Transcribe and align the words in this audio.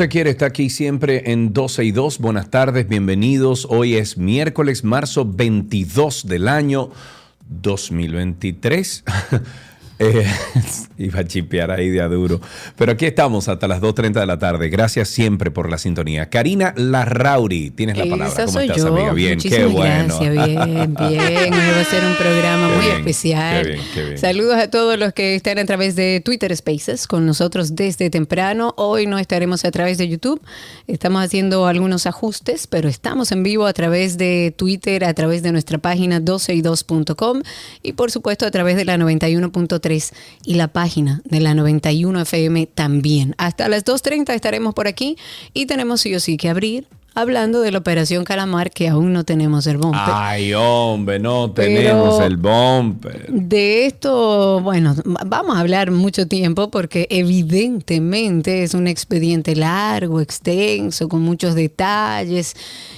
usted 0.00 0.12
quiere 0.12 0.30
está 0.30 0.46
aquí 0.46 0.70
siempre 0.70 1.30
en 1.30 1.52
12 1.52 1.84
y 1.84 1.92
2. 1.92 2.20
Buenas 2.20 2.48
tardes, 2.48 2.88
bienvenidos. 2.88 3.66
Hoy 3.68 3.96
es 3.96 4.16
miércoles, 4.16 4.82
marzo 4.82 5.26
22 5.26 6.26
del 6.26 6.48
año 6.48 6.90
2023. 7.50 9.04
Eh, 10.00 10.26
iba 10.98 11.20
a 11.20 11.24
chipear 11.24 11.70
ahí 11.70 11.90
de 11.90 12.00
a 12.00 12.08
duro. 12.08 12.40
Pero 12.76 12.92
aquí 12.92 13.04
estamos 13.04 13.48
hasta 13.48 13.68
las 13.68 13.82
2.30 13.82 14.14
de 14.20 14.26
la 14.26 14.38
tarde. 14.38 14.70
Gracias 14.70 15.08
siempre 15.08 15.50
por 15.50 15.70
la 15.70 15.76
sintonía. 15.76 16.30
Karina 16.30 16.72
Larrauri, 16.76 17.70
tienes 17.70 17.98
la 17.98 18.04
palabra. 18.04 18.28
Esa 18.28 18.46
¿Cómo 18.46 18.52
soy 18.58 18.64
estás, 18.66 18.78
yo. 18.78 18.88
amiga? 18.88 19.12
Bien, 19.12 19.38
qué 19.38 19.66
bueno. 19.66 20.18
Gracias, 20.18 20.32
bien, 20.32 20.94
bien. 20.98 21.54
Hoy 21.54 21.70
va 21.70 21.80
a 21.80 21.84
ser 21.84 22.04
un 22.04 22.16
programa 22.16 22.68
Qué 22.68 22.76
muy 22.76 22.84
bien, 22.86 22.96
especial. 22.96 23.62
qué 23.62 23.68
bien, 23.72 23.84
qué 23.94 24.04
bien. 24.04 24.18
Saludos 24.18 24.56
a 24.56 24.70
todos 24.70 24.98
los 24.98 25.12
que 25.12 25.34
están 25.34 25.58
a 25.58 25.66
través 25.66 25.96
de 25.96 26.22
Twitter 26.24 26.56
Spaces 26.56 27.06
con 27.06 27.26
nosotros 27.26 27.76
desde 27.76 28.08
temprano. 28.08 28.72
Hoy 28.78 29.06
no 29.06 29.18
estaremos 29.18 29.66
a 29.66 29.70
través 29.70 29.98
de 29.98 30.08
YouTube. 30.08 30.40
Estamos 30.86 31.22
haciendo 31.22 31.66
algunos 31.66 32.06
ajustes, 32.06 32.66
pero 32.66 32.88
estamos 32.88 33.32
en 33.32 33.42
vivo 33.42 33.66
a 33.66 33.74
través 33.74 34.16
de 34.16 34.54
Twitter, 34.56 35.04
a 35.04 35.12
través 35.12 35.42
de 35.42 35.52
nuestra 35.52 35.76
página 35.76 36.20
12y2.com 36.20 37.42
y 37.82 37.92
por 37.92 38.10
supuesto 38.10 38.46
a 38.46 38.50
través 38.50 38.76
de 38.76 38.86
la 38.86 38.96
91.3 38.96 39.89
y 40.44 40.54
la 40.54 40.68
página 40.68 41.20
de 41.24 41.40
la 41.40 41.54
91 41.54 42.20
FM 42.20 42.66
también. 42.66 43.34
Hasta 43.38 43.68
las 43.68 43.84
2.30 43.84 44.34
estaremos 44.34 44.74
por 44.74 44.86
aquí 44.86 45.16
y 45.52 45.66
tenemos 45.66 46.00
sí 46.00 46.14
o 46.14 46.20
sí 46.20 46.36
que 46.36 46.48
abrir 46.48 46.86
hablando 47.14 47.60
de 47.60 47.70
la 47.72 47.78
operación 47.78 48.24
Calamar 48.24 48.70
que 48.70 48.88
aún 48.88 49.12
no 49.12 49.24
tenemos 49.24 49.66
el 49.66 49.76
bumper. 49.78 50.00
Ay, 50.06 50.54
hombre, 50.54 51.18
no 51.18 51.52
Pero- 51.54 51.68
tenemos 51.68 52.20
el 52.20 52.36
bumper. 52.36 53.26
De 53.30 53.86
esto, 53.86 54.60
bueno, 54.60 54.94
vamos 55.04 55.56
a 55.56 55.60
hablar 55.60 55.90
mucho 55.90 56.26
tiempo 56.26 56.70
porque 56.70 57.06
evidentemente 57.10 58.62
es 58.62 58.74
un 58.74 58.86
expediente 58.86 59.56
largo, 59.56 60.20
extenso, 60.20 61.08
con 61.08 61.22
muchos 61.22 61.54
detalles 61.54 62.54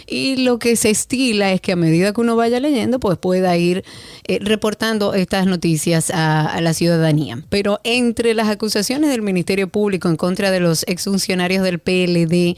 y 0.06 0.36
lo 0.44 0.58
que 0.58 0.76
se 0.76 0.90
estila 0.90 1.52
es 1.52 1.60
que 1.60 1.72
a 1.72 1.76
medida 1.76 2.12
que 2.12 2.20
uno 2.20 2.36
vaya 2.36 2.60
leyendo, 2.60 3.00
pues 3.00 3.16
pueda 3.18 3.56
ir 3.56 3.84
eh, 4.26 4.38
reportando 4.42 5.14
estas 5.14 5.46
noticias 5.46 6.10
a, 6.10 6.46
a 6.46 6.60
la 6.60 6.74
ciudadanía. 6.74 7.42
Pero 7.48 7.80
entre 7.84 8.34
las 8.34 8.48
acusaciones 8.48 9.10
del 9.10 9.22
Ministerio 9.22 9.68
Público 9.68 10.08
en 10.08 10.16
contra 10.16 10.50
de 10.50 10.60
los 10.60 10.84
exfuncionarios 10.86 11.64
del 11.64 11.78
PLD, 11.78 12.56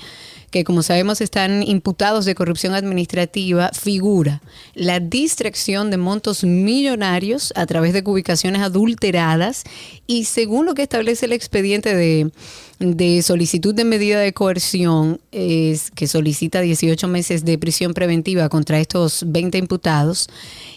que 0.55 0.63
como 0.63 0.85
sabemos 0.85 1.21
están 1.21 1.65
imputados 1.65 2.27
de 2.27 2.37
corrupción 2.37 2.75
administrativa, 2.75 3.73
figura 3.73 4.41
la 4.75 5.01
distracción 5.01 5.91
de 5.91 5.97
montos 5.97 6.45
millonarios 6.45 7.53
a 7.57 7.67
través 7.67 7.93
de 7.93 8.05
ubicaciones 8.07 8.63
adulteradas 8.63 9.65
y 10.07 10.27
según 10.27 10.65
lo 10.65 10.75
que 10.75 10.83
establece 10.83 11.27
el 11.27 11.33
expediente 11.33 11.97
de, 11.97 12.31
de 12.79 13.23
solicitud 13.23 13.75
de 13.75 13.83
medida 13.83 14.21
de 14.21 14.33
coerción, 14.33 15.21
es 15.33 15.91
que 15.91 16.07
solicita 16.07 16.61
18 16.61 17.09
meses 17.09 17.45
de 17.45 17.59
prisión 17.59 17.93
preventiva 17.93 18.49
contra 18.49 18.79
estos 18.79 19.25
20 19.27 19.59
imputados 19.59 20.29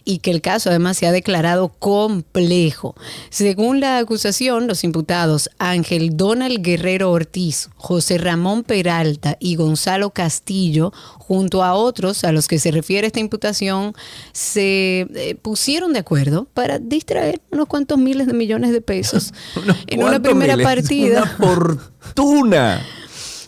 y 0.07 0.19
que 0.19 0.31
el 0.31 0.39
caso 0.39 0.69
además 0.69 0.95
se 0.95 1.05
ha 1.05 1.11
declarado 1.11 1.67
complejo. 1.67 2.95
Según 3.29 3.81
la 3.81 3.97
acusación, 3.97 4.65
los 4.65 4.85
imputados 4.85 5.49
Ángel 5.59 6.15
Donald 6.15 6.61
Guerrero 6.61 7.11
Ortiz, 7.11 7.69
José 7.75 8.17
Ramón 8.17 8.63
Peralta 8.63 9.35
y 9.41 9.57
Gonzalo 9.57 10.11
Castillo, 10.11 10.93
junto 11.17 11.61
a 11.61 11.73
otros 11.73 12.23
a 12.23 12.31
los 12.31 12.47
que 12.47 12.57
se 12.57 12.71
refiere 12.71 13.07
esta 13.07 13.19
imputación, 13.19 13.93
se 14.31 15.07
eh, 15.13 15.35
pusieron 15.41 15.91
de 15.91 15.99
acuerdo 15.99 16.47
para 16.53 16.79
distraer 16.79 17.41
unos 17.51 17.67
cuantos 17.67 17.97
miles 17.97 18.27
de 18.27 18.33
millones 18.33 18.71
de 18.71 18.79
pesos 18.79 19.33
en 19.87 19.99
una 19.99 20.11
¿Cuánto 20.11 20.29
primera 20.29 20.55
miles? 20.55 20.73
partida. 20.73 21.23
Una 21.23 21.35
fortuna. 21.35 22.85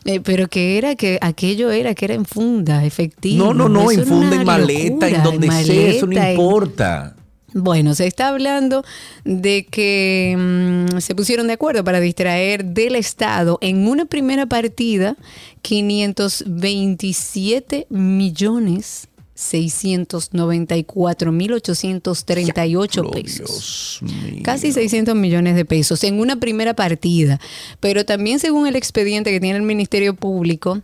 Eh, 0.10 0.20
pero 0.22 0.48
que 0.48 0.78
era 0.78 0.96
que 0.96 1.18
aquello 1.22 1.70
era 1.72 1.94
que 1.94 2.06
era 2.06 2.14
en 2.16 2.26
funda, 2.26 2.84
efectivo. 2.84 3.46
No, 3.46 3.54
no, 3.54 3.70
no, 3.70 3.92
Eso 3.92 4.02
en 4.02 4.08
funda, 4.08 4.36
en 4.38 4.46
maleta, 4.46 5.08
en 5.08 5.22
donde 5.24 5.52
sea, 5.52 5.88
eso 5.88 6.08
no 6.08 6.18
en- 6.18 6.32
importa. 6.32 7.16
Bueno, 7.54 7.96
se 7.96 8.06
está 8.06 8.28
hablando 8.28 8.84
de 9.26 9.66
que 9.66 10.36
mm, 10.38 11.00
se 11.00 11.16
pusieron 11.16 11.48
de 11.48 11.54
acuerdo 11.54 11.84
para 11.84 12.00
distraer 12.00 12.64
del 12.64 12.96
Estado 12.96 13.58
en 13.62 13.88
una 13.88 14.06
primera 14.06 14.46
partida 14.46 15.18
527 15.64 17.88
millones 17.90 19.08
694 19.40 21.32
mil 21.32 21.54
838 21.54 23.04
pesos. 23.10 24.02
Casi 24.44 24.74
600 24.74 25.16
millones 25.16 25.56
de 25.56 25.64
pesos 25.64 26.04
en 26.04 26.20
una 26.20 26.36
primera 26.36 26.74
partida. 26.74 27.40
Pero 27.80 28.04
también 28.04 28.40
según 28.40 28.68
el 28.68 28.76
expediente 28.76 29.32
que 29.32 29.40
tiene 29.40 29.58
el 29.58 29.64
Ministerio 29.64 30.14
Público, 30.14 30.82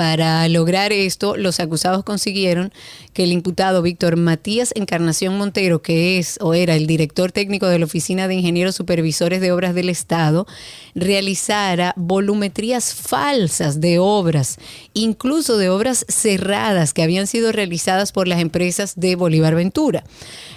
para 0.00 0.48
lograr 0.48 0.94
esto, 0.94 1.36
los 1.36 1.60
acusados 1.60 2.04
consiguieron 2.04 2.72
que 3.12 3.24
el 3.24 3.32
imputado 3.32 3.82
Víctor 3.82 4.16
Matías 4.16 4.72
Encarnación 4.74 5.36
Montero, 5.36 5.82
que 5.82 6.18
es 6.18 6.38
o 6.40 6.54
era 6.54 6.74
el 6.74 6.86
director 6.86 7.32
técnico 7.32 7.66
de 7.66 7.78
la 7.78 7.84
Oficina 7.84 8.26
de 8.26 8.36
Ingenieros 8.36 8.76
Supervisores 8.76 9.42
de 9.42 9.52
Obras 9.52 9.74
del 9.74 9.90
Estado, 9.90 10.46
realizara 10.94 11.92
volumetrías 11.96 12.94
falsas 12.94 13.82
de 13.82 13.98
obras, 13.98 14.56
incluso 14.94 15.58
de 15.58 15.68
obras 15.68 16.06
cerradas 16.08 16.94
que 16.94 17.02
habían 17.02 17.26
sido 17.26 17.52
realizadas 17.52 18.12
por 18.12 18.26
las 18.26 18.40
empresas 18.40 18.94
de 18.96 19.16
Bolívar 19.16 19.54
Ventura. 19.54 20.02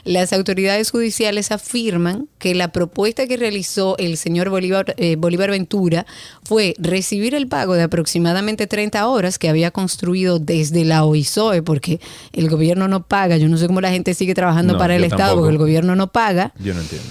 Las 0.05 0.33
autoridades 0.33 0.91
judiciales 0.91 1.51
afirman 1.51 2.27
que 2.37 2.53
la 2.55 2.73
propuesta 2.73 3.25
que 3.25 3.37
realizó 3.37 3.97
el 3.97 4.17
señor 4.17 4.49
Bolívar, 4.49 4.93
eh, 4.97 5.15
Bolívar 5.15 5.49
Ventura 5.51 6.05
fue 6.43 6.75
recibir 6.77 7.33
el 7.35 7.47
pago 7.47 7.73
de 7.75 7.83
aproximadamente 7.83 8.67
30 8.67 9.07
horas 9.07 9.39
que 9.39 9.47
había 9.47 9.71
construido 9.71 10.39
desde 10.39 10.83
la 10.83 11.05
OISOE, 11.05 11.61
porque 11.63 12.01
el 12.33 12.49
gobierno 12.49 12.87
no 12.89 13.03
paga. 13.07 13.37
Yo 13.37 13.47
no 13.47 13.57
sé 13.57 13.67
cómo 13.67 13.79
la 13.79 13.91
gente 13.91 14.13
sigue 14.13 14.33
trabajando 14.33 14.73
No, 14.73 14.79
para 14.79 14.95
el 14.95 15.03
Estado, 15.05 15.19
tampoco. 15.19 15.41
porque 15.43 15.53
el 15.53 15.57
gobierno 15.59 15.95
no 15.95 16.11
paga 16.11 16.53
Yo 16.59 16.73
no 16.73 16.81
entiendo. 16.81 17.07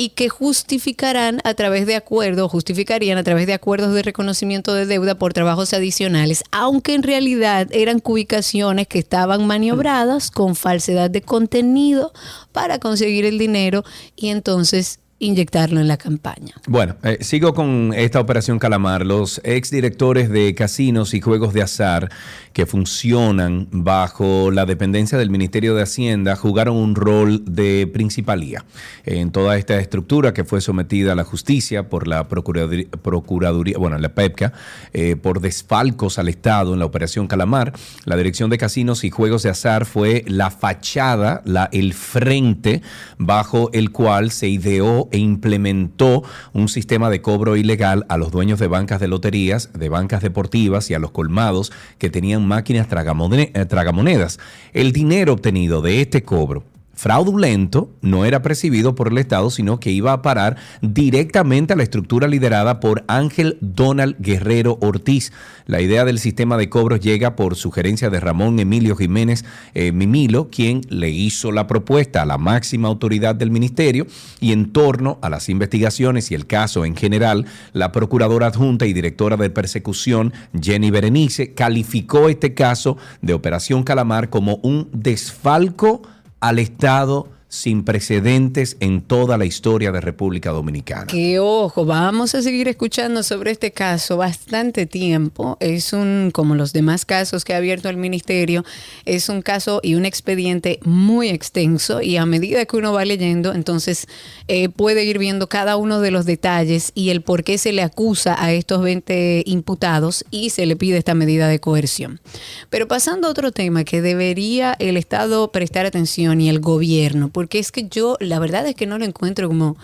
Y 0.00 0.10
que 0.10 0.28
justificarán 0.28 1.40
a 1.42 1.54
través 1.54 1.84
de 1.84 1.96
acuerdos, 1.96 2.52
justificarían 2.52 3.18
a 3.18 3.24
través 3.24 3.48
de 3.48 3.52
acuerdos 3.52 3.92
de 3.92 4.04
reconocimiento 4.04 4.72
de 4.72 4.86
deuda 4.86 5.16
por 5.16 5.32
trabajos 5.32 5.74
adicionales, 5.74 6.44
aunque 6.52 6.94
en 6.94 7.02
realidad 7.02 7.66
eran 7.72 7.98
cubicaciones 7.98 8.86
que 8.86 9.00
estaban 9.00 9.48
maniobradas 9.48 10.30
con 10.30 10.54
falsedad 10.54 11.10
de 11.10 11.22
contenido 11.22 12.12
para 12.52 12.78
conseguir 12.78 13.24
el 13.24 13.38
dinero 13.38 13.84
y 14.14 14.28
entonces 14.28 15.00
inyectarlo 15.18 15.80
en 15.80 15.88
la 15.88 15.96
campaña. 15.96 16.54
Bueno, 16.66 16.96
eh, 17.02 17.18
sigo 17.22 17.52
con 17.54 17.92
esta 17.94 18.20
operación 18.20 18.58
Calamar. 18.58 19.04
Los 19.04 19.40
exdirectores 19.44 20.30
de 20.30 20.54
casinos 20.54 21.12
y 21.14 21.20
juegos 21.20 21.52
de 21.54 21.62
azar 21.62 22.10
que 22.58 22.66
funcionan 22.66 23.68
bajo 23.70 24.50
la 24.50 24.66
dependencia 24.66 25.16
del 25.16 25.30
Ministerio 25.30 25.76
de 25.76 25.82
Hacienda 25.84 26.34
jugaron 26.34 26.74
un 26.74 26.96
rol 26.96 27.44
de 27.44 27.86
principalía 27.86 28.64
en 29.04 29.30
toda 29.30 29.56
esta 29.56 29.78
estructura 29.78 30.34
que 30.34 30.42
fue 30.42 30.60
sometida 30.60 31.12
a 31.12 31.14
la 31.14 31.22
justicia 31.22 31.88
por 31.88 32.08
la 32.08 32.26
Procuraduría, 32.26 33.78
bueno, 33.78 33.96
la 33.98 34.08
PEPCA, 34.08 34.52
eh, 34.92 35.14
por 35.14 35.40
desfalcos 35.40 36.18
al 36.18 36.28
Estado 36.28 36.72
en 36.72 36.80
la 36.80 36.86
operación 36.86 37.28
Calamar. 37.28 37.74
La 38.06 38.16
Dirección 38.16 38.50
de 38.50 38.58
Casinos 38.58 39.04
y 39.04 39.10
Juegos 39.10 39.44
de 39.44 39.50
Azar 39.50 39.86
fue 39.86 40.24
la 40.26 40.50
fachada, 40.50 41.42
la, 41.44 41.68
el 41.70 41.94
frente 41.94 42.82
bajo 43.18 43.70
el 43.72 43.92
cual 43.92 44.32
se 44.32 44.48
ideó 44.48 45.08
e 45.12 45.18
implementó 45.18 46.24
un 46.54 46.68
sistema 46.68 47.08
de 47.08 47.22
cobro 47.22 47.54
ilegal 47.54 48.04
a 48.08 48.16
los 48.16 48.32
dueños 48.32 48.58
de 48.58 48.66
bancas 48.66 48.98
de 48.98 49.06
loterías, 49.06 49.70
de 49.74 49.88
bancas 49.88 50.22
deportivas 50.22 50.90
y 50.90 50.94
a 50.94 50.98
los 50.98 51.12
colmados 51.12 51.70
que 51.98 52.10
tenían 52.10 52.47
máquinas 52.48 52.88
eh, 52.88 53.64
tragamonedas. 53.66 54.40
El 54.72 54.92
dinero 54.92 55.34
obtenido 55.34 55.82
de 55.82 56.00
este 56.00 56.22
cobro 56.24 56.64
fraudulento 56.98 57.92
no 58.02 58.24
era 58.24 58.42
percibido 58.42 58.96
por 58.96 59.06
el 59.06 59.18
Estado, 59.18 59.50
sino 59.50 59.78
que 59.78 59.92
iba 59.92 60.12
a 60.12 60.20
parar 60.20 60.56
directamente 60.82 61.72
a 61.72 61.76
la 61.76 61.84
estructura 61.84 62.26
liderada 62.26 62.80
por 62.80 63.04
Ángel 63.06 63.56
Donald 63.60 64.16
Guerrero 64.18 64.78
Ortiz. 64.80 65.32
La 65.66 65.80
idea 65.80 66.04
del 66.04 66.18
sistema 66.18 66.56
de 66.56 66.68
cobros 66.68 66.98
llega 66.98 67.36
por 67.36 67.54
sugerencia 67.54 68.10
de 68.10 68.18
Ramón 68.18 68.58
Emilio 68.58 68.96
Jiménez 68.96 69.44
eh, 69.74 69.92
Mimilo, 69.92 70.48
quien 70.50 70.80
le 70.88 71.10
hizo 71.10 71.52
la 71.52 71.68
propuesta 71.68 72.22
a 72.22 72.26
la 72.26 72.36
máxima 72.36 72.88
autoridad 72.88 73.36
del 73.36 73.52
ministerio 73.52 74.08
y 74.40 74.50
en 74.50 74.72
torno 74.72 75.20
a 75.22 75.30
las 75.30 75.48
investigaciones 75.48 76.32
y 76.32 76.34
el 76.34 76.48
caso 76.48 76.84
en 76.84 76.96
general, 76.96 77.46
la 77.74 77.92
procuradora 77.92 78.48
adjunta 78.48 78.86
y 78.86 78.92
directora 78.92 79.36
de 79.36 79.50
persecución, 79.50 80.32
Jenny 80.60 80.90
Berenice, 80.90 81.54
calificó 81.54 82.28
este 82.28 82.54
caso 82.54 82.96
de 83.22 83.34
Operación 83.34 83.84
Calamar 83.84 84.30
como 84.30 84.56
un 84.64 84.88
desfalco 84.92 86.02
al 86.40 86.58
Estado 86.58 87.28
sin 87.48 87.82
precedentes 87.82 88.76
en 88.80 89.00
toda 89.00 89.38
la 89.38 89.46
historia 89.46 89.90
de 89.90 90.00
República 90.00 90.50
Dominicana. 90.50 91.06
Que 91.06 91.38
ojo, 91.38 91.84
vamos 91.84 92.34
a 92.34 92.42
seguir 92.42 92.68
escuchando 92.68 93.22
sobre 93.22 93.50
este 93.50 93.72
caso 93.72 94.18
bastante 94.18 94.86
tiempo. 94.86 95.56
Es 95.60 95.92
un, 95.92 96.30
como 96.32 96.54
los 96.54 96.72
demás 96.72 97.06
casos 97.06 97.44
que 97.44 97.54
ha 97.54 97.56
abierto 97.56 97.88
el 97.88 97.96
ministerio, 97.96 98.64
es 99.06 99.28
un 99.28 99.40
caso 99.40 99.80
y 99.82 99.94
un 99.94 100.04
expediente 100.04 100.78
muy 100.84 101.30
extenso 101.30 102.02
y 102.02 102.16
a 102.16 102.26
medida 102.26 102.66
que 102.66 102.76
uno 102.76 102.92
va 102.92 103.04
leyendo, 103.04 103.54
entonces 103.54 104.06
eh, 104.48 104.68
puede 104.68 105.04
ir 105.04 105.18
viendo 105.18 105.48
cada 105.48 105.76
uno 105.76 106.00
de 106.00 106.10
los 106.10 106.26
detalles 106.26 106.92
y 106.94 107.10
el 107.10 107.22
por 107.22 107.44
qué 107.44 107.56
se 107.56 107.72
le 107.72 107.82
acusa 107.82 108.36
a 108.42 108.52
estos 108.52 108.82
20 108.82 109.44
imputados 109.46 110.24
y 110.30 110.50
se 110.50 110.66
le 110.66 110.76
pide 110.76 110.98
esta 110.98 111.14
medida 111.14 111.48
de 111.48 111.60
coerción. 111.60 112.20
Pero 112.68 112.88
pasando 112.88 113.28
a 113.28 113.30
otro 113.30 113.52
tema 113.52 113.84
que 113.84 114.02
debería 114.02 114.76
el 114.78 114.96
Estado 114.96 115.50
prestar 115.50 115.86
atención 115.86 116.40
y 116.40 116.50
el 116.50 116.60
gobierno, 116.60 117.30
porque 117.38 117.60
es 117.60 117.70
que 117.70 117.86
yo 117.88 118.16
la 118.18 118.40
verdad 118.40 118.66
es 118.66 118.74
que 118.74 118.88
no 118.88 118.98
lo 118.98 119.04
encuentro 119.04 119.46
como 119.46 119.76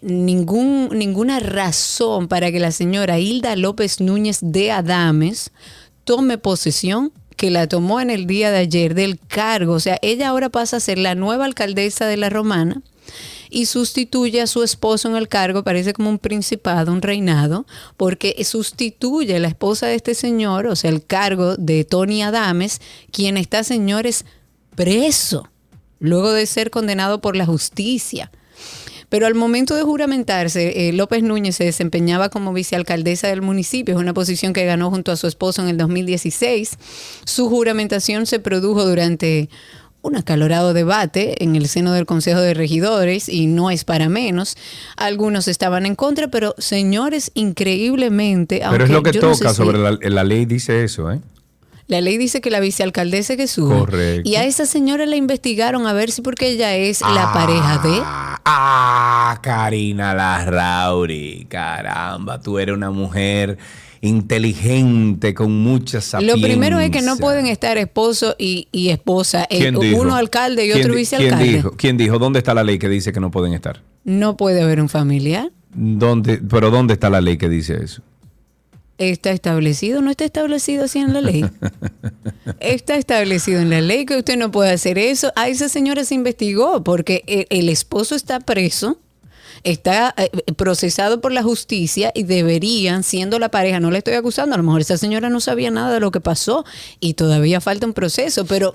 ningún, 0.00 0.90
ninguna 0.92 1.40
razón 1.40 2.28
para 2.28 2.52
que 2.52 2.60
la 2.60 2.70
señora 2.70 3.18
Hilda 3.18 3.56
López 3.56 4.00
Núñez 4.00 4.38
de 4.42 4.70
Adames 4.70 5.50
tome 6.04 6.38
posesión 6.38 7.10
que 7.34 7.50
la 7.50 7.66
tomó 7.66 8.00
en 8.00 8.10
el 8.10 8.28
día 8.28 8.52
de 8.52 8.58
ayer 8.58 8.94
del 8.94 9.18
cargo. 9.18 9.72
O 9.72 9.80
sea, 9.80 9.98
ella 10.02 10.28
ahora 10.28 10.50
pasa 10.50 10.76
a 10.76 10.80
ser 10.80 10.98
la 10.98 11.16
nueva 11.16 11.46
alcaldesa 11.46 12.06
de 12.06 12.16
la 12.16 12.30
Romana 12.30 12.80
y 13.50 13.66
sustituye 13.66 14.40
a 14.40 14.46
su 14.46 14.62
esposo 14.62 15.08
en 15.08 15.16
el 15.16 15.26
cargo, 15.26 15.64
parece 15.64 15.92
como 15.94 16.10
un 16.10 16.20
principado, 16.20 16.92
un 16.92 17.02
reinado, 17.02 17.66
porque 17.96 18.36
sustituye 18.44 19.34
a 19.34 19.40
la 19.40 19.48
esposa 19.48 19.88
de 19.88 19.96
este 19.96 20.14
señor, 20.14 20.68
o 20.68 20.76
sea, 20.76 20.90
el 20.90 21.04
cargo 21.04 21.56
de 21.56 21.82
Tony 21.82 22.22
Adames, 22.22 22.80
quien 23.10 23.36
está, 23.36 23.64
señores, 23.64 24.24
preso 24.76 25.48
luego 26.00 26.32
de 26.32 26.46
ser 26.46 26.70
condenado 26.70 27.20
por 27.20 27.36
la 27.36 27.46
justicia. 27.46 28.30
Pero 29.08 29.26
al 29.26 29.34
momento 29.34 29.74
de 29.74 29.82
juramentarse, 29.82 30.88
eh, 30.88 30.92
López 30.92 31.22
Núñez 31.22 31.56
se 31.56 31.64
desempeñaba 31.64 32.28
como 32.28 32.52
vicealcaldesa 32.52 33.28
del 33.28 33.40
municipio, 33.40 33.94
es 33.94 34.00
una 34.00 34.12
posición 34.12 34.52
que 34.52 34.66
ganó 34.66 34.90
junto 34.90 35.12
a 35.12 35.16
su 35.16 35.26
esposo 35.26 35.62
en 35.62 35.68
el 35.68 35.78
2016. 35.78 36.78
Su 37.24 37.48
juramentación 37.48 38.26
se 38.26 38.38
produjo 38.38 38.84
durante 38.84 39.48
un 40.02 40.16
acalorado 40.16 40.74
debate 40.74 41.42
en 41.42 41.56
el 41.56 41.68
seno 41.68 41.92
del 41.92 42.06
Consejo 42.06 42.40
de 42.40 42.54
Regidores 42.54 43.28
y 43.28 43.46
no 43.46 43.70
es 43.70 43.84
para 43.84 44.08
menos. 44.08 44.56
Algunos 44.96 45.48
estaban 45.48 45.86
en 45.86 45.96
contra, 45.96 46.28
pero 46.28 46.54
señores, 46.58 47.30
increíblemente... 47.34 48.62
Pero 48.70 48.84
es 48.84 48.90
lo 48.90 49.02
que 49.02 49.12
toca 49.12 49.54
sobre 49.54 49.78
la, 49.78 49.98
la 50.00 50.24
ley, 50.24 50.44
dice 50.44 50.84
eso, 50.84 51.10
¿eh? 51.10 51.20
La 51.88 52.02
ley 52.02 52.18
dice 52.18 52.42
que 52.42 52.50
la 52.50 52.60
vicealcaldesa 52.60 53.36
que 53.36 53.46
sube. 53.46 53.78
Correcto. 53.78 54.28
Y 54.28 54.36
a 54.36 54.44
esa 54.44 54.66
señora 54.66 55.06
la 55.06 55.16
investigaron 55.16 55.86
a 55.86 55.94
ver 55.94 56.10
si 56.10 56.20
porque 56.20 56.48
ella 56.48 56.76
es 56.76 57.00
la 57.00 57.32
pareja 57.32 57.78
de. 57.78 58.00
Ah, 58.04 59.38
Karina 59.42 60.12
Larrauri. 60.12 61.46
Caramba, 61.48 62.42
tú 62.42 62.58
eres 62.58 62.74
una 62.74 62.90
mujer 62.90 63.56
inteligente, 64.02 65.32
con 65.32 65.50
mucha 65.62 66.02
sapiencia. 66.02 66.36
Lo 66.36 66.42
primero 66.42 66.78
es 66.78 66.90
que 66.90 67.00
no 67.00 67.16
pueden 67.16 67.46
estar 67.46 67.78
esposo 67.78 68.36
y, 68.38 68.68
esposa, 68.90 69.46
eh, 69.48 69.72
uno 69.96 70.14
alcalde 70.14 70.66
y 70.66 70.72
otro 70.72 70.94
vicealcalde. 70.94 71.36
¿quién 71.44 71.56
dijo? 71.56 71.70
¿Quién 71.76 71.96
dijo? 71.96 72.18
¿Dónde 72.18 72.38
está 72.38 72.52
la 72.52 72.64
ley 72.64 72.78
que 72.78 72.90
dice 72.90 73.12
que 73.14 73.20
no 73.20 73.30
pueden 73.30 73.54
estar? 73.54 73.82
No 74.04 74.36
puede 74.36 74.62
haber 74.62 74.82
un 74.82 74.90
familiar. 74.90 75.50
¿Dónde, 75.74 76.38
pero 76.38 76.70
¿dónde 76.70 76.94
está 76.94 77.08
la 77.08 77.22
ley 77.22 77.38
que 77.38 77.48
dice 77.48 77.82
eso? 77.82 78.02
¿Está 78.98 79.30
establecido? 79.30 80.02
¿No 80.02 80.10
está 80.10 80.24
establecido 80.24 80.84
así 80.84 80.98
en 80.98 81.14
la 81.14 81.20
ley? 81.20 81.44
Está 82.60 82.96
establecido 82.96 83.60
en 83.60 83.70
la 83.70 83.80
ley 83.80 84.04
que 84.04 84.16
usted 84.16 84.36
no 84.36 84.50
puede 84.50 84.72
hacer 84.72 84.98
eso. 84.98 85.32
A 85.36 85.48
esa 85.48 85.68
señora 85.68 86.04
se 86.04 86.16
investigó 86.16 86.82
porque 86.82 87.46
el, 87.50 87.68
esposo 87.68 88.16
está 88.16 88.40
preso, 88.40 88.98
está 89.62 90.14
eh, 90.16 90.30
procesado 90.54 91.20
por 91.20 91.30
la 91.30 91.44
justicia 91.44 92.10
y 92.12 92.24
deberían, 92.24 93.04
siendo 93.04 93.38
la 93.38 93.50
pareja, 93.50 93.78
no 93.78 93.92
le 93.92 93.98
estoy 93.98 94.14
acusando, 94.14 94.54
a 94.54 94.58
lo 94.58 94.64
mejor 94.64 94.80
esa 94.80 94.96
señora 94.96 95.30
no 95.30 95.38
sabía 95.38 95.70
nada 95.70 95.92
de 95.92 96.00
lo 96.00 96.10
que 96.10 96.20
pasó 96.20 96.64
y 96.98 97.14
todavía 97.14 97.60
falta 97.60 97.86
un 97.86 97.92
proceso, 97.92 98.46
pero 98.46 98.74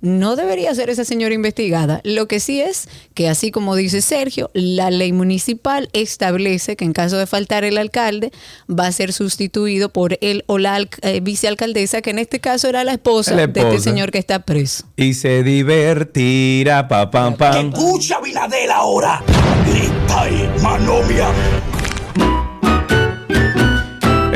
no 0.00 0.36
debería 0.36 0.74
ser 0.74 0.90
esa 0.90 1.04
señora 1.04 1.34
investigada. 1.34 2.00
Lo 2.04 2.28
que 2.28 2.40
sí 2.40 2.60
es 2.60 2.88
que, 3.14 3.28
así 3.28 3.50
como 3.50 3.74
dice 3.74 4.00
Sergio, 4.00 4.50
la 4.54 4.90
ley 4.90 5.12
municipal 5.12 5.88
establece 5.92 6.76
que 6.76 6.84
en 6.84 6.92
caso 6.92 7.16
de 7.18 7.26
faltar 7.26 7.64
el 7.64 7.78
alcalde 7.78 8.30
va 8.68 8.86
a 8.86 8.92
ser 8.92 9.12
sustituido 9.12 9.88
por 9.90 10.18
él 10.20 10.44
o 10.46 10.58
la 10.58 10.78
eh, 11.02 11.20
vicealcaldesa, 11.20 12.02
que 12.02 12.10
en 12.10 12.18
este 12.18 12.40
caso 12.40 12.68
era 12.68 12.84
la 12.84 12.92
esposa, 12.92 13.34
de 13.34 13.44
este 13.44 13.80
señor 13.80 14.10
que 14.10 14.18
está 14.18 14.40
preso. 14.40 14.84
Y 14.96 15.14
se 15.14 15.42
divertirá, 15.42 16.88
pa, 16.88 17.10
pam, 17.10 17.36
pam. 17.36 17.72
Escucha, 17.72 18.20
Viladela, 18.20 18.76
ahora. 18.76 19.22
Grita 19.66 20.28
y 20.30 20.62
manovia. 20.62 21.28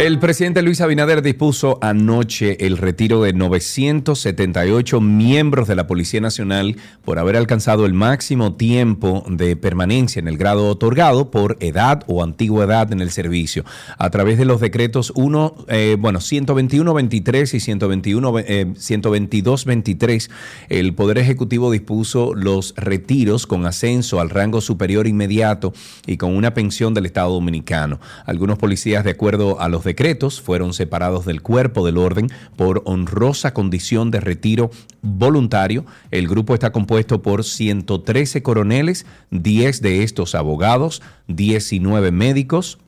El 0.03 0.19
presidente 0.19 0.63
Luis 0.63 0.81
Abinader 0.81 1.23
dispuso 1.23 1.79
anoche 1.81 2.67
el 2.67 2.77
retiro 2.77 3.23
de 3.23 3.33
978 3.35 5.01
miembros 5.01 5.69
de 5.69 5.77
la 5.77 5.87
Policía 5.87 6.21
Nacional 6.21 6.75
por 7.05 7.21
haber 7.21 7.37
alcanzado 7.37 7.87
el 7.87 7.95
máximo 7.95 8.55
tiempo 8.55 9.23
de 9.29 9.55
permanencia 9.55 10.19
en 10.19 10.27
el 10.27 10.37
grado 10.37 10.67
otorgado 10.67 11.31
por 11.31 11.57
edad 11.61 12.03
o 12.09 12.25
antigüedad 12.25 12.93
en 12.93 13.01
el 13.01 13.13
servicio. 13.13 13.65
A 13.97 14.11
través 14.11 14.39
de 14.39 14.45
los 14.45 14.61
decretos 14.61 15.13
1, 15.15 15.67
eh, 15.69 15.97
bueno, 16.01 16.19
121-23 16.19 17.55
y 17.55 17.61
121, 17.61 18.33
122-23, 18.33 20.29
eh, 20.69 20.81
el 20.81 20.95
Poder 20.95 21.19
Ejecutivo 21.19 21.71
dispuso 21.71 22.35
los 22.35 22.75
retiros 22.77 23.47
con 23.47 23.67
ascenso 23.67 24.21
al 24.21 24.31
rango 24.31 24.61
superior 24.61 25.07
inmediato 25.07 25.73
y 26.09 26.17
con 26.17 26.35
una 26.35 26.55
pensión 26.55 26.93
del 26.93 27.07
Estado 27.07 27.33
Dominicano. 27.35 28.01
Algunos 28.27 28.59
policías, 28.59 29.05
de 29.05 29.13
acuerdo 29.13 29.61
a 29.61 29.69
los 29.69 29.85
decretos 29.85 29.92
fueron 30.41 30.75
separados 30.75 31.25
del 31.27 31.43
cuerpo 31.43 31.85
del 31.85 31.99
orden 31.99 32.29
por 32.57 32.83
honrosa 32.85 33.55
condición 33.55 34.11
de 34.11 34.21
retiro 34.21 34.71
voluntario. 35.03 35.85
El 36.11 36.29
grupo 36.29 36.55
está 36.55 36.73
compuesto 36.73 37.23
por 37.23 37.45
113 37.45 38.43
coroneles, 38.43 39.07
10 39.31 39.83
de 39.83 40.03
estos 40.03 40.35
abogados, 40.35 41.03
19 41.29 42.11
médicos, 42.11 42.79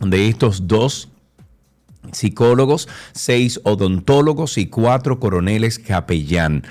de 0.00 0.28
estos 0.28 0.66
dos 0.66 1.08
psicólogos, 2.12 2.88
6 3.12 3.60
odontólogos 3.64 4.58
y 4.58 4.66
4 4.66 5.18
coroneles 5.18 5.78
capellán. 5.78 6.62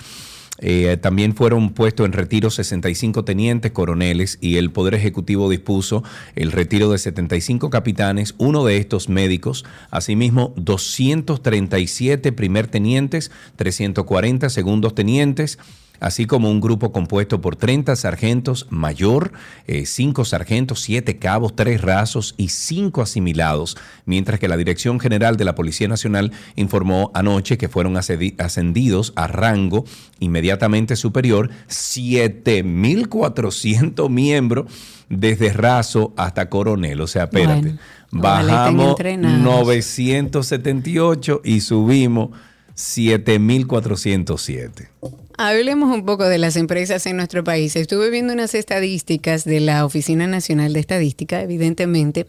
Eh, 0.60 0.98
también 1.02 1.36
fueron 1.36 1.72
puestos 1.72 2.06
en 2.06 2.14
retiro 2.14 2.50
65 2.50 3.26
tenientes 3.26 3.72
coroneles 3.72 4.38
y 4.40 4.58
el 4.58 4.72
Poder 4.72 4.94
Ejecutivo 4.94 5.50
dispuso 5.50 6.04
el 6.36 6.52
retiro 6.52 6.90
de 6.92 6.98
75 6.98 7.70
capitanes, 7.70 8.36
uno 8.38 8.64
de 8.64 8.78
estos 8.78 9.10
médicos, 9.10 9.66
asimismo 9.92 10.54
237 10.56 12.32
primer 12.32 12.68
tenientes, 12.68 13.32
340 13.58 14.50
segundos 14.50 14.96
tenientes, 14.96 15.60
así 16.00 16.26
como 16.26 16.50
un 16.52 16.62
grupo 16.62 16.92
compuesto 16.92 17.42
por 17.42 17.56
30 17.56 17.96
sargentos 17.96 18.68
mayor, 18.70 19.32
5 19.68 20.22
eh, 20.22 20.26
sargentos, 20.26 20.82
7 20.82 21.18
cabos, 21.18 21.56
3 21.56 21.82
rasos 21.82 22.36
y 22.38 22.50
5 22.50 23.02
asimilados, 23.02 23.78
mientras 24.06 24.40
que 24.40 24.48
la 24.48 24.58
Dirección 24.58 25.00
General 25.00 25.38
de 25.38 25.46
la 25.46 25.56
Policía 25.56 25.88
Nacional 25.88 26.32
informó 26.56 27.10
anoche 27.14 27.58
que 27.58 27.70
fueron 27.70 27.98
ascendidos 27.98 29.14
a 29.16 29.28
rango 29.28 29.86
inmediatamente 30.20 30.96
superior 30.96 31.50
7.400 31.70 34.10
miembros 34.10 34.72
desde 35.10 35.52
raso 35.54 36.14
hasta 36.18 36.50
coronel. 36.50 37.00
O 37.02 37.08
sea, 37.08 37.26
espérate, 37.26 37.76
bajamos 38.12 38.98
978 39.00 41.42
y 41.44 41.62
subimos 41.62 42.30
7.407. 42.76 44.90
Hablemos 45.38 45.94
un 45.94 46.06
poco 46.06 46.24
de 46.26 46.38
las 46.38 46.56
empresas 46.56 47.06
en 47.06 47.18
nuestro 47.18 47.44
país. 47.44 47.76
Estuve 47.76 48.10
viendo 48.10 48.32
unas 48.32 48.56
estadísticas 48.56 49.44
de 49.44 49.60
la 49.60 49.84
Oficina 49.86 50.28
Nacional 50.28 50.72
de 50.72 50.80
Estadística, 50.80 51.42
evidentemente, 51.42 52.26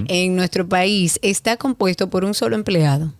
en 0.09 0.35
nuestro 0.35 0.69
país 0.69 1.21
está 1.23 1.57
compuesto 1.57 2.11
por 2.11 2.25
un 2.25 2.35
solo 2.35 2.57
empleado. 2.57 3.13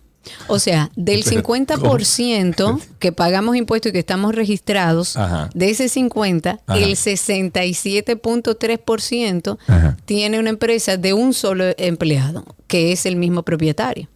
O 0.47 0.59
sea, 0.59 0.91
del 0.95 1.23
50% 1.23 2.79
que 2.99 3.11
pagamos 3.11 3.55
impuestos 3.55 3.89
y 3.89 3.93
que 3.93 3.99
estamos 3.99 4.35
registrados, 4.35 5.17
de 5.53 5.69
ese 5.69 5.89
50, 5.89 6.59
el 6.69 6.91
67.3% 6.91 9.57
tiene 10.05 10.39
una 10.39 10.49
empresa 10.49 10.97
de 10.97 11.13
un 11.13 11.33
solo 11.33 11.65
empleado, 11.77 12.43
que 12.67 12.91
es 12.91 13.05
el 13.05 13.15
mismo 13.15 13.43
propietario. 13.43 14.09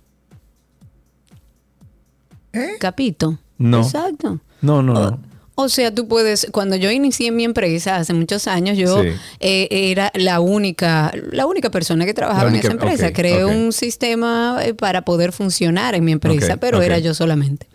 ¿Eh? 2.54 2.72
Capito. 2.80 3.38
No. 3.58 3.82
Exacto. 3.82 4.40
No, 4.62 4.82
no, 4.82 4.94
no. 4.94 5.20
O 5.62 5.70
sea, 5.70 5.94
tú 5.94 6.08
puedes, 6.08 6.48
cuando 6.52 6.76
yo 6.76 6.92
inicié 6.92 7.32
mi 7.32 7.44
empresa 7.44 7.98
hace 7.98 8.14
muchos 8.14 8.48
años, 8.48 8.78
yo 8.78 9.02
Sí. 9.02 9.10
eh, 9.40 9.68
era 9.72 10.12
la 10.16 10.40
única, 10.40 11.12
la 11.32 11.46
única 11.46 11.70
persona 11.70 12.06
que 12.06 12.14
trabajaba 12.14 12.50
en 12.50 12.56
esa 12.56 12.72
empresa. 12.72 13.14
Creé 13.14 13.46
un 13.46 13.72
sistema 13.74 14.60
eh, 14.64 14.74
para 14.74 15.04
poder 15.04 15.32
funcionar 15.32 15.96
en 15.96 16.04
mi 16.04 16.12
empresa, 16.12 16.58
pero 16.58 16.82
era 16.82 17.00
yo 17.00 17.14
solamente. 17.14 17.68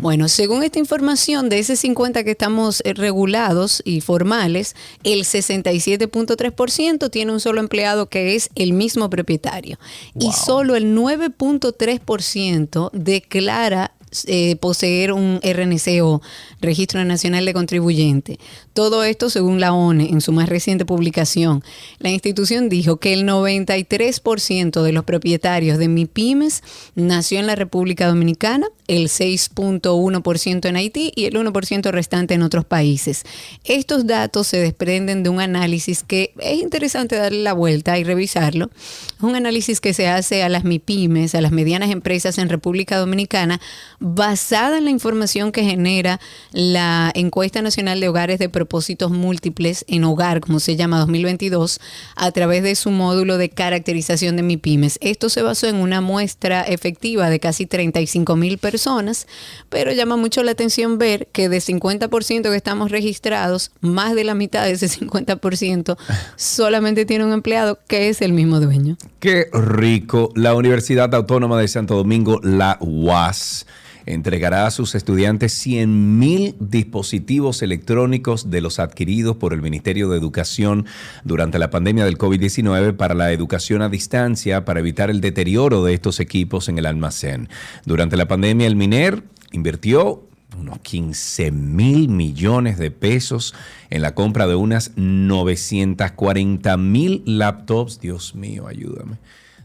Bueno, 0.00 0.28
según 0.28 0.62
esta 0.62 0.78
información, 0.78 1.48
de 1.48 1.58
ese 1.58 1.76
50 1.76 2.22
que 2.24 2.30
estamos 2.32 2.82
eh, 2.84 2.94
regulados 2.94 3.82
y 3.84 4.00
formales, 4.00 4.76
el 5.04 5.24
67.3% 5.24 7.10
tiene 7.10 7.32
un 7.32 7.40
solo 7.40 7.60
empleado 7.60 8.08
que 8.08 8.36
es 8.36 8.50
el 8.54 8.72
mismo 8.72 9.10
propietario. 9.10 9.78
Y 10.18 10.32
solo 10.32 10.76
el 10.76 10.94
9.3% 10.96 12.90
declara 12.92 13.92
eh, 14.26 14.56
poseer 14.56 15.12
un 15.12 15.40
RNC 15.42 16.02
o 16.02 16.20
Registro 16.60 17.04
Nacional 17.04 17.44
de 17.44 17.54
Contribuyente. 17.54 18.38
Todo 18.72 19.04
esto 19.04 19.30
según 19.30 19.60
la 19.60 19.72
ONE 19.72 20.10
en 20.10 20.20
su 20.20 20.32
más 20.32 20.48
reciente 20.48 20.84
publicación. 20.84 21.62
La 21.98 22.10
institución 22.10 22.68
dijo 22.68 22.96
que 22.98 23.12
el 23.12 23.24
93% 23.24 24.82
de 24.82 24.92
los 24.92 25.04
propietarios 25.04 25.78
de 25.78 25.88
MIPIMES 25.88 26.62
nació 26.94 27.38
en 27.38 27.46
la 27.46 27.54
República 27.54 28.08
Dominicana, 28.08 28.66
el 28.88 29.08
6.1% 29.08 30.68
en 30.68 30.76
Haití 30.76 31.12
y 31.14 31.26
el 31.26 31.34
1% 31.34 31.90
restante 31.90 32.34
en 32.34 32.42
otros 32.42 32.64
países. 32.64 33.24
Estos 33.64 34.06
datos 34.06 34.46
se 34.46 34.58
desprenden 34.58 35.22
de 35.22 35.30
un 35.30 35.40
análisis 35.40 36.02
que 36.02 36.32
es 36.38 36.60
interesante 36.60 37.16
darle 37.16 37.42
la 37.42 37.52
vuelta 37.52 37.98
y 37.98 38.04
revisarlo. 38.04 38.70
Es 39.16 39.22
un 39.22 39.36
análisis 39.36 39.80
que 39.80 39.94
se 39.94 40.08
hace 40.08 40.42
a 40.42 40.48
las 40.48 40.64
MIPIMES, 40.64 41.34
a 41.34 41.40
las 41.40 41.52
medianas 41.52 41.90
empresas 41.90 42.38
en 42.38 42.48
República 42.48 42.98
Dominicana, 42.98 43.60
basada 44.00 44.78
en 44.78 44.84
la 44.86 44.90
información 44.90 45.52
que 45.52 45.62
genera 45.62 46.20
la 46.52 47.12
encuesta 47.14 47.62
nacional 47.62 48.00
de 48.00 48.08
hogares 48.08 48.38
de 48.38 48.48
propósitos 48.48 49.10
múltiples 49.10 49.84
en 49.88 50.04
hogar, 50.04 50.40
como 50.40 50.58
se 50.58 50.74
llama 50.74 50.98
2022, 50.98 51.80
a 52.16 52.32
través 52.32 52.62
de 52.62 52.74
su 52.74 52.90
módulo 52.90 53.36
de 53.36 53.50
caracterización 53.50 54.36
de 54.36 54.42
MIPIMES. 54.42 54.98
Esto 55.02 55.28
se 55.28 55.42
basó 55.42 55.66
en 55.66 55.76
una 55.76 56.00
muestra 56.00 56.62
efectiva 56.62 57.28
de 57.28 57.40
casi 57.40 57.66
35 57.66 58.36
mil 58.36 58.58
personas, 58.58 59.26
pero 59.68 59.92
llama 59.92 60.16
mucho 60.16 60.42
la 60.42 60.52
atención 60.52 60.98
ver 60.98 61.28
que 61.32 61.48
de 61.48 61.58
50% 61.58 62.42
que 62.42 62.56
estamos 62.56 62.90
registrados, 62.90 63.70
más 63.80 64.14
de 64.14 64.24
la 64.24 64.34
mitad 64.34 64.64
de 64.64 64.72
ese 64.72 64.88
50% 64.88 65.96
solamente 66.36 67.04
tiene 67.04 67.26
un 67.26 67.32
empleado 67.32 67.78
que 67.86 68.08
es 68.08 68.22
el 68.22 68.32
mismo 68.32 68.60
dueño. 68.60 68.96
Qué 69.18 69.48
rico. 69.52 70.32
La 70.34 70.54
Universidad 70.54 71.14
Autónoma 71.14 71.60
de 71.60 71.68
Santo 71.68 71.96
Domingo, 71.96 72.40
la 72.42 72.78
UAS, 72.80 73.66
entregará 74.06 74.66
a 74.66 74.70
sus 74.70 74.94
estudiantes 74.94 75.66
100.000 75.66 76.56
dispositivos 76.58 77.62
electrónicos 77.62 78.50
de 78.50 78.60
los 78.60 78.78
adquiridos 78.78 79.36
por 79.36 79.52
el 79.52 79.62
Ministerio 79.62 80.08
de 80.08 80.18
Educación 80.18 80.86
durante 81.24 81.58
la 81.58 81.70
pandemia 81.70 82.04
del 82.04 82.18
COVID-19 82.18 82.96
para 82.96 83.14
la 83.14 83.32
educación 83.32 83.82
a 83.82 83.88
distancia 83.88 84.64
para 84.64 84.80
evitar 84.80 85.10
el 85.10 85.20
deterioro 85.20 85.84
de 85.84 85.94
estos 85.94 86.20
equipos 86.20 86.68
en 86.68 86.78
el 86.78 86.86
almacén. 86.86 87.48
Durante 87.84 88.16
la 88.16 88.28
pandemia, 88.28 88.66
el 88.66 88.76
MINER 88.76 89.22
invirtió 89.52 90.24
unos 90.58 90.80
15 90.80 91.50
mil 91.52 92.08
millones 92.08 92.78
de 92.78 92.90
pesos 92.90 93.54
en 93.88 94.02
la 94.02 94.14
compra 94.14 94.46
de 94.46 94.54
unas 94.54 94.92
940 94.96 96.76
mil 96.76 97.22
laptops. 97.24 98.00
Dios 98.00 98.34
mío, 98.34 98.66
ayúdame. 98.66 99.18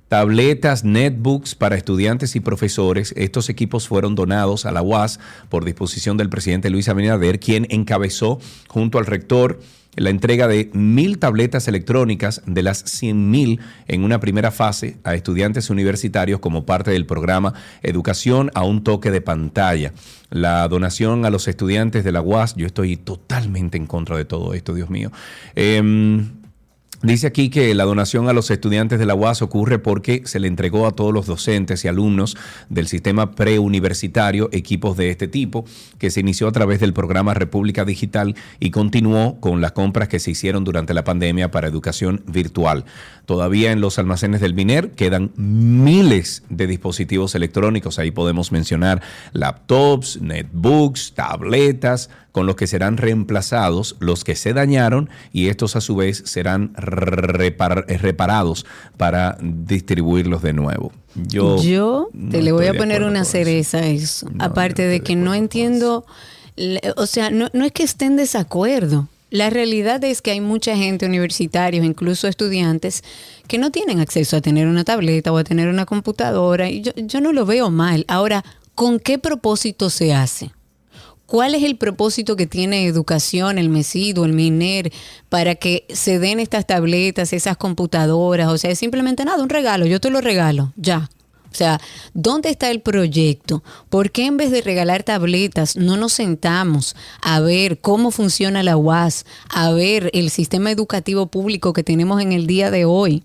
Tabletas, 0.07 0.83
netbooks 0.83 1.55
para 1.55 1.75
estudiantes 1.75 2.35
y 2.35 2.39
profesores. 2.39 3.13
Estos 3.17 3.50
equipos 3.50 3.88
fueron 3.88 4.13
donados 4.13 4.67
a 4.67 4.71
la 4.71 4.83
UAS 4.83 5.19
por 5.50 5.65
disposición 5.65 6.15
del 6.15 6.29
presidente 6.29 6.69
Luis 6.69 6.89
Abinader, 6.89 7.39
quien 7.39 7.65
encabezó 7.71 8.39
junto 8.67 9.00
al 9.00 9.07
rector 9.07 9.59
la 9.95 10.09
entrega 10.09 10.47
de 10.47 10.69
mil 10.74 11.17
tabletas 11.19 11.67
electrónicas 11.67 12.41
de 12.45 12.63
las 12.63 12.79
100 12.79 13.31
mil 13.31 13.62
en 13.88 14.03
una 14.03 14.19
primera 14.19 14.51
fase 14.51 14.97
a 15.03 15.15
estudiantes 15.15 15.69
universitarios 15.69 16.39
como 16.39 16.65
parte 16.65 16.91
del 16.91 17.05
programa 17.05 17.53
Educación 17.81 18.51
a 18.53 18.63
un 18.63 18.83
toque 18.83 19.09
de 19.09 19.21
pantalla. 19.21 19.93
La 20.29 20.67
donación 20.67 21.25
a 21.25 21.29
los 21.29 21.47
estudiantes 21.47 22.03
de 22.03 22.12
la 22.12 22.21
UAS, 22.21 22.55
yo 22.55 22.67
estoy 22.67 22.97
totalmente 22.97 23.77
en 23.77 23.88
contra 23.88 24.17
de 24.17 24.25
todo 24.25 24.53
esto, 24.53 24.74
Dios 24.74 24.89
mío. 24.89 25.12
Em, 25.55 26.45
Dice 27.02 27.28
aquí 27.28 27.50
que 27.50 27.74
la 27.75 27.84
donación 27.84 28.30
a 28.30 28.34
los 28.34 28.50
estudiantes 28.50 29.00
de 29.00 29.06
la 29.06 29.16
UAS 29.16 29.42
ocurre 29.42 29.80
porque 29.80 30.24
se 30.25 30.40
le 30.40 30.48
entregó 30.48 30.88
a 30.88 30.92
todos 30.92 31.14
los 31.14 31.28
docentes 31.28 31.84
y 31.84 31.88
alumnos 31.88 32.38
del 32.70 32.88
sistema 32.88 33.32
preuniversitario 33.32 34.50
equipos 34.52 34.98
de 34.98 35.10
este 35.10 35.28
tipo, 35.28 35.66
que 36.00 36.10
se 36.10 36.22
inició 36.22 36.48
a 36.48 36.52
través 36.52 36.80
del 36.80 36.94
programa 36.94 37.34
República 37.34 37.86
Digital 37.86 38.36
y 38.60 38.72
continuó 38.72 39.40
con 39.40 39.62
las 39.62 39.74
compras 39.74 40.08
que 40.08 40.20
se 40.20 40.32
hicieron 40.32 40.64
durante 40.64 40.94
la 40.94 41.04
pandemia 41.04 41.52
para 41.52 41.68
educación 41.68 42.24
virtual. 42.28 42.86
Todavía 43.25 43.72
en 43.72 43.82
los 43.82 44.00
almacenes 44.00 44.42
del 44.42 44.54
MINER 44.54 44.92
quedan 44.92 45.32
miles 45.36 46.44
de 46.50 46.68
dispositivos 46.68 47.36
electrónicos. 47.36 48.00
Ahí 48.00 48.12
podemos 48.12 48.52
mencionar 48.52 49.02
laptops, 49.34 50.22
netbooks, 50.22 51.14
tabletas, 51.14 52.10
con 52.36 52.48
los 52.48 52.58
que 52.58 52.68
serán 52.68 52.98
reemplazados 52.98 53.96
los 54.00 54.25
que 54.25 54.36
se 54.36 54.51
dañaron 54.51 55.10
y 55.32 55.48
estos 55.48 55.77
a 55.77 55.80
su 55.80 55.96
vez 55.96 56.22
serán 56.25 56.74
repar- 56.74 57.86
reparados 57.88 58.65
para 58.98 59.38
distribuirlos 59.42 60.42
de 60.42 60.51
nuevo. 60.51 60.92
Yo, 61.15 61.63
Yo 61.63 62.10
no 62.12 62.32
te 62.32 62.42
le 62.42 62.51
voy 62.51 62.68
a 62.68 62.74
poner 62.74 63.04
una 63.04 63.24
cereza 63.24 63.77
a 63.77 63.88
eso. 63.88 64.30
No, 64.30 64.44
Aparte 64.44 64.84
no 64.84 64.89
de 64.89 65.00
que 65.00 65.15
no 65.15 65.34
entiendo, 65.34 66.06
o 66.98 67.06
sea, 67.06 67.30
no, 67.30 67.48
no 67.54 67.63
es 67.63 67.72
que 67.72 67.84
esté 67.84 68.04
en 68.04 68.18
desacuerdo. 68.18 69.08
La 69.32 69.50
realidad 69.50 70.04
es 70.04 70.22
que 70.22 70.32
hay 70.32 70.42
mucha 70.42 70.75
gente, 70.75 71.06
universitarios, 71.06 71.86
incluso 71.86 72.27
estudiantes, 72.27 73.01
que 73.48 73.58
no 73.60 73.72
tienen 73.72 74.01
acceso 74.01 74.36
a 74.36 74.42
tener 74.42 74.68
una 74.68 74.84
tableta 74.84 75.32
o 75.32 75.38
a 75.38 75.46
tener 75.46 75.70
una 75.70 75.86
computadora. 75.86 76.70
Y 76.70 76.82
yo, 76.82 76.92
yo 76.98 77.22
no 77.22 77.32
lo 77.32 77.46
veo 77.46 77.70
mal. 77.72 78.04
Ahora, 78.10 78.44
¿con 78.75 79.00
qué 79.00 79.20
propósito 79.20 79.89
se 79.89 80.13
hace? 80.13 80.51
¿Cuál 81.25 81.55
es 81.55 81.63
el 81.63 81.77
propósito 81.77 82.36
que 82.36 82.46
tiene 82.46 82.86
educación, 82.86 83.58
el 83.58 83.70
MESID 83.70 84.20
o 84.20 84.25
el 84.25 84.34
MINER 84.34 84.91
para 85.29 85.55
que 85.55 85.86
se 85.89 86.20
den 86.20 86.39
estas 86.39 86.67
tabletas, 86.67 87.34
esas 87.34 87.58
computadoras? 87.58 88.48
O 88.50 88.58
sea, 88.58 88.72
es 88.72 88.79
simplemente 88.79 89.25
nada, 89.25 89.41
un 89.41 89.50
regalo, 89.50 89.86
yo 89.86 90.00
te 90.00 90.12
lo 90.12 90.22
regalo, 90.22 90.72
ya. 90.75 91.10
O 91.51 91.58
sea, 91.58 91.79
¿dónde 92.13 92.50
está 92.50 92.70
el 92.70 92.82
proyecto? 92.82 93.63
¿Por 93.89 94.12
qué 94.12 94.25
en 94.25 94.36
vez 94.36 94.51
de 94.51 94.62
regalar 94.62 95.03
tabletas 95.03 95.77
no 95.77 95.96
nos 95.96 96.12
sentamos 96.12 96.98
a 97.22 97.39
ver 97.39 97.79
cómo 97.79 98.12
funciona 98.12 98.62
la 98.62 98.75
UAS, 98.75 99.25
a 99.50 99.72
ver 99.72 100.12
el 100.13 100.29
sistema 100.29 100.70
educativo 100.70 101.27
público 101.27 101.72
que 101.72 101.82
tenemos 101.82 102.22
en 102.22 102.34
el 102.34 102.46
día 102.46 102.72
de 102.72 102.84
hoy? 102.84 103.24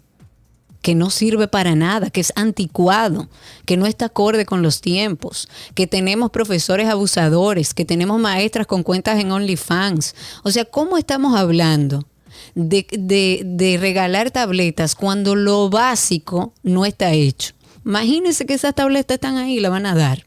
Que 0.83 0.95
no 0.95 1.11
sirve 1.11 1.49
para 1.49 1.75
nada, 1.75 2.11
que 2.11 2.21
es 2.21 2.33
anticuado, 2.37 3.29
que 3.67 3.77
no 3.77 3.87
está 3.87 4.07
acorde 4.07 4.47
con 4.47 4.63
los 4.63 4.81
tiempos, 4.81 5.49
que 5.75 5.87
tenemos 5.87 6.31
profesores 6.31 6.89
abusadores, 6.89 7.75
que 7.75 7.85
tenemos 7.85 8.19
maestras 8.19 8.67
con 8.67 8.83
cuentas 8.83 9.21
en 9.21 9.33
OnlyFans. 9.33 10.15
O 10.43 10.51
sea, 10.51 10.65
¿cómo 10.65 10.97
estamos 10.97 11.37
hablando 11.39 12.07
de, 12.55 13.79
regalar 13.81 14.31
tabletas 14.31 14.95
cuando 14.95 15.35
lo 15.35 15.69
básico 15.69 16.55
no 16.63 16.87
está 16.87 17.13
hecho? 17.13 17.55
Imagínense 17.85 18.47
que 18.47 18.55
esas 18.55 18.75
tabletas 18.75 19.17
están 19.17 19.37
ahí 19.37 19.59
y 19.59 19.61
la 19.61 19.69
van 19.69 19.87
a 19.87 19.95
dar. 19.95 20.25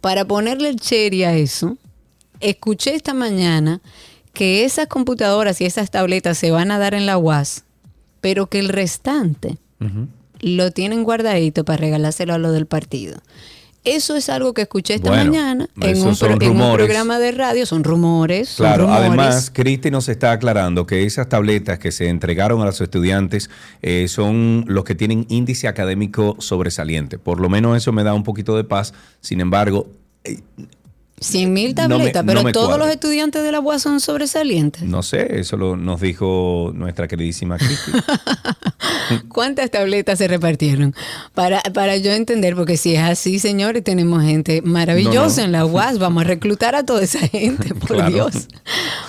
Para 0.00 0.26
ponerle 0.26 0.68
el 0.68 0.80
cherry 0.80 1.24
a 1.24 1.34
eso, 1.34 1.76
escuché 2.40 2.94
esta 2.94 3.14
mañana 3.14 3.80
que 4.32 4.64
esas 4.64 4.86
computadoras 4.86 5.60
y 5.60 5.64
esas 5.64 5.90
tabletas 5.90 6.38
se 6.38 6.50
van 6.50 6.70
a 6.70 6.78
dar 6.78 6.94
en 6.94 7.06
la 7.06 7.18
UAS, 7.18 7.64
pero 8.20 8.46
que 8.46 8.60
el 8.60 8.68
restante 8.68 9.58
lo 10.40 10.70
tienen 10.70 11.02
guardadito 11.04 11.64
para 11.64 11.78
regalárselo 11.78 12.34
a 12.34 12.38
lo 12.38 12.52
del 12.52 12.66
partido. 12.66 13.20
Eso 13.84 14.16
es 14.16 14.28
algo 14.28 14.52
que 14.54 14.62
escuché 14.62 14.94
esta 14.94 15.08
Bueno, 15.08 15.26
mañana 15.32 15.68
en 15.80 16.02
un, 16.02 16.14
son 16.14 16.28
pro- 16.36 16.46
en 16.46 16.50
un 16.52 16.58
rumores. 16.58 16.84
programa 16.86 17.18
de 17.18 17.32
radio. 17.32 17.64
Son 17.64 17.84
rumores. 17.84 18.48
son 18.50 18.66
Claro, 18.66 18.82
rumores. 18.84 19.06
además, 19.06 19.50
Cristi 19.54 19.90
nos 19.90 20.08
está 20.08 20.32
aclarando 20.32 20.84
que 20.84 21.04
esas 21.06 21.28
tabletas 21.28 21.78
que 21.78 21.90
se 21.92 22.08
entregaron 22.08 22.60
a 22.60 22.66
los 22.66 22.80
estudiantes 22.80 23.48
eh, 23.80 24.06
son 24.08 24.64
los 24.66 24.84
que 24.84 24.94
tienen 24.94 25.26
índice 25.30 25.68
académico 25.68 26.36
sobresaliente. 26.40 27.18
Por 27.18 27.40
lo 27.40 27.48
menos 27.48 27.76
eso 27.76 27.92
me 27.92 28.02
da 28.04 28.12
un 28.14 28.24
poquito 28.24 28.56
de 28.56 28.64
paz. 28.64 28.92
Sin 29.20 29.40
embargo, 29.40 29.88
eh, 30.24 30.40
100 31.20 31.52
mil 31.52 31.74
No 31.74 31.88
me- 31.88 31.96
tabletas, 31.96 32.24
no 32.24 32.32
pero 32.32 32.52
todos 32.52 32.78
los 32.78 32.88
estudiantes 32.88 33.42
de 33.42 33.52
la 33.52 33.60
UAS 33.60 33.82
son 33.82 34.00
sobresalientes. 34.00 34.82
No 34.82 35.02
sé, 35.02 35.38
eso 35.40 35.56
lo, 35.56 35.76
nos 35.76 36.00
dijo 36.00 36.72
nuestra 36.74 37.08
queridísima 37.08 37.58
Cristi. 37.58 37.92
¿Cuántas 39.28 39.70
tabletas 39.70 40.18
se 40.18 40.28
repartieron? 40.28 40.94
Para, 41.34 41.60
para 41.62 41.96
yo 41.96 42.12
entender, 42.12 42.54
porque 42.54 42.76
si 42.76 42.94
es 42.94 43.02
así, 43.02 43.38
señores, 43.38 43.82
tenemos 43.84 44.22
gente 44.22 44.62
maravillosa 44.62 45.40
no. 45.42 45.46
en 45.46 45.52
la 45.52 45.66
UAS. 45.66 45.98
Vamos 45.98 46.22
a 46.22 46.24
reclutar 46.26 46.74
a 46.74 46.84
toda 46.84 47.02
esa 47.02 47.20
gente, 47.20 47.74
por 47.74 47.96
Claro. 47.96 48.10
Dios. 48.12 48.48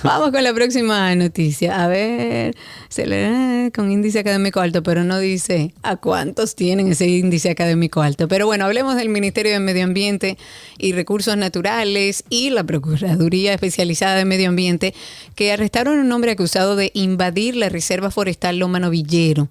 Vamos 0.03 0.31
con 0.31 0.43
la 0.43 0.53
próxima 0.53 1.13
noticia. 1.15 1.83
A 1.83 1.87
ver, 1.87 2.55
se 2.87 3.05
le, 3.07 3.71
con 3.75 3.91
índice 3.91 4.19
académico 4.19 4.59
alto, 4.61 4.83
pero 4.83 5.03
no 5.03 5.19
dice 5.19 5.73
a 5.83 5.97
cuántos 5.97 6.55
tienen 6.55 6.91
ese 6.91 7.07
índice 7.07 7.49
académico 7.49 8.01
alto. 8.01 8.27
Pero 8.27 8.45
bueno, 8.45 8.65
hablemos 8.65 8.95
del 8.95 9.09
Ministerio 9.09 9.51
de 9.51 9.59
Medio 9.59 9.83
Ambiente 9.83 10.37
y 10.77 10.93
Recursos 10.93 11.35
Naturales 11.37 11.98
y 12.29 12.49
la 12.49 12.63
Procuraduría 12.63 13.53
Especializada 13.53 14.15
de 14.15 14.25
Medio 14.25 14.49
Ambiente 14.49 14.93
que 15.35 15.51
arrestaron 15.51 15.99
a 15.99 16.01
un 16.01 16.11
hombre 16.11 16.31
acusado 16.31 16.75
de 16.75 16.91
invadir 16.93 17.55
la 17.55 17.69
Reserva 17.69 18.11
Forestal 18.11 18.57
Loma 18.57 18.79
Novillero 18.79 19.49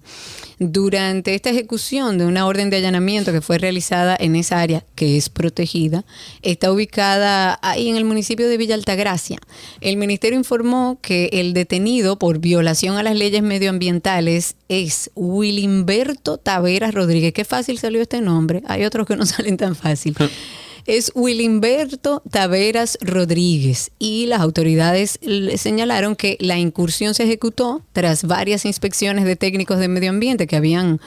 durante 0.59 1.35
esta 1.35 1.49
ejecución 1.49 2.17
de 2.17 2.25
una 2.25 2.45
orden 2.45 2.69
de 2.69 2.77
allanamiento 2.77 3.31
que 3.31 3.41
fue 3.41 3.57
realizada 3.57 4.15
en 4.19 4.35
esa 4.35 4.59
área 4.59 4.85
que 4.95 5.15
es 5.15 5.29
protegida, 5.29 6.03
está 6.41 6.71
ubicada 6.71 7.57
ahí 7.61 7.87
en 7.87 7.95
el 7.95 8.03
municipio 8.03 8.47
de 8.47 8.57
Villa 8.57 8.75
Altagracia. 8.75 9.39
El 9.79 9.95
ministerio 9.95 10.37
informó 10.37 10.99
que 11.01 11.29
el 11.31 11.53
detenido 11.53 12.19
por 12.19 12.39
violación 12.39 12.97
a 12.97 13.03
las 13.03 13.15
leyes 13.15 13.41
medioambientales 13.41 14.55
es 14.67 15.11
Wilimberto 15.15 16.37
Taveras 16.37 16.93
Rodríguez. 16.93 17.33
Qué 17.33 17.45
fácil 17.45 17.79
salió 17.79 18.01
este 18.01 18.19
nombre. 18.19 18.61
Hay 18.67 18.83
otros 18.83 19.07
que 19.07 19.15
no 19.15 19.25
salen 19.25 19.55
tan 19.55 19.75
fácil. 19.75 20.15
Es 20.85 21.11
Wilimberto 21.15 22.21
Taveras 22.29 22.97
Rodríguez 23.01 23.91
y 23.99 24.25
las 24.25 24.41
autoridades 24.41 25.19
señalaron 25.57 26.15
que 26.15 26.37
la 26.39 26.57
incursión 26.57 27.13
se 27.13 27.23
ejecutó 27.23 27.81
tras 27.93 28.23
varias 28.23 28.65
inspecciones 28.65 29.25
de 29.25 29.35
técnicos 29.35 29.79
de 29.79 29.87
medio 29.87 30.09
ambiente 30.09 30.47
que 30.47 30.55
habían 30.55 30.99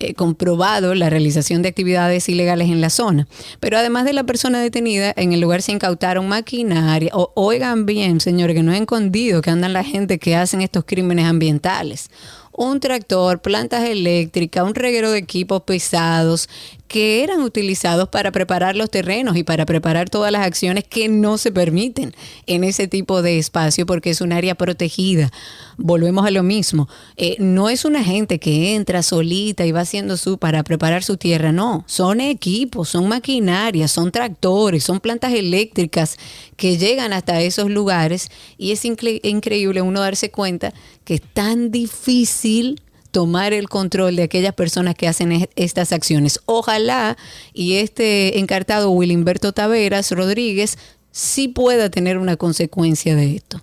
eh, 0.00 0.14
comprobado 0.14 0.94
la 0.94 1.10
realización 1.10 1.60
de 1.62 1.70
actividades 1.70 2.28
ilegales 2.28 2.68
en 2.68 2.80
la 2.80 2.88
zona. 2.88 3.26
Pero 3.58 3.78
además 3.78 4.04
de 4.04 4.12
la 4.12 4.22
persona 4.22 4.60
detenida, 4.60 5.12
en 5.16 5.32
el 5.32 5.40
lugar 5.40 5.60
se 5.60 5.72
incautaron 5.72 6.28
maquinaria. 6.28 7.10
Oigan 7.12 7.84
bien, 7.84 8.20
señores, 8.20 8.54
que 8.54 8.62
no 8.62 8.72
es 8.72 8.80
escondido 8.80 9.42
que 9.42 9.50
andan 9.50 9.72
la 9.72 9.82
gente 9.82 10.20
que 10.20 10.36
hacen 10.36 10.60
estos 10.60 10.84
crímenes 10.84 11.26
ambientales. 11.26 12.10
Un 12.52 12.78
tractor, 12.78 13.40
plantas 13.40 13.88
eléctricas, 13.88 14.64
un 14.64 14.76
reguero 14.76 15.10
de 15.10 15.18
equipos 15.18 15.62
pesados 15.62 16.48
que 16.88 17.22
eran 17.22 17.42
utilizados 17.42 18.08
para 18.08 18.32
preparar 18.32 18.74
los 18.74 18.90
terrenos 18.90 19.36
y 19.36 19.44
para 19.44 19.66
preparar 19.66 20.08
todas 20.08 20.32
las 20.32 20.46
acciones 20.46 20.84
que 20.84 21.08
no 21.08 21.36
se 21.36 21.52
permiten 21.52 22.14
en 22.46 22.64
ese 22.64 22.88
tipo 22.88 23.20
de 23.22 23.38
espacio 23.38 23.84
porque 23.86 24.10
es 24.10 24.20
un 24.20 24.32
área 24.32 24.54
protegida. 24.54 25.30
Volvemos 25.76 26.26
a 26.26 26.30
lo 26.30 26.42
mismo. 26.42 26.88
Eh, 27.16 27.36
no 27.38 27.68
es 27.68 27.84
una 27.84 28.02
gente 28.02 28.38
que 28.40 28.74
entra 28.74 29.02
solita 29.02 29.66
y 29.66 29.72
va 29.72 29.80
haciendo 29.80 30.16
su 30.16 30.38
para 30.38 30.64
preparar 30.64 31.04
su 31.04 31.18
tierra. 31.18 31.52
No, 31.52 31.84
son 31.86 32.20
equipos, 32.20 32.88
son 32.88 33.06
maquinarias, 33.06 33.90
son 33.92 34.10
tractores, 34.10 34.82
son 34.82 35.00
plantas 35.00 35.34
eléctricas 35.34 36.16
que 36.56 36.78
llegan 36.78 37.12
hasta 37.12 37.40
esos 37.42 37.70
lugares 37.70 38.30
y 38.56 38.72
es 38.72 38.84
incre- 38.84 39.20
increíble 39.22 39.82
uno 39.82 40.00
darse 40.00 40.30
cuenta 40.30 40.72
que 41.04 41.14
es 41.14 41.22
tan 41.34 41.70
difícil 41.70 42.80
tomar 43.18 43.52
el 43.52 43.68
control 43.68 44.14
de 44.14 44.22
aquellas 44.22 44.54
personas 44.54 44.94
que 44.94 45.08
hacen 45.08 45.32
es- 45.32 45.48
estas 45.56 45.90
acciones. 45.92 46.38
Ojalá 46.46 47.16
y 47.52 47.74
este 47.78 48.38
encartado 48.38 48.92
Willimberto 48.92 49.52
Taveras 49.52 50.12
Rodríguez 50.12 50.78
sí 51.10 51.48
pueda 51.48 51.90
tener 51.90 52.16
una 52.16 52.36
consecuencia 52.36 53.16
de 53.16 53.34
esto. 53.34 53.60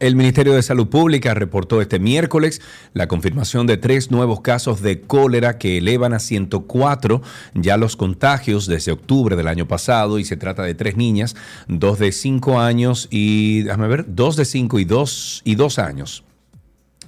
El 0.00 0.16
Ministerio 0.16 0.52
de 0.52 0.64
Salud 0.64 0.88
Pública 0.88 1.32
reportó 1.34 1.80
este 1.80 2.00
miércoles 2.00 2.60
la 2.92 3.06
confirmación 3.06 3.68
de 3.68 3.76
tres 3.76 4.10
nuevos 4.10 4.40
casos 4.40 4.82
de 4.82 5.00
cólera 5.00 5.58
que 5.58 5.78
elevan 5.78 6.12
a 6.12 6.18
104 6.18 7.22
ya 7.54 7.76
los 7.76 7.94
contagios 7.94 8.66
desde 8.66 8.90
octubre 8.90 9.36
del 9.36 9.46
año 9.46 9.68
pasado 9.68 10.18
y 10.18 10.24
se 10.24 10.36
trata 10.36 10.64
de 10.64 10.74
tres 10.74 10.96
niñas, 10.96 11.36
dos 11.68 12.00
de 12.00 12.10
cinco 12.10 12.58
años 12.58 13.06
y, 13.12 13.62
déjame 13.62 13.86
ver, 13.86 14.06
dos 14.08 14.34
de 14.34 14.44
cinco 14.44 14.80
y 14.80 14.84
dos, 14.84 15.40
y 15.44 15.54
dos 15.54 15.78
años 15.78 16.24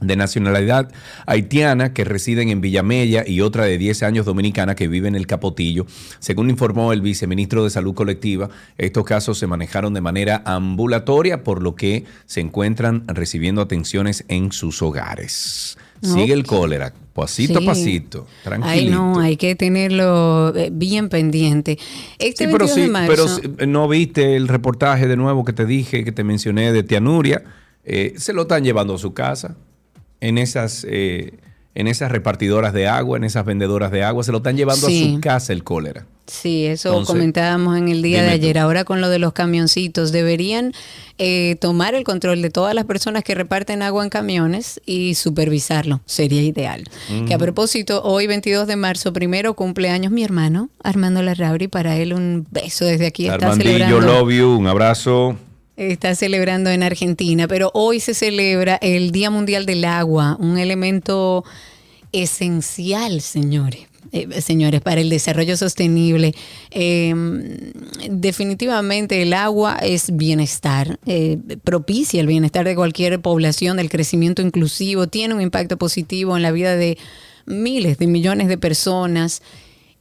de 0.01 0.17
nacionalidad 0.17 0.91
haitiana 1.27 1.93
que 1.93 2.05
residen 2.05 2.49
en 2.49 2.61
Villamella 2.61 3.25
y 3.27 3.41
otra 3.41 3.65
de 3.65 3.79
10 3.79 4.03
años 4.03 4.27
dominicana 4.27 4.75
que 4.75 4.89
vive 4.89 5.09
en 5.09 5.15
el 5.15 5.27
Capotillo. 5.27 5.87
Según 6.19 6.51
informó 6.51 6.93
el 6.93 7.03
viceministro 7.03 7.65
de 7.65 7.71
Salud 7.71 7.95
Colectiva, 7.95 8.49
estos 8.79 9.05
casos 9.05 9.39
se 9.39 9.47
manejaron 9.47 9.95
de 9.95 10.01
manera 10.01 10.43
ambulatoria, 10.45 11.45
por 11.45 11.63
lo 11.63 11.75
que 11.75 12.05
se 12.27 12.41
encuentran 12.41 13.05
recibiendo 13.07 13.61
atenciones 13.61 14.25
en 14.29 14.53
sus 14.53 14.83
hogares. 14.83 15.77
Sigue 16.03 16.33
el 16.33 16.47
cólera, 16.47 16.95
pasito 17.13 17.59
a 17.59 17.63
pasito, 17.63 18.27
Ay, 18.27 18.43
tranquilito. 18.43 18.91
no, 18.91 19.21
hay 19.21 19.37
que 19.37 19.55
tenerlo 19.55 20.57
eh, 20.57 20.71
bien 20.73 21.11
pendiente. 21.11 21.79
Este 22.19 22.47
Sí, 22.47 22.51
pero 22.51 22.65
22 22.65 22.71
sí, 22.75 22.81
de 22.81 22.89
marzo, 22.89 23.11
pero 23.11 23.29
sí, 23.29 23.67
no 23.67 23.87
viste 23.87 24.35
el 24.37 24.49
reportaje 24.49 25.07
de 25.07 25.19
nuevo 25.19 25.45
que 25.45 25.53
te 25.53 25.67
dije, 25.67 26.03
que 26.03 26.13
te 26.13 26.25
mencioné 26.25 26.73
de 26.73 26.83
Tianuria. 26.85 27.45
Eh, 27.85 28.15
se 28.17 28.33
lo 28.33 28.43
están 28.43 28.65
llevando 28.65 28.95
a 28.95 28.99
su 28.99 29.13
casa 29.13 29.57
en 30.21 30.39
esas, 30.39 30.87
eh, 30.89 31.33
en 31.75 31.87
esas 31.87 32.11
repartidoras 32.11 32.73
de 32.73 32.87
agua, 32.89 33.17
en 33.17 33.25
esas 33.25 33.45
vendedoras 33.45 33.91
de 33.91 34.03
agua, 34.05 34.25
se 34.25 34.33
lo 34.33 34.39
están 34.39 34.57
llevando 34.57 34.87
Sí. 34.89 35.09
a 35.13 35.15
su 35.15 35.21
casa 35.21 35.53
el 35.53 35.63
cólera. 35.65 36.07
Sí, 36.27 36.67
eso 36.67 36.91
Entonces, 36.91 37.09
comentábamos 37.13 37.77
en 37.77 37.89
el 37.89 38.03
día 38.03 38.23
de 38.23 38.29
tú. 38.29 38.35
ayer. 38.35 38.59
Ahora 38.59 38.85
con 38.85 39.01
lo 39.01 39.09
de 39.09 39.19
los 39.19 39.33
camioncitos, 39.33 40.13
deberían 40.13 40.73
eh, 41.19 41.57
tomar 41.61 41.95
el 41.95 42.05
control 42.05 42.41
de 42.41 42.51
todas 42.51 42.73
las 42.75 42.85
personas 42.87 43.25
que 43.25 43.35
reparten 43.35 43.83
agua 43.83 44.05
en 44.05 44.11
camiones 44.11 44.81
y 44.87 45.17
supervisarlo. 45.17 46.01
Sería 46.07 46.41
ideal. 46.43 46.85
Que 47.27 47.35
a 47.35 47.39
propósito, 47.39 48.03
hoy 48.05 48.27
22 48.29 48.67
de 48.69 48.77
marzo, 48.77 49.13
primero 49.13 49.55
cumpleaños 49.55 50.13
mi 50.13 50.23
hermano, 50.25 50.71
Armando 50.85 51.21
Larrauri. 51.23 51.67
Para 51.69 51.97
él 51.97 52.13
un 52.15 52.47
beso 52.51 52.85
desde 52.85 53.07
aquí. 53.07 53.25
Está 53.25 53.35
Armandillo, 53.49 53.73
celebrando. 53.73 54.01
love 54.01 54.33
you, 54.33 54.49
un 54.57 54.67
abrazo. 54.69 55.37
Está 55.81 56.15
celebrando 56.15 56.69
en 56.69 56.83
Argentina, 56.83 57.49
pero 57.49 57.71
hoy 57.73 58.01
se 58.01 58.13
celebra 58.13 58.79
el 58.83 59.13
Día 59.13 59.31
Mundial 59.31 59.65
del 59.65 59.87
Agua, 59.87 60.37
un 60.39 60.59
elemento 60.59 61.43
esencial, 62.13 63.23
señores. 63.23 63.87
eh, 64.13 64.43
señores, 64.43 64.83
para 64.83 65.01
el 65.01 65.09
desarrollo 65.09 65.57
sostenible. 65.57 66.35
Eh, 66.71 67.15
definitivamente 68.11 69.23
el 69.23 69.33
agua 69.33 69.77
es 69.77 70.15
bienestar, 70.15 70.99
eh, 71.07 71.39
propicia 71.65 72.21
el 72.21 72.27
bienestar 72.27 72.67
de 72.67 72.75
cualquier 72.75 73.19
población, 73.23 73.79
del 73.79 73.89
crecimiento 73.89 74.43
inclusivo, 74.43 75.07
tiene 75.07 75.33
un 75.33 75.41
impacto 75.41 75.79
positivo 75.79 76.37
en 76.37 76.43
la 76.43 76.53
vida 76.53 76.77
de 76.77 76.99
miles 77.47 77.97
de 77.97 78.07
millones 78.07 78.49
de 78.49 78.59
personas 78.59 79.41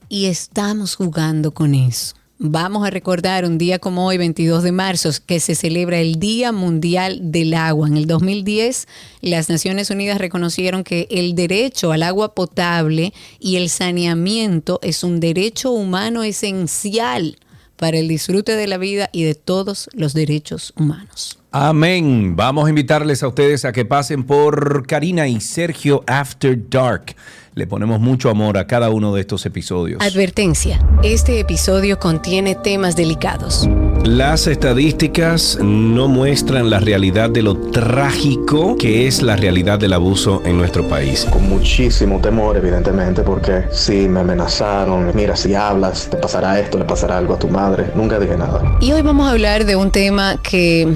y 0.10 0.26
estamos 0.26 0.96
jugando 0.96 1.52
con 1.52 1.74
eso. 1.74 2.19
Vamos 2.42 2.88
a 2.88 2.90
recordar 2.90 3.44
un 3.44 3.58
día 3.58 3.80
como 3.80 4.06
hoy, 4.06 4.18
22 4.18 4.64
de 4.64 4.72
marzo, 4.72 5.10
que 5.26 5.42
se 5.42 5.56
celebra 5.56 6.00
el 6.00 6.20
Día 6.20 6.54
Mundial 6.54 7.20
del 7.22 7.54
Agua. 7.54 7.90
En 7.90 7.98
el 7.98 8.08
2010, 8.08 8.88
las 9.20 9.50
Naciones 9.50 9.90
Unidas 9.90 10.20
reconocieron 10.20 10.86
que 10.86 11.06
el 11.12 11.36
derecho 11.36 11.92
al 11.92 12.02
agua 12.02 12.34
potable 12.36 13.14
y 13.42 13.58
el 13.58 13.68
saneamiento 13.68 14.80
es 14.82 15.04
un 15.04 15.20
derecho 15.20 15.72
humano 15.72 16.24
esencial 16.24 17.38
para 17.76 17.98
el 17.98 18.08
disfrute 18.08 18.56
de 18.56 18.68
la 18.68 18.78
vida 18.78 19.10
y 19.12 19.24
de 19.24 19.36
todos 19.36 19.90
los 19.92 20.14
derechos 20.14 20.72
humanos. 20.78 21.40
Amén. 21.52 22.38
Vamos 22.38 22.68
a 22.68 22.70
invitarles 22.70 23.22
a 23.22 23.28
ustedes 23.28 23.66
a 23.66 23.74
que 23.74 23.84
pasen 23.84 24.24
por 24.24 24.88
Karina 24.88 25.28
y 25.28 25.42
Sergio 25.42 26.06
After 26.08 26.58
Dark. 26.70 27.16
Le 27.60 27.68
ponemos 27.68 28.00
mucho 28.00 28.30
amor 28.30 28.58
a 28.58 28.68
cada 28.68 28.90
uno 28.90 29.14
de 29.14 29.20
estos 29.20 29.46
episodios. 29.46 30.02
Advertencia, 30.02 30.80
este 31.04 31.42
episodio 31.42 32.00
contiene 32.00 32.56
temas 32.56 32.96
delicados. 32.96 33.68
Las 34.06 34.48
estadísticas 34.48 35.60
no 35.62 36.08
muestran 36.08 36.70
la 36.70 36.80
realidad 36.80 37.30
de 37.30 37.42
lo 37.42 37.58
trágico 37.58 38.78
que 38.78 39.08
es 39.08 39.22
la 39.22 39.36
realidad 39.36 39.78
del 39.78 39.92
abuso 39.92 40.42
en 40.46 40.58
nuestro 40.58 40.88
país. 40.88 41.28
con 41.30 41.50
muchísimo 41.50 42.22
temor, 42.22 42.56
evidentemente, 42.56 43.24
porque 43.24 43.66
sí, 43.74 44.08
me 44.08 44.22
amenazaron, 44.22 45.12
mira, 45.14 45.36
si 45.36 45.54
hablas, 45.54 46.10
te 46.10 46.16
pasará 46.16 46.62
esto, 46.62 46.78
le 46.80 46.86
pasará 46.86 47.18
algo 47.18 47.34
a 47.34 47.40
tu 47.40 47.50
madre. 47.50 47.92
Nunca 47.94 48.20
dije 48.20 48.38
nada. 48.38 48.78
Y 48.80 48.94
hoy 48.94 49.02
vamos 49.02 49.28
a 49.28 49.32
hablar 49.32 49.66
de 49.66 49.76
un 49.76 49.92
tema 49.92 50.38
que 50.42 50.96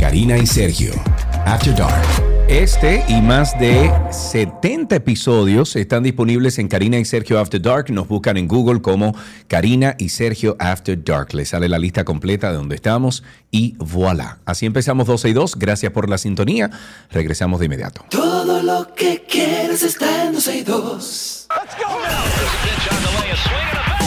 Karina 0.00 0.36
y 0.36 0.46
Sergio, 0.48 0.92
After 1.46 1.72
Dark. 1.76 2.04
Este 2.48 3.04
y 3.06 3.22
más 3.22 3.56
de 3.60 3.92
70 4.10 4.96
episodios 4.96 5.76
están 5.76 6.02
disponibles 6.02 6.58
en 6.58 6.66
Karina 6.66 6.98
y 6.98 7.04
Sergio 7.04 7.38
After 7.38 7.62
Dark. 7.62 7.88
Nos 7.90 8.08
buscan 8.08 8.36
en 8.36 8.48
Google 8.48 8.82
como 8.82 9.14
Karina 9.46 9.94
y 9.96 10.08
Sergio 10.08 10.56
After 10.58 11.00
Dark. 11.04 11.32
Les 11.32 11.50
sale 11.50 11.68
la 11.68 11.78
lista 11.78 12.04
completa 12.04 12.50
de 12.50 12.56
donde 12.56 12.74
estamos 12.74 13.22
y 13.52 13.76
voilà. 13.78 14.38
Así 14.44 14.66
empezamos 14.66 15.06
12 15.06 15.28
y 15.28 15.32
2. 15.32 15.56
Gracias 15.56 15.92
por 15.92 16.10
la 16.10 16.18
sintonía. 16.18 16.68
Regresamos 17.12 17.60
de 17.60 17.66
inmediato. 17.66 18.04
Todo 18.10 18.60
lo 18.60 18.92
que 18.96 19.24
quieres 19.28 19.84
está 19.84 20.24
en 20.24 20.32
12 20.32 20.56
y 20.56 20.62
2. 20.64 21.46
Let's 23.22 23.99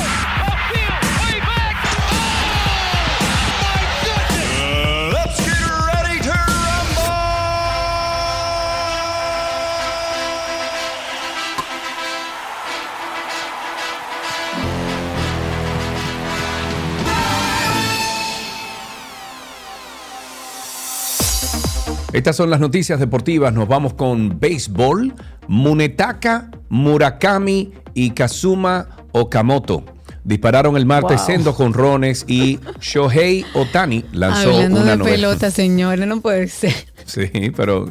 Estas 22.13 22.36
son 22.36 22.49
las 22.49 22.60
noticias 22.60 22.99
deportivas. 22.99 23.54
Nos 23.54 23.67
vamos 23.67 23.93
con 23.95 24.39
béisbol. 24.39 25.13
Munetaka, 25.47 26.49
Murakami 26.69 27.71
y 27.93 28.12
Kazuma 28.12 28.88
Okamoto 29.12 29.84
dispararon 30.23 30.78
el 30.78 30.86
martes 30.86 31.17
Wow. 31.17 31.26
sendos 31.26 31.56
jonrones 31.56 32.23
y 32.30 32.58
Shohei 32.80 33.45
Otani 33.54 34.06
lanzó 34.13 34.52
Hablando 34.52 34.82
una 34.82 34.91
de 34.91 34.97
novena. 34.97 35.15
pelota, 35.17 35.52
señores, 35.52 36.08
no 36.08 36.21
puede 36.21 36.47
ser. 36.47 36.73
Sí, 37.06 37.30
pero 37.54 37.89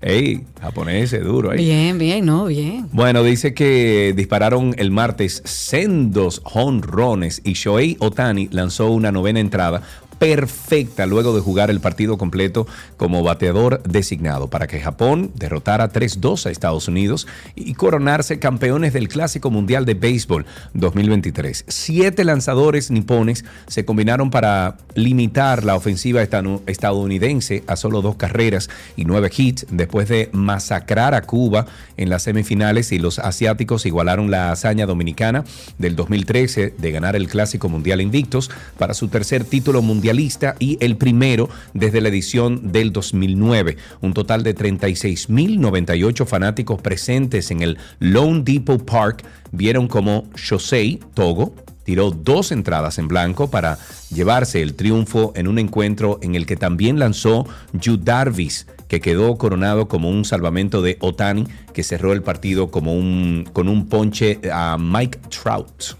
hey, 0.00 0.44
japonés 0.60 1.12
es 1.12 1.24
duro 1.24 1.50
ahí. 1.50 1.58
Bien, 1.58 1.98
bien, 1.98 2.24
no, 2.24 2.44
bien. 2.46 2.88
Bueno, 2.92 3.24
dice 3.24 3.52
que 3.54 4.12
dispararon 4.16 4.76
el 4.78 4.92
martes 4.92 5.42
sendos 5.44 6.40
jonrones 6.44 7.40
y 7.44 7.54
Shohei 7.54 7.96
Otani 7.98 8.48
lanzó 8.52 8.88
una 8.92 9.10
novena 9.10 9.40
entrada 9.40 9.82
perfecta 10.22 11.04
luego 11.04 11.34
de 11.34 11.40
jugar 11.40 11.68
el 11.68 11.80
partido 11.80 12.16
completo 12.16 12.64
como 12.96 13.24
bateador 13.24 13.82
designado 13.82 14.48
para 14.48 14.68
que 14.68 14.78
Japón 14.78 15.32
derrotara 15.34 15.92
3-2 15.92 16.46
a 16.46 16.50
Estados 16.50 16.86
Unidos 16.86 17.26
y 17.56 17.74
coronarse 17.74 18.38
campeones 18.38 18.92
del 18.92 19.08
Clásico 19.08 19.50
Mundial 19.50 19.84
de 19.84 19.94
Béisbol 19.94 20.46
2023. 20.74 21.64
Siete 21.66 22.22
lanzadores 22.22 22.92
nipones 22.92 23.44
se 23.66 23.84
combinaron 23.84 24.30
para 24.30 24.76
limitar 24.94 25.64
la 25.64 25.74
ofensiva 25.74 26.22
estadounidense 26.22 27.64
a 27.66 27.74
solo 27.74 28.00
dos 28.00 28.14
carreras 28.14 28.70
y 28.94 29.04
nueve 29.04 29.28
hits 29.36 29.66
después 29.70 30.08
de 30.08 30.30
masacrar 30.32 31.16
a 31.16 31.22
Cuba 31.22 31.66
en 31.96 32.10
las 32.10 32.22
semifinales 32.22 32.92
y 32.92 33.00
los 33.00 33.18
asiáticos 33.18 33.86
igualaron 33.86 34.30
la 34.30 34.52
hazaña 34.52 34.86
dominicana 34.86 35.42
del 35.78 35.96
2013 35.96 36.74
de 36.78 36.92
ganar 36.92 37.16
el 37.16 37.26
Clásico 37.26 37.68
Mundial 37.68 38.00
invictos 38.00 38.52
para 38.78 38.94
su 38.94 39.08
tercer 39.08 39.42
título 39.42 39.82
mundialista 40.12 40.54
y 40.58 40.76
el 40.80 40.96
primero 40.96 41.48
desde 41.72 42.00
la 42.00 42.08
edición 42.08 42.72
del 42.72 42.92
2009. 42.92 43.76
Un 44.02 44.12
total 44.12 44.42
de 44.42 44.54
36.098 44.54 46.26
fanáticos 46.26 46.80
presentes 46.80 47.50
en 47.50 47.62
el 47.62 47.78
Lone 47.98 48.42
Depot 48.44 48.84
Park 48.84 49.24
vieron 49.52 49.88
como 49.88 50.28
Shosei 50.36 51.00
Togo 51.14 51.54
tiró 51.84 52.12
dos 52.12 52.52
entradas 52.52 52.98
en 52.98 53.08
blanco 53.08 53.50
para 53.50 53.76
llevarse 54.14 54.62
el 54.62 54.74
triunfo 54.74 55.32
en 55.34 55.48
un 55.48 55.58
encuentro 55.58 56.20
en 56.22 56.36
el 56.36 56.46
que 56.46 56.54
también 56.56 57.00
lanzó 57.00 57.44
Yu 57.72 57.96
Darvish, 57.96 58.66
que 58.86 59.00
quedó 59.00 59.36
coronado 59.36 59.88
como 59.88 60.08
un 60.08 60.24
salvamento 60.24 60.80
de 60.80 60.96
Otani, 61.00 61.44
que 61.72 61.82
cerró 61.82 62.12
el 62.12 62.22
partido 62.22 62.70
como 62.70 62.94
un, 62.94 63.48
con 63.52 63.68
un 63.68 63.88
ponche 63.88 64.38
a 64.52 64.76
Mike 64.78 65.18
Trout. 65.28 65.96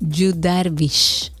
Yu 0.00 0.32
Darvish. 0.34 1.35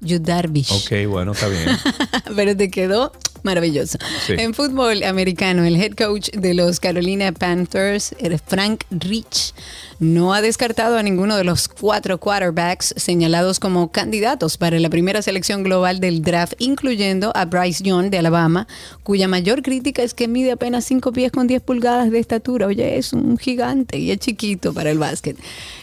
Yu 0.00 0.18
Darvish. 0.18 0.72
Ok, 0.72 1.08
bueno, 1.08 1.32
está 1.32 1.48
bien. 1.48 1.66
Pero 2.36 2.56
te 2.56 2.70
quedó 2.70 3.12
maravilloso. 3.42 3.98
Sí. 4.26 4.34
En 4.38 4.54
fútbol 4.54 5.02
americano, 5.02 5.64
el 5.64 5.76
head 5.76 5.92
coach 5.92 6.30
de 6.30 6.54
los 6.54 6.80
Carolina 6.80 7.32
Panthers, 7.32 8.14
Frank 8.46 8.84
Rich, 8.90 9.54
no 10.00 10.32
ha 10.32 10.40
descartado 10.40 10.96
a 10.96 11.02
ninguno 11.02 11.36
de 11.36 11.44
los 11.44 11.68
cuatro 11.68 12.18
quarterbacks 12.18 12.94
señalados 12.96 13.60
como 13.60 13.92
candidatos 13.92 14.56
para 14.56 14.80
la 14.80 14.88
primera 14.88 15.20
selección 15.20 15.62
global 15.62 16.00
del 16.00 16.22
draft, 16.22 16.54
incluyendo 16.58 17.32
a 17.36 17.44
Bryce 17.44 17.84
Young 17.84 18.08
de 18.08 18.16
Alabama, 18.16 18.66
cuya 19.02 19.28
mayor 19.28 19.62
crítica 19.62 20.02
es 20.02 20.14
que 20.14 20.26
mide 20.26 20.52
apenas 20.52 20.86
5 20.86 21.12
pies 21.12 21.30
con 21.30 21.46
10 21.46 21.60
pulgadas 21.60 22.10
de 22.10 22.18
estatura. 22.18 22.66
Oye, 22.66 22.96
es 22.96 23.12
un 23.12 23.36
gigante 23.36 23.98
y 23.98 24.10
es 24.10 24.18
chiquito 24.20 24.72
para 24.72 24.90
el 24.90 24.98
básquet. 24.98 25.36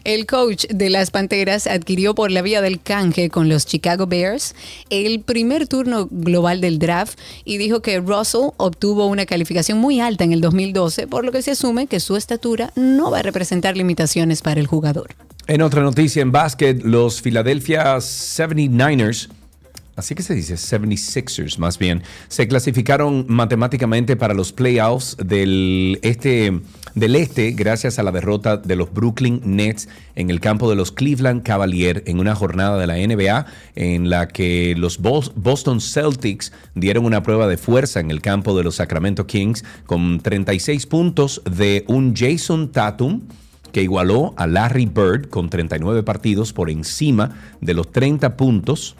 El 0.04 0.26
coach 0.26 0.66
de 0.70 0.90
las 0.90 1.12
Panteras 1.12 1.68
adquirió 1.68 2.16
por 2.16 2.32
la 2.32 2.42
vía 2.42 2.62
del 2.62 2.82
canje 2.82 3.30
con 3.30 3.50
los 3.50 3.68
Chicago 3.68 4.08
Bears 4.08 4.56
el 4.90 5.20
primer 5.20 5.68
turno 5.68 6.08
global 6.10 6.60
del 6.60 6.80
draft 6.80 7.20
y 7.46 7.58
dijo 7.60 7.84
que 7.84 8.00
Russell 8.00 8.50
obtuvo 8.58 9.06
una 9.06 9.28
calificación 9.28 9.78
muy 9.78 10.00
alta 10.00 10.24
en 10.24 10.34
el 10.34 10.42
2012, 10.42 11.06
por 11.06 11.24
lo 11.24 11.32
que 11.32 11.44
se 11.44 11.52
asume 11.52 11.86
que 11.86 12.00
su 12.00 12.16
estatura 12.16 12.74
no 12.76 13.12
va 13.12 13.20
a 13.20 13.22
representar 13.22 13.78
limitaciones 13.78 14.07
En 15.48 15.62
otra 15.62 15.82
noticia 15.82 16.22
en 16.22 16.32
básquet, 16.32 16.84
los 16.84 17.22
Philadelphia 17.22 17.96
79ers, 17.98 19.30
así 19.96 20.14
que 20.14 20.24
se 20.24 20.34
dice 20.36 20.56
76ers 20.56 21.58
más 21.58 21.78
bien, 21.80 22.04
se 22.28 22.48
clasificaron 22.48 23.26
matemáticamente 23.30 24.16
para 24.16 24.34
los 24.34 24.52
playoffs 24.52 25.16
del 25.18 26.00
este, 26.02 26.60
del 26.96 27.16
este 27.16 27.52
gracias 27.52 27.98
a 27.98 28.04
la 28.04 28.12
derrota 28.12 28.58
de 28.58 28.76
los 28.76 28.94
Brooklyn 28.94 29.42
Nets 29.46 29.88
en 30.16 30.30
el 30.30 30.40
campo 30.42 30.70
de 30.70 30.76
los 30.76 30.92
Cleveland 30.92 31.44
Cavaliers 31.44 32.02
en 32.06 32.20
una 32.20 32.36
jornada 32.36 32.78
de 32.78 32.88
la 32.88 32.96
NBA 32.98 33.46
en 33.76 34.10
la 34.10 34.28
que 34.28 34.76
los 34.78 35.02
Bos- 35.02 35.32
Boston 35.36 35.80
Celtics 35.80 36.52
dieron 36.76 37.06
una 37.06 37.24
prueba 37.24 37.48
de 37.48 37.58
fuerza 37.58 38.00
en 38.02 38.12
el 38.12 38.22
campo 38.22 38.56
de 38.58 38.64
los 38.66 38.76
Sacramento 38.76 39.26
Kings 39.28 39.64
con 39.86 40.20
36 40.20 40.86
puntos 40.88 41.42
de 41.50 41.86
un 41.88 42.14
Jason 42.16 42.72
Tatum 42.72 43.22
que 43.72 43.82
igualó 43.82 44.34
a 44.38 44.48
Larry 44.48 44.86
Bird 44.86 45.30
con 45.30 45.50
39 45.50 46.04
partidos 46.04 46.54
por 46.54 46.70
encima 46.70 47.36
de 47.62 47.74
los 47.74 47.92
30 47.92 48.38
puntos 48.38 48.96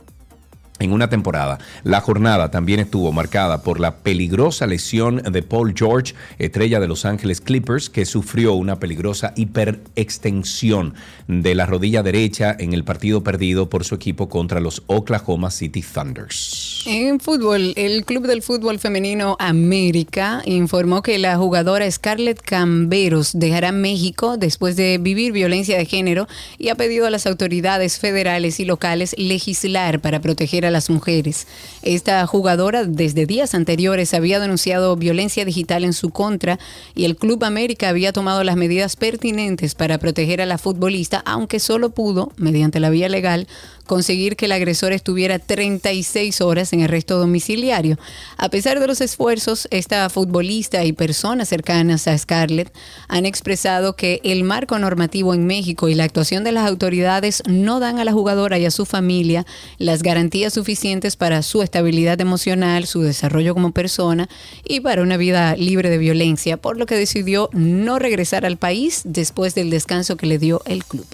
en 0.80 0.92
una 0.94 1.10
temporada. 1.10 1.60
La 1.84 2.02
jornada 2.02 2.52
también 2.52 2.80
estuvo 2.80 3.12
marcada 3.12 3.62
por 3.62 3.80
la 3.80 3.98
peligrosa 3.98 4.68
lesión 4.68 5.18
de 5.18 5.42
Paul 5.42 5.74
George, 5.76 6.14
estrella 6.40 6.80
de 6.80 6.88
Los 6.88 7.06
Ángeles 7.06 7.42
Clippers, 7.42 7.90
que 7.90 8.06
sufrió 8.06 8.54
una 8.54 8.80
peligrosa 8.80 9.34
hiperextensión 9.36 10.94
de 11.28 11.56
la 11.56 11.66
rodilla 11.66 12.04
derecha 12.04 12.56
en 12.58 12.74
el 12.74 12.84
partido 12.84 13.24
perdido 13.24 13.70
por 13.70 13.84
su 13.84 13.96
equipo 13.96 14.30
contra 14.30 14.60
los 14.60 14.84
Oklahoma 14.88 15.52
City 15.52 15.82
Thunders. 15.82 16.84
En 16.86 17.20
fútbol, 17.20 17.74
el 17.76 18.06
Club 18.06 18.28
del 18.28 18.42
Fútbol 18.42 18.80
Femenino 18.80 19.36
América 19.40 20.42
informó 20.46 21.02
que 21.02 21.18
la 21.18 21.38
jugadora 21.38 21.90
Scarlett 21.90 22.42
Camberos 22.42 23.32
dejará 23.34 23.72
México 23.72 24.38
después 24.38 24.76
de 24.76 24.98
vivir 24.98 25.32
violencia 25.32 25.78
de 25.78 25.86
género 25.86 26.28
y 26.58 26.70
ha 26.70 26.76
pedido 26.76 27.06
a 27.06 27.10
las 27.10 27.28
autoridades 27.28 28.00
federales 28.00 28.60
y 28.60 28.66
locales 28.66 29.16
legislar 29.18 30.00
para 30.00 30.22
proteger 30.22 30.66
a 30.66 30.67
las 30.72 30.90
mujeres. 30.90 31.48
Esta 31.82 32.26
jugadora 32.28 32.84
desde 32.86 33.26
días 33.26 33.56
anteriores 33.56 34.14
había 34.14 34.40
denunciado 34.40 34.96
violencia 34.96 35.46
digital 35.46 35.84
en 35.84 35.94
su 35.94 36.10
contra 36.10 36.60
y 36.96 37.06
el 37.06 37.16
Club 37.16 37.44
América 37.44 37.90
había 37.90 38.14
tomado 38.14 38.44
las 38.44 38.56
medidas 38.56 38.96
pertinentes 38.96 39.76
para 39.76 39.98
proteger 39.98 40.42
a 40.42 40.46
la 40.46 40.58
futbolista, 40.58 41.22
aunque 41.26 41.60
solo 41.60 41.92
pudo, 41.92 42.32
mediante 42.38 42.80
la 42.80 42.90
vía 42.90 43.10
legal, 43.10 43.48
conseguir 43.88 44.36
que 44.36 44.46
el 44.46 44.52
agresor 44.52 44.94
estuviera 44.94 45.40
36 45.40 46.42
horas 46.42 46.74
en 46.74 46.84
arresto 46.84 47.18
domiciliario. 47.18 47.98
A 48.38 48.50
pesar 48.50 48.80
de 48.80 48.88
los 48.88 49.02
esfuerzos, 49.02 49.68
esta 49.72 50.08
futbolista 50.10 50.84
y 50.86 50.94
personas 50.94 51.50
cercanas 51.50 52.08
a 52.08 52.18
Scarlett 52.18 52.72
han 53.08 53.26
expresado 53.26 53.96
que 53.96 54.22
el 54.24 54.44
marco 54.44 54.78
normativo 54.78 55.34
en 55.34 55.48
México 55.48 55.90
y 55.90 55.96
la 55.96 56.04
actuación 56.04 56.44
de 56.44 56.52
las 56.52 56.68
autoridades 56.68 57.42
no 57.48 57.80
dan 57.80 57.98
a 58.00 58.06
la 58.06 58.14
jugadora 58.14 58.60
y 58.60 58.66
a 58.66 58.72
su 58.72 58.86
familia 58.86 59.46
las 59.78 60.04
garantías 60.04 60.54
suficientes 60.54 61.16
para 61.16 61.42
su 61.42 61.64
estabilidad 61.64 62.20
emocional, 62.22 62.86
su 62.86 63.02
desarrollo 63.02 63.54
como 63.54 63.72
persona 63.72 64.30
y 64.64 64.82
para 64.82 65.02
una 65.02 65.18
vida 65.18 65.56
libre 65.56 65.90
de 65.90 65.98
violencia, 65.98 66.58
por 66.58 66.78
lo 66.78 66.86
que 66.86 66.96
decidió 66.96 67.50
no 67.54 68.00
regresar 68.00 68.46
al 68.46 68.58
país 68.58 69.02
después 69.06 69.56
del 69.56 69.70
descanso 69.70 70.18
que 70.18 70.28
le 70.28 70.38
dio 70.38 70.62
el 70.66 70.84
club. 70.84 71.08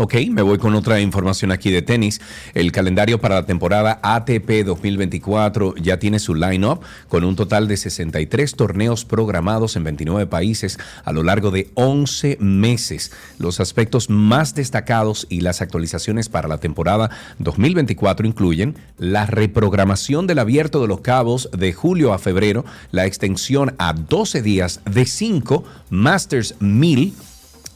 Ok, 0.00 0.14
me 0.30 0.42
voy 0.42 0.58
con 0.58 0.76
otra 0.76 1.00
información 1.00 1.50
aquí 1.50 1.72
de 1.72 1.82
tenis. 1.82 2.20
El 2.54 2.70
calendario 2.70 3.20
para 3.20 3.34
la 3.34 3.46
temporada 3.46 3.98
ATP 4.00 4.64
2024 4.64 5.74
ya 5.74 5.98
tiene 5.98 6.20
su 6.20 6.36
line-up 6.36 6.82
con 7.08 7.24
un 7.24 7.34
total 7.34 7.66
de 7.66 7.76
63 7.76 8.54
torneos 8.54 9.04
programados 9.04 9.74
en 9.74 9.82
29 9.82 10.28
países 10.28 10.78
a 11.04 11.10
lo 11.10 11.24
largo 11.24 11.50
de 11.50 11.72
11 11.74 12.36
meses. 12.38 13.10
Los 13.40 13.58
aspectos 13.58 14.08
más 14.08 14.54
destacados 14.54 15.26
y 15.30 15.40
las 15.40 15.62
actualizaciones 15.62 16.28
para 16.28 16.46
la 16.46 16.58
temporada 16.58 17.10
2024 17.40 18.24
incluyen 18.24 18.76
la 18.98 19.26
reprogramación 19.26 20.28
del 20.28 20.38
abierto 20.38 20.80
de 20.80 20.86
los 20.86 21.00
cabos 21.00 21.50
de 21.50 21.72
julio 21.72 22.12
a 22.12 22.20
febrero, 22.20 22.64
la 22.92 23.04
extensión 23.04 23.74
a 23.78 23.94
12 23.94 24.42
días 24.42 24.80
de 24.84 25.06
5 25.06 25.64
Masters 25.90 26.54
1000 26.60 27.14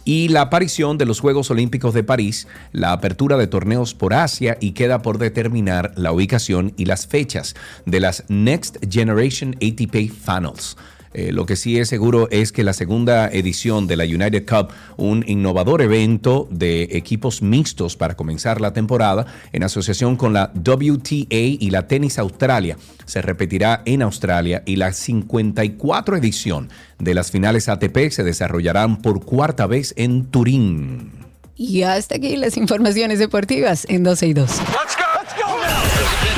y 0.04 0.28
la 0.28 0.42
aparición 0.42 0.98
de 0.98 1.06
los 1.06 1.20
Juegos 1.20 1.50
Olímpicos 1.50 1.94
de 1.94 2.04
París, 2.04 2.48
la 2.72 2.92
apertura 2.92 3.36
de 3.36 3.46
torneos 3.46 3.94
por 3.94 4.14
Asia 4.14 4.56
y 4.60 4.72
queda 4.72 5.02
por 5.02 5.18
determinar 5.18 5.92
la 5.96 6.12
ubicación 6.12 6.72
y 6.76 6.86
las 6.86 7.06
fechas 7.06 7.54
de 7.86 8.00
las 8.00 8.24
Next 8.28 8.78
Generation 8.90 9.56
ATP 9.56 10.10
Finals. 10.10 10.76
Eh, 11.14 11.32
lo 11.32 11.46
que 11.46 11.56
sí 11.56 11.78
es 11.78 11.88
seguro 11.88 12.28
es 12.30 12.52
que 12.52 12.64
la 12.64 12.72
segunda 12.72 13.28
edición 13.28 13.86
de 13.86 13.96
la 13.96 14.04
United 14.04 14.46
Cup, 14.46 14.72
un 14.96 15.24
innovador 15.26 15.82
evento 15.82 16.48
de 16.50 16.84
equipos 16.92 17.42
mixtos 17.42 17.96
para 17.96 18.16
comenzar 18.16 18.60
la 18.60 18.72
temporada, 18.72 19.26
en 19.52 19.62
asociación 19.62 20.16
con 20.16 20.32
la 20.32 20.52
WTA 20.54 21.26
y 21.30 21.70
la 21.70 21.86
Tennis 21.86 22.18
Australia, 22.18 22.76
se 23.04 23.22
repetirá 23.22 23.82
en 23.84 24.02
Australia 24.02 24.62
y 24.64 24.76
la 24.76 24.92
54 24.92 26.16
edición 26.16 26.70
de 26.98 27.14
las 27.14 27.30
finales 27.30 27.68
ATP 27.68 28.10
se 28.10 28.22
desarrollarán 28.22 29.02
por 29.02 29.24
cuarta 29.24 29.66
vez 29.66 29.92
en 29.96 30.24
Turín. 30.26 31.12
Y 31.56 31.82
hasta 31.82 32.16
aquí 32.16 32.36
las 32.36 32.56
informaciones 32.56 33.18
deportivas 33.18 33.86
en 33.88 34.02
12 34.02 34.26
y 34.26 34.32
2. 34.32 34.48
Let's 34.48 34.96
go. 34.96 35.04
Let's 35.20 35.34
go. 35.36 36.31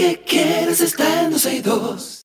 Que 0.00 0.22
quieres 0.22 0.80
está 0.80 1.24
en 1.24 1.30
12 1.32 1.56
y 1.56 1.60
2. 1.60 2.19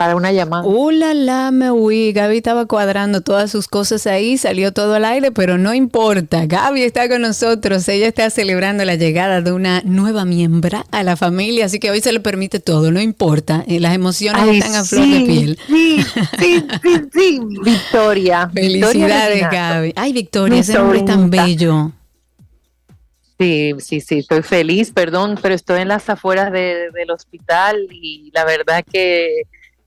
Para 0.00 0.16
una 0.16 0.32
llamada. 0.32 0.62
Uh, 0.66 0.90
la, 0.92 1.50
me 1.50 1.70
huí. 1.70 2.12
Gaby 2.14 2.38
estaba 2.38 2.64
cuadrando 2.64 3.20
todas 3.20 3.50
sus 3.50 3.68
cosas 3.68 4.06
ahí, 4.06 4.38
salió 4.38 4.72
todo 4.72 4.94
al 4.94 5.04
aire, 5.04 5.30
pero 5.30 5.58
no 5.58 5.74
importa. 5.74 6.46
Gaby 6.46 6.84
está 6.84 7.06
con 7.06 7.20
nosotros. 7.20 7.86
Ella 7.86 8.06
está 8.08 8.30
celebrando 8.30 8.82
la 8.86 8.94
llegada 8.94 9.42
de 9.42 9.52
una 9.52 9.82
nueva 9.84 10.24
miembro 10.24 10.86
a 10.90 11.02
la 11.02 11.18
familia, 11.18 11.66
así 11.66 11.78
que 11.78 11.90
hoy 11.90 12.00
se 12.00 12.12
le 12.12 12.20
permite 12.20 12.60
todo, 12.60 12.90
no 12.90 12.98
importa. 12.98 13.62
Eh, 13.68 13.78
Las 13.78 13.94
emociones 13.94 14.40
Ay, 14.42 14.58
están 14.60 14.74
a 14.76 14.84
flor 14.86 15.06
de 15.06 15.20
piel. 15.20 15.58
Sí, 15.68 16.02
sí, 16.38 16.64
sí, 16.82 16.92
sí. 17.12 17.40
Victoria. 17.62 18.48
Felicidades. 18.54 19.50
Gaby. 19.52 19.92
Ay, 19.96 20.14
Victoria, 20.14 20.54
Mi 20.54 20.60
ese 20.60 20.72
nombre 20.78 21.00
es 21.00 21.04
tan 21.04 21.28
bello. 21.28 21.92
Sí, 23.38 23.72
sí, 23.80 24.00
sí, 24.00 24.18
estoy 24.20 24.42
feliz, 24.42 24.92
perdón, 24.92 25.38
pero 25.42 25.54
estoy 25.54 25.82
en 25.82 25.88
las 25.88 26.08
afueras 26.08 26.50
de- 26.52 26.90
del 26.94 27.10
hospital 27.10 27.86
y 27.90 28.30
la 28.32 28.46
verdad 28.46 28.82
que 28.90 29.42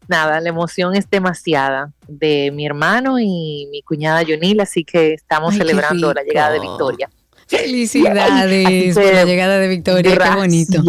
nada, 0.08 0.40
la 0.42 0.50
emoción 0.50 0.96
es 0.96 1.10
demasiada 1.10 1.92
de 2.08 2.52
mi 2.52 2.66
hermano 2.66 3.20
y 3.20 3.68
mi 3.72 3.82
cuñada 3.82 4.24
Yonil, 4.24 4.60
así 4.60 4.84
que 4.84 5.14
estamos 5.14 5.54
Ay, 5.54 5.60
celebrando 5.60 6.14
la 6.14 6.24
llegada 6.24 6.52
de. 6.52 6.60
Victoria. 6.60 7.10
Felicidades 7.48 8.96
por 8.96 9.04
la 9.04 9.26
llegada 9.26 9.60
de 9.60 9.68
Victoria, 9.68 10.18
qué 10.18 10.30
bonito. 10.36 10.82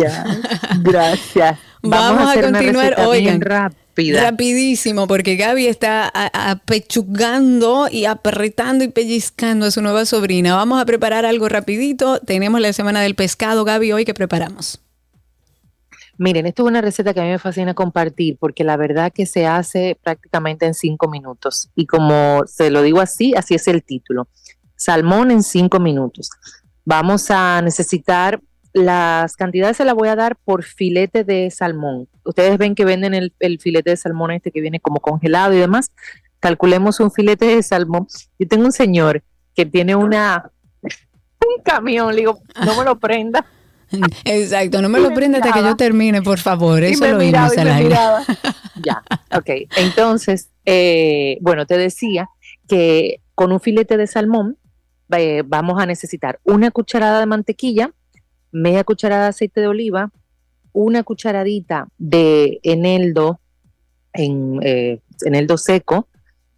Gracias. 0.81 1.59
Vamos 1.83 2.22
a 2.22 2.31
hacer 2.31 2.44
continuar, 2.44 3.00
oigan, 3.00 3.40
rápida. 3.40 4.22
Rapidísimo, 4.22 5.07
porque 5.07 5.37
Gaby 5.37 5.66
está 5.66 6.11
apechugando 6.33 7.88
y 7.90 8.07
apretando 8.07 8.85
y 8.85 8.88
pellizcando 8.88 9.66
a 9.66 9.70
su 9.70 9.83
nueva 9.83 10.05
sobrina. 10.07 10.57
Vamos 10.57 10.81
a 10.81 10.87
preparar 10.87 11.27
algo 11.27 11.48
rapidito. 11.48 12.18
Tenemos 12.20 12.61
la 12.61 12.72
semana 12.72 13.03
del 13.03 13.14
pescado, 13.14 13.64
Gaby, 13.64 13.92
hoy 13.92 14.05
que 14.05 14.14
preparamos. 14.14 14.81
Miren, 16.16 16.46
esto 16.46 16.62
es 16.62 16.68
una 16.68 16.81
receta 16.81 17.12
que 17.12 17.20
a 17.20 17.24
mí 17.24 17.31
me 17.31 17.38
fascina 17.38 17.74
compartir 17.74 18.37
porque 18.38 18.64
la 18.64 18.77
verdad 18.77 19.12
que 19.12 19.27
se 19.27 19.46
hace 19.46 19.98
prácticamente 20.03 20.66
en 20.66 20.74
cinco 20.74 21.09
minutos. 21.09 21.70
Y 21.74 21.87
como 21.87 22.44
se 22.46 22.70
lo 22.70 22.83
digo 22.83 23.00
así, 23.00 23.35
así 23.35 23.55
es 23.55 23.66
el 23.68 23.83
título. 23.83 24.29
Salmón 24.77 25.31
en 25.31 25.42
cinco 25.42 25.81
minutos. 25.81 26.31
Vamos 26.85 27.31
a 27.31 27.61
necesitar 27.62 28.40
las 28.74 29.37
cantidades, 29.37 29.77
se 29.77 29.85
las 29.85 29.94
voy 29.94 30.09
a 30.09 30.16
dar 30.16 30.37
por 30.37 30.64
filete 30.64 31.24
de 31.24 31.50
salmón. 31.50 32.09
Ustedes 32.24 32.59
ven 32.59 32.74
que 32.74 32.85
venden 32.85 33.14
el, 33.14 33.59
filete 33.61 33.90
de 33.90 33.96
salmón 33.96 34.33
este 34.33 34.50
que 34.50 34.61
viene 34.61 34.81
como 34.81 35.00
congelado 35.00 35.55
y 35.55 35.59
demás. 35.59 35.92
Calculemos 36.40 37.00
un 37.00 37.11
filete 37.11 37.46
de 37.46 37.62
salmón. 37.62 38.07
Yo 38.38 38.48
tengo 38.48 38.64
un 38.64 38.72
señor 38.72 39.22
que 39.55 39.64
tiene 39.64 39.94
una 39.94 40.50
un 40.83 41.62
camión, 41.62 42.11
le 42.14 42.22
digo, 42.22 42.40
no 42.64 42.77
me 42.77 42.85
lo 42.85 42.98
prenda. 42.98 43.46
Exacto, 44.24 44.82
no 44.82 44.88
me 44.88 45.00
Y 45.00 45.02
lo 45.02 45.14
prenda 45.14 45.38
hasta 45.38 45.52
que 45.52 45.62
yo 45.62 45.76
termine, 45.76 46.22
por 46.22 46.38
favor. 46.38 46.82
Y 46.82 46.86
Eso 46.86 47.04
me 47.04 47.12
lo 47.12 47.22
y 47.22 47.32
me 47.32 47.82
miraba. 47.84 48.22
ya, 48.84 49.02
ok. 49.36 49.68
Entonces, 49.76 50.50
eh, 50.64 51.38
bueno, 51.40 51.66
te 51.66 51.76
decía 51.76 52.28
que 52.68 53.20
con 53.34 53.52
un 53.52 53.60
filete 53.60 53.96
de 53.96 54.06
salmón 54.06 54.58
eh, 55.16 55.42
vamos 55.46 55.80
a 55.80 55.86
necesitar 55.86 56.40
una 56.44 56.70
cucharada 56.70 57.20
de 57.20 57.26
mantequilla, 57.26 57.92
media 58.52 58.84
cucharada 58.84 59.24
de 59.24 59.28
aceite 59.28 59.60
de 59.60 59.68
oliva, 59.68 60.10
una 60.72 61.02
cucharadita 61.02 61.88
de 61.98 62.60
eneldo, 62.62 63.40
en, 64.12 64.60
eh, 64.62 65.00
eneldo 65.24 65.56
seco, 65.56 66.08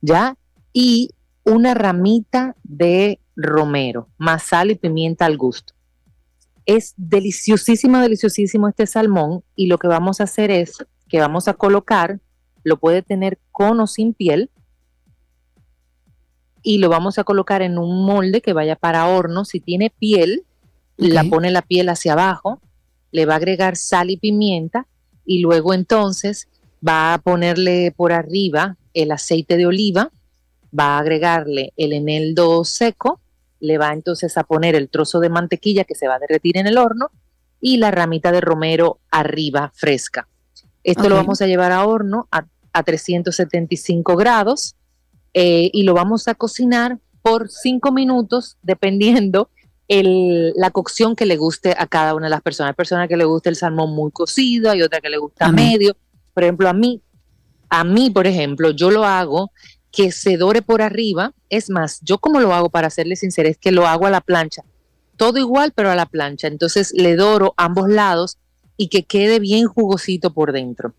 ¿ya? 0.00 0.36
Y 0.72 1.10
una 1.44 1.74
ramita 1.74 2.56
de 2.62 3.20
romero, 3.36 4.08
más 4.18 4.42
sal 4.42 4.70
y 4.70 4.74
pimienta 4.74 5.26
al 5.26 5.36
gusto. 5.36 5.74
Es 6.66 6.94
deliciosísimo, 6.96 7.98
deliciosísimo 8.00 8.68
este 8.68 8.86
salmón 8.86 9.42
y 9.54 9.66
lo 9.66 9.78
que 9.78 9.88
vamos 9.88 10.20
a 10.20 10.24
hacer 10.24 10.50
es 10.50 10.84
que 11.08 11.20
vamos 11.20 11.48
a 11.48 11.54
colocar, 11.54 12.20
lo 12.64 12.78
puede 12.78 13.02
tener 13.02 13.38
con 13.52 13.80
o 13.80 13.86
sin 13.86 14.12
piel, 14.12 14.50
y 16.66 16.78
lo 16.78 16.88
vamos 16.88 17.16
a 17.16 17.22
colocar 17.22 17.62
en 17.62 17.78
un 17.78 18.04
molde 18.04 18.40
que 18.40 18.52
vaya 18.52 18.74
para 18.74 19.06
horno. 19.06 19.44
Si 19.44 19.60
tiene 19.60 19.88
piel, 19.88 20.42
la 20.96 21.22
pone 21.22 21.52
la 21.52 21.62
piel 21.62 21.88
hacia 21.88 22.14
abajo, 22.14 22.60
le 23.12 23.24
va 23.24 23.34
a 23.34 23.36
agregar 23.36 23.76
sal 23.76 24.10
y 24.10 24.16
pimienta 24.16 24.88
y 25.24 25.38
luego 25.38 25.74
entonces 25.74 26.48
va 26.86 27.14
a 27.14 27.18
ponerle 27.18 27.92
por 27.96 28.12
arriba 28.12 28.76
el 28.94 29.12
aceite 29.12 29.56
de 29.56 29.66
oliva, 29.66 30.10
va 30.76 30.96
a 30.96 30.98
agregarle 30.98 31.72
el 31.76 31.92
eneldo 31.92 32.64
seco, 32.64 33.20
le 33.60 33.78
va 33.78 33.92
entonces 33.92 34.36
a 34.38 34.44
poner 34.44 34.74
el 34.74 34.88
trozo 34.88 35.20
de 35.20 35.28
mantequilla 35.30 35.84
que 35.84 35.94
se 35.94 36.08
va 36.08 36.16
a 36.16 36.18
derretir 36.18 36.56
en 36.58 36.66
el 36.66 36.78
horno 36.78 37.10
y 37.60 37.78
la 37.78 37.90
ramita 37.90 38.32
de 38.32 38.40
romero 38.40 38.98
arriba 39.10 39.72
fresca. 39.74 40.28
Esto 40.84 41.08
lo 41.08 41.16
vamos 41.16 41.40
a 41.42 41.46
llevar 41.46 41.72
a 41.72 41.84
horno 41.86 42.28
a, 42.30 42.44
a 42.72 42.82
375 42.82 44.16
grados 44.16 44.74
eh, 45.34 45.70
y 45.72 45.82
lo 45.82 45.94
vamos 45.94 46.28
a 46.28 46.34
cocinar 46.34 46.98
por 47.22 47.48
cinco 47.50 47.92
minutos 47.92 48.56
dependiendo 48.62 49.50
el- 49.88 50.52
la 50.56 50.70
cocción 50.70 51.16
que 51.16 51.26
le 51.26 51.36
guste 51.36 51.74
a 51.76 51.86
cada 51.86 52.14
una 52.14 52.26
de 52.26 52.30
las 52.30 52.42
personas. 52.42 52.70
Hay 52.70 52.76
personas 52.76 53.08
que 53.08 53.16
le 53.16 53.24
gusta 53.24 53.50
el 53.50 53.56
salmón 53.56 53.94
muy 53.94 54.10
cocido, 54.12 54.70
hay 54.70 54.82
otra 54.82 55.00
que 55.00 55.10
le 55.10 55.18
gusta 55.18 55.46
A 55.46 55.52
medio. 55.52 55.96
Por 56.34 56.44
ejemplo, 56.44 56.68
a 56.68 56.72
mí, 56.72 57.00
a 57.68 57.82
mí, 57.84 58.10
por 58.10 58.26
ejemplo, 58.26 58.70
yo 58.70 58.90
lo 58.90 59.04
hago 59.04 59.50
que 59.96 60.12
se 60.12 60.36
dore 60.36 60.60
por 60.60 60.82
arriba. 60.82 61.32
Es 61.48 61.70
más, 61.70 62.00
yo 62.02 62.18
como 62.18 62.38
lo 62.38 62.52
hago, 62.52 62.68
para 62.68 62.90
serle 62.90 63.16
sincera, 63.16 63.48
es 63.48 63.56
que 63.56 63.72
lo 63.72 63.86
hago 63.86 64.06
a 64.06 64.10
la 64.10 64.20
plancha. 64.20 64.62
Todo 65.16 65.38
igual, 65.38 65.72
pero 65.74 65.90
a 65.90 65.96
la 65.96 66.04
plancha. 66.04 66.48
Entonces 66.48 66.92
le 66.94 67.16
doro 67.16 67.54
ambos 67.56 67.88
lados 67.88 68.36
y 68.76 68.88
que 68.88 69.04
quede 69.04 69.40
bien 69.40 69.66
jugosito 69.66 70.34
por 70.34 70.52
dentro. 70.52 70.94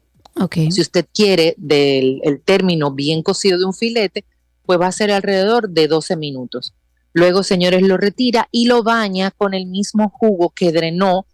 Si 0.51 0.81
usted 0.81 1.05
quiere 1.13 1.55
del 1.57 2.21
el 2.23 2.41
término 2.41 2.91
bien 2.91 3.23
cocido 3.23 3.57
de 3.57 3.65
un 3.65 3.73
filete, 3.73 4.25
pues 4.65 4.79
va 4.79 4.87
a 4.87 4.91
ser 4.91 5.11
alrededor 5.11 5.69
de 5.69 5.87
12 5.87 6.15
minutos. 6.15 6.73
Luego, 7.13 7.43
señores, 7.43 7.81
lo 7.81 7.97
retira 7.97 8.47
y 8.51 8.65
lo 8.65 8.83
baña 8.83 9.31
con 9.31 9.53
el 9.53 9.65
mismo 9.65 10.09
jugo 10.09 10.49
que 10.49 10.71
drenó 10.71 11.25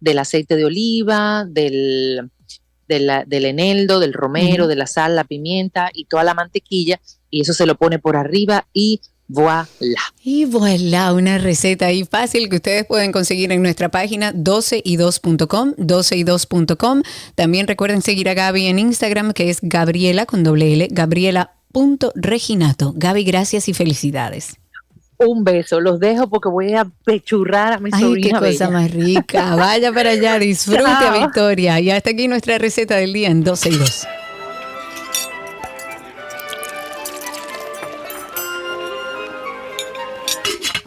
del 0.00 0.18
aceite 0.18 0.56
de 0.56 0.64
oliva, 0.64 1.44
del, 1.48 2.30
de 2.92 3.00
la- 3.00 3.24
del 3.24 3.46
eneldo, 3.46 3.98
del 4.00 4.12
romero, 4.12 4.66
de 4.66 4.76
la 4.76 4.86
sal, 4.86 5.16
la 5.16 5.24
pimienta 5.24 5.88
y 5.92 6.04
toda 6.04 6.24
la 6.24 6.34
mantequilla. 6.34 7.00
Y 7.30 7.40
eso 7.40 7.54
se 7.54 7.64
lo 7.66 7.76
pone 7.76 7.98
por 7.98 8.16
arriba 8.16 8.66
y 8.72 9.00
voilà. 9.28 9.66
Y 10.22 10.44
voilà, 10.44 11.12
una 11.14 11.38
receta 11.38 11.86
ahí 11.86 12.04
fácil 12.04 12.50
que 12.50 12.56
ustedes 12.56 12.84
pueden 12.86 13.12
conseguir 13.12 13.50
en 13.52 13.62
nuestra 13.62 13.88
página 13.90 14.32
12y2.com, 14.34 15.74
12y2.com. 15.78 17.02
También 17.34 17.66
recuerden 17.66 18.02
seguir 18.02 18.28
a 18.28 18.34
Gaby 18.34 18.66
en 18.66 18.78
Instagram, 18.78 19.32
que 19.32 19.48
es 19.48 19.60
Gabriela 19.62 20.26
con 20.26 20.44
doble 20.44 20.74
L, 20.74 20.88
gabriela.reginato. 20.90 22.92
Gaby, 22.94 23.24
gracias 23.24 23.68
y 23.68 23.74
felicidades. 23.74 24.56
Un 25.26 25.44
beso. 25.44 25.80
Los 25.80 26.00
dejo 26.00 26.28
porque 26.28 26.48
voy 26.48 26.74
a 26.74 26.84
pechurrar 27.04 27.74
a 27.74 27.78
mi 27.78 27.90
Ay, 27.92 28.00
qué 28.00 28.06
sobrina. 28.06 28.38
cosa 28.38 28.48
bella. 28.66 28.70
más 28.70 28.90
rica. 28.90 29.54
Vaya 29.56 29.92
para 29.92 30.10
allá, 30.10 30.38
disfrute 30.40 30.82
Chao. 30.82 31.20
Victoria. 31.20 31.80
Y 31.80 31.90
hasta 31.90 32.10
aquí 32.10 32.28
nuestra 32.28 32.58
receta 32.58 32.96
del 32.96 33.12
día 33.12 33.28
en 33.28 33.44
12 33.44 33.68
y 33.68 33.76
2. 33.76 34.06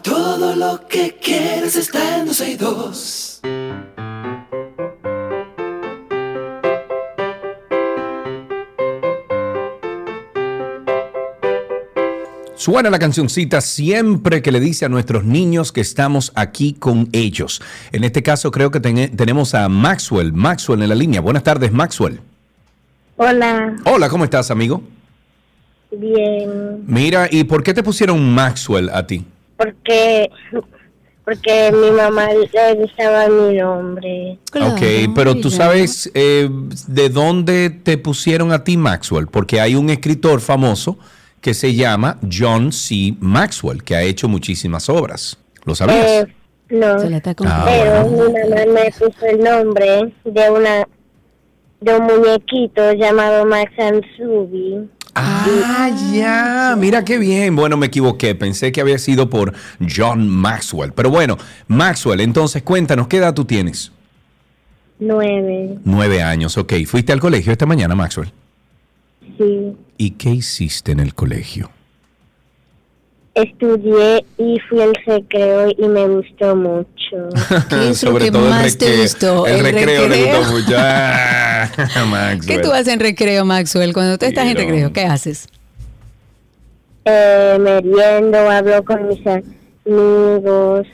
Todo 0.02 0.54
lo 0.54 0.86
que 0.88 1.16
quieres 1.20 1.76
está 1.76 2.18
en 2.18 2.26
12 2.26 2.50
y 2.50 2.54
2. 2.56 3.40
Suena 12.66 12.90
la 12.90 12.98
cancioncita 12.98 13.60
siempre 13.60 14.42
que 14.42 14.50
le 14.50 14.58
dice 14.58 14.86
a 14.86 14.88
nuestros 14.88 15.22
niños 15.22 15.70
que 15.70 15.80
estamos 15.80 16.32
aquí 16.34 16.72
con 16.72 17.08
ellos. 17.12 17.62
En 17.92 18.02
este 18.02 18.24
caso 18.24 18.50
creo 18.50 18.72
que 18.72 18.80
ten- 18.80 19.14
tenemos 19.16 19.54
a 19.54 19.68
Maxwell. 19.68 20.32
Maxwell 20.32 20.82
en 20.82 20.88
la 20.88 20.96
línea. 20.96 21.20
Buenas 21.20 21.44
tardes, 21.44 21.70
Maxwell. 21.70 22.18
Hola, 23.18 23.76
Hola, 23.84 24.08
¿cómo 24.08 24.24
estás, 24.24 24.50
amigo? 24.50 24.82
bien. 25.92 26.82
Mira, 26.88 27.28
¿y 27.30 27.44
por 27.44 27.62
qué 27.62 27.72
te 27.72 27.84
pusieron 27.84 28.34
Maxwell 28.34 28.90
a 28.90 29.06
ti? 29.06 29.24
Porque 29.56 30.28
porque 31.24 31.70
mi 31.72 31.92
mamá 31.92 32.26
le 32.32 32.74
gustaba 32.74 33.28
mi 33.28 33.58
nombre. 33.58 34.40
ok, 34.60 35.14
pero 35.14 35.36
tú 35.36 35.52
sabes 35.52 36.10
eh, 36.14 36.50
de 36.88 37.08
dónde 37.10 37.70
te 37.70 37.96
pusieron 37.96 38.50
a 38.50 38.64
ti 38.64 38.76
Maxwell, 38.76 39.28
porque 39.28 39.60
hay 39.60 39.76
un 39.76 39.88
escritor 39.88 40.40
famoso 40.40 40.98
que 41.46 41.54
se 41.54 41.76
llama 41.76 42.18
John 42.28 42.72
C. 42.72 43.14
Maxwell, 43.20 43.84
que 43.84 43.94
ha 43.94 44.02
hecho 44.02 44.26
muchísimas 44.26 44.88
obras. 44.88 45.38
¿Lo 45.64 45.76
sabías? 45.76 46.04
Eh, 46.04 46.26
no, 46.70 46.98
Se 46.98 47.16
está 47.16 47.36
Ah, 47.44 47.64
pero 47.64 48.10
mi 48.10 48.18
mamá 48.18 48.82
me 48.82 48.90
puso 48.90 49.26
el 49.30 49.38
nombre 49.38 50.12
de 50.24 50.50
una 50.50 50.88
de 51.80 51.94
un 51.94 52.04
muñequito 52.04 52.94
llamado 52.94 53.46
Max 53.46 53.70
Ansubi. 53.78 54.90
Ah, 55.14 55.88
ya, 56.12 56.74
mira 56.76 57.04
qué 57.04 57.16
bien. 57.16 57.54
Bueno, 57.54 57.76
me 57.76 57.86
equivoqué, 57.86 58.34
pensé 58.34 58.72
que 58.72 58.80
había 58.80 58.98
sido 58.98 59.30
por 59.30 59.52
John 59.88 60.28
Maxwell. 60.28 60.92
Pero 60.94 61.10
bueno, 61.10 61.38
Maxwell, 61.68 62.22
entonces 62.22 62.64
cuéntanos, 62.64 63.06
¿qué 63.06 63.18
edad 63.18 63.34
tú 63.34 63.44
tienes? 63.44 63.92
Nueve, 64.98 65.78
Nueve 65.84 66.24
años, 66.24 66.58
ok. 66.58 66.72
¿Fuiste 66.88 67.12
al 67.12 67.20
colegio 67.20 67.52
esta 67.52 67.66
mañana, 67.66 67.94
Maxwell? 67.94 68.32
Sí. 69.38 69.76
¿Y 69.98 70.10
qué 70.12 70.30
hiciste 70.30 70.92
en 70.92 71.00
el 71.00 71.14
colegio? 71.14 71.70
Estudié 73.34 74.24
y 74.38 74.58
fui 74.68 74.80
al 74.80 74.94
recreo 75.06 75.70
y 75.76 75.88
me 75.88 76.06
gustó 76.08 76.56
mucho. 76.56 76.86
¿Qué 77.68 77.88
es 77.90 78.02
lo 78.02 78.16
que 78.18 78.28
el 78.28 78.32
más 78.32 78.78
te 78.78 78.86
recreo. 78.86 79.02
gustó? 79.02 79.46
El, 79.46 79.56
¿El 79.56 79.62
recreo, 79.64 80.08
le 80.08 80.16
recreo? 80.16 80.38
gustó 80.38 80.52
mucho. 80.54 80.76
Ah, 80.78 82.04
Maxwell. 82.08 82.46
¿Qué 82.46 82.62
tú 82.62 82.72
haces 82.72 82.88
en 82.88 83.00
recreo, 83.00 83.44
Maxwell? 83.44 83.92
Cuando 83.92 84.16
tú 84.18 84.24
estás 84.24 84.46
en 84.46 84.56
recreo, 84.56 84.92
¿qué 84.92 85.02
haces? 85.04 85.48
eh, 87.04 87.56
meriendo, 87.60 88.38
hablo 88.50 88.84
con 88.84 89.08
mis 89.08 89.20
amigos 89.26 90.86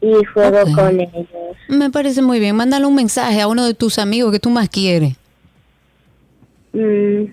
y 0.00 0.24
juego 0.32 0.62
con 0.74 1.00
ellos. 1.00 1.26
Me 1.68 1.90
parece 1.90 2.22
muy 2.22 2.40
bien. 2.40 2.56
Mándale 2.56 2.86
un 2.86 2.94
mensaje 2.94 3.40
a 3.40 3.46
uno 3.46 3.64
de 3.66 3.74
tus 3.74 3.98
amigos 3.98 4.32
que 4.32 4.40
tú 4.40 4.50
más 4.50 4.68
quieres. 4.68 5.14
Mm, 6.72 7.24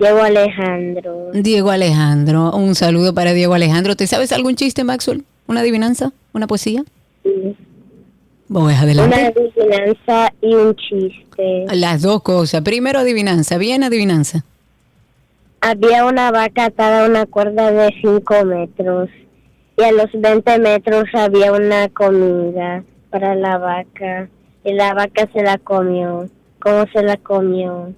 Diego 0.00 0.22
Alejandro. 0.22 1.30
Diego 1.34 1.70
Alejandro. 1.70 2.52
Un 2.52 2.74
saludo 2.74 3.12
para 3.14 3.32
Diego 3.34 3.52
Alejandro. 3.52 3.96
¿Te 3.96 4.06
sabes 4.06 4.32
algún 4.32 4.56
chiste, 4.56 4.82
Maxwell? 4.82 5.24
¿Una 5.46 5.60
adivinanza? 5.60 6.12
¿Una 6.32 6.46
poesía? 6.46 6.84
Sí. 7.22 7.54
Voy 8.48 8.72
Una 8.72 8.80
adelante. 8.80 9.16
adivinanza 9.36 10.32
y 10.40 10.54
un 10.54 10.74
chiste. 10.74 11.66
Las 11.74 12.00
dos 12.00 12.22
cosas. 12.22 12.62
Primero 12.62 12.98
adivinanza. 13.00 13.58
Bien 13.58 13.84
adivinanza. 13.84 14.42
Había 15.60 16.06
una 16.06 16.30
vaca 16.30 16.64
atada 16.66 17.04
a 17.04 17.08
una 17.08 17.26
cuerda 17.26 17.70
de 17.70 17.92
5 18.00 18.44
metros 18.46 19.10
y 19.76 19.82
a 19.82 19.92
los 19.92 20.06
20 20.14 20.58
metros 20.58 21.04
había 21.12 21.52
una 21.52 21.90
comida 21.90 22.82
para 23.10 23.34
la 23.34 23.58
vaca 23.58 24.30
y 24.64 24.72
la 24.72 24.94
vaca 24.94 25.28
se 25.34 25.42
la 25.42 25.58
comió. 25.58 26.26
¿Cómo 26.62 26.86
se 26.92 27.02
la 27.02 27.18
comió? 27.18 27.92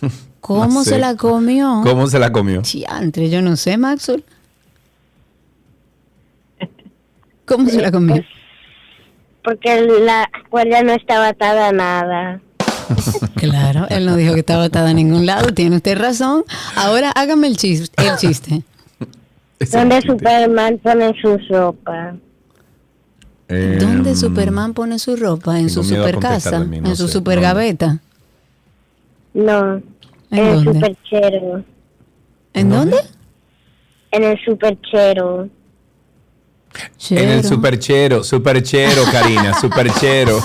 ¿Cómo 0.40 0.64
No 0.66 0.84
sé. 0.84 0.90
se 0.90 0.98
la 0.98 1.16
comió? 1.16 1.80
¿Cómo 1.84 2.06
se 2.06 2.18
la 2.18 2.32
comió? 2.32 2.62
Chiantre, 2.62 3.28
yo 3.30 3.42
no 3.42 3.56
sé, 3.56 3.76
Maxwell. 3.76 4.24
¿Cómo 7.44 7.68
se 7.68 7.80
la 7.80 7.90
comió? 7.90 8.22
Porque 9.42 9.80
la 10.04 10.30
cuerda 10.50 10.82
no 10.82 10.92
estaba 10.92 11.28
atada 11.28 11.68
a 11.68 11.72
nada. 11.72 12.40
Claro, 13.36 13.86
él 13.88 14.04
no 14.04 14.16
dijo 14.16 14.34
que 14.34 14.40
estaba 14.40 14.64
atada 14.64 14.90
a 14.90 14.92
ningún 14.92 15.24
lado. 15.24 15.54
Tiene 15.54 15.76
usted 15.76 15.96
razón. 15.96 16.44
Ahora 16.76 17.10
hágame 17.12 17.46
el 17.46 17.56
chiste. 17.56 18.04
El 18.04 18.16
chiste. 18.16 18.62
¿Dónde. 19.72 20.02
Superman 20.02 20.78
pone 20.78 21.14
su 21.20 21.38
ropa? 21.48 22.16
Eh, 23.48 23.78
¿Dónde 23.80 24.14
Superman 24.14 24.74
pone 24.74 24.98
su 24.98 25.16
ropa? 25.16 25.58
En 25.58 25.70
su 25.70 25.80
tengo 25.80 25.90
miedo 25.90 26.04
a 26.04 26.06
super 26.08 26.14
contestar 26.20 26.52
casa, 26.52 26.58
también, 26.58 26.82
no 26.82 26.90
en 26.90 26.96
su 26.96 27.06
sé. 27.06 27.12
super 27.12 27.40
No. 27.40 27.42
No, 29.34 29.76
¿En 29.76 29.82
en 30.30 30.46
el 30.46 30.64
dónde? 30.64 30.72
superchero. 30.80 31.64
¿En 32.54 32.68
dónde? 32.70 32.96
En 34.10 34.24
el 34.24 34.38
superchero. 34.44 35.48
En 37.10 37.28
el 37.28 37.42
Chero. 37.42 37.48
superchero, 37.48 38.22
superchero, 38.24 39.02
Karina, 39.10 39.54
superchero. 39.60 40.38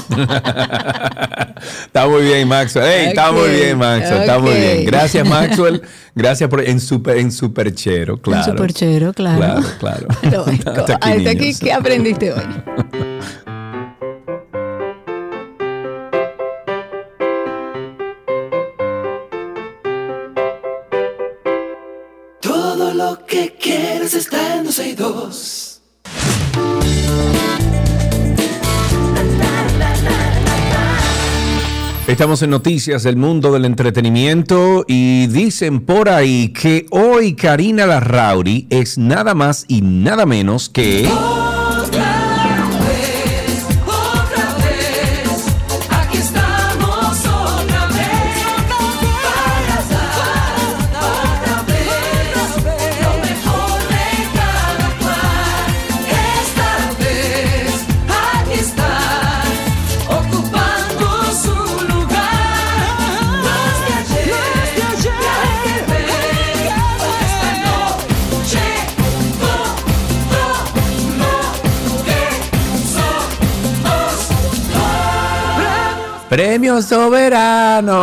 está 1.85 2.07
muy 2.07 2.23
bien, 2.23 2.47
Maxwell. 2.47 3.09
Está 3.09 3.31
muy 3.31 3.49
bien, 3.49 3.77
Maxwell, 3.77 4.21
está 4.21 4.39
muy 4.39 4.53
bien. 4.55 4.85
Gracias, 4.85 5.27
Maxwell. 5.27 5.81
Gracias 6.15 6.49
por 6.49 6.61
en 6.67 6.79
super 6.79 7.17
en 7.17 7.31
superchero, 7.31 8.17
claro. 8.17 8.43
En 8.51 8.57
superchero, 8.57 9.13
claro. 9.13 9.37
Claro, 9.37 9.67
claro. 9.79 10.07
Lógico. 10.45 10.69
Hasta 10.71 10.93
Hasta 10.95 11.29
aquí. 11.29 11.53
¿qué 11.59 11.73
aprendiste 11.73 12.33
hoy? 12.33 12.41
quieres 24.05 24.27
está 24.27 24.57
en 24.57 24.65
12 24.65 24.89
y 24.89 24.93
2. 24.93 25.81
Estamos 32.07 32.43
en 32.43 32.51
noticias 32.51 33.01
del 33.01 33.17
mundo 33.17 33.51
del 33.51 33.65
entretenimiento 33.65 34.85
y 34.87 35.25
dicen 35.27 35.81
por 35.81 36.09
ahí 36.09 36.49
que 36.49 36.85
hoy 36.91 37.33
Karina 37.33 37.87
Larrauri 37.87 38.67
es 38.69 38.99
nada 38.99 39.33
más 39.33 39.65
y 39.67 39.81
nada 39.81 40.27
menos 40.27 40.69
que 40.69 41.09
Premio 76.35 76.81
Soberano. 76.81 77.95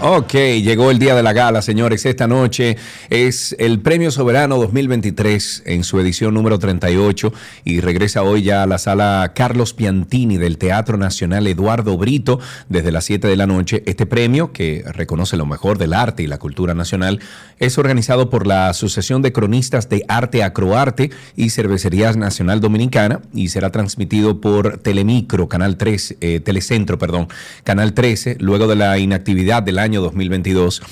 Ok, 0.00 0.32
llegó 0.32 0.90
el 0.90 0.98
día 0.98 1.14
de 1.14 1.22
la 1.22 1.32
gala, 1.32 1.62
señores. 1.62 2.04
Esta 2.04 2.26
noche 2.26 2.76
es 3.10 3.54
el 3.60 3.78
Premio 3.78 4.10
Soberano 4.10 4.58
2023 4.58 5.62
en 5.66 5.84
su 5.84 6.00
edición 6.00 6.34
número 6.34 6.58
38 6.58 7.32
y 7.64 7.80
regresa 7.80 8.24
hoy 8.24 8.42
ya 8.42 8.64
a 8.64 8.66
la 8.66 8.78
sala 8.78 9.32
Carlos 9.36 9.72
Piantini 9.72 10.36
del 10.36 10.58
Teatro 10.58 10.96
Nacional 10.96 11.46
Eduardo 11.46 11.96
Brito 11.96 12.40
desde 12.68 12.90
las 12.90 13.04
7 13.04 13.28
de 13.28 13.36
la 13.36 13.46
noche. 13.46 13.84
Este 13.86 14.04
premio, 14.04 14.52
que 14.52 14.82
reconoce 14.92 15.36
lo 15.36 15.46
mejor 15.46 15.78
del 15.78 15.94
arte 15.94 16.24
y 16.24 16.26
la 16.26 16.38
cultura 16.38 16.74
nacional, 16.74 17.20
es 17.60 17.78
organizado 17.78 18.30
por 18.30 18.48
la 18.48 18.68
Asociación 18.68 19.22
de 19.22 19.32
Cronistas 19.32 19.88
de 19.88 20.04
Arte 20.08 20.42
Acroarte 20.42 21.12
y 21.36 21.50
Cervecería 21.50 22.12
Nacional 22.14 22.60
Dominicana 22.60 23.20
y 23.32 23.50
será 23.50 23.70
transmitido 23.70 24.40
por 24.40 24.78
Telemicro, 24.78 25.48
Canal 25.48 25.76
3, 25.76 26.16
eh, 26.20 26.40
Telecentro, 26.40 26.98
perdón, 26.98 27.27
Canal 27.64 27.94
13, 27.94 28.36
luego 28.40 28.66
de 28.66 28.76
la 28.76 28.98
inactividad 28.98 29.62
del 29.62 29.78
año 29.78 30.00
2022 30.00 30.82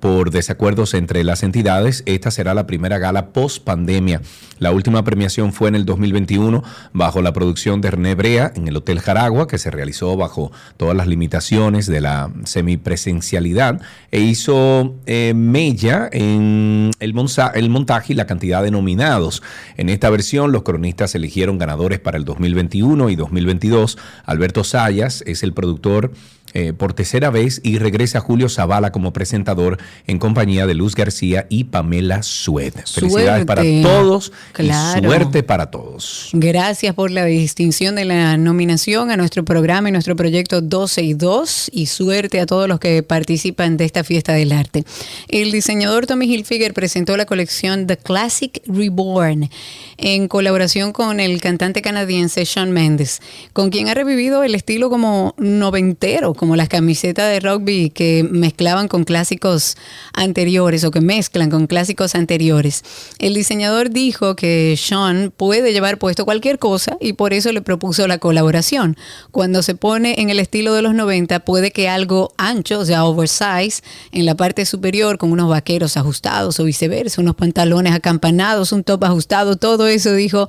por 0.00 0.30
desacuerdos 0.30 0.94
entre 0.94 1.24
las 1.24 1.42
entidades. 1.42 2.02
Esta 2.06 2.30
será 2.30 2.54
la 2.54 2.66
primera 2.66 2.98
gala 2.98 3.32
post 3.32 3.64
pandemia. 3.64 4.20
La 4.58 4.72
última 4.72 5.04
premiación 5.04 5.52
fue 5.52 5.68
en 5.68 5.76
el 5.76 5.84
2021 5.84 6.62
bajo 6.92 7.22
la 7.22 7.32
producción 7.32 7.80
de 7.80 7.90
René 7.90 8.14
Brea 8.14 8.52
en 8.54 8.68
el 8.68 8.76
Hotel 8.76 9.00
Jaragua, 9.00 9.46
que 9.46 9.58
se 9.58 9.70
realizó 9.70 10.16
bajo 10.16 10.50
todas 10.76 10.96
las 10.96 11.06
limitaciones 11.06 11.86
de 11.86 12.00
la 12.00 12.30
semipresencialidad 12.44 13.80
e 14.10 14.20
hizo 14.20 14.96
eh, 15.06 15.32
mella 15.34 16.08
en 16.12 16.90
el, 16.98 17.14
el 17.54 17.70
montaje 17.70 18.12
y 18.12 18.16
la 18.16 18.26
cantidad 18.26 18.62
de 18.62 18.70
nominados. 18.70 19.42
En 19.76 19.88
esta 19.88 20.10
versión, 20.10 20.52
los 20.52 20.62
cronistas 20.62 21.14
eligieron 21.14 21.58
ganadores 21.58 22.00
para 22.00 22.16
el 22.16 22.24
2021 22.24 23.10
y 23.10 23.16
2022. 23.16 23.98
Alberto 24.24 24.64
Sayas 24.64 25.22
es 25.26 25.42
el 25.42 25.52
productor 25.52 26.12
eh, 26.54 26.72
por 26.72 26.92
tercera 26.94 27.30
vez 27.30 27.60
y 27.62 27.78
regresa 27.78 28.20
Julio 28.20 28.48
Zavala 28.48 28.92
como 28.92 29.12
presentador 29.12 29.78
en 30.06 30.18
compañía 30.18 30.66
de 30.66 30.74
Luz 30.74 30.94
García 30.94 31.46
y 31.48 31.64
Pamela 31.64 32.22
Sued. 32.22 32.74
Felicidades 32.92 33.44
para 33.44 33.62
todos 33.82 34.32
Claro. 34.52 35.00
y 35.00 35.04
suerte 35.04 35.42
para 35.42 35.70
todos. 35.70 36.30
Gracias 36.32 36.94
por 36.94 37.10
la 37.10 37.24
distinción 37.24 37.94
de 37.96 38.04
la 38.04 38.36
nominación 38.36 39.10
a 39.10 39.16
nuestro 39.16 39.44
programa 39.44 39.88
y 39.88 39.92
nuestro 39.92 40.16
proyecto 40.16 40.60
12 40.60 41.02
y 41.02 41.14
2 41.14 41.70
y 41.72 41.86
suerte 41.86 42.40
a 42.40 42.46
todos 42.46 42.68
los 42.68 42.80
que 42.80 43.02
participan 43.02 43.76
de 43.76 43.84
esta 43.84 44.04
fiesta 44.04 44.32
del 44.32 44.52
arte. 44.52 44.84
El 45.28 45.52
diseñador 45.52 46.06
Tommy 46.06 46.26
Hilfiger 46.32 46.74
presentó 46.74 47.16
la 47.16 47.26
colección 47.26 47.86
The 47.86 47.96
Classic 47.96 48.60
Reborn 48.66 49.50
en 49.96 50.28
colaboración 50.28 50.92
con 50.92 51.20
el 51.20 51.40
cantante 51.40 51.82
canadiense 51.82 52.44
Shawn 52.44 52.70
Mendes, 52.72 53.20
con 53.52 53.70
quien 53.70 53.88
ha 53.88 53.94
revivido 53.94 54.42
el 54.44 54.54
estilo 54.54 54.90
como 54.90 55.34
noventero, 55.38 56.34
como 56.38 56.56
las 56.56 56.70
camisetas 56.70 57.30
de 57.30 57.40
rugby 57.40 57.90
que 57.90 58.26
mezclaban 58.30 58.88
con 58.88 59.04
clásicos 59.04 59.76
anteriores 60.14 60.84
o 60.84 60.90
que 60.90 61.02
mezclan 61.02 61.50
con 61.50 61.66
clásicos 61.66 62.14
anteriores. 62.14 62.82
El 63.18 63.34
diseñador 63.34 63.90
dijo 63.90 64.36
que 64.36 64.74
Sean 64.78 65.32
puede 65.36 65.72
llevar 65.72 65.98
puesto 65.98 66.24
cualquier 66.24 66.58
cosa 66.58 66.96
y 67.00 67.12
por 67.12 67.34
eso 67.34 67.52
le 67.52 67.60
propuso 67.60 68.06
la 68.06 68.18
colaboración. 68.18 68.96
Cuando 69.30 69.62
se 69.62 69.74
pone 69.74 70.20
en 70.22 70.30
el 70.30 70.40
estilo 70.40 70.72
de 70.72 70.82
los 70.82 70.94
90, 70.94 71.40
puede 71.40 71.72
que 71.72 71.88
algo 71.88 72.32
ancho, 72.38 72.78
o 72.78 72.84
sea, 72.84 73.04
oversize, 73.04 73.82
en 74.12 74.24
la 74.24 74.36
parte 74.36 74.64
superior 74.64 75.18
con 75.18 75.32
unos 75.32 75.50
vaqueros 75.50 75.96
ajustados 75.96 76.60
o 76.60 76.64
viceversa, 76.64 77.20
unos 77.20 77.34
pantalones 77.34 77.92
acampanados, 77.92 78.72
un 78.72 78.84
top 78.84 79.04
ajustado, 79.04 79.56
todo 79.56 79.88
eso 79.88 80.14
dijo 80.14 80.48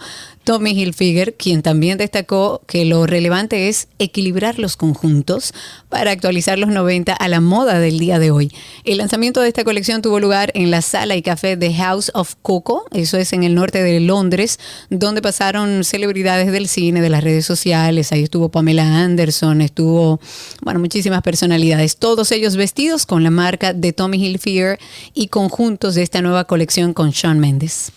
Tommy 0.50 0.72
Hilfiger, 0.72 1.36
quien 1.36 1.62
también 1.62 2.00
destacó 2.00 2.64
que 2.66 2.84
lo 2.84 3.06
relevante 3.06 3.70
es 3.70 3.88
equilibrar 4.00 4.58
los 4.58 4.78
conjuntos 4.78 5.54
para 5.90 6.10
actualizar 6.10 6.58
los 6.58 6.72
90 6.72 7.14
a 7.14 7.28
la 7.28 7.40
moda 7.40 7.78
del 7.78 8.00
día 8.00 8.18
de 8.18 8.32
hoy. 8.32 8.52
El 8.84 8.98
lanzamiento 8.98 9.42
de 9.42 9.50
esta 9.50 9.64
colección 9.64 10.02
tuvo 10.02 10.20
lugar 10.20 10.50
en 10.56 10.72
la 10.72 10.82
sala 10.82 11.16
y 11.16 11.22
café 11.22 11.56
de 11.56 11.72
House 11.76 12.10
of 12.16 12.34
Coco, 12.42 12.88
eso 12.94 13.18
es 13.18 13.32
en 13.34 13.44
el 13.44 13.54
norte 13.54 13.84
de 13.84 14.00
Londres, 14.00 14.60
donde 14.90 15.22
pasaron 15.22 15.84
celebridades 15.84 16.52
del 16.52 16.68
cine, 16.68 17.00
de 17.00 17.10
las 17.10 17.24
redes 17.24 17.46
sociales, 17.46 18.12
ahí 18.12 18.24
estuvo 18.24 18.50
Pamela 18.50 19.04
Anderson, 19.04 19.62
estuvo, 19.62 20.20
bueno, 20.64 20.80
muchísimas 20.80 21.22
personalidades, 21.22 21.98
todos 21.98 22.32
ellos 22.32 22.56
vestidos 22.56 23.06
con 23.06 23.24
la 23.24 23.30
marca 23.30 23.74
de 23.74 23.94
Tommy 23.94 24.18
Hilfiger 24.18 24.80
y 25.14 25.28
conjuntos 25.28 25.94
de 25.94 26.02
esta 26.02 26.24
nueva 26.24 26.46
colección 26.46 26.96
con 26.96 27.12
Shawn 27.12 27.38
Mendes. 27.38 27.92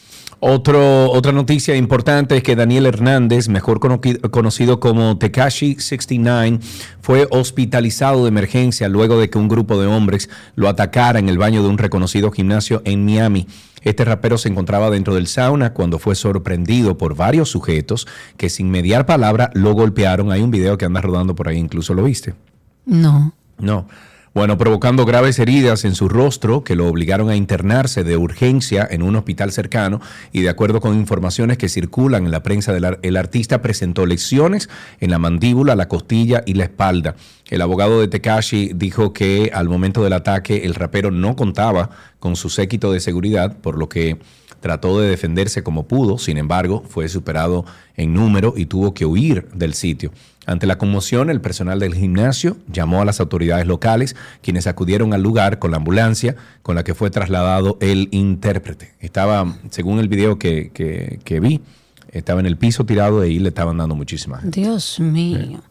Otro, 0.44 1.08
otra 1.12 1.30
noticia 1.30 1.76
importante 1.76 2.36
es 2.36 2.42
que 2.42 2.56
Daniel 2.56 2.86
Hernández, 2.86 3.48
mejor 3.48 3.78
conocido 3.78 4.80
como 4.80 5.16
Tekashi 5.16 5.76
69, 5.76 6.58
fue 7.00 7.28
hospitalizado 7.30 8.24
de 8.24 8.28
emergencia 8.28 8.88
luego 8.88 9.20
de 9.20 9.30
que 9.30 9.38
un 9.38 9.46
grupo 9.46 9.80
de 9.80 9.86
hombres 9.86 10.28
lo 10.56 10.68
atacara 10.68 11.20
en 11.20 11.28
el 11.28 11.38
baño 11.38 11.62
de 11.62 11.68
un 11.68 11.78
reconocido 11.78 12.32
gimnasio 12.32 12.82
en 12.84 13.04
Miami. 13.04 13.46
Este 13.82 14.04
rapero 14.04 14.36
se 14.36 14.48
encontraba 14.48 14.90
dentro 14.90 15.14
del 15.14 15.28
sauna 15.28 15.74
cuando 15.74 16.00
fue 16.00 16.16
sorprendido 16.16 16.98
por 16.98 17.14
varios 17.14 17.48
sujetos 17.48 18.08
que 18.36 18.50
sin 18.50 18.68
mediar 18.68 19.06
palabra 19.06 19.52
lo 19.54 19.74
golpearon. 19.74 20.32
Hay 20.32 20.42
un 20.42 20.50
video 20.50 20.76
que 20.76 20.86
anda 20.86 21.00
rodando 21.00 21.36
por 21.36 21.46
ahí, 21.46 21.56
incluso 21.56 21.94
lo 21.94 22.02
viste. 22.02 22.34
No. 22.84 23.32
No. 23.60 23.86
Bueno, 24.34 24.56
provocando 24.56 25.04
graves 25.04 25.38
heridas 25.38 25.84
en 25.84 25.94
su 25.94 26.08
rostro 26.08 26.64
que 26.64 26.74
lo 26.74 26.88
obligaron 26.88 27.28
a 27.28 27.36
internarse 27.36 28.02
de 28.02 28.16
urgencia 28.16 28.88
en 28.90 29.02
un 29.02 29.14
hospital 29.14 29.52
cercano 29.52 30.00
y 30.32 30.40
de 30.40 30.48
acuerdo 30.48 30.80
con 30.80 30.96
informaciones 30.96 31.58
que 31.58 31.68
circulan 31.68 32.24
en 32.24 32.30
la 32.30 32.42
prensa, 32.42 32.72
del 32.72 32.96
el 33.02 33.18
artista 33.18 33.60
presentó 33.60 34.06
lesiones 34.06 34.70
en 35.00 35.10
la 35.10 35.18
mandíbula, 35.18 35.76
la 35.76 35.88
costilla 35.88 36.42
y 36.46 36.54
la 36.54 36.64
espalda. 36.64 37.14
El 37.50 37.60
abogado 37.60 38.00
de 38.00 38.08
Tekashi 38.08 38.72
dijo 38.74 39.12
que 39.12 39.50
al 39.52 39.68
momento 39.68 40.02
del 40.02 40.14
ataque 40.14 40.64
el 40.64 40.76
rapero 40.76 41.10
no 41.10 41.36
contaba 41.36 41.90
con 42.18 42.34
su 42.34 42.48
séquito 42.48 42.90
de 42.90 43.00
seguridad, 43.00 43.58
por 43.58 43.76
lo 43.76 43.90
que 43.90 44.18
trató 44.60 44.98
de 44.98 45.10
defenderse 45.10 45.62
como 45.62 45.86
pudo, 45.86 46.16
sin 46.16 46.38
embargo, 46.38 46.82
fue 46.88 47.10
superado 47.10 47.66
en 47.96 48.14
número 48.14 48.54
y 48.56 48.64
tuvo 48.64 48.94
que 48.94 49.04
huir 49.04 49.48
del 49.52 49.74
sitio. 49.74 50.10
Ante 50.44 50.66
la 50.66 50.76
conmoción, 50.76 51.30
el 51.30 51.40
personal 51.40 51.78
del 51.78 51.94
gimnasio 51.94 52.56
llamó 52.70 53.00
a 53.00 53.04
las 53.04 53.20
autoridades 53.20 53.66
locales, 53.66 54.16
quienes 54.42 54.66
acudieron 54.66 55.14
al 55.14 55.22
lugar 55.22 55.58
con 55.60 55.70
la 55.70 55.76
ambulancia 55.76 56.34
con 56.62 56.74
la 56.74 56.82
que 56.82 56.94
fue 56.94 57.10
trasladado 57.10 57.78
el 57.80 58.08
intérprete. 58.10 58.94
Estaba, 59.00 59.54
según 59.70 60.00
el 60.00 60.08
video 60.08 60.38
que, 60.38 60.70
que- 60.74 61.20
que 61.24 61.38
vi, 61.38 61.60
estaba 62.10 62.40
en 62.40 62.46
el 62.46 62.56
piso 62.56 62.84
tirado 62.84 63.24
y 63.24 63.38
le 63.38 63.50
estaban 63.50 63.78
dando 63.78 63.94
muchísimas. 63.94 64.42
Dios 64.50 64.98
mío. 65.00 65.62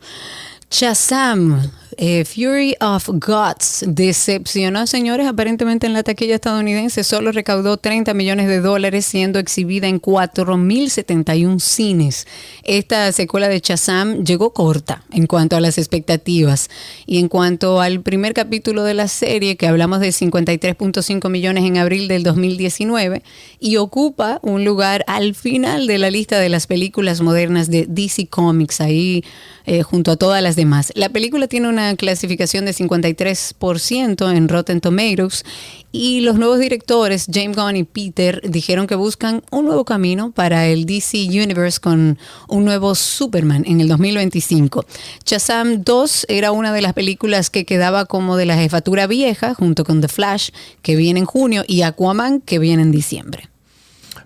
Shazam, 0.69 1.59
eh, 1.97 2.25
Fury 2.25 2.75
of 2.79 3.09
Gods, 3.13 3.85
decepcionó, 3.87 4.87
señores, 4.87 5.27
aparentemente 5.27 5.87
en 5.87 5.93
la 5.93 6.03
taquilla 6.03 6.35
estadounidense 6.35 7.03
solo 7.03 7.31
recaudó 7.31 7.77
30 7.77 8.13
millones 8.13 8.47
de 8.47 8.59
dólares 8.59 9.05
siendo 9.05 9.39
exhibida 9.39 9.87
en 9.87 10.01
4.071 10.01 11.59
cines. 11.59 12.27
Esta 12.63 13.11
secuela 13.11 13.49
de 13.49 13.59
Shazam 13.59 14.23
llegó 14.23 14.53
corta 14.53 15.03
en 15.11 15.27
cuanto 15.27 15.55
a 15.55 15.61
las 15.61 15.77
expectativas 15.77 16.69
y 17.05 17.19
en 17.19 17.27
cuanto 17.27 17.81
al 17.81 18.01
primer 18.01 18.33
capítulo 18.33 18.83
de 18.83 18.93
la 18.93 19.07
serie, 19.07 19.57
que 19.57 19.67
hablamos 19.67 19.99
de 19.99 20.09
53.5 20.09 21.29
millones 21.29 21.65
en 21.65 21.77
abril 21.77 22.07
del 22.07 22.23
2019, 22.23 23.23
y 23.59 23.77
ocupa 23.77 24.39
un 24.41 24.65
lugar 24.65 25.03
al 25.07 25.35
final 25.35 25.87
de 25.87 25.97
la 25.97 26.09
lista 26.09 26.39
de 26.39 26.49
las 26.49 26.67
películas 26.67 27.21
modernas 27.21 27.69
de 27.69 27.85
DC 27.87 28.27
Comics, 28.27 28.81
ahí 28.81 29.23
eh, 29.65 29.83
junto 29.83 30.11
a 30.11 30.15
todas 30.17 30.41
las 30.41 30.55
demás. 30.55 30.91
La 30.95 31.09
película 31.09 31.47
tiene 31.47 31.69
una 31.69 31.80
clasificación 31.97 32.65
de 32.65 32.73
53% 32.73 34.35
en 34.35 34.47
Rotten 34.47 34.81
Tomatoes 34.81 35.43
y 35.91 36.21
los 36.21 36.37
nuevos 36.37 36.59
directores, 36.59 37.27
James 37.31 37.57
Gunn 37.57 37.75
y 37.75 37.83
Peter, 37.83 38.41
dijeron 38.49 38.87
que 38.87 38.95
buscan 38.95 39.43
un 39.51 39.65
nuevo 39.65 39.83
camino 39.83 40.31
para 40.31 40.67
el 40.67 40.85
DC 40.85 41.27
Universe 41.27 41.79
con 41.79 42.17
un 42.47 42.65
nuevo 42.65 42.95
Superman 42.95 43.63
en 43.67 43.81
el 43.81 43.89
2025. 43.89 44.85
Shazam 45.25 45.83
2 45.83 46.27
era 46.29 46.51
una 46.51 46.71
de 46.71 46.81
las 46.81 46.93
películas 46.93 47.49
que 47.49 47.65
quedaba 47.65 48.05
como 48.05 48.37
de 48.37 48.45
la 48.45 48.55
jefatura 48.55 49.05
vieja, 49.07 49.53
junto 49.53 49.83
con 49.83 50.01
The 50.01 50.07
Flash, 50.07 50.49
que 50.81 50.95
viene 50.95 51.19
en 51.19 51.25
junio, 51.25 51.63
y 51.67 51.81
Aquaman, 51.81 52.41
que 52.41 52.59
viene 52.59 52.83
en 52.83 52.91
diciembre. 52.91 53.50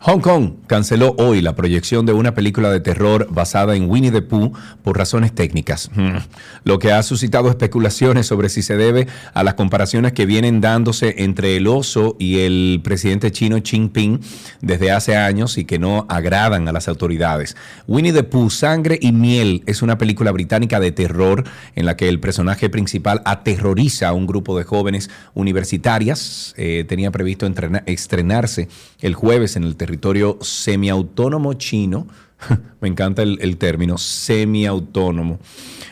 Hong 0.06 0.20
Kong 0.20 0.52
canceló 0.68 1.16
hoy 1.18 1.42
la 1.42 1.56
proyección 1.56 2.06
de 2.06 2.14
una 2.14 2.36
película 2.36 2.70
de 2.70 2.80
terror 2.80 3.28
basada 3.32 3.76
en 3.76 3.90
Winnie 3.90 4.12
the 4.12 4.22
Pooh 4.22 4.54
por 4.84 5.00
razones 5.00 5.34
técnicas, 5.34 5.90
Hmm. 5.96 6.18
lo 6.64 6.78
que 6.78 6.92
ha 6.92 7.02
suscitado 7.02 7.50
especulaciones 7.50 8.28
sobre 8.28 8.50
si 8.50 8.62
se 8.62 8.78
debe 8.78 9.08
a 9.34 9.44
las 9.44 9.56
comparaciones 9.56 10.14
que 10.14 10.28
vienen 10.28 10.62
dándose 10.62 11.24
entre 11.24 11.58
el 11.58 11.66
oso 11.66 12.18
y 12.20 12.42
el 12.42 12.82
presidente 12.84 13.32
chino 13.32 13.58
Xi 13.58 13.78
Jinping 13.78 14.20
desde 14.62 14.92
hace 14.92 15.16
años 15.16 15.58
y 15.58 15.66
que 15.66 15.80
no 15.80 16.06
agradan 16.08 16.68
a 16.68 16.72
las 16.72 16.88
autoridades. 16.88 17.58
Winnie 17.88 18.14
the 18.14 18.22
Pooh, 18.22 18.52
Sangre 18.52 19.00
y 19.02 19.12
Miel 19.12 19.64
es 19.66 19.82
una 19.82 19.98
película 19.98 20.32
británica 20.32 20.80
de 20.80 20.92
terror 20.92 21.46
en 21.74 21.88
la 21.88 21.98
que 21.98 22.10
el 22.10 22.20
personaje 22.20 22.70
principal 22.70 23.24
aterroriza 23.26 24.10
a 24.10 24.14
un 24.14 24.28
grupo 24.28 24.56
de 24.56 24.66
jóvenes 24.66 25.10
universitarias. 25.34 26.54
Eh, 26.58 26.86
tenía 26.88 27.10
previsto 27.10 27.52
estrenarse 27.88 28.68
el 29.02 29.16
jueves 29.16 29.56
en 29.56 29.64
el 29.64 29.76
territorio 29.76 29.95
semiautónomo 30.42 31.54
chino 31.54 32.08
Me 32.82 32.88
encanta 32.88 33.22
el, 33.22 33.38
el 33.42 33.58
término 33.58 33.98
semiautónomo. 33.98 35.40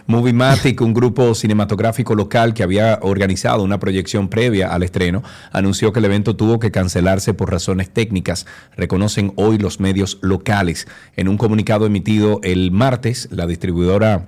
Moviematic, 0.05 0.81
un 0.81 0.93
grupo 0.93 1.33
cinematográfico 1.33 2.13
local 2.13 2.53
que 2.53 2.63
había 2.63 2.99
organizado 3.01 3.63
una 3.63 3.79
proyección 3.79 4.27
previa 4.27 4.73
al 4.73 4.83
estreno, 4.83 5.23
anunció 5.51 5.93
que 5.93 5.99
el 5.99 6.05
evento 6.05 6.35
tuvo 6.35 6.59
que 6.59 6.71
cancelarse 6.71 7.33
por 7.33 7.51
razones 7.51 7.89
técnicas, 7.89 8.45
reconocen 8.75 9.31
hoy 9.37 9.57
los 9.57 9.79
medios 9.79 10.19
locales. 10.21 10.87
En 11.15 11.29
un 11.29 11.37
comunicado 11.37 11.85
emitido 11.85 12.41
el 12.43 12.71
martes, 12.71 13.29
la 13.31 13.47
distribuidora 13.47 14.27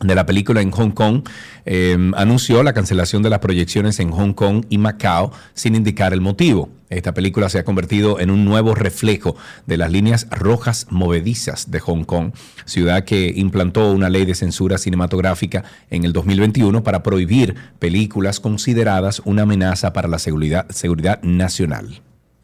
de 0.00 0.14
la 0.14 0.26
película 0.26 0.62
en 0.62 0.70
Hong 0.70 0.90
Kong 0.90 1.22
eh, 1.66 1.96
anunció 2.16 2.62
la 2.62 2.72
cancelación 2.72 3.22
de 3.22 3.30
las 3.30 3.40
proyecciones 3.40 4.00
en 4.00 4.10
Hong 4.10 4.32
Kong 4.32 4.64
y 4.68 4.78
Macao 4.78 5.32
sin 5.54 5.74
indicar 5.74 6.12
el 6.12 6.20
motivo. 6.20 6.70
Esta 6.88 7.14
película 7.14 7.48
se 7.48 7.58
ha 7.58 7.64
convertido 7.64 8.18
en 8.18 8.30
un 8.30 8.44
nuevo 8.44 8.74
reflejo 8.74 9.36
de 9.66 9.76
las 9.76 9.92
líneas 9.92 10.26
rojas 10.30 10.86
movedizas 10.90 11.70
de 11.70 11.78
Hong 11.80 12.04
Kong, 12.04 12.32
ciudad 12.64 13.04
que 13.04 13.32
implantó 13.36 13.92
una 13.92 14.10
ley 14.10 14.24
de 14.24 14.34
censura 14.34 14.78
cinematográfica 14.78 15.64
en 15.90 16.04
el 16.04 16.12
2021 16.12 16.82
para 16.82 17.02
prohibir 17.02 17.54
películas 17.78 18.40
consideradas 18.40 19.22
una 19.24 19.42
amenaza 19.42 19.92
para 19.92 20.08
la 20.08 20.18
seguridad 20.18 21.22
nacional. 21.22 22.02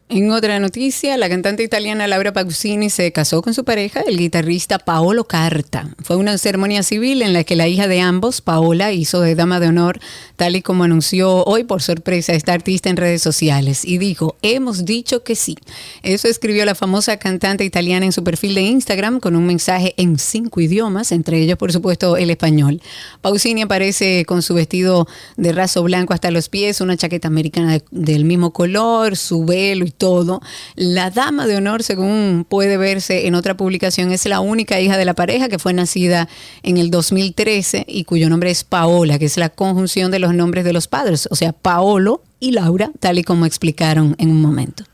En 0.09 0.31
otra 0.31 0.61
noticia, 0.61 1.17
la 1.17 1.29
cantante 1.29 1.65
italiana 1.65 2.07
Laura 2.07 2.33
Pausini 2.33 2.91
se 2.91 3.11
casó 3.11 3.43
con 3.43 3.55
su 3.55 3.65
pareja, 3.65 4.03
el 4.03 4.19
guitarrista 4.19 4.79
Paolo 4.79 5.25
Carta. 5.25 5.89
Fue 6.01 6.15
una 6.15 6.39
ceremonia 6.39 6.85
civil 6.85 7.23
en 7.23 7.33
la 7.33 7.43
que 7.43 7.57
la 7.57 7.67
hija 7.67 7.89
de 7.89 8.01
ambos, 8.01 8.41
Paola, 8.41 8.93
hizo 8.93 9.21
de 9.21 9.35
dama 9.35 9.59
de 9.59 9.67
honor, 9.67 9.99
tal 10.37 10.55
y 10.55 10.63
como 10.63 10.85
anunció 10.85 11.43
hoy 11.43 11.65
por 11.65 11.83
sorpresa 11.83 12.35
esta 12.35 12.53
artista 12.53 12.89
en 12.89 12.97
redes 12.97 13.21
sociales, 13.21 13.85
y 13.85 13.99
dijo, 13.99 14.37
hemos 14.43 14.85
dicho 14.85 15.25
que 15.25 15.35
sí. 15.35 15.57
Eso 16.05 16.29
escribió 16.29 16.65
la 16.65 16.77
famosa 16.77 17.17
cantante 17.17 17.65
italiana 17.65 18.07
en 18.07 18.13
su 18.13 18.23
perfil 18.23 18.55
de 18.55 18.63
Instagram 18.63 19.19
con 19.19 19.35
un 19.35 19.45
mensaje 19.45 19.93
en 19.97 20.21
cinco 20.21 20.61
idiomas, 20.61 21.11
entre 21.11 21.41
ellos, 21.41 21.59
por 21.59 21.73
supuesto, 21.73 22.17
el 22.17 22.31
español. 22.31 22.81
Pausini 23.23 23.63
aparece 23.63 24.25
con 24.25 24.43
su 24.43 24.55
vestido 24.55 25.09
de 25.37 25.51
raso 25.51 25.83
blanco 25.83 26.15
hasta 26.15 26.31
los 26.31 26.49
pies, 26.49 26.81
una 26.81 26.97
chaqueta 26.97 27.27
americana 27.27 27.73
de- 27.73 27.85
del 27.91 28.25
mismo 28.25 28.53
color, 28.53 29.17
su 29.17 29.45
velo 29.45 29.85
y 29.85 29.96
todo. 29.97 30.41
La 30.75 31.11
dama 31.11 31.47
de 31.47 31.57
honor, 31.57 31.83
según 31.83 32.47
puede 32.49 32.77
verse 32.77 33.27
en 33.27 33.35
otra 33.35 33.57
publicación, 33.57 34.13
es 34.13 34.27
la 34.27 34.41
única 34.41 34.81
hija 34.81 34.97
de 34.97 35.05
la 35.05 35.15
pareja 35.15 35.49
que 35.49 35.59
fue 35.59 35.73
nacida 35.73 36.29
en 36.63 36.77
el 36.77 36.91
2013 36.91 37.85
y 37.89 38.05
cuyo 38.05 38.29
nombre 38.29 38.51
es 38.51 38.65
Paola, 38.65 39.19
que 39.19 39.27
es 39.27 39.37
la 39.37 39.49
conjunción 39.49 40.11
de 40.11 40.19
los 40.19 40.35
nombres 40.35 40.65
de 40.65 40.73
los 40.73 40.89
padres, 40.89 41.29
o 41.31 41.37
sea, 41.37 41.53
Paolo 41.53 42.23
y 42.41 42.53
Laura, 42.53 42.91
tal 43.01 43.19
y 43.19 43.25
como 43.25 43.47
explicaron 43.47 44.15
en 44.19 44.31
un 44.31 44.41
momento. 44.41 44.85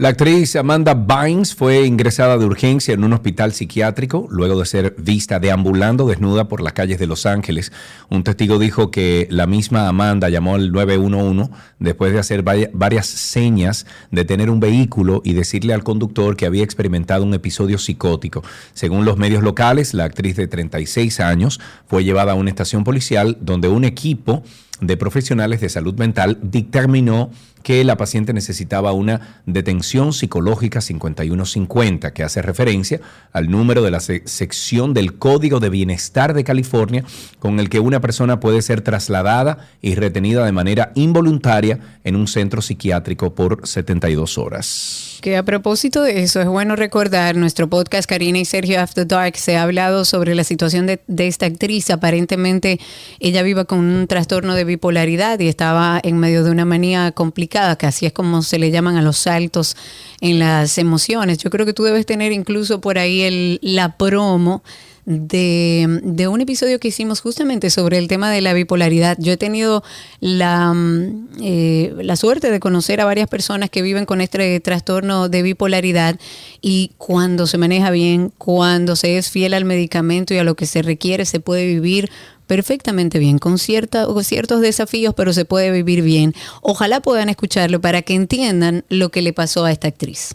La 0.00 0.08
actriz 0.08 0.56
Amanda 0.56 0.94
Bynes 0.94 1.54
fue 1.54 1.84
ingresada 1.84 2.38
de 2.38 2.46
urgencia 2.46 2.94
en 2.94 3.04
un 3.04 3.12
hospital 3.12 3.52
psiquiátrico 3.52 4.26
luego 4.30 4.58
de 4.58 4.64
ser 4.64 4.94
vista 4.96 5.38
deambulando 5.38 6.08
desnuda 6.08 6.48
por 6.48 6.62
las 6.62 6.72
calles 6.72 6.98
de 6.98 7.06
Los 7.06 7.26
Ángeles. 7.26 7.70
Un 8.08 8.24
testigo 8.24 8.58
dijo 8.58 8.90
que 8.90 9.28
la 9.28 9.46
misma 9.46 9.88
Amanda 9.88 10.30
llamó 10.30 10.54
al 10.54 10.72
911 10.72 11.50
después 11.80 12.14
de 12.14 12.18
hacer 12.18 12.42
varias 12.42 13.08
señas 13.08 13.84
de 14.10 14.24
tener 14.24 14.48
un 14.48 14.58
vehículo 14.58 15.20
y 15.22 15.34
decirle 15.34 15.74
al 15.74 15.84
conductor 15.84 16.34
que 16.34 16.46
había 16.46 16.64
experimentado 16.64 17.22
un 17.22 17.34
episodio 17.34 17.76
psicótico. 17.76 18.42
Según 18.72 19.04
los 19.04 19.18
medios 19.18 19.42
locales, 19.42 19.92
la 19.92 20.04
actriz 20.04 20.34
de 20.34 20.46
36 20.46 21.20
años 21.20 21.60
fue 21.86 22.04
llevada 22.04 22.32
a 22.32 22.36
una 22.36 22.48
estación 22.48 22.84
policial 22.84 23.36
donde 23.42 23.68
un 23.68 23.84
equipo 23.84 24.44
de 24.80 24.96
profesionales 24.96 25.60
de 25.60 25.68
salud 25.68 25.94
mental 25.98 26.38
dictaminó 26.40 27.30
que 27.62 27.84
la 27.84 27.96
paciente 27.96 28.32
necesitaba 28.32 28.92
una 28.92 29.42
detención 29.46 30.12
psicológica 30.12 30.80
5150, 30.80 32.12
que 32.12 32.22
hace 32.22 32.42
referencia 32.42 33.00
al 33.32 33.50
número 33.50 33.82
de 33.82 33.90
la 33.90 34.00
se- 34.00 34.22
sección 34.26 34.94
del 34.94 35.18
Código 35.18 35.60
de 35.60 35.70
Bienestar 35.70 36.34
de 36.34 36.44
California, 36.44 37.04
con 37.38 37.60
el 37.60 37.68
que 37.68 37.80
una 37.80 38.00
persona 38.00 38.40
puede 38.40 38.62
ser 38.62 38.80
trasladada 38.80 39.68
y 39.82 39.94
retenida 39.94 40.44
de 40.44 40.52
manera 40.52 40.92
involuntaria 40.94 41.78
en 42.04 42.16
un 42.16 42.26
centro 42.26 42.62
psiquiátrico 42.62 43.34
por 43.34 43.66
72 43.66 44.38
horas. 44.38 45.18
Que 45.20 45.36
a 45.36 45.42
propósito 45.42 46.02
de 46.02 46.22
eso, 46.22 46.40
es 46.40 46.46
bueno 46.48 46.76
recordar 46.76 47.36
nuestro 47.36 47.68
podcast 47.68 48.08
Karina 48.08 48.38
y 48.38 48.46
Sergio 48.46 48.80
After 48.80 49.06
Dark. 49.06 49.36
Se 49.36 49.56
ha 49.58 49.62
hablado 49.64 50.06
sobre 50.06 50.34
la 50.34 50.44
situación 50.44 50.86
de 50.86 51.26
esta 51.26 51.44
actriz. 51.44 51.90
Aparentemente, 51.90 52.80
ella 53.18 53.42
vive 53.42 53.66
con 53.66 53.80
un 53.80 54.06
trastorno 54.06 54.54
de 54.54 54.64
bipolaridad 54.64 55.38
y 55.38 55.48
estaba 55.48 56.00
en 56.02 56.16
medio 56.18 56.42
de 56.42 56.50
una 56.50 56.64
manía 56.64 57.12
complicada, 57.12 57.49
que 57.50 57.86
así 57.86 58.06
es 58.06 58.12
como 58.12 58.42
se 58.42 58.58
le 58.58 58.70
llaman 58.70 58.96
a 58.96 59.02
los 59.02 59.18
saltos 59.18 59.76
en 60.20 60.38
las 60.38 60.78
emociones. 60.78 61.38
Yo 61.38 61.50
creo 61.50 61.66
que 61.66 61.74
tú 61.74 61.84
debes 61.84 62.06
tener 62.06 62.32
incluso 62.32 62.80
por 62.80 62.98
ahí 62.98 63.22
el, 63.22 63.58
la 63.62 63.96
promo 63.96 64.62
de, 65.10 66.00
de 66.04 66.28
un 66.28 66.40
episodio 66.40 66.78
que 66.78 66.88
hicimos 66.88 67.20
justamente 67.20 67.68
sobre 67.68 67.98
el 67.98 68.06
tema 68.06 68.30
de 68.30 68.40
la 68.40 68.52
bipolaridad. 68.52 69.16
Yo 69.18 69.32
he 69.32 69.36
tenido 69.36 69.82
la, 70.20 70.72
mm, 70.72 71.28
eh, 71.42 71.94
la 72.00 72.14
suerte 72.14 72.50
de 72.50 72.60
conocer 72.60 73.00
a 73.00 73.04
varias 73.04 73.28
personas 73.28 73.70
que 73.70 73.82
viven 73.82 74.06
con 74.06 74.20
este 74.20 74.60
trastorno 74.60 75.28
de 75.28 75.42
bipolaridad 75.42 76.18
y 76.60 76.92
cuando 76.96 77.48
se 77.48 77.58
maneja 77.58 77.90
bien, 77.90 78.32
cuando 78.38 78.94
se 78.94 79.18
es 79.18 79.30
fiel 79.30 79.54
al 79.54 79.64
medicamento 79.64 80.32
y 80.32 80.38
a 80.38 80.44
lo 80.44 80.54
que 80.54 80.66
se 80.66 80.82
requiere, 80.82 81.24
se 81.24 81.40
puede 81.40 81.66
vivir 81.66 82.08
perfectamente 82.46 83.18
bien, 83.18 83.38
con 83.38 83.58
cierta, 83.58 84.06
con 84.06 84.22
ciertos 84.22 84.60
desafíos, 84.60 85.14
pero 85.16 85.32
se 85.32 85.44
puede 85.44 85.72
vivir 85.72 86.02
bien. 86.02 86.34
Ojalá 86.62 87.00
puedan 87.00 87.28
escucharlo 87.28 87.80
para 87.80 88.02
que 88.02 88.14
entiendan 88.14 88.84
lo 88.88 89.10
que 89.10 89.22
le 89.22 89.32
pasó 89.32 89.64
a 89.64 89.72
esta 89.72 89.88
actriz. 89.88 90.34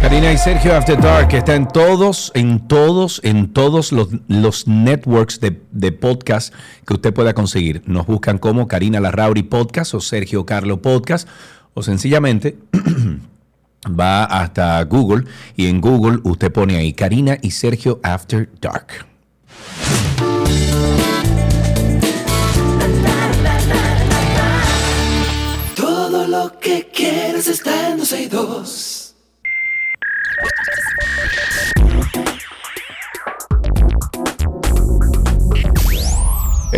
Karina 0.00 0.32
y 0.32 0.38
Sergio 0.38 0.76
After 0.76 1.00
Dark 1.00 1.34
está 1.34 1.54
en 1.54 1.66
todos, 1.66 2.30
en 2.34 2.66
todos, 2.68 3.20
en 3.24 3.52
todos 3.52 3.92
los, 3.92 4.08
los 4.28 4.68
networks 4.68 5.40
de, 5.40 5.60
de 5.72 5.92
podcast 5.92 6.54
que 6.86 6.94
usted 6.94 7.12
pueda 7.12 7.34
conseguir. 7.34 7.82
Nos 7.86 8.06
buscan 8.06 8.38
como 8.38 8.68
Karina 8.68 9.00
Larrauri 9.00 9.42
Podcast 9.42 9.94
o 9.94 10.00
Sergio 10.00 10.46
Carlo 10.46 10.80
Podcast 10.80 11.28
o 11.74 11.82
sencillamente 11.82 12.56
va 13.88 14.24
hasta 14.24 14.82
Google 14.84 15.24
y 15.56 15.66
en 15.66 15.80
Google 15.80 16.20
usted 16.24 16.52
pone 16.52 16.76
ahí 16.76 16.92
Karina 16.92 17.36
y 17.42 17.50
Sergio 17.50 18.00
After 18.02 18.48
Dark. 18.60 19.06
Todo 25.74 26.26
lo 26.26 26.58
que 26.58 26.88
quieres 26.94 27.48
está 27.48 27.90
en 27.90 27.98
12 27.98 28.22
y 28.22 28.26
2. 28.26 28.97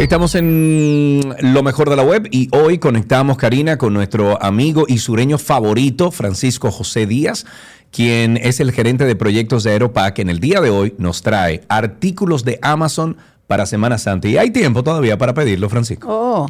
Estamos 0.00 0.34
en 0.34 1.34
lo 1.40 1.62
mejor 1.62 1.90
de 1.90 1.96
la 1.96 2.02
web 2.02 2.26
y 2.30 2.48
hoy 2.52 2.78
conectamos, 2.78 3.36
Karina, 3.36 3.76
con 3.76 3.92
nuestro 3.92 4.42
amigo 4.42 4.86
y 4.88 4.96
sureño 4.96 5.36
favorito, 5.36 6.10
Francisco 6.10 6.70
José 6.70 7.06
Díaz, 7.06 7.44
quien 7.90 8.38
es 8.38 8.60
el 8.60 8.72
gerente 8.72 9.04
de 9.04 9.14
proyectos 9.14 9.62
de 9.62 9.72
Aeropac. 9.72 10.18
En 10.20 10.30
el 10.30 10.40
día 10.40 10.62
de 10.62 10.70
hoy 10.70 10.94
nos 10.96 11.20
trae 11.20 11.62
artículos 11.68 12.44
de 12.44 12.58
Amazon 12.62 13.18
para 13.46 13.66
Semana 13.66 13.98
Santa. 13.98 14.26
Y 14.28 14.38
hay 14.38 14.50
tiempo 14.50 14.82
todavía 14.82 15.18
para 15.18 15.34
pedirlo, 15.34 15.68
Francisco. 15.68 16.08
Oh, 16.08 16.46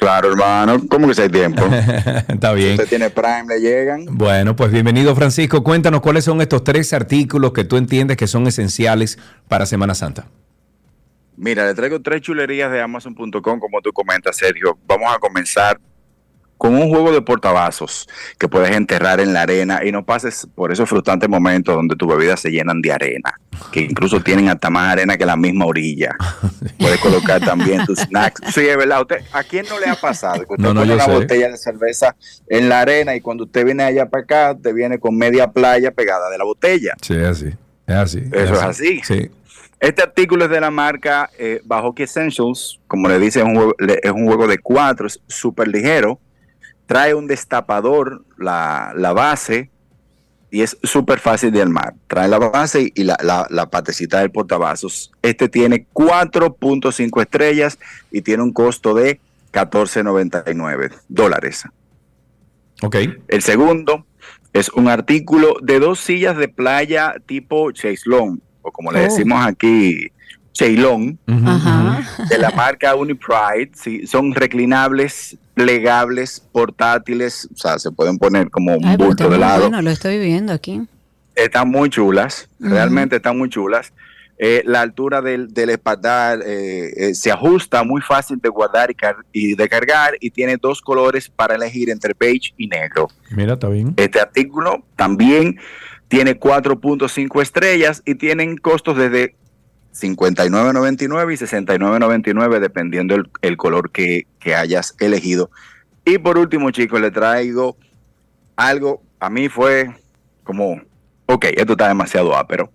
Claro, 0.00 0.30
hermano. 0.30 0.80
¿Cómo 0.88 1.06
que 1.08 1.14
si 1.14 1.22
hay 1.22 1.28
tiempo? 1.28 1.62
Está 2.28 2.54
bien. 2.54 2.72
Usted 2.72 2.88
tiene 2.88 3.10
Prime, 3.10 3.44
le 3.46 3.60
llegan. 3.60 4.06
Bueno, 4.10 4.56
pues 4.56 4.72
bienvenido, 4.72 5.14
Francisco. 5.14 5.62
Cuéntanos 5.62 6.00
cuáles 6.00 6.24
son 6.24 6.40
estos 6.40 6.64
tres 6.64 6.94
artículos 6.94 7.52
que 7.52 7.64
tú 7.64 7.76
entiendes 7.76 8.16
que 8.16 8.26
son 8.26 8.46
esenciales 8.46 9.18
para 9.46 9.66
Semana 9.66 9.94
Santa. 9.94 10.26
Mira, 11.36 11.66
le 11.66 11.74
traigo 11.74 12.00
tres 12.00 12.22
chulerías 12.22 12.72
de 12.72 12.80
Amazon.com, 12.80 13.60
como 13.60 13.82
tú 13.82 13.92
comentas, 13.92 14.36
Sergio. 14.36 14.78
Vamos 14.86 15.14
a 15.14 15.18
comenzar 15.18 15.78
con 16.60 16.74
un 16.74 16.90
juego 16.90 17.10
de 17.10 17.22
portavasos 17.22 18.06
que 18.36 18.46
puedes 18.46 18.76
enterrar 18.76 19.18
en 19.18 19.32
la 19.32 19.40
arena 19.40 19.80
y 19.82 19.92
no 19.92 20.04
pases 20.04 20.46
por 20.54 20.70
esos 20.70 20.86
frustrantes 20.90 21.26
momentos 21.26 21.74
donde 21.74 21.96
tus 21.96 22.06
bebidas 22.06 22.38
se 22.38 22.50
llenan 22.50 22.82
de 22.82 22.92
arena, 22.92 23.32
que 23.72 23.80
incluso 23.80 24.20
tienen 24.20 24.50
hasta 24.50 24.68
más 24.68 24.92
arena 24.92 25.16
que 25.16 25.24
la 25.24 25.38
misma 25.38 25.64
orilla. 25.64 26.14
Puedes 26.78 27.00
colocar 27.00 27.40
también 27.40 27.86
tus 27.86 28.00
snacks. 28.00 28.42
Sí, 28.52 28.60
es 28.68 28.76
verdad. 28.76 29.00
Usted, 29.00 29.22
¿A 29.32 29.42
quién 29.42 29.64
no 29.70 29.80
le 29.80 29.86
ha 29.86 29.94
pasado? 29.94 30.44
Que 30.44 30.52
usted 30.52 30.58
No, 30.62 30.74
no, 30.74 30.80
pone 30.82 30.92
una 30.96 31.04
sé. 31.06 31.10
botella 31.12 31.48
de 31.48 31.56
cerveza 31.56 32.14
en 32.46 32.68
la 32.68 32.80
arena 32.82 33.16
y 33.16 33.22
cuando 33.22 33.44
usted 33.44 33.64
viene 33.64 33.82
allá 33.82 34.04
para 34.10 34.22
acá, 34.24 34.58
te 34.62 34.74
viene 34.74 34.98
con 34.98 35.16
media 35.16 35.50
playa 35.50 35.92
pegada 35.92 36.28
de 36.28 36.36
la 36.36 36.44
botella. 36.44 36.92
Sí, 37.00 37.14
es 37.14 37.22
así. 37.24 37.46
Es 37.86 37.94
así. 37.96 38.22
Eso 38.32 38.52
es 38.54 38.62
así. 38.62 39.00
Sí. 39.02 39.30
Este 39.80 40.02
artículo 40.02 40.44
es 40.44 40.50
de 40.50 40.60
la 40.60 40.70
marca 40.70 41.30
eh, 41.38 41.62
Bajoki 41.64 42.02
Essentials, 42.02 42.78
como 42.86 43.08
le 43.08 43.18
dice, 43.18 43.38
es 43.38 43.46
un 43.46 43.54
juego, 43.54 43.74
es 43.78 44.10
un 44.12 44.26
juego 44.26 44.46
de 44.46 44.58
cuatro, 44.58 45.06
es 45.06 45.20
súper 45.26 45.68
ligero. 45.68 46.20
Trae 46.90 47.14
un 47.14 47.28
destapador, 47.28 48.24
la, 48.36 48.92
la 48.96 49.12
base, 49.12 49.70
y 50.50 50.62
es 50.62 50.76
súper 50.82 51.20
fácil 51.20 51.52
de 51.52 51.62
armar. 51.62 51.94
Trae 52.08 52.26
la 52.26 52.38
base 52.40 52.90
y 52.92 53.04
la, 53.04 53.16
la, 53.22 53.46
la 53.48 53.70
patecita 53.70 54.18
del 54.18 54.32
portavasos. 54.32 55.12
Este 55.22 55.48
tiene 55.48 55.86
4.5 55.94 57.22
estrellas 57.22 57.78
y 58.10 58.22
tiene 58.22 58.42
un 58.42 58.52
costo 58.52 58.92
de 58.94 59.20
14.99 59.52 60.90
dólares. 61.08 61.62
Ok. 62.82 62.96
El 63.28 63.42
segundo 63.42 64.04
es 64.52 64.68
un 64.70 64.88
artículo 64.88 65.58
de 65.62 65.78
dos 65.78 66.00
sillas 66.00 66.36
de 66.36 66.48
playa 66.48 67.14
tipo 67.24 67.70
Chaislong, 67.70 68.40
o 68.62 68.72
como 68.72 68.90
le 68.90 68.98
Oh. 68.98 69.02
decimos 69.04 69.46
aquí, 69.46 70.08
Ceylon, 70.52 71.18
de 71.26 72.38
la 72.38 72.50
marca 72.50 72.94
Unipride. 72.94 73.70
Sí, 73.74 74.06
son 74.06 74.34
reclinables, 74.34 75.36
plegables, 75.54 76.40
portátiles, 76.52 77.48
o 77.52 77.56
sea, 77.56 77.78
se 77.78 77.90
pueden 77.90 78.18
poner 78.18 78.50
como 78.50 78.76
un 78.76 78.84
Ay, 78.84 78.96
bulto 78.96 79.28
de 79.28 79.38
lado. 79.38 79.62
bueno, 79.62 79.80
lo 79.82 79.90
estoy 79.90 80.18
viendo 80.18 80.52
aquí. 80.52 80.82
Están 81.34 81.68
muy 81.70 81.88
chulas, 81.88 82.48
realmente 82.58 83.16
están 83.16 83.38
muy 83.38 83.48
chulas. 83.48 83.92
Eh, 84.42 84.62
la 84.64 84.80
altura 84.80 85.20
del, 85.20 85.52
del 85.52 85.68
espaldar 85.68 86.40
eh, 86.46 86.90
eh, 86.96 87.14
se 87.14 87.30
ajusta 87.30 87.84
muy 87.84 88.00
fácil 88.00 88.38
de 88.42 88.48
guardar 88.48 88.90
y, 88.90 88.94
car- 88.94 89.16
y 89.34 89.54
de 89.54 89.68
cargar 89.68 90.14
y 90.18 90.30
tiene 90.30 90.56
dos 90.56 90.80
colores 90.80 91.28
para 91.28 91.56
elegir 91.56 91.90
entre 91.90 92.14
beige 92.18 92.54
y 92.56 92.66
negro. 92.66 93.08
Mira, 93.30 93.52
está 93.54 93.68
bien. 93.68 93.92
Este 93.98 94.18
artículo 94.18 94.82
también 94.96 95.58
tiene 96.08 96.40
4.5 96.40 97.42
estrellas 97.42 98.02
y 98.06 98.14
tienen 98.14 98.56
costos 98.56 98.96
desde 98.96 99.34
59.99 99.92 101.34
y 101.34 101.36
69.99 101.36 102.60
dependiendo 102.60 103.16
el, 103.42 103.56
color 103.56 103.90
que, 103.90 104.26
hayas 104.54 104.94
elegido. 104.98 105.50
Y 106.04 106.18
por 106.18 106.38
último, 106.38 106.70
chicos, 106.70 107.00
le 107.00 107.10
traigo 107.10 107.76
algo, 108.56 109.02
a 109.18 109.30
mí 109.30 109.48
fue 109.48 109.90
como, 110.44 110.80
ok, 111.26 111.46
esto 111.56 111.72
está 111.72 111.88
demasiado 111.88 112.36
ápero. 112.36 112.72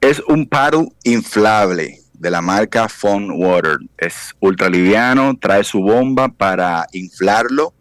Es 0.00 0.20
un 0.20 0.46
paddle 0.46 0.88
inflable 1.04 1.98
de 2.14 2.30
la 2.30 2.40
marca 2.40 2.88
Fun 2.88 3.30
Water. 3.32 3.78
Es 3.98 4.34
ultra 4.40 4.68
liviano, 4.68 5.36
trae 5.38 5.64
su 5.64 5.80
bomba 5.80 6.28
para 6.28 6.86
inflarlo, 6.92 7.74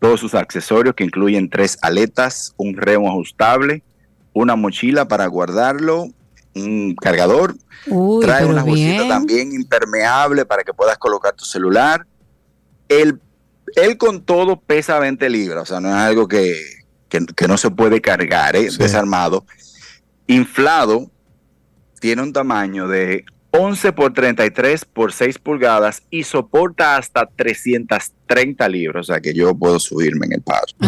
todos 0.00 0.20
sus 0.20 0.34
accesorios 0.34 0.94
que 0.94 1.04
incluyen 1.04 1.48
tres 1.48 1.78
aletas, 1.82 2.54
un 2.56 2.76
remo 2.76 3.08
ajustable, 3.08 3.82
una 4.32 4.56
mochila 4.56 5.08
para 5.08 5.26
guardarlo, 5.26 6.08
un 6.54 6.94
cargador, 6.94 7.54
Uy, 7.86 8.24
trae 8.24 8.40
pero 8.40 8.52
una 8.52 8.62
bolsita 8.64 8.90
bien. 9.02 9.08
también 9.08 9.52
impermeable 9.52 10.44
para 10.46 10.64
que 10.64 10.72
puedas 10.74 10.98
colocar 10.98 11.34
tu 11.34 11.44
celular. 11.44 12.06
El, 12.88 13.20
él 13.76 13.96
con 13.98 14.22
todo 14.24 14.60
pesa 14.60 14.98
20 14.98 15.28
libras, 15.30 15.62
o 15.62 15.66
sea, 15.66 15.80
no 15.80 15.88
es 15.88 15.94
algo 15.94 16.26
que, 16.28 16.54
que- 17.08 17.26
que 17.26 17.48
no 17.48 17.56
se 17.58 17.70
puede 17.70 18.00
cargar, 18.00 18.56
¿eh? 18.56 18.70
Sí. 18.70 18.78
desarmado. 18.78 19.44
Inflado, 20.26 21.10
tiene 22.00 22.22
un 22.22 22.32
tamaño 22.32 22.86
de 22.88 23.24
11 23.50 23.92
por 23.92 24.12
33 24.12 24.84
por 24.84 25.12
6 25.12 25.38
pulgadas 25.38 26.02
y 26.10 26.24
soporta 26.24 26.96
hasta 26.96 27.26
330 27.26 28.68
libras, 28.68 29.08
o 29.08 29.12
sea 29.12 29.20
que 29.20 29.32
yo 29.32 29.54
puedo 29.54 29.80
subirme 29.80 30.26
en 30.26 30.34
el 30.34 30.42
paso. 30.42 30.76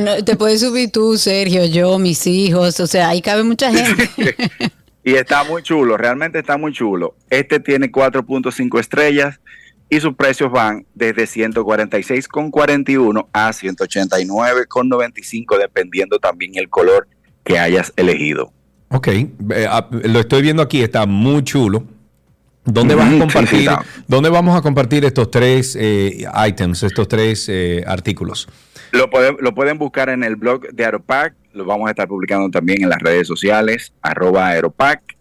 No, 0.00 0.24
te 0.24 0.36
puedes 0.36 0.60
subir 0.60 0.90
tú, 0.90 1.16
Sergio, 1.16 1.64
yo, 1.66 1.98
mis 1.98 2.26
hijos, 2.26 2.80
o 2.80 2.86
sea, 2.86 3.08
ahí 3.08 3.20
cabe 3.20 3.42
mucha 3.42 3.72
gente. 3.72 4.08
Y 5.04 5.14
está 5.14 5.44
muy 5.44 5.62
chulo, 5.62 5.96
realmente 5.96 6.38
está 6.38 6.58
muy 6.58 6.72
chulo. 6.72 7.14
Este 7.30 7.60
tiene 7.60 7.90
4.5 7.90 8.78
estrellas 8.78 9.40
y 9.88 10.00
sus 10.00 10.14
precios 10.14 10.52
van 10.52 10.84
desde 10.94 11.24
146,41 11.24 13.26
a 13.32 13.50
189,95 13.50 15.58
dependiendo 15.58 16.18
también 16.18 16.52
el 16.56 16.68
color 16.68 17.08
que 17.44 17.58
hayas 17.58 17.94
elegido. 17.96 18.52
Ok. 18.90 19.08
Eh, 19.08 19.30
ah, 19.68 19.88
lo 19.90 20.20
estoy 20.20 20.42
viendo 20.42 20.62
aquí, 20.62 20.82
está 20.82 21.06
muy 21.06 21.42
chulo. 21.44 21.84
¿Dónde 22.64 22.94
vas 22.94 23.08
a 23.08 23.10
sí, 23.10 23.18
compartir? 23.18 23.48
sí, 23.48 23.58
está. 23.60 23.82
¿Dónde 24.06 24.28
vamos 24.28 24.56
a 24.56 24.62
compartir 24.62 25.04
estos 25.04 25.30
tres 25.30 25.76
eh, 25.78 26.26
items, 26.46 26.82
estos 26.82 27.08
tres 27.08 27.48
eh, 27.48 27.82
artículos? 27.86 28.48
Lo 28.92 29.08
pueden, 29.10 29.36
lo 29.40 29.54
pueden 29.54 29.78
buscar 29.78 30.08
en 30.08 30.22
el 30.22 30.36
blog 30.36 30.68
de 30.72 30.84
Aeropack, 30.84 31.34
lo 31.52 31.64
vamos 31.64 31.88
a 31.88 31.90
estar 31.90 32.08
publicando 32.08 32.50
también 32.50 32.82
en 32.82 32.88
las 32.88 33.00
redes 33.00 33.26
sociales, 33.26 33.92
arroba 34.02 34.48
Aeropack. 34.48 35.17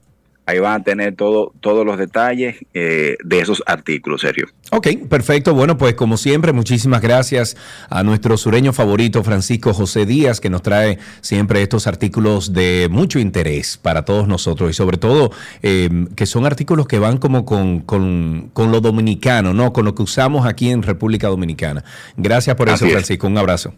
Ahí 0.50 0.60
van 0.60 0.80
a 0.80 0.84
tener 0.84 1.14
todo, 1.16 1.52
todos 1.60 1.86
los 1.86 1.98
detalles 1.98 2.56
eh, 2.74 3.18
de 3.22 3.40
esos 3.42 3.62
artículos, 3.68 4.22
Sergio. 4.22 4.48
Ok, 4.72 4.88
perfecto. 5.10 5.54
Bueno, 5.54 5.78
pues 5.78 5.94
como 5.96 6.16
siempre, 6.16 6.54
muchísimas 6.54 7.02
gracias 7.02 7.58
a 7.90 8.02
nuestro 8.02 8.38
sureño 8.38 8.72
favorito, 8.72 9.24
Francisco 9.26 9.74
José 9.74 10.06
Díaz, 10.06 10.40
que 10.40 10.50
nos 10.50 10.62
trae 10.62 11.00
siempre 11.20 11.62
estos 11.62 11.86
artículos 11.86 12.54
de 12.54 12.88
mucho 12.90 13.20
interés 13.20 13.78
para 13.78 14.06
todos 14.06 14.26
nosotros 14.30 14.70
y 14.72 14.74
sobre 14.74 14.98
todo 14.98 15.32
eh, 15.64 15.90
que 16.16 16.26
son 16.26 16.46
artículos 16.46 16.88
que 16.88 16.98
van 16.98 17.18
como 17.18 17.44
con, 17.44 17.82
con- 17.82 18.50
con 18.54 18.72
lo 18.72 18.80
dominicano, 18.80 19.54
¿no? 19.54 19.74
Con 19.74 19.84
lo 19.84 19.96
que 19.96 20.04
usamos 20.04 20.48
aquí 20.48 20.70
en 20.70 20.82
República 20.82 21.28
Dominicana. 21.28 21.84
Gracias 22.16 22.56
por 22.56 22.70
eso, 22.70 22.86
es. 22.86 22.94
Francisco. 22.94 23.28
Un 23.28 23.38
abrazo. 23.38 23.74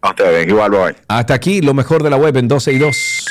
A 0.00 0.10
ustedes, 0.10 0.48
igual, 0.48 0.70
bye. 0.72 0.96
Hasta 1.06 1.34
aquí 1.34 1.60
lo 1.60 1.74
mejor 1.74 2.02
de 2.02 2.10
la 2.10 2.16
web 2.16 2.36
en 2.36 2.48
12 2.48 2.72
y 2.72 2.78
2. 2.78 3.24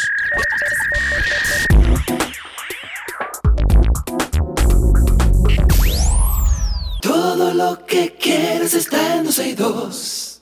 Lo 7.58 7.86
que 7.88 8.14
quieres 8.14 8.76
está 8.76 9.18
en 9.18 9.26
12 9.26 9.49
y 9.49 9.55
2. 9.55 10.34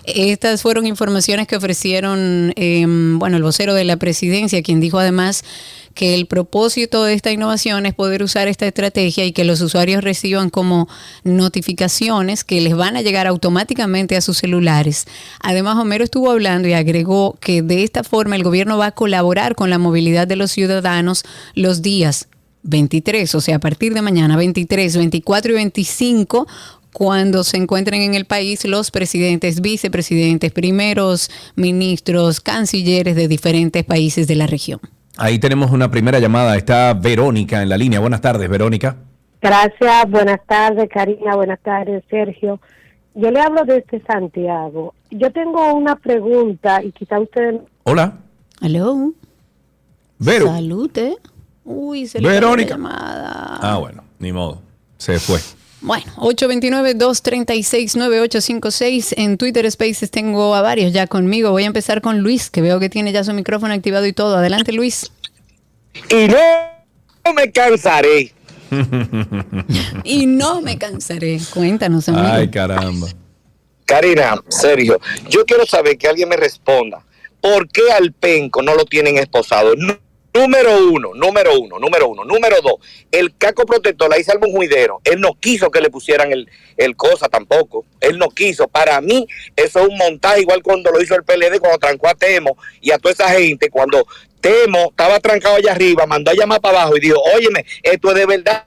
Estas 0.04 0.62
fueron 0.62 0.86
informaciones 0.86 1.46
que 1.46 1.56
ofrecieron, 1.56 2.52
eh, 2.56 2.84
bueno, 2.86 3.36
el 3.36 3.42
vocero 3.42 3.74
de 3.74 3.84
la 3.84 3.96
presidencia, 3.96 4.62
quien 4.62 4.80
dijo 4.80 4.98
además 4.98 5.44
que 5.94 6.14
el 6.14 6.26
propósito 6.26 7.04
de 7.04 7.14
esta 7.14 7.30
innovación 7.30 7.86
es 7.86 7.94
poder 7.94 8.24
usar 8.24 8.48
esta 8.48 8.66
estrategia 8.66 9.24
y 9.24 9.32
que 9.32 9.44
los 9.44 9.60
usuarios 9.60 10.02
reciban 10.02 10.50
como 10.50 10.88
notificaciones 11.22 12.42
que 12.42 12.60
les 12.60 12.76
van 12.76 12.96
a 12.96 13.02
llegar 13.02 13.28
automáticamente 13.28 14.16
a 14.16 14.20
sus 14.20 14.38
celulares. 14.38 15.06
Además, 15.40 15.76
Homero 15.78 16.02
estuvo 16.02 16.32
hablando 16.32 16.66
y 16.66 16.72
agregó 16.72 17.38
que 17.40 17.62
de 17.62 17.84
esta 17.84 18.02
forma 18.02 18.34
el 18.34 18.42
gobierno 18.42 18.76
va 18.76 18.86
a 18.86 18.92
colaborar 18.92 19.54
con 19.54 19.70
la 19.70 19.78
movilidad 19.78 20.26
de 20.26 20.36
los 20.36 20.50
ciudadanos 20.50 21.22
los 21.54 21.80
días 21.80 22.26
23, 22.64 23.34
o 23.34 23.40
sea, 23.40 23.56
a 23.56 23.60
partir 23.60 23.94
de 23.94 24.02
mañana 24.02 24.36
23, 24.36 24.96
24 24.96 25.52
y 25.52 25.54
25 25.54 26.46
cuando 26.95 27.42
se 27.42 27.57
encuentren 27.57 28.03
en 28.03 28.14
el 28.14 28.24
país 28.24 28.64
los 28.64 28.92
presidentes, 28.92 29.61
vicepresidentes, 29.61 30.53
primeros 30.53 31.28
ministros, 31.57 32.40
cancilleres 32.40 33.16
de 33.16 33.26
diferentes 33.26 33.84
países 33.84 34.28
de 34.28 34.36
la 34.36 34.47
región. 34.47 34.80
Ahí 35.16 35.40
tenemos 35.40 35.72
una 35.72 35.90
primera 35.90 36.20
llamada. 36.20 36.57
Está 36.57 36.95
Verónica 36.95 37.62
en 37.62 37.68
la 37.68 37.76
línea. 37.76 37.99
Buenas 37.99 38.20
tardes, 38.20 38.49
Verónica. 38.49 38.97
Gracias, 39.42 40.11
buenas 40.11 40.40
tardes 40.47 40.88
Karina, 40.88 41.36
buenas 41.36 41.61
tardes 41.61 42.03
Sergio. 42.09 42.61
Yo 43.14 43.30
le 43.30 43.40
hablo 43.40 43.64
desde 43.64 44.03
Santiago. 44.07 44.95
Yo 45.11 45.30
tengo 45.32 45.74
una 45.74 45.97
pregunta 45.97 46.82
y 46.82 46.92
quizá 46.92 47.18
ustedes... 47.20 47.61
Hola. 47.82 48.18
Hello. 48.62 49.12
Vero. 50.18 50.47
Salute. 50.47 51.16
Uy, 51.64 52.07
se 52.07 52.20
le 52.20 52.28
Verónica. 52.28 52.70
la 52.70 52.76
llamada. 52.76 53.59
Ah, 53.61 53.78
bueno, 53.78 54.05
ni 54.20 54.32
modo. 54.32 54.62
Se 54.97 55.18
fue. 55.18 55.40
Bueno, 55.85 56.11
829-236-9856. 56.16 59.12
En 59.18 59.37
Twitter 59.37 59.70
Spaces 59.70 60.11
tengo 60.11 60.55
a 60.55 60.62
varios 60.62 60.93
ya 60.95 61.07
conmigo. 61.07 61.51
Voy 61.51 61.64
a 61.64 61.66
empezar 61.66 62.01
con 62.01 62.20
Luis, 62.20 62.49
que 62.51 62.62
veo 62.62 62.80
que 62.80 62.89
tiene 62.89 63.12
ya 63.12 63.22
su 63.22 63.35
micrófono 63.35 63.74
activado 63.74 64.07
y 64.07 64.14
todo. 64.14 64.39
Adelante, 64.39 64.72
Luis. 64.72 65.11
Y 66.09 66.26
no, 66.28 66.39
no 67.24 67.35
me 67.35 67.53
cansaré. 67.53 68.32
Y 70.05 70.24
no 70.26 70.61
me 70.62 70.78
cansaré. 70.78 71.39
Cuéntanos, 71.53 72.09
amigo. 72.09 72.24
Ay, 72.26 72.49
caramba. 72.51 73.09
Karina, 73.85 74.41
Sergio, 74.49 74.99
yo 75.28 75.45
quiero 75.45 75.66
saber 75.66 75.99
que 75.99 76.09
alguien 76.09 76.28
me 76.30 76.37
responda. 76.37 77.05
¿Por 77.41 77.68
qué 77.68 77.82
al 77.97 78.12
penco 78.12 78.62
no 78.62 78.74
lo 78.74 78.85
tienen 78.87 79.18
esposado? 79.18 79.74
Nú- 79.76 79.99
Número 80.37 80.89
uno, 80.89 81.14
número 81.14 81.61
uno, 81.61 81.78
número 81.78 82.09
uno. 82.09 82.24
Número 82.24 82.57
dos, 82.61 82.74
el 83.12 83.37
caco 83.37 83.64
protector, 83.64 84.12
ahí 84.12 84.24
salva 84.24 84.49
un 84.49 84.53
juidero. 84.53 85.01
Él 85.05 85.20
no 85.20 85.35
quiso 85.35 85.70
que 85.70 85.80
le 85.80 85.91
pusieran 85.91 86.32
el, 86.32 86.51
el 86.76 86.97
cosa 86.97 87.28
tampoco. 87.28 87.85
Él 88.01 88.18
no 88.18 88.28
quiso. 88.30 88.66
Para 88.66 89.01
mí, 89.01 89.28
eso 89.55 89.80
es 89.80 89.89
un 89.89 89.97
montaje, 89.97 90.41
igual 90.41 90.61
cuando 90.64 90.91
lo 90.91 91.01
hizo 91.01 91.14
el 91.14 91.22
PLD, 91.22 91.61
cuando 91.61 91.78
trancó 91.78 92.09
a 92.09 92.16
Temo 92.16 92.57
y 92.80 92.91
a 92.91 92.99
toda 92.99 93.12
esa 93.12 93.28
gente. 93.30 93.70
Cuando 93.70 94.05
Temo 94.41 94.91
estaba 94.91 95.20
trancado 95.20 95.55
allá 95.55 95.70
arriba, 95.70 96.05
mandó 96.05 96.32
a 96.32 96.35
llamar 96.35 96.61
para 96.61 96.80
abajo 96.80 96.97
y 96.97 97.01
dijo, 97.01 97.20
óyeme, 97.37 97.64
esto 97.85 98.09
es 98.09 98.14
de 98.16 98.26
verdad. 98.26 98.66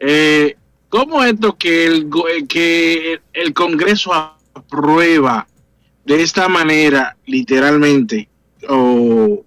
Eh, 0.00 0.56
¿Cómo 0.88 1.22
es 1.22 1.34
esto 1.34 1.56
que 1.56 1.86
el, 1.86 2.08
go- 2.08 2.28
eh, 2.28 2.44
que 2.48 3.20
el 3.32 3.52
Congreso 3.54 4.12
aprueba 4.12 5.46
de 6.04 6.22
esta 6.22 6.48
manera, 6.48 7.16
literalmente? 7.26 8.28
O, 8.68 9.44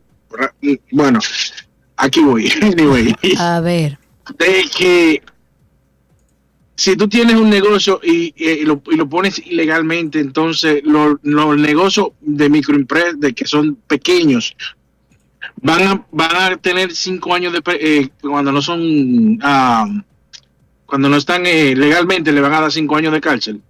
bueno, 0.91 1.19
aquí 1.97 2.21
voy. 2.21 2.51
Anyway. 2.61 3.13
A 3.37 3.59
ver. 3.59 3.97
de 4.37 4.63
que 4.77 5.21
si 6.75 6.95
tú 6.95 7.07
tienes 7.09 7.35
un 7.35 7.49
negocio 7.49 7.99
y, 8.03 8.33
y 8.37 8.63
lo, 8.63 8.81
y 8.91 8.95
lo 8.95 9.09
pones 9.09 9.39
ilegalmente, 9.45 10.19
entonces 10.19 10.81
lo- 10.85 11.19
los 11.23 11.57
negocios 11.57 12.09
de 12.21 12.49
microempresas, 12.49 13.19
de 13.19 13.33
que 13.33 13.45
son 13.45 13.75
pequeños, 13.87 14.55
van 15.61 15.87
a, 15.87 16.05
van 16.11 16.35
a 16.35 16.57
tener 16.57 16.91
cinco 16.93 17.33
años 17.33 17.53
de 17.53 17.61
eh, 17.79 18.09
cuando 18.21 18.51
no 18.51 18.61
son 18.61 19.39
ah, 19.41 19.87
cuando 20.85 21.09
no 21.09 21.17
están 21.17 21.45
eh, 21.45 21.75
legalmente 21.75 22.31
le 22.31 22.41
van 22.41 22.53
a 22.53 22.61
dar 22.61 22.71
cinco 22.71 22.95
años 22.95 23.13
de 23.13 23.21
cárcel. 23.21 23.61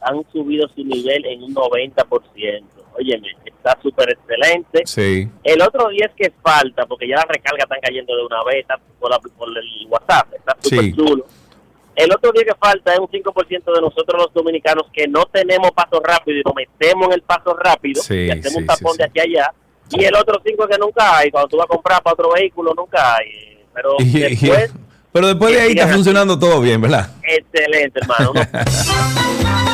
han 0.00 0.24
subido 0.32 0.66
su 0.68 0.82
nivel 0.82 1.26
en 1.26 1.42
un 1.42 1.54
90%. 1.54 2.64
Óyeme, 2.98 3.28
está 3.44 3.76
súper 3.82 4.10
excelente. 4.10 4.82
Sí. 4.86 5.28
El 5.44 5.60
otro 5.62 5.88
día 5.88 6.06
es 6.06 6.12
que 6.14 6.32
falta, 6.42 6.86
porque 6.86 7.06
ya 7.08 7.16
las 7.16 7.26
recargas 7.28 7.64
están 7.64 7.80
cayendo 7.82 8.16
de 8.16 8.24
una 8.24 8.42
vez, 8.44 8.56
está 8.60 8.78
por, 8.98 9.10
la- 9.10 9.18
por 9.18 9.48
el 9.48 9.86
WhatsApp, 9.88 10.32
está 10.34 10.56
súper 10.60 10.80
Sí. 10.84 10.92
chulo. 10.96 11.26
El 11.94 12.12
otro 12.12 12.30
día 12.32 12.44
que 12.44 12.54
falta 12.54 12.92
es 12.92 12.98
un 12.98 13.08
5% 13.08 13.72
de 13.74 13.80
nosotros 13.80 14.22
los 14.22 14.34
dominicanos 14.34 14.84
que 14.92 15.08
no 15.08 15.24
tenemos 15.26 15.70
paso 15.72 16.00
rápido 16.04 16.38
y 16.38 16.42
nos 16.44 16.54
metemos 16.54 17.06
en 17.08 17.12
el 17.14 17.22
paso 17.22 17.54
rápido 17.56 18.02
Sí, 18.02 18.14
y 18.14 18.30
hacemos 18.30 18.52
sí, 18.52 18.58
un 18.58 18.66
tapón 18.66 18.92
sí, 18.92 18.98
de 18.98 19.04
aquí 19.04 19.18
a 19.20 19.22
allá. 19.22 19.52
Y 19.92 20.04
el 20.04 20.14
otro 20.14 20.40
5 20.44 20.66
que 20.68 20.78
nunca 20.78 21.16
hay, 21.18 21.30
cuando 21.30 21.48
tú 21.48 21.56
vas 21.56 21.64
a 21.64 21.68
comprar 21.68 22.02
para 22.02 22.12
otro 22.14 22.32
vehículo, 22.34 22.74
nunca 22.74 23.16
hay. 23.16 23.58
Pero 23.72 23.96
después, 23.98 24.74
pero 25.12 25.26
después 25.28 25.54
de 25.54 25.60
ahí 25.62 25.70
está 25.72 25.88
funcionando 25.88 26.38
todo 26.38 26.60
bien, 26.60 26.80
¿verdad? 26.82 27.08
excelente, 27.22 28.00
hermano. 28.00 28.32
¿no? 28.34 28.42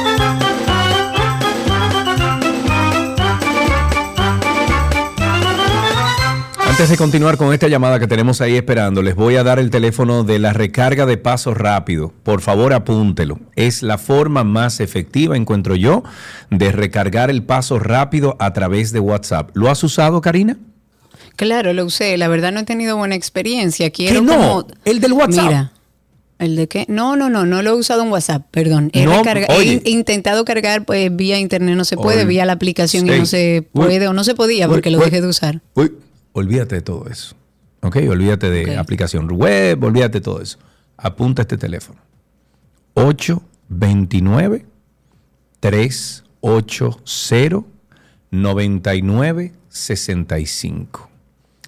Antes 6.82 6.98
de 6.98 7.04
continuar 7.04 7.36
con 7.36 7.52
esta 7.54 7.68
llamada 7.68 8.00
que 8.00 8.08
tenemos 8.08 8.40
ahí 8.40 8.56
esperando, 8.56 9.02
les 9.02 9.14
voy 9.14 9.36
a 9.36 9.44
dar 9.44 9.60
el 9.60 9.70
teléfono 9.70 10.24
de 10.24 10.40
la 10.40 10.52
recarga 10.52 11.06
de 11.06 11.16
paso 11.16 11.54
rápido. 11.54 12.12
Por 12.24 12.40
favor, 12.40 12.72
apúntelo. 12.72 13.38
Es 13.54 13.84
la 13.84 13.98
forma 13.98 14.42
más 14.42 14.80
efectiva, 14.80 15.36
encuentro 15.36 15.76
yo, 15.76 16.02
de 16.50 16.72
recargar 16.72 17.30
el 17.30 17.44
paso 17.44 17.78
rápido 17.78 18.34
a 18.40 18.52
través 18.52 18.90
de 18.90 18.98
WhatsApp. 18.98 19.50
¿Lo 19.54 19.70
has 19.70 19.84
usado, 19.84 20.20
Karina? 20.20 20.56
Claro, 21.36 21.72
lo 21.72 21.84
usé. 21.84 22.18
La 22.18 22.26
verdad 22.26 22.50
no 22.50 22.58
he 22.58 22.64
tenido 22.64 22.96
buena 22.96 23.14
experiencia. 23.14 23.90
Quiero 23.90 24.16
¿Qué 24.18 24.26
no? 24.26 24.32
como- 24.36 24.66
El 24.84 24.98
del 24.98 25.12
WhatsApp. 25.12 25.44
Mira. 25.44 25.72
¿El 26.40 26.56
de 26.56 26.66
qué? 26.66 26.84
No, 26.88 27.14
no, 27.14 27.30
no, 27.30 27.46
no 27.46 27.62
lo 27.62 27.70
he 27.70 27.74
usado 27.74 28.02
en 28.02 28.10
WhatsApp, 28.10 28.44
perdón. 28.50 28.90
He, 28.92 29.04
No, 29.04 29.22
recarga- 29.22 29.46
he 29.50 29.56
oye. 29.56 29.72
in- 29.74 29.82
intentado 29.98 30.44
cargar 30.44 30.84
pues, 30.84 31.14
vía 31.14 31.38
internet, 31.38 31.76
no 31.76 31.84
se 31.84 31.96
puede, 31.96 32.24
vía 32.24 32.44
la 32.44 32.54
aplicación 32.54 33.06
y 33.06 33.10
no 33.20 33.24
se 33.24 33.68
Uy. 33.72 33.84
puede 33.84 34.08
o 34.08 34.12
no 34.12 34.24
se 34.24 34.34
podía 34.34 34.66
Uy, 34.66 34.72
porque 34.74 34.90
lo 34.90 34.98
uy. 34.98 35.04
dejé 35.04 35.20
de 35.20 35.28
usar. 35.28 35.60
Uy, 35.74 35.92
olvídate 36.32 36.76
de 36.76 36.82
todo 36.82 37.08
eso. 37.08 37.34
¿Ok? 37.82 37.96
Olvídate 38.08 38.48
de 38.50 38.76
aplicación 38.76 39.28
web, 39.30 39.82
olvídate 39.82 40.18
de 40.18 40.22
todo 40.22 40.40
eso. 40.40 40.58
Apunta 40.96 41.42
este 41.42 41.58
teléfono. 41.58 41.98
829 42.94 44.66
380 45.60 47.64
9965. 48.30 51.10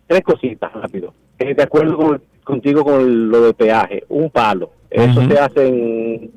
Tres 0.09 0.23
cositas, 0.23 0.73
rápido. 0.73 1.15
Eh, 1.39 1.55
de 1.55 1.63
acuerdo 1.63 1.97
con- 1.97 2.23
contigo 2.43 2.85
con 2.85 3.29
lo 3.31 3.41
de 3.47 3.55
peaje, 3.55 4.05
un 4.09 4.29
palo. 4.31 4.73
Eso 4.91 5.27
se 5.29 5.39
hace 5.39 5.67
en 5.69 6.31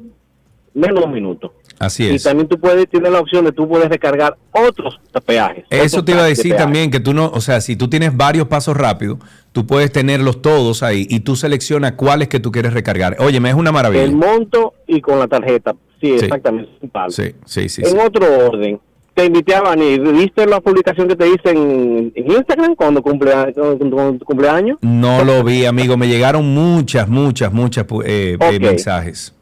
menos 0.74 1.00
de 1.00 1.06
un 1.06 1.12
minuto. 1.14 1.54
Así 1.80 2.04
Y 2.06 2.16
es. 2.16 2.24
también 2.24 2.48
tú 2.48 2.60
puedes, 2.60 2.90
tienes 2.90 3.12
la 3.12 3.20
opción 3.20 3.46
de 3.46 3.52
tú 3.52 3.68
puedes 3.68 3.88
recargar 3.90 4.36
otros 4.52 5.00
peajes. 5.26 5.66
Eso 5.70 5.98
otros 5.98 6.06
te 6.06 6.12
iba 6.14 6.22
a 6.22 6.24
de 6.24 6.30
decir 6.30 6.56
también 6.56 6.90
que 6.90 7.00
tú 7.00 7.14
no, 7.14 7.28
o 7.34 7.40
sea, 7.42 7.62
si 7.62 7.76
tú 7.76 7.88
tienes 7.88 8.16
varios 8.18 8.48
pasos 8.48 8.76
rápidos, 8.76 9.20
tú 9.52 9.68
puedes 9.68 9.92
tenerlos 9.92 10.42
todos 10.42 10.82
ahí 10.84 11.06
y 11.10 11.20
tú 11.20 11.36
seleccionas 11.36 11.92
cuáles 11.94 12.30
que 12.30 12.40
tú 12.40 12.52
quieres 12.52 12.74
recargar. 12.74 13.16
Oye, 13.20 13.40
me 13.40 13.50
es 13.50 13.56
una 13.56 13.72
maravilla. 13.72 14.04
El 14.04 14.16
monto 14.16 14.74
y 14.88 15.02
con 15.02 15.20
la 15.20 15.28
tarjeta. 15.28 15.76
Sí, 16.02 16.18
Sí. 16.20 16.26
exactamente. 16.26 16.70
palo. 16.92 17.12
Sí, 17.12 17.34
sí, 17.46 17.70
sí. 17.70 17.82
en 17.84 17.90
sí. 17.92 17.98
otro 18.04 18.26
orden, 18.48 18.80
te 19.16 19.26
invité 19.26 19.56
a 19.56 19.62
venir. 19.64 20.00
¿Viste 20.02 20.46
la 20.46 20.62
publicación 20.62 21.08
que 21.08 21.16
te 21.16 21.28
hice 21.28 21.50
en, 21.50 22.12
en 22.16 22.32
Instagram 22.32 22.76
cuando 22.76 23.02
cumple, 23.02 23.32
cuando 23.56 24.18
cumpleaños? 24.24 24.78
No 24.82 25.24
lo 25.26 25.44
vi, 25.44 25.66
amigo. 25.66 25.98
Me 25.98 26.08
llegaron 26.08 26.46
muchas, 26.54 27.08
muchas, 27.08 27.52
muchas 27.52 27.86
eh, 28.06 28.38
eh, 28.40 28.56
Ok. 28.56 28.60
mensajes. 28.62 29.34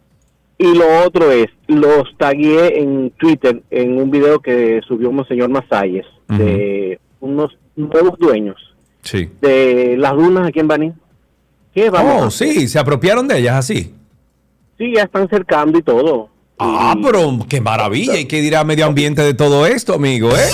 Y 0.57 0.73
lo 0.73 0.85
otro 1.05 1.31
es, 1.31 1.47
los 1.67 2.15
tagué 2.17 2.79
en 2.79 3.11
Twitter 3.11 3.61
en 3.71 3.97
un 4.01 4.09
video 4.09 4.39
que 4.39 4.79
subió 4.87 5.11
Monseñor 5.11 5.49
Masalles 5.49 6.05
de 6.29 6.99
unos 7.19 7.57
nuevos 7.75 8.17
dueños 8.17 8.55
Sí. 9.01 9.29
de 9.41 9.95
las 9.97 10.13
dunas 10.13 10.47
aquí 10.47 10.59
en 10.61 10.67
Baní. 10.67 10.93
¿Qué 11.73 11.89
vamos 11.89 12.21
a 12.23 12.25
Oh, 12.27 12.31
sí, 12.31 12.67
se 12.69 12.79
apropiaron 12.79 13.27
de 13.27 13.39
ellas 13.39 13.55
así. 13.57 13.93
Sí, 14.77 14.93
ya 14.95 15.03
están 15.03 15.27
cercando 15.29 15.77
y 15.77 15.81
todo. 15.81 16.29
Ah, 16.57 16.95
pero 17.03 17.37
qué 17.49 17.59
maravilla. 17.59 18.17
¿Y 18.17 18.25
qué 18.25 18.39
dirá 18.41 18.63
medio 18.63 18.85
ambiente 18.85 19.21
de 19.21 19.33
todo 19.33 19.65
esto, 19.65 19.93
amigo? 19.95 20.29
¿eh? 20.31 20.49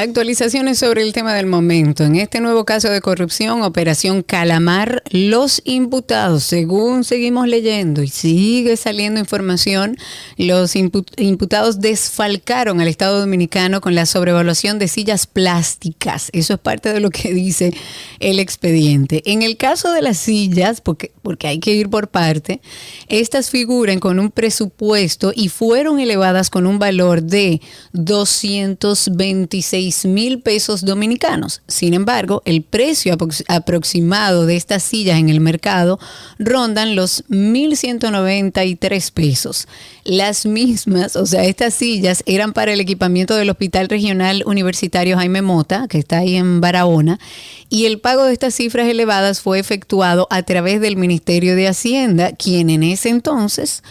Actualizaciones 0.00 0.78
sobre 0.78 1.02
el 1.02 1.12
tema 1.12 1.34
del 1.34 1.46
momento. 1.46 2.04
En 2.04 2.14
este 2.14 2.40
nuevo 2.40 2.64
caso 2.64 2.88
de 2.88 3.00
corrupción, 3.00 3.62
Operación 3.62 4.22
Calamar, 4.22 5.02
los 5.10 5.60
imputados, 5.64 6.44
según 6.44 7.02
seguimos 7.02 7.48
leyendo 7.48 8.04
y 8.04 8.08
sigue 8.08 8.76
saliendo 8.76 9.18
información, 9.18 9.96
los 10.36 10.76
impu- 10.76 11.04
imputados 11.16 11.80
desfalcaron 11.80 12.80
al 12.80 12.86
Estado 12.86 13.18
Dominicano 13.18 13.80
con 13.80 13.96
la 13.96 14.06
sobrevaluación 14.06 14.78
de 14.78 14.86
sillas 14.86 15.26
plásticas. 15.26 16.30
Eso 16.32 16.54
es 16.54 16.60
parte 16.60 16.92
de 16.92 17.00
lo 17.00 17.10
que 17.10 17.34
dice 17.34 17.74
el 18.20 18.38
expediente. 18.38 19.24
En 19.26 19.42
el 19.42 19.56
caso 19.56 19.90
de 19.90 20.02
las 20.02 20.18
sillas, 20.18 20.80
porque, 20.80 21.10
porque 21.22 21.48
hay 21.48 21.58
que 21.58 21.72
ir 21.72 21.90
por 21.90 22.06
parte, 22.06 22.60
estas 23.08 23.50
figuran 23.50 23.98
con 23.98 24.20
un 24.20 24.30
presupuesto 24.30 25.32
y 25.34 25.48
fueron 25.48 25.98
elevadas 25.98 26.50
con 26.50 26.68
un 26.68 26.78
valor 26.78 27.20
de 27.24 27.60
226 27.94 29.87
mil 30.04 30.40
pesos 30.40 30.84
dominicanos. 30.84 31.62
Sin 31.68 31.94
embargo, 31.94 32.42
el 32.44 32.62
precio 32.62 33.16
aprox- 33.16 33.44
aproximado 33.48 34.46
de 34.46 34.56
estas 34.56 34.82
sillas 34.82 35.18
en 35.18 35.28
el 35.28 35.40
mercado 35.40 35.98
rondan 36.38 36.94
los 36.94 37.24
1.193 37.28 39.12
pesos. 39.12 39.68
Las 40.04 40.46
mismas, 40.46 41.16
o 41.16 41.26
sea, 41.26 41.44
estas 41.44 41.74
sillas 41.74 42.22
eran 42.26 42.52
para 42.52 42.72
el 42.72 42.80
equipamiento 42.80 43.34
del 43.36 43.50
Hospital 43.50 43.88
Regional 43.88 44.42
Universitario 44.46 45.16
Jaime 45.16 45.42
Mota, 45.42 45.86
que 45.88 45.98
está 45.98 46.18
ahí 46.18 46.36
en 46.36 46.60
Barahona, 46.60 47.18
y 47.68 47.84
el 47.86 48.00
pago 48.00 48.24
de 48.24 48.32
estas 48.32 48.54
cifras 48.54 48.88
elevadas 48.88 49.40
fue 49.40 49.58
efectuado 49.58 50.26
a 50.30 50.42
través 50.42 50.80
del 50.80 50.96
Ministerio 50.96 51.54
de 51.56 51.68
Hacienda, 51.68 52.32
quien 52.32 52.70
en 52.70 52.82
ese 52.82 53.10
entonces 53.10 53.82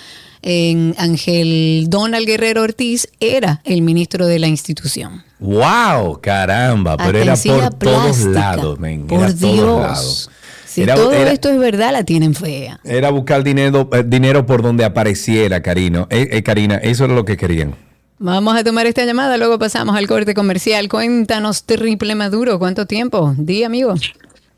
en 0.41 0.95
Ángel 0.97 1.85
Donald 1.89 2.25
Guerrero 2.25 2.61
Ortiz 2.63 3.07
era 3.19 3.61
el 3.63 3.81
ministro 3.81 4.25
de 4.27 4.39
la 4.39 4.47
institución. 4.47 5.23
¡Wow! 5.39 6.19
Caramba, 6.21 6.97
pero 6.97 7.17
era 7.19 7.35
por 7.35 7.73
todos 7.75 8.19
lados, 8.25 8.79
men. 8.79 9.07
Por 9.07 9.19
era 9.19 9.27
todos 9.35 9.39
Dios. 9.53 9.81
lados. 9.81 10.29
Si 10.65 10.81
Era- 10.83 10.95
todo 10.95 11.11
era- 11.11 11.31
esto 11.31 11.49
es 11.49 11.57
verdad, 11.57 11.91
la 11.91 12.03
tienen 12.03 12.35
fea. 12.35 12.79
Era 12.83 13.09
buscar 13.09 13.43
dinero, 13.43 13.89
eh, 13.93 14.03
dinero 14.05 14.45
por 14.45 14.61
donde 14.61 14.85
apareciera, 14.85 15.61
Karino. 15.61 16.07
Eh, 16.11 16.27
eh, 16.31 16.43
Karina, 16.43 16.75
eso 16.75 17.05
era 17.05 17.15
lo 17.15 17.25
que 17.25 17.35
querían. 17.37 17.75
Vamos 18.19 18.55
a 18.57 18.63
tomar 18.63 18.85
esta 18.87 19.05
llamada, 19.05 19.37
luego 19.37 19.59
pasamos 19.59 19.95
al 19.95 20.07
corte 20.07 20.33
comercial. 20.33 20.89
Cuéntanos, 20.89 21.63
Triple 21.63 22.15
Maduro, 22.15 22.57
¿cuánto 22.59 22.85
tiempo? 22.85 23.33
Di, 23.37 23.63
amigo. 23.63 23.93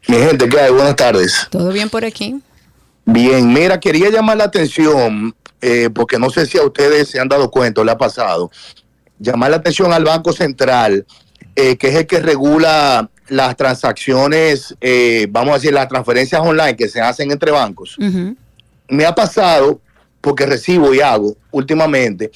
Mi 0.08 0.16
gente, 0.18 0.48
¿qué 0.48 0.60
hay? 0.60 0.72
Buenas 0.72 0.96
tardes. 0.96 1.48
¿Todo 1.50 1.72
bien 1.74 1.90
por 1.90 2.06
aquí? 2.06 2.40
Bien, 3.06 3.52
mira, 3.52 3.80
quería 3.80 4.10
llamar 4.10 4.38
la 4.38 4.46
atención, 4.46 5.34
eh, 5.62 5.89
porque 5.93 6.18
no 6.18 6.30
sé 6.30 6.45
si 6.45 6.57
a 6.57 6.64
ustedes 6.64 7.10
se 7.10 7.20
han 7.20 7.28
dado 7.28 7.49
cuenta, 7.51 7.82
o 7.82 7.84
le 7.84 7.91
ha 7.91 7.97
pasado, 7.97 8.51
llamar 9.20 9.51
la 9.51 9.57
atención 9.57 9.91
al 9.93 10.03
Banco 10.03 10.32
Central, 10.32 11.05
eh, 11.55 11.78
que 11.78 11.89
es 11.89 11.95
el 11.95 12.07
que 12.07 12.20
regula 12.20 13.10
las 13.28 13.55
transacciones, 13.55 14.76
eh, 14.82 15.28
vamos 15.30 15.51
a 15.51 15.55
decir, 15.55 15.74
las 15.74 15.88
transferencias 15.88 16.41
online 16.41 16.76
que 16.76 16.88
se 16.88 17.01
hacen 17.01 17.32
entre 17.32 17.51
bancos. 17.51 17.97
Me 18.88 19.05
ha 19.05 19.14
pasado, 19.14 19.82
porque 20.22 20.45
recibo 20.45 20.93
y 20.93 21.01
hago 21.01 21.36
últimamente, 21.51 22.32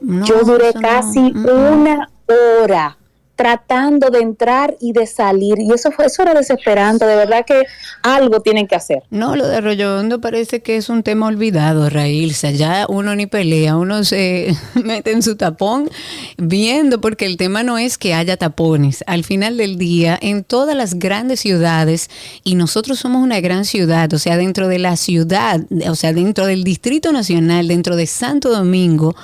yo 0.00 0.40
duré 0.44 0.72
no. 0.74 0.80
casi 0.80 1.20
una 1.20 2.10
hora 2.32 2.98
tratando 3.36 4.10
de 4.10 4.20
entrar 4.20 4.76
y 4.80 4.92
de 4.92 5.06
salir 5.06 5.58
y 5.58 5.72
eso 5.72 5.90
fue 5.90 6.06
eso 6.06 6.22
era 6.22 6.34
desesperante, 6.34 7.04
de 7.06 7.16
verdad 7.16 7.44
que 7.46 7.62
algo 8.02 8.40
tienen 8.40 8.66
que 8.66 8.76
hacer. 8.76 9.02
No, 9.10 9.34
lo 9.36 9.48
de 9.48 9.56
Arroyo 9.56 10.20
parece 10.20 10.62
que 10.62 10.76
es 10.76 10.88
un 10.88 11.02
tema 11.02 11.26
olvidado, 11.26 11.88
Railsa. 11.88 12.50
Ya 12.50 12.86
uno 12.88 13.16
ni 13.16 13.26
pelea, 13.26 13.76
uno 13.76 14.04
se 14.04 14.54
mete 14.74 15.12
en 15.12 15.22
su 15.22 15.36
tapón 15.36 15.90
viendo, 16.36 17.00
porque 17.00 17.26
el 17.26 17.36
tema 17.36 17.62
no 17.62 17.78
es 17.78 17.98
que 17.98 18.14
haya 18.14 18.36
tapones. 18.36 19.02
Al 19.06 19.24
final 19.24 19.56
del 19.56 19.78
día, 19.78 20.18
en 20.20 20.44
todas 20.44 20.76
las 20.76 20.98
grandes 20.98 21.40
ciudades, 21.40 22.10
y 22.44 22.54
nosotros 22.54 22.98
somos 22.98 23.22
una 23.22 23.40
gran 23.40 23.64
ciudad, 23.64 24.12
o 24.12 24.18
sea, 24.18 24.36
dentro 24.36 24.68
de 24.68 24.78
la 24.78 24.96
ciudad, 24.96 25.60
o 25.88 25.94
sea, 25.94 26.12
dentro 26.12 26.46
del 26.46 26.64
Distrito 26.64 27.12
Nacional, 27.12 27.66
dentro 27.66 27.96
de 27.96 28.06
Santo 28.06 28.50
Domingo, 28.50 29.16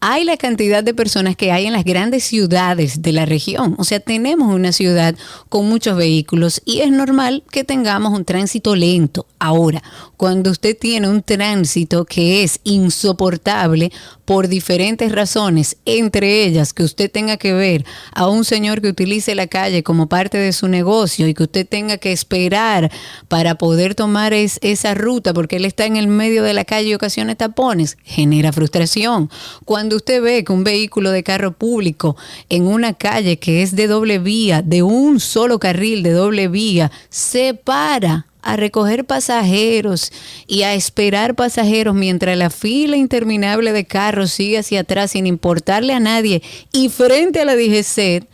hay 0.00 0.24
la 0.24 0.36
cantidad 0.36 0.82
de 0.82 0.94
personas 0.94 1.36
que 1.36 1.52
hay 1.52 1.66
en 1.66 1.72
las 1.74 1.84
grandes 1.84 2.24
ciudades 2.24 3.02
de 3.02 3.12
la 3.12 3.26
región. 3.26 3.74
O 3.78 3.84
sea, 3.84 4.00
tenemos 4.00 4.54
una 4.54 4.72
ciudad 4.72 5.14
con 5.48 5.68
muchos 5.68 5.96
vehículos 5.96 6.62
y 6.64 6.80
es 6.80 6.90
normal 6.90 7.42
que 7.50 7.64
tengamos 7.64 8.12
un 8.16 8.24
tránsito 8.24 8.74
lento. 8.74 9.26
Ahora, 9.38 9.82
cuando 10.16 10.50
usted 10.50 10.76
tiene 10.78 11.08
un 11.08 11.22
tránsito 11.22 12.04
que 12.04 12.42
es 12.42 12.60
insoportable 12.64 13.90
por 14.24 14.48
diferentes 14.48 15.12
razones, 15.12 15.76
entre 15.84 16.44
ellas 16.44 16.72
que 16.72 16.82
usted 16.84 17.10
tenga 17.10 17.36
que 17.36 17.52
ver 17.52 17.84
a 18.12 18.28
un 18.28 18.44
señor 18.44 18.80
que 18.80 18.88
utilice 18.88 19.34
la 19.34 19.48
calle 19.48 19.82
como 19.82 20.08
parte 20.08 20.38
de 20.38 20.52
su 20.52 20.68
negocio 20.68 21.26
y 21.26 21.34
que 21.34 21.42
usted 21.42 21.66
tenga 21.66 21.96
que 21.98 22.12
esperar 22.12 22.90
para 23.28 23.56
poder 23.56 23.94
tomar 23.94 24.32
es- 24.32 24.58
esa 24.62 24.94
ruta 24.94 25.34
porque 25.34 25.56
él 25.56 25.64
está 25.64 25.84
en 25.86 25.96
el 25.96 26.06
medio 26.06 26.42
de 26.42 26.54
la 26.54 26.64
calle 26.64 26.90
y 26.90 26.94
ocasiona 26.94 27.34
tapones, 27.34 27.98
genera 28.04 28.52
frustración. 28.52 29.30
Cuando 29.64 29.89
usted 29.96 30.22
ve 30.22 30.44
que 30.44 30.52
un 30.52 30.64
vehículo 30.64 31.10
de 31.10 31.22
carro 31.22 31.52
público 31.52 32.16
en 32.48 32.66
una 32.66 32.94
calle 32.94 33.38
que 33.38 33.62
es 33.62 33.76
de 33.76 33.86
doble 33.86 34.18
vía, 34.18 34.62
de 34.62 34.82
un 34.82 35.20
solo 35.20 35.58
carril 35.58 36.02
de 36.02 36.12
doble 36.12 36.48
vía, 36.48 36.90
se 37.08 37.54
para 37.54 38.26
a 38.42 38.56
recoger 38.56 39.04
pasajeros 39.04 40.12
y 40.46 40.62
a 40.62 40.74
esperar 40.74 41.34
pasajeros 41.34 41.94
mientras 41.94 42.36
la 42.36 42.50
fila 42.50 42.96
interminable 42.96 43.72
de 43.72 43.84
carros 43.84 44.32
sigue 44.32 44.58
hacia 44.58 44.80
atrás 44.80 45.12
sin 45.12 45.26
importarle 45.26 45.92
a 45.92 46.00
nadie 46.00 46.42
y 46.72 46.88
frente 46.88 47.40
a 47.40 47.44
la 47.44 47.54
DGCET, 47.54 48.26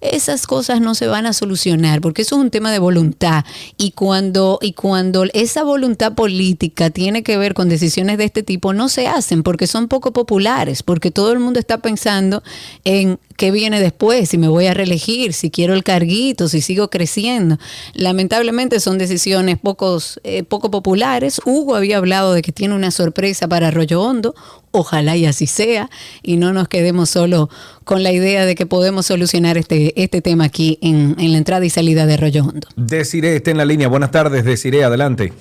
esas 0.00 0.46
cosas 0.46 0.80
no 0.80 0.94
se 0.94 1.06
van 1.06 1.26
a 1.26 1.32
solucionar 1.32 2.00
porque 2.00 2.22
eso 2.22 2.36
es 2.36 2.42
un 2.42 2.50
tema 2.50 2.70
de 2.70 2.78
voluntad. 2.78 3.44
Y 3.76 3.92
cuando 3.92 4.58
y 4.62 4.72
cuando 4.72 5.24
esa 5.32 5.64
voluntad 5.64 6.14
política 6.14 6.90
tiene 6.90 7.22
que 7.22 7.36
ver 7.36 7.54
con 7.54 7.68
decisiones 7.68 8.18
de 8.18 8.24
este 8.24 8.42
tipo 8.42 8.72
no 8.72 8.88
se 8.88 9.08
hacen 9.08 9.42
porque 9.42 9.66
son 9.66 9.88
poco 9.88 10.12
populares 10.12 10.82
porque 10.82 11.10
todo 11.10 11.32
el 11.32 11.38
mundo 11.38 11.58
está 11.58 11.78
pensando 11.78 12.42
en 12.84 13.18
qué 13.36 13.50
viene 13.50 13.80
después 13.80 14.28
si 14.28 14.38
me 14.38 14.48
voy 14.48 14.66
a 14.66 14.74
reelegir 14.74 15.32
si 15.32 15.50
quiero 15.50 15.74
el 15.74 15.84
carguito 15.84 16.48
si 16.48 16.60
sigo 16.60 16.90
creciendo. 16.90 17.58
Lamentablemente 17.94 18.80
son 18.80 18.98
decisiones 18.98 19.58
pocos 19.58 20.20
eh, 20.24 20.42
poco 20.42 20.70
populares. 20.70 21.40
Hugo 21.44 21.74
había 21.74 21.98
hablado 21.98 22.32
de 22.32 22.42
que 22.42 22.52
tiene 22.52 22.74
una 22.74 22.90
sorpresa 22.90 23.48
para 23.48 23.68
Arroyo 23.68 24.02
Hondo 24.02 24.34
ojalá 24.78 25.16
y 25.16 25.26
así 25.26 25.46
sea 25.46 25.88
y 26.22 26.36
no 26.36 26.52
nos 26.52 26.68
quedemos 26.68 27.10
solo 27.10 27.48
con 27.84 28.02
la 28.02 28.12
idea 28.12 28.44
de 28.46 28.54
que 28.54 28.66
podemos 28.66 29.06
solucionar 29.06 29.58
este, 29.58 30.00
este 30.00 30.20
tema 30.22 30.44
aquí 30.44 30.78
en, 30.82 31.16
en 31.18 31.32
la 31.32 31.38
entrada 31.38 31.64
y 31.64 31.70
salida 31.70 32.06
de 32.06 32.14
Arroyo 32.14 32.44
Hondo. 32.44 32.68
Desiree 32.76 33.36
está 33.36 33.50
en 33.50 33.56
la 33.56 33.64
línea. 33.64 33.88
Buenas 33.88 34.10
tardes, 34.10 34.44
Desiree, 34.44 34.84
adelante. 34.84 35.32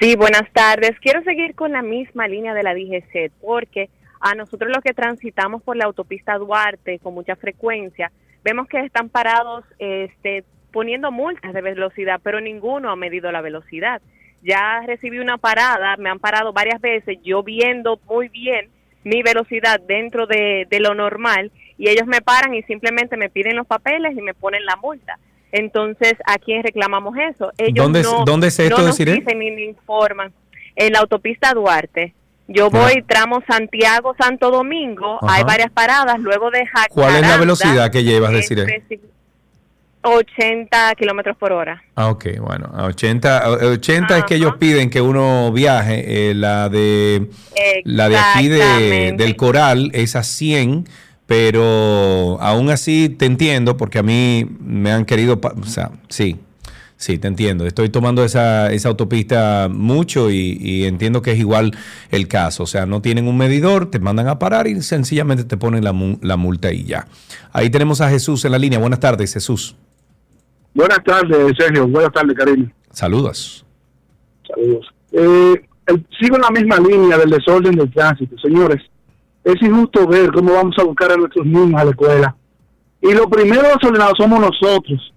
Sí, 0.00 0.16
buenas 0.16 0.50
tardes. 0.52 0.92
Quiero 1.00 1.22
seguir 1.22 1.54
con 1.54 1.72
la 1.72 1.82
misma 1.82 2.26
línea 2.28 2.54
de 2.54 2.62
la 2.62 2.74
DGC 2.74 3.30
porque 3.40 3.88
a 4.20 4.34
nosotros 4.34 4.70
los 4.74 4.82
que 4.82 4.94
transitamos 4.94 5.62
por 5.62 5.76
la 5.76 5.84
autopista 5.84 6.36
Duarte 6.38 6.98
con 6.98 7.14
mucha 7.14 7.36
frecuencia, 7.36 8.10
vemos 8.42 8.66
que 8.68 8.80
están 8.80 9.08
parados 9.08 9.64
este, 9.78 10.44
poniendo 10.72 11.12
multas 11.12 11.52
de 11.52 11.62
velocidad, 11.62 12.20
pero 12.22 12.40
ninguno 12.40 12.90
ha 12.90 12.96
medido 12.96 13.30
la 13.30 13.40
velocidad. 13.40 14.00
Ya 14.42 14.80
recibí 14.86 15.18
una 15.18 15.38
parada, 15.38 15.96
me 15.96 16.08
han 16.10 16.18
parado 16.18 16.52
varias 16.52 16.80
veces, 16.80 17.18
yo 17.24 17.42
viendo 17.42 17.98
muy 18.08 18.28
bien 18.28 18.68
mi 19.04 19.22
velocidad 19.22 19.80
dentro 19.80 20.26
de, 20.26 20.66
de 20.70 20.80
lo 20.80 20.94
normal 20.94 21.50
y 21.78 21.88
ellos 21.88 22.06
me 22.06 22.20
paran 22.20 22.54
y 22.54 22.62
simplemente 22.64 23.16
me 23.16 23.28
piden 23.28 23.56
los 23.56 23.66
papeles 23.66 24.16
y 24.16 24.22
me 24.22 24.34
ponen 24.34 24.64
la 24.64 24.76
multa. 24.76 25.18
Entonces, 25.52 26.14
¿a 26.26 26.38
quién 26.38 26.62
reclamamos 26.62 27.14
eso? 27.16 27.52
Ellos 27.56 27.84
¿Dónde 27.84 28.00
es- 28.00 28.06
no, 28.06 28.24
dónde 28.24 28.48
es 28.48 28.58
esto, 28.58 28.78
no 28.78 28.86
nos 28.86 28.98
dicen 28.98 29.38
ni 29.38 29.50
ni 29.50 29.64
informan. 29.64 30.32
En 30.74 30.92
la 30.92 30.98
autopista 31.00 31.52
Duarte. 31.54 32.12
Yo 32.48 32.70
voy 32.70 33.02
tramo 33.02 33.42
Santiago 33.48 34.14
Santo 34.18 34.50
Domingo, 34.52 35.18
Ajá. 35.22 35.34
hay 35.36 35.44
varias 35.44 35.70
paradas, 35.72 36.18
luego 36.20 36.50
de 36.50 36.64
Jacaranda, 36.66 36.94
¿Cuál 36.94 37.14
es 37.16 37.20
la 37.22 37.36
velocidad 37.38 37.90
que 37.90 38.04
llevas, 38.04 38.30
especi- 38.32 39.00
80 40.06 40.94
kilómetros 40.94 41.36
por 41.36 41.52
hora. 41.52 41.82
Ah, 41.96 42.08
ok, 42.08 42.26
bueno, 42.40 42.70
a 42.74 42.84
80, 42.84 43.38
a 43.38 43.50
80 43.50 44.18
es 44.18 44.24
que 44.24 44.36
ellos 44.36 44.54
piden 44.58 44.88
que 44.88 45.00
uno 45.00 45.52
viaje, 45.52 46.30
eh, 46.30 46.34
la 46.34 46.68
de 46.68 47.28
la 47.84 48.08
de 48.08 48.16
aquí 48.16 48.48
de, 48.48 49.14
del 49.16 49.36
Coral 49.36 49.90
es 49.94 50.14
a 50.14 50.22
100, 50.22 50.88
pero 51.26 52.38
aún 52.40 52.70
así 52.70 53.08
te 53.08 53.26
entiendo 53.26 53.76
porque 53.76 53.98
a 53.98 54.02
mí 54.02 54.46
me 54.60 54.92
han 54.92 55.04
querido, 55.04 55.40
o 55.42 55.64
sea, 55.64 55.90
sí, 56.08 56.36
sí, 56.96 57.18
te 57.18 57.26
entiendo. 57.26 57.66
Estoy 57.66 57.88
tomando 57.88 58.24
esa, 58.24 58.72
esa 58.72 58.88
autopista 58.88 59.68
mucho 59.68 60.30
y, 60.30 60.56
y 60.60 60.84
entiendo 60.84 61.20
que 61.20 61.32
es 61.32 61.38
igual 61.38 61.76
el 62.10 62.28
caso, 62.28 62.62
o 62.62 62.66
sea, 62.66 62.86
no 62.86 63.02
tienen 63.02 63.26
un 63.26 63.36
medidor, 63.36 63.90
te 63.90 63.98
mandan 63.98 64.28
a 64.28 64.38
parar 64.38 64.68
y 64.68 64.80
sencillamente 64.82 65.42
te 65.42 65.56
ponen 65.56 65.82
la, 65.82 65.92
la 66.22 66.36
multa 66.36 66.72
y 66.72 66.84
ya. 66.84 67.08
Ahí 67.52 67.70
tenemos 67.70 68.00
a 68.00 68.08
Jesús 68.08 68.44
en 68.44 68.52
la 68.52 68.58
línea. 68.58 68.78
Buenas 68.78 69.00
tardes, 69.00 69.32
Jesús. 69.32 69.74
Buenas 70.76 71.02
tardes, 71.04 71.52
Sergio. 71.58 71.88
Buenas 71.88 72.12
tardes, 72.12 72.36
Karina. 72.36 72.70
Saludos. 72.90 73.64
Saludos. 74.46 74.86
Eh, 75.10 75.54
el- 75.86 76.06
sigo 76.20 76.36
en 76.36 76.42
la 76.42 76.50
misma 76.50 76.76
línea 76.78 77.16
del 77.16 77.30
desorden 77.30 77.74
del 77.76 77.90
tránsito. 77.90 78.36
Señores, 78.38 78.82
es 79.42 79.54
injusto 79.62 80.06
ver 80.06 80.30
cómo 80.32 80.52
vamos 80.52 80.74
a 80.78 80.84
buscar 80.84 81.12
a 81.12 81.16
nuestros 81.16 81.46
niños 81.46 81.80
a 81.80 81.84
la 81.84 81.90
escuela. 81.92 82.36
Y 83.00 83.12
los 83.14 83.26
primeros 83.26 83.64
desordenados 83.74 84.18
somos 84.18 84.38
nosotros, 84.38 85.14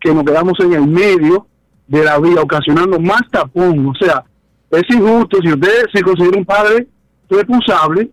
que 0.00 0.12
nos 0.12 0.24
quedamos 0.24 0.54
en 0.58 0.72
el 0.72 0.88
medio 0.88 1.46
de 1.86 2.04
la 2.04 2.18
vía, 2.18 2.40
ocasionando 2.42 2.98
más 2.98 3.22
tapón. 3.30 3.86
O 3.86 3.94
sea, 3.94 4.24
es 4.72 4.82
injusto 4.92 5.38
si 5.40 5.52
usted 5.52 5.84
se 5.92 6.02
considera 6.02 6.36
un 6.38 6.44
padre 6.44 6.88
responsable, 7.28 8.10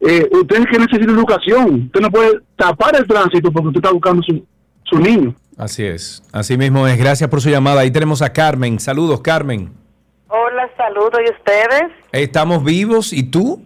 eh, 0.00 0.26
usted 0.32 0.56
es 0.60 0.66
que 0.66 0.78
necesita 0.78 1.12
educación. 1.12 1.82
Usted 1.86 2.00
no 2.00 2.10
puede 2.10 2.40
tapar 2.56 2.96
el 2.96 3.06
tránsito 3.06 3.52
porque 3.52 3.68
usted 3.68 3.80
está 3.80 3.92
buscando 3.92 4.22
su, 4.22 4.42
su 4.84 4.98
niño. 4.98 5.34
Así 5.58 5.84
es, 5.84 6.22
así 6.32 6.56
mismo 6.56 6.86
es. 6.88 6.98
Gracias 6.98 7.28
por 7.28 7.40
su 7.40 7.50
llamada. 7.50 7.82
Ahí 7.82 7.90
tenemos 7.90 8.22
a 8.22 8.32
Carmen. 8.32 8.80
Saludos, 8.80 9.20
Carmen. 9.20 9.72
Hola, 10.28 10.68
saludos. 10.76 11.20
¿Y 11.26 11.30
ustedes? 11.30 11.92
Estamos 12.10 12.64
vivos 12.64 13.12
y 13.12 13.22
tú. 13.24 13.62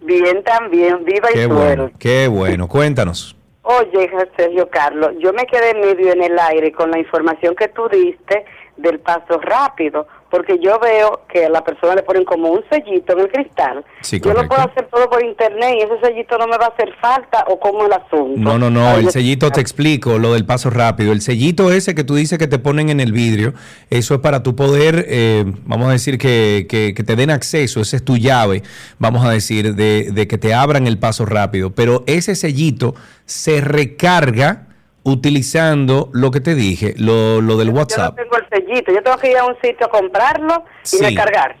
Bien 0.00 0.44
también, 0.44 1.02
viva 1.04 1.30
y 1.30 1.34
Qué 1.34 1.44
suero. 1.44 1.54
bueno, 1.54 1.90
qué 1.98 2.28
bueno. 2.28 2.68
Cuéntanos. 2.68 3.34
Oye, 3.62 4.10
Sergio 4.36 4.68
Carlos, 4.68 5.12
yo 5.18 5.32
me 5.32 5.46
quedé 5.46 5.72
medio 5.72 6.12
en 6.12 6.22
el 6.22 6.38
aire 6.38 6.70
con 6.72 6.90
la 6.90 6.98
información 6.98 7.54
que 7.56 7.68
tú 7.68 7.88
diste 7.90 8.44
del 8.76 9.00
paso 9.00 9.40
rápido, 9.40 10.06
porque 10.34 10.58
yo 10.60 10.80
veo 10.80 11.20
que 11.32 11.46
a 11.46 11.48
la 11.48 11.62
persona 11.62 11.94
le 11.94 12.02
ponen 12.02 12.24
como 12.24 12.48
un 12.50 12.64
sellito 12.68 13.12
en 13.12 13.20
el 13.20 13.28
cristal. 13.30 13.84
Sí, 14.00 14.18
yo 14.18 14.32
correcto. 14.32 14.48
puedo 14.48 14.62
hacer 14.68 14.88
todo 14.92 15.08
por 15.08 15.24
internet 15.24 15.76
y 15.78 15.82
ese 15.82 15.94
sellito 16.02 16.36
no 16.38 16.48
me 16.48 16.58
va 16.58 16.64
a 16.66 16.68
hacer 16.70 16.92
falta 17.00 17.44
o 17.46 17.60
como 17.60 17.86
el 17.86 17.92
asunto. 17.92 18.34
No, 18.36 18.58
no, 18.58 18.68
no, 18.68 18.84
Ay, 18.88 19.04
el 19.04 19.10
sellito 19.12 19.52
te 19.52 19.60
explico, 19.60 20.18
lo 20.18 20.34
del 20.34 20.44
paso 20.44 20.70
rápido. 20.70 21.12
El 21.12 21.20
sellito 21.20 21.70
ese 21.70 21.94
que 21.94 22.02
tú 22.02 22.16
dices 22.16 22.36
que 22.36 22.48
te 22.48 22.58
ponen 22.58 22.90
en 22.90 22.98
el 22.98 23.12
vidrio, 23.12 23.54
eso 23.90 24.14
es 24.14 24.20
para 24.20 24.42
tu 24.42 24.56
poder, 24.56 25.04
eh, 25.08 25.44
vamos 25.66 25.88
a 25.88 25.92
decir 25.92 26.18
que, 26.18 26.66
que- 26.68 26.94
que 26.96 27.04
te 27.04 27.14
den 27.14 27.30
acceso, 27.30 27.80
esa 27.80 27.94
es 27.96 28.04
tu 28.04 28.16
llave, 28.16 28.64
vamos 28.98 29.24
a 29.24 29.30
decir, 29.30 29.76
de, 29.76 30.10
de 30.10 30.26
que 30.26 30.36
te 30.36 30.52
abran 30.52 30.88
el 30.88 30.98
paso 30.98 31.26
rápido. 31.26 31.70
Pero 31.70 32.02
ese 32.08 32.34
sellito 32.34 32.96
se 33.24 33.60
recarga 33.60 34.66
utilizando 35.04 36.10
lo 36.12 36.30
que 36.30 36.40
te 36.40 36.54
dije, 36.54 36.94
lo, 36.98 37.40
lo 37.40 37.56
del 37.56 37.68
Yo 37.68 37.72
no 37.74 37.78
WhatsApp. 37.80 38.16
tengo 38.16 38.36
el 38.36 38.46
sellito, 38.50 38.92
yo 38.92 39.02
tengo 39.02 39.16
que 39.18 39.30
ir 39.30 39.38
a 39.38 39.46
un 39.46 39.54
sitio 39.62 39.86
a 39.86 39.90
comprarlo 39.90 40.64
y 40.84 40.88
Sí. 40.88 40.98
recargar. 41.04 41.56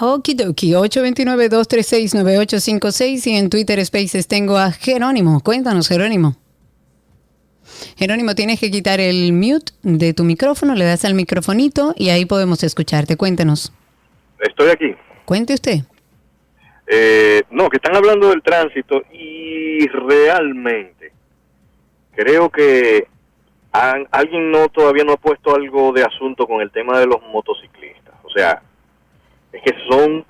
Okidoki, 0.00 0.72
829-236-9856 0.72 3.26
y 3.26 3.36
en 3.36 3.50
Twitter 3.50 3.84
Spaces 3.84 4.28
tengo 4.28 4.56
a 4.56 4.72
Jerónimo. 4.72 5.40
Cuéntanos, 5.40 5.88
Jerónimo. 5.88 6.36
Jerónimo, 7.96 8.34
tienes 8.34 8.60
que 8.60 8.70
quitar 8.70 9.00
el 9.00 9.32
mute 9.32 9.72
de 9.82 10.14
tu 10.14 10.24
micrófono, 10.24 10.74
le 10.74 10.84
das 10.84 11.04
al 11.04 11.14
microfonito 11.14 11.94
y 11.96 12.10
ahí 12.10 12.24
podemos 12.24 12.62
escucharte. 12.62 13.16
Cuéntanos. 13.16 13.72
Estoy 14.40 14.70
aquí. 14.70 14.94
Cuente 15.24 15.54
usted. 15.54 15.80
Eh, 16.86 17.42
no, 17.50 17.68
que 17.68 17.76
están 17.76 17.94
hablando 17.94 18.30
del 18.30 18.42
tránsito 18.42 19.02
y 19.12 19.86
realmente 19.86 21.12
creo 22.16 22.50
que 22.50 23.06
han- 23.72 24.08
alguien 24.10 24.50
no 24.50 24.68
todavía 24.68 25.04
no 25.04 25.12
ha 25.12 25.16
puesto 25.16 25.54
algo 25.54 25.92
de 25.92 26.02
asunto 26.02 26.46
con 26.46 26.60
el 26.60 26.70
tema 26.70 26.98
de 26.98 27.06
los 27.06 27.22
motociclistas. 27.32 28.14
O 28.24 28.30
sea, 28.30 28.62
es 29.52 29.62
que 29.62 29.74
son 29.88 30.24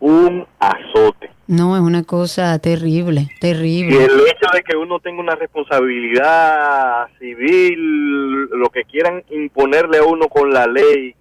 un 0.00 0.46
azote. 0.58 1.30
No, 1.48 1.76
es 1.76 1.82
una 1.82 2.02
cosa 2.02 2.58
terrible, 2.58 3.28
Y 3.36 3.40
terrible. 3.40 4.04
el 4.04 4.20
hecho 4.20 4.48
de 4.52 4.62
que 4.64 4.76
uno 4.76 4.98
tenga 4.98 5.20
una 5.20 5.36
responsabilidad 5.36 7.06
civil, 7.18 8.44
lo 8.50 8.68
que 8.70 8.84
quieran 8.84 9.22
imponerle 9.30 9.98
a 9.98 10.04
uno 10.04 10.28
con 10.28 10.52
la 10.52 10.66
ley, 10.66 11.14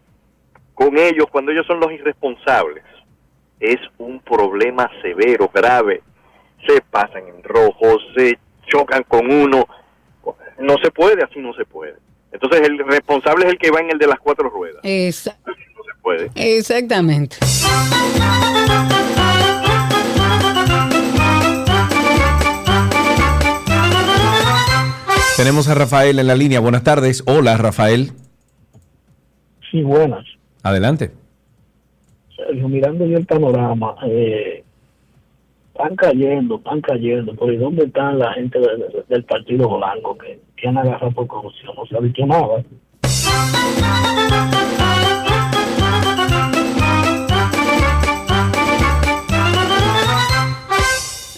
con 0.74 0.98
ellos, 0.98 1.28
cuando 1.32 1.52
ellos 1.52 1.66
son 1.68 1.80
los 1.80 1.92
irresponsables, 1.92 2.84
es 3.60 3.78
un 3.98 4.20
problema 4.20 4.90
severo, 5.02 5.50
grave. 5.54 6.02
Se 6.68 6.82
pasan 6.82 7.24
en 7.28 7.44
rojo, 7.44 7.98
se 8.16 8.38
chocan 8.68 9.04
con 9.04 9.32
uno. 9.32 9.66
No 10.60 10.76
se 10.84 10.92
puede, 10.92 11.24
así 11.24 11.40
no 11.40 11.54
se 11.54 11.66
puede. 11.66 11.96
Entonces 12.32 12.62
el 12.68 12.78
responsable 12.80 13.46
es 13.46 13.52
el 13.54 13.58
que 13.58 13.72
va 13.72 13.80
en 13.82 13.92
el 13.92 13.98
de 13.98 14.08
las 14.08 14.20
cuatro 14.20 14.50
ruedas. 14.50 14.80
Esa- 14.84 15.38
No 15.46 15.54
se 15.84 16.02
puede. 16.02 16.30
exactamente. 16.36 17.38
Tenemos 25.38 25.68
a 25.68 25.76
Rafael 25.76 26.18
en 26.20 26.28
la 26.28 26.36
línea. 26.36 26.60
Buenas 26.62 26.84
tardes. 26.84 27.24
Hola, 27.28 27.58
Rafael. 27.58 28.12
Sí, 29.70 29.82
buenas. 29.82 30.26
Adelante. 30.64 31.12
Sergio, 32.36 32.68
mirando 32.70 33.06
yo 33.06 33.18
el 33.18 33.26
panorama, 33.26 33.96
eh, 34.08 34.64
están 35.76 35.96
cayendo, 35.98 36.56
están 36.56 36.82
cayendo. 36.82 37.36
¿Por 37.36 37.58
dónde 37.60 37.84
están 37.86 38.18
la 38.20 38.32
gente 38.34 38.60
de- 38.60 38.78
de- 38.78 39.04
del 39.10 39.24
Partido 39.26 39.68
Blanco 39.78 40.18
que, 40.18 40.40
que 40.56 40.68
han 40.68 40.78
agarrado 40.78 41.12
por 41.12 41.28
corrupción? 41.28 41.76
No 41.76 41.86
se 41.86 41.98
ha 41.98 42.02
dicho 42.02 42.26
nada. 42.26 42.64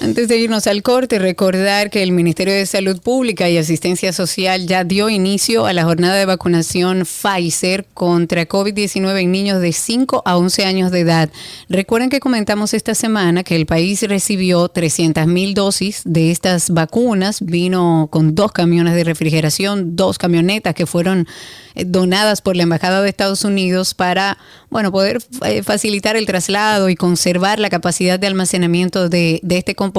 Antes 0.08 0.30
de 0.30 0.38
irnos 0.38 0.68
al 0.68 0.84
corte, 0.84 1.20
recordar 1.20 1.89
que 1.89 2.01
el 2.01 2.14
Ministerio 2.14 2.53
de 2.53 2.66
Salud 2.66 3.01
Pública 3.01 3.49
y 3.49 3.58
Asistencia 3.58 4.14
Social 4.14 4.66
ya 4.66 4.86
dio 4.86 5.10
inicio 5.10 5.66
a 5.66 5.74
la 5.74 5.84
jornada 5.84 6.16
de 6.16 6.26
vacunación 6.26 7.03
Pfizer 7.03 7.86
contra 7.93 8.47
COVID-19 8.47 9.20
en 9.20 9.32
niños 9.34 9.60
de 9.60 9.74
5 9.74 10.22
a 10.24 10.38
11 10.38 10.64
años 10.64 10.91
de 10.91 11.01
edad. 11.01 11.30
Recuerden 11.68 12.10
que 12.10 12.22
comentamos 12.22 12.74
esta 12.74 12.95
semana 12.95 13.43
que 13.43 13.58
el 13.58 13.66
país 13.66 14.01
recibió 14.03 14.70
300 14.70 15.28
mil 15.28 15.53
dosis 15.53 16.03
de 16.05 16.32
estas 16.32 16.70
vacunas. 16.70 17.41
Vino 17.41 18.08
con 18.10 18.34
dos 18.34 18.53
camiones 18.53 18.95
de 18.95 19.03
refrigeración, 19.03 19.97
dos 19.97 20.18
camionetas 20.18 20.74
que 20.74 20.86
fueron 20.86 21.28
eh, 21.76 21.84
donadas 21.86 22.39
por 22.39 22.55
la 22.55 22.64
Embajada 22.64 23.01
de 23.01 23.10
Estados 23.10 23.43
Unidos 23.43 23.93
para, 23.93 24.38
bueno, 24.70 24.89
poder 24.89 25.20
eh, 25.43 25.64
facilitar 25.64 26.16
el 26.16 26.26
traslado 26.26 26.88
y 26.88 26.95
conservar 26.95 27.60
la 27.60 27.70
capacidad 27.70 28.18
de 28.18 28.28
almacenamiento 28.28 29.10
de, 29.10 29.41
de 29.43 29.58
este 29.58 29.76
componente. 29.76 29.97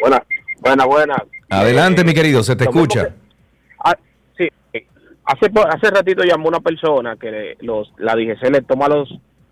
Buenas, 0.01 0.21
buenas, 0.61 0.87
buenas. 0.87 1.19
Adelante, 1.49 2.05
mi 2.05 2.15
querido, 2.15 2.43
se 2.43 2.57
te 2.57 2.65
escucha. 2.65 3.07
que- 3.09 3.13
ah, 3.85 3.97
sí, 4.37 4.49
hace, 5.25 5.51
hace 5.71 5.91
ratito 5.91 6.23
llamó 6.25 6.49
una 6.49 6.61
persona 6.61 7.17
que 7.21 7.31
le- 7.31 7.57
los, 7.61 7.91
la 7.99 8.15
DGC 8.15 8.51
le 8.51 8.63
toma 8.63 8.87
los 8.89 9.09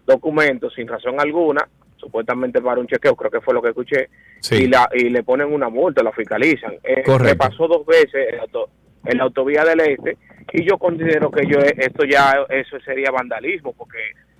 documentos 0.06 0.72
sin 0.74 0.86
razón 0.88 1.18
alguna, 1.20 1.66
supuestamente 2.00 2.60
para 2.62 2.80
un 2.80 2.86
chequeo, 2.86 3.14
creo 3.14 3.30
que 3.30 3.40
fue 3.40 3.54
lo 3.54 3.62
que 3.62 3.68
escuché, 3.68 4.08
Sí. 4.40 4.64
y, 4.64 4.66
la, 4.66 4.88
y 4.94 5.10
le 5.10 5.22
ponen 5.22 5.52
una 5.52 5.68
multa, 5.68 6.02
la 6.02 6.12
fiscalizan. 6.12 6.72
Eh. 6.82 7.04
Me 7.22 7.36
pasó 7.36 7.68
dos 7.68 7.84
veces 7.86 8.32
en 8.32 8.40
auto- 8.40 8.70
en 9.04 9.18
la 9.18 9.24
autovía 9.24 9.64
del 9.64 9.80
Este 9.80 10.16
y 10.52 10.64
yo 10.68 10.76
considero 10.78 11.30
que 11.30 11.46
yo 11.46 11.58
esto 11.58 12.04
ya 12.04 12.44
eso 12.48 12.78
sería 12.80 13.10
vandalismo 13.10 13.72
porque 13.72 13.98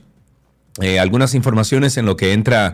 Eh, 0.82 1.00
algunas 1.00 1.36
informaciones 1.36 1.98
en 1.98 2.06
lo 2.06 2.16
que 2.18 2.34
entra 2.34 2.74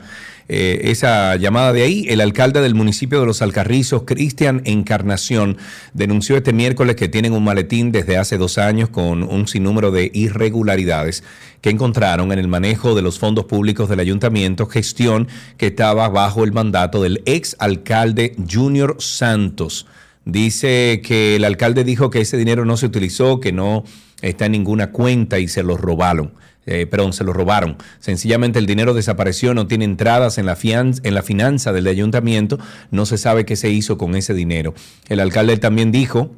eh, 0.52 0.90
esa 0.92 1.36
llamada 1.36 1.72
de 1.74 1.84
ahí. 1.84 2.06
El 2.10 2.22
alcalde 2.22 2.60
del 2.60 2.74
municipio 2.74 3.20
de 3.20 3.28
Los 3.28 3.44
Alcarrizos, 3.44 4.04
Cristian 4.06 4.64
Encarnación, 4.66 5.58
denunció 5.94 6.36
este 6.36 6.54
miércoles 6.54 6.96
que 6.96 7.08
tienen 7.08 7.34
un 7.34 7.44
maletín 7.44 7.92
desde 7.92 8.18
hace 8.18 8.40
dos 8.40 8.58
años 8.58 8.90
con 8.90 9.22
un 9.22 9.48
sinnúmero 9.48 9.92
de 9.92 10.10
irregularidades 10.12 11.24
que 11.62 11.70
encontraron 11.70 12.32
en 12.32 12.40
el 12.40 12.48
manejo 12.48 12.96
de 12.96 13.04
los 13.04 13.20
fondos 13.20 13.46
públicos 13.46 13.90
del 13.90 14.00
ayuntamiento, 14.00 14.66
gestión 14.66 15.28
que 15.58 15.68
estaba 15.68 16.10
bajo 16.10 16.44
el 16.44 16.52
mandato 16.52 17.04
del 17.04 17.22
ex 17.26 17.56
alcalde 17.60 18.36
Junior 18.52 18.96
Santos. 18.98 19.86
Dice 20.26 21.02
que 21.04 21.36
el 21.36 21.46
alcalde 21.46 21.84
dijo 21.84 22.10
que 22.10 22.22
ese 22.22 22.38
dinero 22.38 22.66
no 22.66 22.76
se 22.76 22.88
utilizó, 22.88 23.40
que 23.40 23.52
no 23.52 23.84
está 24.22 24.48
en 24.48 24.54
ninguna 24.54 24.92
cuenta 24.92 25.38
y 25.38 25.48
se 25.48 25.62
lo 25.62 25.78
robaron. 25.78 26.34
Eh, 26.72 26.86
perdón, 26.86 27.14
se 27.14 27.24
lo 27.24 27.34
robaron. 27.34 27.78
Sencillamente 28.00 28.60
el 28.60 28.68
dinero 28.68 28.94
desapareció, 28.94 29.56
no 29.56 29.66
tiene 29.66 29.86
entradas 29.86 30.38
en 30.38 30.46
la, 30.46 30.56
en 30.62 31.14
la 31.16 31.24
finanza 31.24 31.74
del 31.74 31.88
ayuntamiento, 31.88 32.60
no 32.92 33.08
se 33.08 33.18
sabe 33.18 33.44
qué 33.44 33.56
se 33.56 33.72
hizo 33.72 33.98
con 33.98 34.16
ese 34.16 34.36
dinero. 34.36 34.76
El 35.08 35.20
alcalde 35.20 35.58
también 35.58 35.92
dijo 35.92 36.30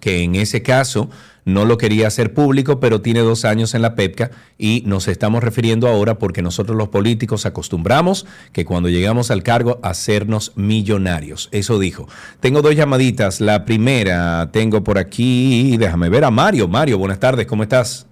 que 0.00 0.24
en 0.24 0.34
ese 0.34 0.62
caso 0.62 1.08
no 1.44 1.64
lo 1.64 1.78
quería 1.78 2.08
hacer 2.08 2.34
público, 2.34 2.80
pero 2.80 3.00
tiene 3.00 3.20
dos 3.20 3.44
años 3.44 3.74
en 3.74 3.82
la 3.82 3.94
PEPCA 3.94 4.32
y 4.58 4.82
nos 4.86 5.06
estamos 5.06 5.44
refiriendo 5.44 5.86
ahora 5.86 6.18
porque 6.18 6.42
nosotros 6.42 6.76
los 6.76 6.88
políticos 6.88 7.46
acostumbramos 7.46 8.26
que 8.52 8.64
cuando 8.64 8.88
llegamos 8.88 9.30
al 9.30 9.44
cargo 9.44 9.78
hacernos 9.84 10.50
millonarios. 10.56 11.48
Eso 11.52 11.78
dijo. 11.78 12.08
Tengo 12.40 12.60
dos 12.60 12.74
llamaditas. 12.74 13.40
La 13.40 13.64
primera 13.64 14.50
tengo 14.52 14.82
por 14.82 14.98
aquí, 14.98 15.76
déjame 15.76 16.08
ver 16.08 16.24
a 16.24 16.32
Mario. 16.32 16.66
Mario, 16.66 16.98
buenas 16.98 17.20
tardes, 17.20 17.46
¿cómo 17.46 17.62
estás? 17.62 18.08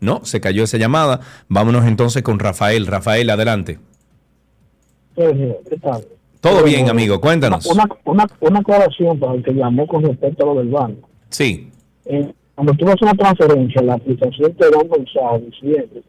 No, 0.00 0.24
se 0.24 0.40
cayó 0.40 0.64
esa 0.64 0.76
llamada. 0.78 1.20
Vámonos 1.48 1.86
entonces 1.86 2.22
con 2.22 2.38
Rafael. 2.38 2.86
Rafael, 2.86 3.30
adelante. 3.30 3.78
Sergio, 5.14 5.58
¿qué 5.68 5.76
tal? 5.78 6.04
Todo 6.40 6.62
bien, 6.62 6.88
amigo, 6.90 7.20
cuéntanos. 7.20 7.66
Una, 7.66 7.88
una, 8.04 8.26
una 8.40 8.58
aclaración 8.60 9.18
para 9.18 9.34
el 9.34 9.42
que 9.42 9.52
llamó 9.52 9.86
con 9.86 10.04
respecto 10.04 10.44
a 10.44 10.54
lo 10.54 10.60
del 10.60 10.68
banco. 10.68 11.08
Sí. 11.30 11.70
Eh, 12.04 12.30
cuando 12.54 12.72
tú 12.74 12.86
haces 12.86 13.02
una 13.02 13.14
transferencia, 13.14 13.82
la 13.82 13.94
aplicación 13.94 14.52
te 14.54 14.70
da 14.70 14.78
un 14.78 14.90
mensaje 14.90 15.44
diciendo 15.50 16.00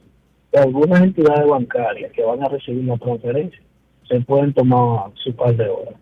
que 0.51 0.59
algunas 0.59 1.01
entidades 1.01 1.47
bancarias 1.47 2.11
que 2.11 2.23
van 2.23 2.43
a 2.43 2.49
recibir 2.49 2.83
la 2.83 2.97
transferencia 2.97 3.59
se 4.07 4.19
pueden 4.21 4.53
tomar 4.53 5.09
su 5.23 5.33
par 5.35 5.55
de 5.55 5.67
horas. 5.69 5.93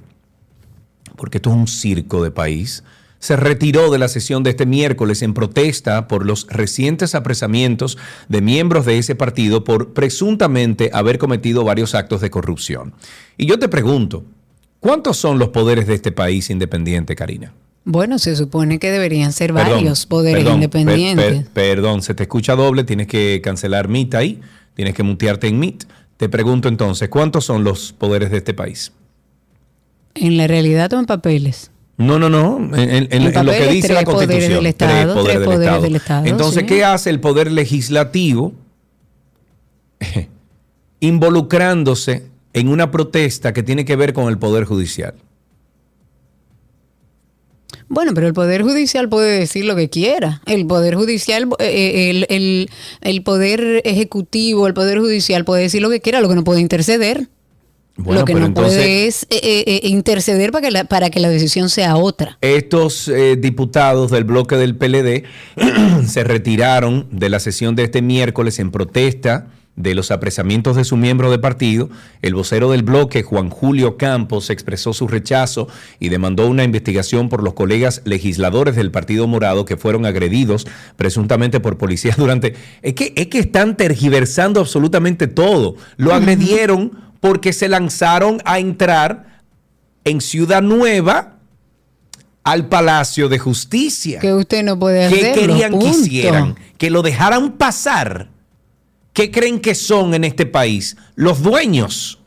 porque 1.16 1.38
esto 1.38 1.48
es 1.48 1.56
un 1.56 1.66
circo 1.66 2.22
de 2.22 2.30
país, 2.30 2.84
se 3.20 3.36
retiró 3.36 3.90
de 3.90 3.98
la 3.98 4.08
sesión 4.08 4.42
de 4.42 4.50
este 4.50 4.64
miércoles 4.66 5.22
en 5.22 5.34
protesta 5.34 6.06
por 6.06 6.24
los 6.24 6.46
recientes 6.48 7.14
apresamientos 7.14 7.98
de 8.28 8.40
miembros 8.40 8.86
de 8.86 8.98
ese 8.98 9.14
partido 9.16 9.64
por 9.64 9.92
presuntamente 9.92 10.90
haber 10.92 11.18
cometido 11.18 11.64
varios 11.64 11.94
actos 11.94 12.20
de 12.20 12.30
corrupción. 12.30 12.94
Y 13.36 13.46
yo 13.46 13.58
te 13.58 13.68
pregunto, 13.68 14.24
¿cuántos 14.80 15.16
son 15.16 15.38
los 15.38 15.48
poderes 15.48 15.86
de 15.86 15.94
este 15.94 16.12
país 16.12 16.48
independiente, 16.50 17.16
Karina? 17.16 17.52
Bueno, 17.84 18.18
se 18.18 18.36
supone 18.36 18.78
que 18.78 18.90
deberían 18.90 19.32
ser 19.32 19.52
Perdón, 19.54 19.72
varios 19.76 20.04
poderes 20.06 20.42
perdón, 20.42 20.54
independientes. 20.56 21.24
per- 21.26 21.44
per- 21.44 21.52
perdón, 21.76 22.02
se 22.02 22.14
te 22.14 22.24
escucha 22.24 22.54
doble, 22.54 22.84
tienes 22.84 23.06
que 23.06 23.40
cancelar 23.42 23.88
Meet 23.88 24.14
ahí, 24.14 24.40
tienes 24.74 24.94
que 24.94 25.02
mutearte 25.02 25.48
en 25.48 25.58
Meet. 25.58 25.84
Te 26.18 26.28
pregunto 26.28 26.68
entonces, 26.68 27.08
¿cuántos 27.08 27.44
son 27.46 27.64
los 27.64 27.92
poderes 27.92 28.30
de 28.30 28.36
este 28.38 28.52
país? 28.52 28.92
En 30.14 30.36
la 30.36 30.46
realidad 30.46 30.92
o 30.92 30.98
en 30.98 31.06
papeles. 31.06 31.70
No, 31.98 32.18
no, 32.18 32.30
no. 32.30 32.58
En, 32.76 33.08
lo 33.44 33.52
que 33.52 33.66
dice 33.68 33.92
la 33.92 34.02
poderes 34.04 34.04
Constitución. 34.04 34.54
del 34.54 34.66
Estado, 34.66 35.24
tres 35.24 35.38
poderes 35.40 35.82
del 35.82 35.96
Estado, 35.96 36.26
Entonces, 36.26 36.60
sí. 36.60 36.66
¿qué 36.66 36.84
hace 36.84 37.10
el 37.10 37.18
Poder 37.20 37.50
Legislativo 37.52 38.52
involucrándose 41.00 42.26
en 42.52 42.68
una 42.68 42.90
protesta 42.90 43.52
que 43.52 43.62
tiene 43.62 43.84
que 43.84 43.96
ver 43.96 44.12
con 44.12 44.28
el 44.28 44.38
Poder 44.38 44.64
Judicial? 44.64 45.14
Bueno, 47.88 48.12
pero 48.14 48.26
el 48.26 48.34
Poder 48.34 48.62
Judicial 48.62 49.08
puede 49.08 49.38
decir 49.40 49.64
lo 49.64 49.74
que 49.74 49.88
quiera. 49.88 50.42
El 50.46 50.66
Poder 50.66 50.94
Judicial, 50.94 51.48
eh, 51.58 52.10
el, 52.10 52.26
el- 52.28 52.70
el 53.00 53.22
Poder 53.22 53.80
Ejecutivo, 53.84 54.66
el 54.66 54.74
Poder 54.74 54.98
Judicial 54.98 55.44
puede 55.44 55.62
decir 55.62 55.80
lo 55.82 55.88
que 55.90 56.00
quiera, 56.00 56.20
lo 56.20 56.28
que 56.28 56.34
no 56.34 56.44
puede 56.44 56.60
interceder. 56.60 57.28
Bueno, 57.98 58.20
lo 58.20 58.24
que 58.24 58.32
pero 58.32 58.40
no 58.40 58.46
entonces- 58.46 58.74
puede 58.76 59.06
es 59.06 59.22
eh, 59.24 59.40
eh, 59.42 59.64
eh, 59.66 59.88
interceder 59.88 60.52
para 60.52 60.62
que, 60.64 60.70
la, 60.70 60.84
para 60.84 61.10
que 61.10 61.18
la 61.20 61.28
decisión 61.28 61.68
sea 61.68 61.96
otra. 61.96 62.38
Estos 62.40 63.08
eh, 63.08 63.36
diputados 63.36 64.10
del 64.12 64.24
bloque 64.24 64.56
del 64.56 64.76
PLD 64.76 65.24
se 66.06 66.24
retiraron 66.24 67.08
de 67.10 67.28
la 67.28 67.40
sesión 67.40 67.74
de 67.74 67.82
este 67.84 68.00
miércoles 68.00 68.60
en 68.60 68.70
protesta 68.70 69.48
de 69.74 69.94
los 69.94 70.10
apresamientos 70.10 70.74
de 70.74 70.84
su 70.84 70.96
miembro 70.96 71.30
de 71.30 71.38
partido. 71.38 71.88
El 72.20 72.34
vocero 72.34 72.68
del 72.72 72.82
bloque, 72.82 73.22
Juan 73.22 73.48
Julio 73.48 73.96
Campos, 73.96 74.50
expresó 74.50 74.92
su 74.92 75.06
rechazo 75.06 75.68
y 76.00 76.08
demandó 76.08 76.48
una 76.48 76.64
investigación 76.64 77.28
por 77.28 77.44
los 77.44 77.54
colegas 77.54 78.02
legisladores 78.04 78.74
del 78.74 78.90
Partido 78.90 79.28
Morado 79.28 79.64
que 79.64 79.76
fueron 79.76 80.04
agredidos 80.04 80.66
presuntamente 80.96 81.60
por 81.60 81.78
policías 81.78 82.16
durante... 82.16 82.54
Es 82.82 82.94
que, 82.94 83.12
es 83.14 83.28
que 83.28 83.38
están 83.38 83.76
tergiversando 83.76 84.58
absolutamente 84.58 85.28
todo. 85.28 85.76
Lo 85.96 86.12
agredieron 86.12 87.07
porque 87.20 87.52
se 87.52 87.68
lanzaron 87.68 88.40
a 88.44 88.58
entrar 88.58 89.42
en 90.04 90.20
Ciudad 90.20 90.62
Nueva 90.62 91.36
al 92.44 92.68
Palacio 92.68 93.28
de 93.28 93.38
Justicia. 93.38 94.20
Que 94.20 94.32
usted 94.32 94.64
no 94.64 94.78
puede 94.78 95.08
¿Qué 95.08 95.30
hacerlo, 95.30 95.52
querían 95.54 95.78
que 95.78 95.86
hicieran? 95.86 96.56
Que 96.78 96.90
lo 96.90 97.02
dejaran 97.02 97.52
pasar. 97.52 98.28
¿Qué 99.12 99.30
creen 99.30 99.60
que 99.60 99.74
son 99.74 100.14
en 100.14 100.24
este 100.24 100.46
país? 100.46 100.96
Los 101.14 101.42
dueños. 101.42 102.20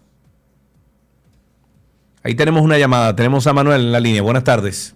Ahí 2.24 2.36
tenemos 2.36 2.62
una 2.62 2.78
llamada. 2.78 3.16
Tenemos 3.16 3.48
a 3.48 3.54
Manuel 3.54 3.82
en 3.82 3.92
la 3.92 4.00
línea. 4.00 4.22
Buenas 4.22 4.44
tardes. 4.44 4.96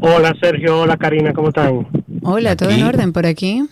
Hola 0.00 0.34
Sergio, 0.40 0.80
hola 0.80 0.96
Karina, 0.96 1.32
¿cómo 1.32 1.48
están? 1.48 1.86
Hola, 2.22 2.56
¿todo 2.56 2.70
en 2.70 2.82
orden 2.82 3.12
por 3.12 3.24
aquí? 3.24 3.62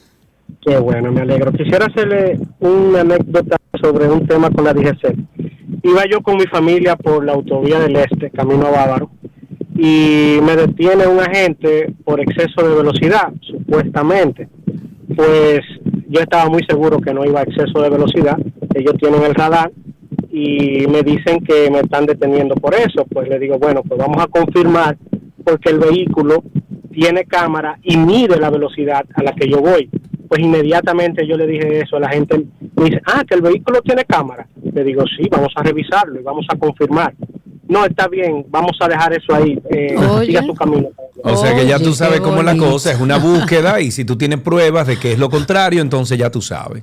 Qué 0.65 0.79
bueno, 0.79 1.13
me 1.13 1.23
alegro. 1.23 1.53
Quisiera 1.53 1.87
hacerle 1.87 2.39
una 2.61 3.01
anécdota 3.01 3.57
sobre 3.83 4.09
un 4.09 4.27
tema 4.27 4.51
con 4.51 4.65
la 4.65 4.73
DGC. 4.73 5.15
Iba 5.83 6.05
yo 6.11 6.21
con 6.23 6.37
mi 6.37 6.47
familia 6.47 6.97
por 6.97 7.25
la 7.25 7.33
autovía 7.33 7.81
del 7.81 7.97
Este, 7.97 8.31
camino 8.31 8.67
a 8.67 8.71
Bávaro, 8.71 9.11
y 9.75 10.39
me 10.43 10.55
detiene 10.55 11.07
un 11.07 11.19
agente 11.19 11.93
por 12.05 12.21
exceso 12.21 12.69
de 12.69 12.77
velocidad, 12.77 13.33
supuestamente. 13.41 14.49
Pues 15.17 15.61
yo 16.09 16.21
estaba 16.21 16.49
muy 16.49 16.63
seguro 16.69 16.99
que 16.99 17.13
no 17.13 17.25
iba 17.25 17.41
a 17.41 17.45
exceso 17.45 17.83
de 17.83 17.91
velocidad. 17.91 18.39
Ellos 18.75 18.95
tienen 19.01 19.23
el 19.23 19.35
radar 19.35 19.73
y 20.31 20.87
me 20.89 21.03
dicen 21.03 21.41
que 21.41 21.71
me 21.71 21.81
están 21.81 22.07
deteniendo 22.07 22.55
por 22.55 22.75
eso. 22.75 23.05
Pues 23.11 23.29
le 23.29 23.39
digo, 23.39 23.59
bueno, 23.59 23.83
pues 23.83 23.99
vamos 23.99 24.23
a 24.23 24.27
confirmar 24.27 24.97
porque 25.45 25.71
el 25.71 25.79
vehículo 25.79 26.45
tiene 26.93 27.25
cámara 27.25 27.79
y 27.83 27.97
mide 27.97 28.39
la 28.39 28.51
velocidad 28.51 29.05
a 29.15 29.23
la 29.23 29.33
que 29.33 29.49
yo 29.49 29.61
voy. 29.61 29.91
Pues 30.33 30.45
inmediatamente 30.45 31.27
yo 31.27 31.37
le 31.37 31.47
dije 31.47 31.81
eso 31.81 31.97
a 31.97 32.01
la 32.01 32.09
gente. 32.09 32.43
Me 32.77 32.87
dice, 32.87 33.03
ah, 33.05 33.23
que 33.23 33.35
el 33.35 33.43
vehículo 33.43 33.83
tiene 33.83 34.03
cámara. 34.07 34.49
Le 34.63 34.83
digo, 34.83 35.05
sí, 35.15 35.29
vamos 35.31 35.53
a 35.55 35.63
revisarlo 35.63 36.19
y 36.19 36.23
vamos 36.23 36.47
a 36.49 36.57
confirmar. 36.57 37.13
No, 37.69 37.85
está 37.85 38.09
bien, 38.09 38.47
vamos 38.49 38.73
a 38.81 38.89
dejar 38.89 39.13
eso 39.13 39.35
ahí. 39.35 39.61
Eh, 39.69 39.95
siga 40.25 40.43
su 40.43 40.55
camino. 40.55 40.89
O 41.23 41.37
sea 41.37 41.55
que 41.55 41.67
ya 41.67 41.79
tú 41.79 41.93
sabes 41.93 42.23
cómo 42.23 42.39
es 42.39 42.45
la 42.47 42.57
cosa, 42.57 42.93
es 42.93 42.99
una 42.99 43.19
búsqueda 43.19 43.83
y 43.83 43.91
si 43.91 44.07
tú 44.07 44.17
tienes 44.17 44.41
pruebas 44.41 44.87
de 44.87 44.99
que 44.99 45.13
es 45.13 45.19
lo 45.19 45.29
contrario, 45.29 45.83
entonces 45.83 46.17
ya 46.17 46.31
tú 46.31 46.41
sabes. 46.41 46.83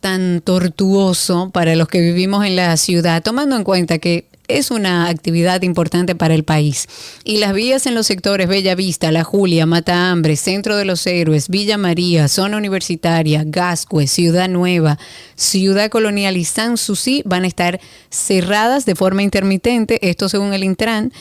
tan 0.01 0.41
tortuoso 0.41 1.49
para 1.49 1.75
los 1.75 1.87
que 1.87 1.99
vivimos 1.99 2.45
en 2.45 2.55
la 2.55 2.77
ciudad, 2.77 3.23
tomando 3.23 3.55
en 3.55 3.63
cuenta 3.63 3.97
que 3.97 4.29
es 4.47 4.71
una 4.71 5.07
actividad 5.07 5.61
importante 5.61 6.15
para 6.15 6.33
el 6.33 6.43
país. 6.43 6.87
Y 7.23 7.37
las 7.37 7.53
vías 7.53 7.85
en 7.85 7.95
los 7.95 8.07
sectores 8.07 8.47
Bella 8.47 8.75
Vista, 8.75 9.11
La 9.11 9.23
Julia, 9.23 9.65
Mata 9.65 10.11
Hambre, 10.11 10.35
Centro 10.35 10.75
de 10.75 10.85
los 10.85 11.05
Héroes, 11.07 11.49
Villa 11.49 11.77
María, 11.77 12.27
Zona 12.27 12.57
Universitaria, 12.57 13.43
Gascue, 13.45 14.07
Ciudad 14.07 14.49
Nueva, 14.49 14.97
Ciudad 15.35 15.89
Colonial 15.89 16.37
y 16.37 16.45
San 16.45 16.77
Susi 16.77 17.23
van 17.25 17.43
a 17.43 17.47
estar 17.47 17.79
cerradas 18.09 18.85
de 18.85 18.95
forma 18.95 19.23
intermitente, 19.23 20.09
esto 20.09 20.29
según 20.29 20.53
el 20.53 20.63
Intran. 20.63 21.11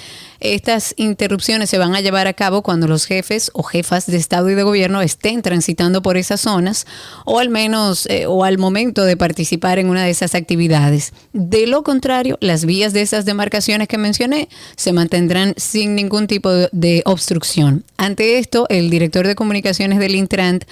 Estas 0.40 0.94
interrupciones 0.96 1.70
se 1.70 1.78
van 1.78 1.94
a 1.94 2.00
llevar 2.00 2.26
a 2.26 2.32
cabo 2.32 2.62
cuando 2.62 2.88
los 2.88 3.04
jefes 3.04 3.50
o 3.54 3.62
jefas 3.62 4.06
de 4.06 4.16
Estado 4.16 4.48
y 4.50 4.54
de 4.54 4.62
Gobierno 4.62 5.02
estén 5.02 5.42
transitando 5.42 6.02
por 6.02 6.16
esas 6.16 6.40
zonas 6.40 6.86
o 7.26 7.38
al 7.38 7.50
menos 7.50 8.06
eh, 8.06 8.26
o 8.26 8.44
al 8.44 8.56
momento 8.58 9.04
de 9.04 9.16
participar 9.16 9.78
en 9.78 9.88
una 9.88 10.04
de 10.04 10.10
esas 10.10 10.34
actividades. 10.34 11.12
De 11.32 11.66
lo 11.66 11.82
contrario, 11.82 12.38
las 12.40 12.64
vías 12.64 12.92
de 12.92 13.02
esas 13.02 13.24
demarcaciones 13.24 13.86
que 13.86 13.98
mencioné 13.98 14.48
se 14.76 14.92
mantendrán 14.92 15.54
sin 15.56 15.94
ningún 15.94 16.26
tipo 16.26 16.50
de, 16.50 17.02
obstrucción. 17.04 17.84
Ante 17.96 18.38
esto, 18.38 18.66
el 18.68 18.90
director 18.90 19.26
de 19.26 19.34
comunicaciones 19.34 19.98
del 19.98 20.14
Intrant 20.14 20.64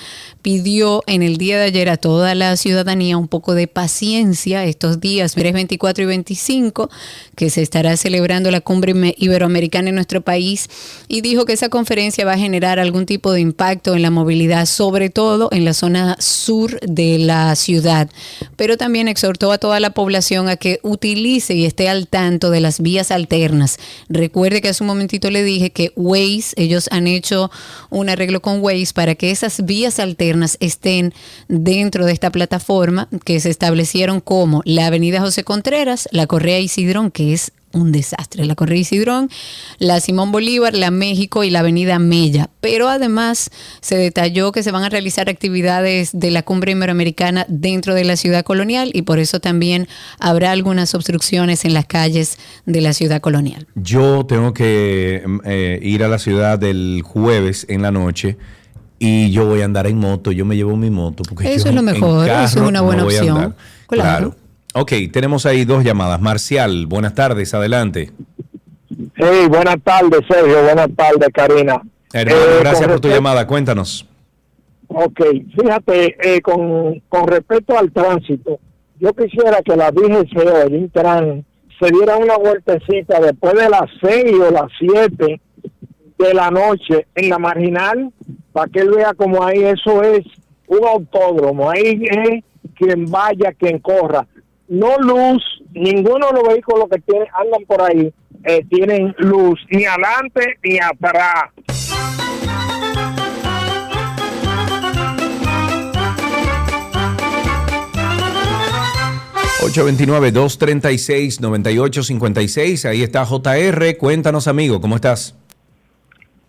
pidió 0.42 1.02
en 1.06 1.22
el 1.22 1.36
día 1.36 1.58
de 1.58 1.64
ayer 1.64 1.88
a 1.88 1.96
toda 1.96 2.34
la 2.34 2.56
ciudadanía 2.56 3.16
un 3.16 3.28
poco 3.28 3.54
de 3.54 3.66
paciencia 3.66 4.64
estos 4.64 5.00
días 5.00 5.32
3, 5.34 5.52
24 5.52 6.04
y 6.04 6.06
25 6.06 6.90
que 7.36 7.50
se 7.50 7.62
estará 7.62 7.96
celebrando 7.96 8.50
la 8.50 8.60
cumbre 8.60 8.94
me- 8.94 9.14
en 9.60 9.94
nuestro 9.94 10.22
país 10.22 10.68
y 11.08 11.20
dijo 11.20 11.44
que 11.44 11.52
esa 11.52 11.68
conferencia 11.68 12.24
va 12.24 12.34
a 12.34 12.38
generar 12.38 12.78
algún 12.78 13.06
tipo 13.06 13.32
de 13.32 13.40
impacto 13.40 13.94
en 13.94 14.02
la 14.02 14.10
movilidad, 14.10 14.66
sobre 14.66 15.10
todo 15.10 15.48
en 15.52 15.64
la 15.64 15.74
zona 15.74 16.16
sur 16.20 16.78
de 16.80 17.18
la 17.18 17.54
ciudad. 17.56 18.08
Pero 18.56 18.76
también 18.76 19.08
exhortó 19.08 19.52
a 19.52 19.58
toda 19.58 19.80
la 19.80 19.90
población 19.90 20.48
a 20.48 20.56
que 20.56 20.80
utilice 20.82 21.54
y 21.54 21.64
esté 21.64 21.88
al 21.88 22.06
tanto 22.06 22.50
de 22.50 22.60
las 22.60 22.80
vías 22.80 23.10
alternas. 23.10 23.78
Recuerde 24.08 24.60
que 24.60 24.68
hace 24.68 24.82
un 24.82 24.88
momentito 24.88 25.30
le 25.30 25.42
dije 25.42 25.70
que 25.70 25.92
Waze, 25.96 26.54
ellos 26.56 26.88
han 26.90 27.06
hecho 27.06 27.50
un 27.90 28.08
arreglo 28.08 28.40
con 28.40 28.60
Waze 28.60 28.92
para 28.94 29.14
que 29.14 29.30
esas 29.30 29.64
vías 29.64 29.98
alternas 29.98 30.56
estén 30.60 31.12
dentro 31.48 32.06
de 32.06 32.12
esta 32.12 32.30
plataforma 32.30 33.08
que 33.24 33.40
se 33.40 33.50
establecieron 33.50 34.20
como 34.20 34.62
la 34.64 34.86
Avenida 34.86 35.20
José 35.20 35.44
Contreras, 35.44 36.08
la 36.12 36.26
Correa 36.26 36.60
Isidrón, 36.60 37.10
que 37.10 37.32
es 37.32 37.52
un 37.72 37.92
desastre. 37.92 38.44
La 38.44 38.54
Correa 38.54 38.78
Isidrón, 38.78 39.30
la 39.78 40.00
Simón 40.00 40.32
Bolívar, 40.32 40.74
la 40.74 40.90
México 40.90 41.44
y 41.44 41.50
la 41.50 41.60
Avenida 41.60 41.98
Mella. 41.98 42.50
Pero 42.60 42.88
además 42.88 43.50
se 43.80 43.96
detalló 43.96 44.52
que 44.52 44.62
se 44.62 44.70
van 44.70 44.84
a 44.84 44.88
realizar 44.88 45.28
actividades 45.28 46.10
de 46.12 46.30
la 46.30 46.42
cumbre 46.42 46.72
iberoamericana 46.72 47.44
dentro 47.48 47.94
de 47.94 48.04
la 48.04 48.16
ciudad 48.16 48.44
colonial 48.44 48.90
y 48.94 49.02
por 49.02 49.18
eso 49.18 49.40
también 49.40 49.88
habrá 50.18 50.52
algunas 50.52 50.94
obstrucciones 50.94 51.64
en 51.64 51.74
las 51.74 51.86
calles 51.86 52.38
de 52.66 52.80
la 52.80 52.92
ciudad 52.92 53.20
colonial. 53.20 53.66
Yo 53.74 54.24
tengo 54.26 54.54
que 54.54 55.22
eh, 55.44 55.78
ir 55.82 56.04
a 56.04 56.08
la 56.08 56.18
ciudad 56.18 56.62
el 56.62 57.02
jueves 57.04 57.66
en 57.68 57.82
la 57.82 57.90
noche 57.90 58.36
y 58.98 59.30
yo 59.30 59.46
voy 59.46 59.62
a 59.62 59.64
andar 59.64 59.86
en 59.86 59.98
moto. 59.98 60.32
Yo 60.32 60.44
me 60.44 60.56
llevo 60.56 60.76
mi 60.76 60.90
moto. 60.90 61.22
Porque 61.22 61.52
Eso 61.52 61.64
yo 61.64 61.70
es 61.70 61.76
lo 61.76 61.82
mejor, 61.82 62.28
eso 62.28 62.62
es 62.62 62.68
una 62.68 62.80
buena 62.80 63.04
opción. 63.04 63.54
Claro. 63.86 64.34
Ok, 64.80 64.92
tenemos 65.12 65.44
ahí 65.44 65.64
dos 65.64 65.82
llamadas. 65.82 66.20
Marcial, 66.20 66.86
buenas 66.86 67.12
tardes, 67.12 67.52
adelante. 67.52 68.12
Sí, 68.88 69.48
buenas 69.48 69.76
tardes, 69.82 70.20
Sergio. 70.30 70.62
Buenas 70.62 70.88
tardes, 70.96 71.28
Karina. 71.34 71.82
Hermano, 72.12 72.38
Eh, 72.40 72.56
gracias 72.60 72.88
por 72.88 73.00
tu 73.00 73.08
llamada. 73.08 73.44
Cuéntanos. 73.44 74.06
Ok, 74.86 75.20
fíjate, 75.60 76.16
eh, 76.22 76.40
con, 76.40 77.00
con 77.08 77.26
respecto 77.26 77.76
al 77.76 77.90
tránsito, 77.90 78.60
yo 79.00 79.12
quisiera 79.14 79.60
que 79.62 79.74
la 79.74 79.90
DGC 79.90 80.36
o 80.46 80.62
el 80.62 80.74
Intran 80.76 81.44
se 81.80 81.90
diera 81.90 82.16
una 82.16 82.36
vueltecita 82.36 83.20
después 83.20 83.54
de 83.54 83.68
las 83.68 83.90
6 84.00 84.32
o 84.48 84.50
las 84.52 84.70
7 84.78 85.40
de 86.18 86.34
la 86.34 86.52
noche 86.52 87.08
en 87.16 87.28
la 87.30 87.38
marginal, 87.40 88.12
para 88.52 88.68
que 88.70 88.78
él 88.78 88.90
vea 88.90 89.12
como 89.14 89.42
ahí 89.44 89.64
eso 89.64 90.04
es 90.04 90.24
un 90.68 90.86
autódromo, 90.86 91.68
ahí 91.68 92.00
es 92.08 92.44
quien 92.76 93.06
vaya, 93.10 93.52
quien 93.58 93.80
corra. 93.80 94.24
No 94.68 94.96
luz, 94.98 95.42
ninguno 95.72 96.26
de 96.28 96.32
los 96.34 96.48
vehículos 96.48 96.86
que 96.90 96.98
tienen, 97.00 97.28
andan 97.34 97.64
por 97.66 97.80
ahí 97.82 98.12
eh, 98.44 98.64
tienen 98.68 99.14
luz, 99.18 99.58
ni 99.70 99.84
adelante 99.86 100.58
ni 100.62 100.78
atrás. 100.78 101.50
829-236-9856. 111.48 112.84
Ahí 112.88 113.02
está 113.02 113.24
JR. 113.24 113.96
Cuéntanos, 113.98 114.46
amigo, 114.48 114.80
¿cómo 114.80 114.96
estás? 114.96 115.36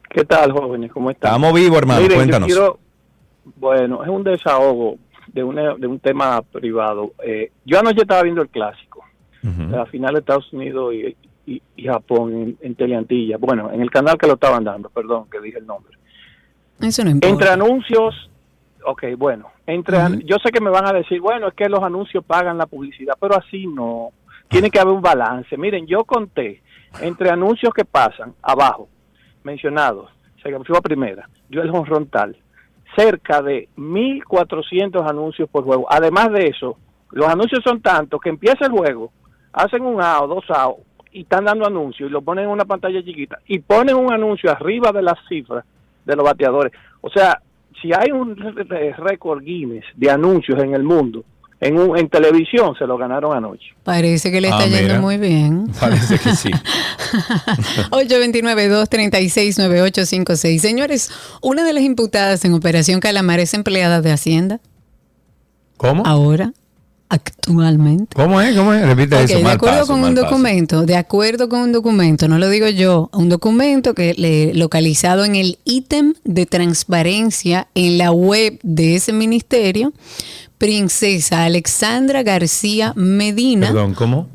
¿Qué 0.10 0.24
tal, 0.26 0.52
jóvenes? 0.52 0.92
¿Cómo 0.92 1.12
están? 1.12 1.30
Estamos 1.30 1.54
vivos, 1.54 1.78
hermano. 1.78 2.02
Miren, 2.02 2.18
Cuéntanos. 2.18 2.48
quiero- 2.48 2.80
bueno, 3.58 4.04
es 4.04 4.10
un 4.10 4.24
desahogo 4.24 4.98
de, 5.34 5.44
una- 5.44 5.76
de 5.76 5.88
un 5.88 6.00
tema 6.00 6.42
privado. 6.42 7.12
Eh, 7.24 7.52
yo 7.66 7.80
anoche 7.80 8.02
estaba 8.02 8.24
viendo 8.24 8.42
el 8.42 8.50
clásico, 8.50 9.04
la 9.72 9.86
final 9.86 10.14
de 10.14 10.20
Estados 10.20 10.52
Unidos 10.54 10.94
y, 10.94 11.16
y- 11.46 11.62
y 11.78 11.84
Japón 11.86 12.34
en, 12.34 12.58
en 12.62 12.76
Teleantilla. 12.76 13.38
Bueno, 13.38 13.72
en 13.72 13.82
el 13.82 13.90
canal 13.90 14.18
que 14.18 14.28
lo 14.28 14.34
estaban 14.34 14.64
dando, 14.64 14.90
perdón, 14.90 15.26
que 15.32 15.40
dije 15.40 15.58
el 15.60 15.66
nombre. 15.66 15.98
Eso 16.82 17.04
no 17.04 17.10
importa. 17.12 17.32
Entre 17.34 17.50
anuncios, 17.50 18.30
ok, 18.86 19.04
bueno, 19.18 19.48
entre 19.66 19.98
an- 19.98 20.20
yo 20.22 20.38
sé 20.44 20.52
que 20.52 20.62
me 20.62 20.70
van 20.70 20.86
a 20.88 20.94
decir, 20.94 21.20
bueno, 21.22 21.48
es 21.48 21.54
que 21.54 21.70
los 21.70 21.82
anuncios 21.84 22.24
pagan 22.26 22.58
la 22.58 22.66
publicidad, 22.68 23.16
pero 23.20 23.36
así 23.38 23.66
no. 23.68 24.10
Tiene 24.48 24.70
que 24.72 24.80
haber 24.80 24.94
un 24.94 25.02
balance. 25.02 25.56
Miren, 25.58 25.86
yo 25.88 26.04
conté 26.06 26.62
entre 27.02 27.30
anuncios 27.30 27.72
que 27.74 27.86
pasan 27.86 28.34
abajo, 28.42 28.90
mencionados, 29.44 30.10
se 30.42 30.52
fue 30.64 30.78
a 30.78 30.82
primera, 30.82 31.30
yo 31.50 31.62
el 31.62 31.72
Rontal, 31.72 32.36
cerca 33.00 33.42
de 33.42 33.70
1.400 33.78 35.10
anuncios 35.10 35.50
por 35.50 35.64
juego. 35.64 35.88
Además 35.90 36.32
de 36.32 36.48
eso, 36.48 36.78
los 37.12 37.28
anuncios 37.28 37.62
son 37.64 37.82
tantos 37.82 38.20
que 38.20 38.30
empieza 38.30 38.66
el 38.66 38.72
juego, 38.72 39.12
hacen 39.54 39.84
un 39.84 40.02
A 40.02 40.22
o 40.22 40.28
dos 40.28 40.46
A 40.50 40.70
y 41.12 41.22
están 41.22 41.46
dando 41.46 41.66
anuncios 41.66 42.10
y 42.10 42.12
lo 42.12 42.22
ponen 42.22 42.46
en 42.46 42.52
una 42.52 42.66
pantalla 42.66 43.04
chiquita 43.04 43.40
y 43.48 43.60
ponen 43.60 43.96
un 43.96 44.12
anuncio 44.12 44.52
arriba 44.52 44.92
de 44.92 45.02
las 45.02 45.18
cifras 45.28 45.66
de 46.06 46.16
los 46.16 46.26
bateadores. 46.26 46.74
O 47.02 47.10
sea, 47.10 47.42
si 47.82 47.92
hay 47.94 48.12
un 48.12 48.36
récord 48.98 49.42
Guinness 49.42 49.86
de 49.96 50.12
anuncios 50.12 50.62
en 50.62 50.74
el 50.74 50.84
mundo, 50.84 51.24
en, 51.62 51.78
un- 51.78 51.98
en 51.98 52.10
televisión 52.10 52.74
se 52.78 52.86
lo 52.88 52.98
ganaron 52.98 53.36
anoche. 53.36 53.68
Parece 53.84 54.32
que 54.32 54.40
le 54.42 54.48
está 54.50 54.64
Ah, 54.64 54.68
yendo 54.68 54.82
mira. 54.82 55.02
muy 55.02 55.18
bien. 55.18 55.72
Parece 55.80 56.18
que 56.20 56.36
sí. 56.36 56.52
829-236-9856. 57.92 60.60
Señores, 60.60 61.10
una 61.42 61.64
de 61.64 61.74
las 61.74 61.84
imputadas 61.84 62.44
en 62.46 62.54
Operación 62.54 63.00
Calamar 63.00 63.40
es 63.40 63.54
empleada 63.54 64.02
de 64.02 64.12
Hacienda. 64.12 64.60
¿Cómo? 65.78 66.04
Ahora, 66.06 66.54
actualmente. 67.10 68.16
¿Cómo 68.16 68.42
es? 68.42 68.56
¿Cómo 68.56 68.74
es? 68.74 68.86
Repite 68.86 69.16
Ok, 69.16 69.22
eso. 69.30 69.40
de 69.40 69.50
acuerdo 69.50 69.80
paso, 69.80 69.92
con 69.94 70.02
mal 70.02 70.10
un 70.12 70.16
paso. 70.16 70.26
documento, 70.28 70.86
de 70.86 70.96
acuerdo 70.98 71.50
con 71.50 71.62
un 71.62 71.72
documento, 71.72 72.28
no 72.28 72.38
lo 72.38 72.50
digo 72.50 72.68
yo, 72.68 73.10
un 73.14 73.30
documento 73.30 73.94
que 73.94 74.14
le, 74.16 74.54
localizado 74.54 75.26
en 75.26 75.36
el 75.36 75.58
ítem 75.64 76.14
de 76.24 76.46
transparencia 76.46 77.68
en 77.76 77.98
la 77.98 78.12
web 78.12 78.60
de 78.64 78.96
ese 78.96 79.14
ministerio, 79.14 79.94
Princesa 80.60 81.46
Alexandra 81.46 82.22
García 82.22 82.94
Medina, 82.96 83.68
Perdón, 83.68 83.94
¿cómo? 83.94 84.28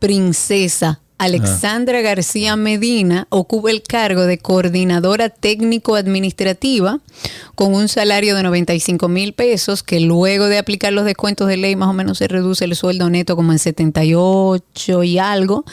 Princesa 0.00 1.00
Alexandra 1.20 2.00
García 2.00 2.56
Medina 2.56 3.26
ocupa 3.28 3.70
el 3.70 3.82
cargo 3.82 4.22
de 4.22 4.38
coordinadora 4.38 5.28
técnico-administrativa 5.28 7.00
con 7.54 7.74
un 7.74 7.88
salario 7.88 8.34
de 8.34 8.42
95 8.42 9.06
mil 9.08 9.34
pesos, 9.34 9.82
que 9.82 10.00
luego 10.00 10.46
de 10.46 10.56
aplicar 10.56 10.94
los 10.94 11.04
descuentos 11.04 11.46
de 11.46 11.58
ley 11.58 11.76
más 11.76 11.90
o 11.90 11.92
menos 11.92 12.16
se 12.16 12.26
reduce 12.26 12.64
el 12.64 12.74
sueldo 12.74 13.10
neto 13.10 13.36
como 13.36 13.52
en 13.52 13.58
78 13.58 15.02
y 15.02 15.18
algo. 15.18 15.66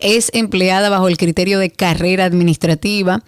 Es 0.00 0.30
empleada 0.34 0.90
bajo 0.90 1.08
el 1.08 1.16
criterio 1.16 1.58
de 1.58 1.70
carrera 1.70 2.26
administrativa. 2.26 3.22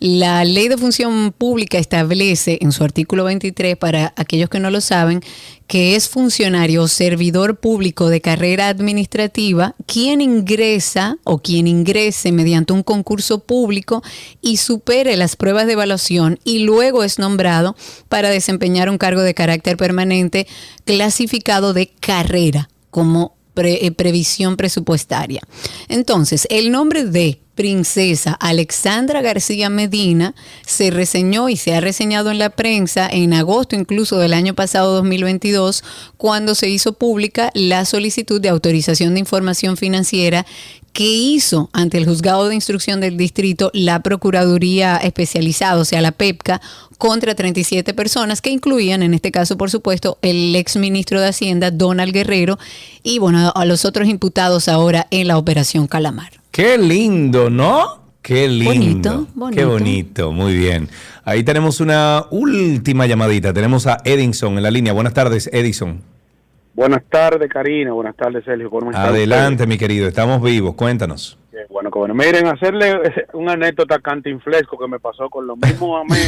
La 0.00 0.46
ley 0.46 0.68
de 0.68 0.78
función 0.78 1.34
pública 1.36 1.76
establece 1.76 2.56
en 2.62 2.72
su 2.72 2.84
artículo 2.84 3.24
23, 3.24 3.76
para 3.76 4.14
aquellos 4.16 4.48
que 4.48 4.60
no 4.60 4.70
lo 4.70 4.80
saben, 4.80 5.20
que 5.68 5.94
es 5.94 6.08
funcionario 6.08 6.82
o 6.82 6.88
servidor 6.88 7.60
público 7.60 8.08
de 8.08 8.20
carrera 8.20 8.68
administrativa 8.68 9.76
quien 9.86 10.20
ingresa 10.20 11.18
o 11.24 11.38
quien 11.38 11.68
ingrese 11.68 12.32
mediante 12.32 12.72
un 12.72 12.82
concurso 12.82 13.44
público 13.44 14.02
y 14.40 14.56
supere 14.56 15.16
las 15.16 15.36
pruebas 15.36 15.66
de 15.66 15.74
evaluación 15.74 16.40
y 16.42 16.60
luego 16.60 17.04
es 17.04 17.18
nombrado 17.18 17.76
para 18.08 18.30
desempeñar 18.30 18.88
un 18.90 18.98
cargo 18.98 19.20
de 19.20 19.34
carácter 19.34 19.76
permanente 19.76 20.48
clasificado 20.84 21.74
de 21.74 21.88
carrera 21.88 22.68
como 22.90 23.36
eh, 23.56 23.90
previsión 23.90 24.56
presupuestaria. 24.56 25.42
Entonces, 25.88 26.46
el 26.50 26.70
nombre 26.70 27.04
de 27.04 27.40
princesa 27.58 28.34
Alexandra 28.34 29.20
García 29.20 29.68
Medina 29.68 30.36
se 30.64 30.92
reseñó 30.92 31.48
y 31.48 31.56
se 31.56 31.74
ha 31.74 31.80
reseñado 31.80 32.30
en 32.30 32.38
la 32.38 32.50
prensa 32.50 33.08
en 33.10 33.34
agosto 33.34 33.74
incluso 33.74 34.16
del 34.20 34.32
año 34.32 34.54
pasado 34.54 34.94
2022 34.94 35.82
cuando 36.16 36.54
se 36.54 36.68
hizo 36.68 36.92
pública 36.92 37.50
la 37.54 37.84
solicitud 37.84 38.40
de 38.40 38.48
autorización 38.48 39.14
de 39.14 39.20
información 39.20 39.76
financiera 39.76 40.46
que 40.92 41.02
hizo 41.02 41.68
ante 41.72 41.98
el 41.98 42.06
juzgado 42.06 42.48
de 42.48 42.54
instrucción 42.54 43.00
del 43.00 43.16
distrito 43.16 43.72
la 43.74 44.04
Procuraduría 44.04 44.96
Especializada, 44.96 45.80
o 45.80 45.84
sea, 45.84 46.00
la 46.00 46.12
PEPCA, 46.12 46.60
contra 46.96 47.34
37 47.34 47.92
personas 47.92 48.40
que 48.40 48.50
incluían, 48.50 49.02
en 49.02 49.14
este 49.14 49.30
caso, 49.30 49.56
por 49.56 49.70
supuesto, 49.70 50.18
el 50.22 50.54
ex 50.56 50.76
ministro 50.76 51.20
de 51.20 51.28
Hacienda, 51.28 51.70
Donald 51.70 52.12
Guerrero, 52.12 52.58
y 53.02 53.18
bueno, 53.18 53.52
a 53.54 53.64
los 53.64 53.84
otros 53.84 54.08
imputados 54.08 54.68
ahora 54.68 55.06
en 55.10 55.28
la 55.28 55.38
Operación 55.38 55.86
Calamar. 55.86 56.37
Qué 56.50 56.78
lindo, 56.78 57.50
¿no? 57.50 57.98
Qué 58.22 58.48
lindo. 58.48 58.70
Bonito, 59.10 59.26
bonito. 59.34 59.56
Qué 59.60 59.64
bonito, 59.64 60.32
muy 60.32 60.54
bien. 60.56 60.88
Ahí 61.24 61.42
tenemos 61.44 61.80
una 61.80 62.24
última 62.30 63.06
llamadita. 63.06 63.52
Tenemos 63.52 63.86
a 63.86 63.98
Edinson 64.04 64.56
en 64.56 64.62
la 64.62 64.70
línea. 64.70 64.92
Buenas 64.92 65.14
tardes, 65.14 65.48
Edison. 65.52 66.02
Buenas 66.74 67.02
tardes, 67.10 67.50
Karina. 67.50 67.92
Buenas 67.92 68.14
tardes, 68.16 68.44
Sergio. 68.44 68.70
¿Cómo 68.70 68.90
están 68.90 69.06
Adelante, 69.06 69.66
mi 69.66 69.78
querido. 69.78 70.06
Estamos 70.06 70.42
vivos. 70.42 70.74
Cuéntanos. 70.74 71.38
Qué 71.50 71.58
Bueno, 71.68 71.90
bueno. 71.90 72.14
Miren, 72.14 72.46
hacerle 72.46 73.00
una 73.32 73.52
anécdota 73.52 73.98
cantinflesco 73.98 74.78
que 74.78 74.86
me 74.88 75.00
pasó 75.00 75.28
con 75.28 75.46
lo 75.46 75.56
mismo 75.56 75.96
a 75.96 76.04
mí. 76.04 76.10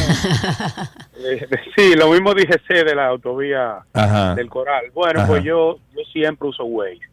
Eh, 1.23 1.47
sí, 1.75 1.93
lo 1.95 2.09
mismo 2.09 2.33
dije 2.33 2.57
de 2.67 2.95
la 2.95 3.05
autovía 3.09 3.83
Ajá. 3.93 4.33
del 4.33 4.49
Coral. 4.49 4.85
Bueno, 4.91 5.19
Ajá. 5.19 5.27
pues 5.27 5.43
yo, 5.43 5.77
yo 5.95 6.01
siempre 6.11 6.47
uso 6.49 6.63
Waze. 6.63 7.10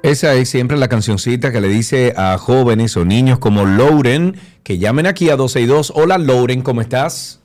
Esa 0.02 0.34
es 0.34 0.50
siempre 0.50 0.78
la 0.78 0.88
cancioncita 0.88 1.52
que 1.52 1.62
le 1.62 1.68
dice 1.68 2.16
a 2.18 2.40
jóvenes 2.40 2.98
o 2.98 3.06
niños 3.06 3.38
como 3.38 3.68
Lauren 3.68 4.36
que 4.64 4.80
llamen 4.80 5.06
aquí 5.06 5.30
a 5.30 5.36
262. 5.36 5.94
Hola 5.96 6.18
Lauren, 6.18 6.64
¿cómo 6.64 6.82
estás? 6.82 7.39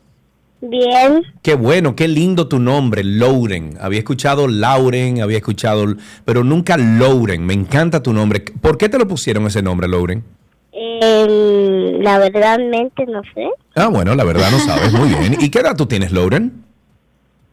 Bien, 0.66 1.22
Qué 1.42 1.54
bueno, 1.54 1.94
qué 1.94 2.08
lindo 2.08 2.48
tu 2.48 2.58
nombre, 2.58 3.04
Lauren. 3.04 3.76
Había 3.80 3.98
escuchado 3.98 4.48
Lauren, 4.48 5.20
había 5.20 5.36
escuchado, 5.36 5.84
pero 6.24 6.42
nunca 6.42 6.76
Lauren. 6.78 7.44
Me 7.44 7.52
encanta 7.52 8.02
tu 8.02 8.14
nombre. 8.14 8.40
¿Por 8.40 8.78
qué 8.78 8.88
te 8.88 8.98
lo 8.98 9.06
pusieron 9.06 9.46
ese 9.46 9.60
nombre, 9.62 9.88
Lauren? 9.88 10.24
eh, 10.72 11.98
la 12.00 12.18
verdadmente 12.18 13.04
no 13.06 13.20
sé. 13.34 13.48
Ah, 13.74 13.88
bueno, 13.88 14.14
la 14.14 14.24
verdad 14.24 14.50
no 14.50 14.58
sabes. 14.58 14.92
Muy 14.92 15.08
bien. 15.10 15.36
¿Y 15.40 15.50
qué 15.50 15.58
edad 15.60 15.76
tú 15.76 15.84
tienes, 15.86 16.12
Lauren? 16.12 16.64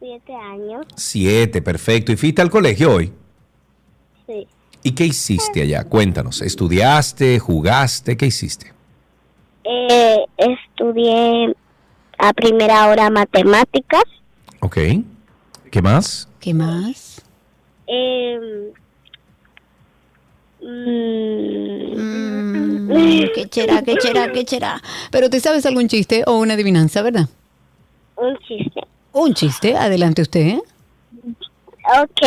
Siete 0.00 0.34
años, 0.34 0.86
Siete, 0.96 1.60
perfecto. 1.62 2.12
¿Y 2.12 2.16
fuiste 2.16 2.40
al 2.42 2.50
colegio 2.50 2.94
hoy? 2.94 3.12
sí. 4.26 4.46
¿Y 4.84 4.92
qué 4.92 5.04
hiciste 5.06 5.62
allá? 5.62 5.84
Cuéntanos. 5.84 6.40
¿Estudiaste? 6.42 7.38
¿Jugaste? 7.38 8.16
¿Qué 8.16 8.26
hiciste? 8.26 8.72
Eh, 9.64 10.18
estudié 10.38 11.54
a 12.18 12.32
primera 12.32 12.88
hora 12.88 13.10
matemáticas. 13.10 14.04
Ok. 14.60 14.78
¿Qué 15.70 15.82
más? 15.82 16.28
¿Qué 16.40 16.54
más? 16.54 17.22
Eh, 17.86 18.72
mm, 20.60 21.72
Mm, 22.92 23.24
¿Qué 23.34 23.48
será? 23.50 23.82
¿Qué 23.82 23.96
será? 24.00 24.32
¿Qué 24.32 24.44
será? 24.46 24.82
Pero 25.10 25.30
te 25.30 25.40
sabes 25.40 25.66
algún 25.66 25.88
chiste 25.88 26.24
o 26.26 26.38
una 26.38 26.54
adivinanza, 26.54 27.02
¿verdad? 27.02 27.28
un 28.16 28.38
chiste. 28.38 28.80
Un 29.12 29.34
chiste, 29.34 29.76
adelante 29.76 30.22
usted. 30.22 30.40
¿eh? 30.40 30.62
Ok. 32.00 32.22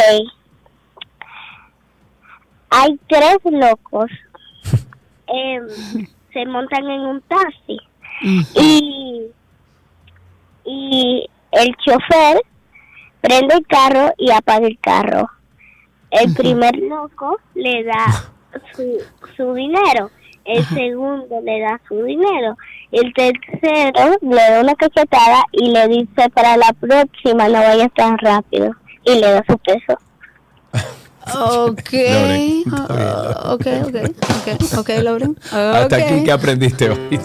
Hay 2.72 3.00
tres 3.08 3.38
locos. 3.46 4.12
Em, 5.28 5.68
se 6.34 6.46
montan 6.46 6.84
en 6.90 7.02
un 7.02 7.22
taxi. 7.22 7.80
Y, 8.22 9.24
y 10.66 11.30
el 11.52 11.76
chofer 11.78 12.42
prende 13.22 13.56
el 13.56 13.68
carro 13.68 14.14
y 14.18 14.32
apaga 14.32 14.68
el 14.68 14.78
carro. 14.80 15.30
El 16.12 16.34
primer 16.34 16.76
loco 16.78 17.38
le 17.56 17.84
da 17.84 18.06
su, 18.76 18.98
su 19.36 19.54
dinero. 19.54 20.12
El 20.46 20.64
segundo 20.66 21.42
le 21.44 21.60
da 21.62 21.82
su 21.88 22.04
dinero. 22.04 22.56
El 22.92 23.12
tercero 23.14 24.16
le 24.22 24.36
da 24.36 24.62
una 24.62 24.76
cachetada 24.76 25.44
y 25.52 25.72
le 25.72 25.88
dice 25.88 26.30
para 26.34 26.56
la 26.56 26.72
próxima 26.80 27.48
no 27.50 27.60
vayas 27.60 27.92
tan 27.96 28.18
rápido. 28.20 28.72
y 29.04 29.16
le 29.16 29.32
da 29.32 29.44
su 29.48 29.58
peso. 29.58 29.98
Ok. 31.34 31.92
Loren. 31.94 32.64
Ah, 32.72 33.54
ok, 33.54 33.68
ok, 33.88 33.96
ok, 34.30 34.78
ok, 34.80 34.90
Lauren. 35.02 35.36
Hasta 35.52 35.96
aquí 35.96 36.24
que 36.24 36.32
aprendiste 36.32 36.90
hoy. 36.92 37.20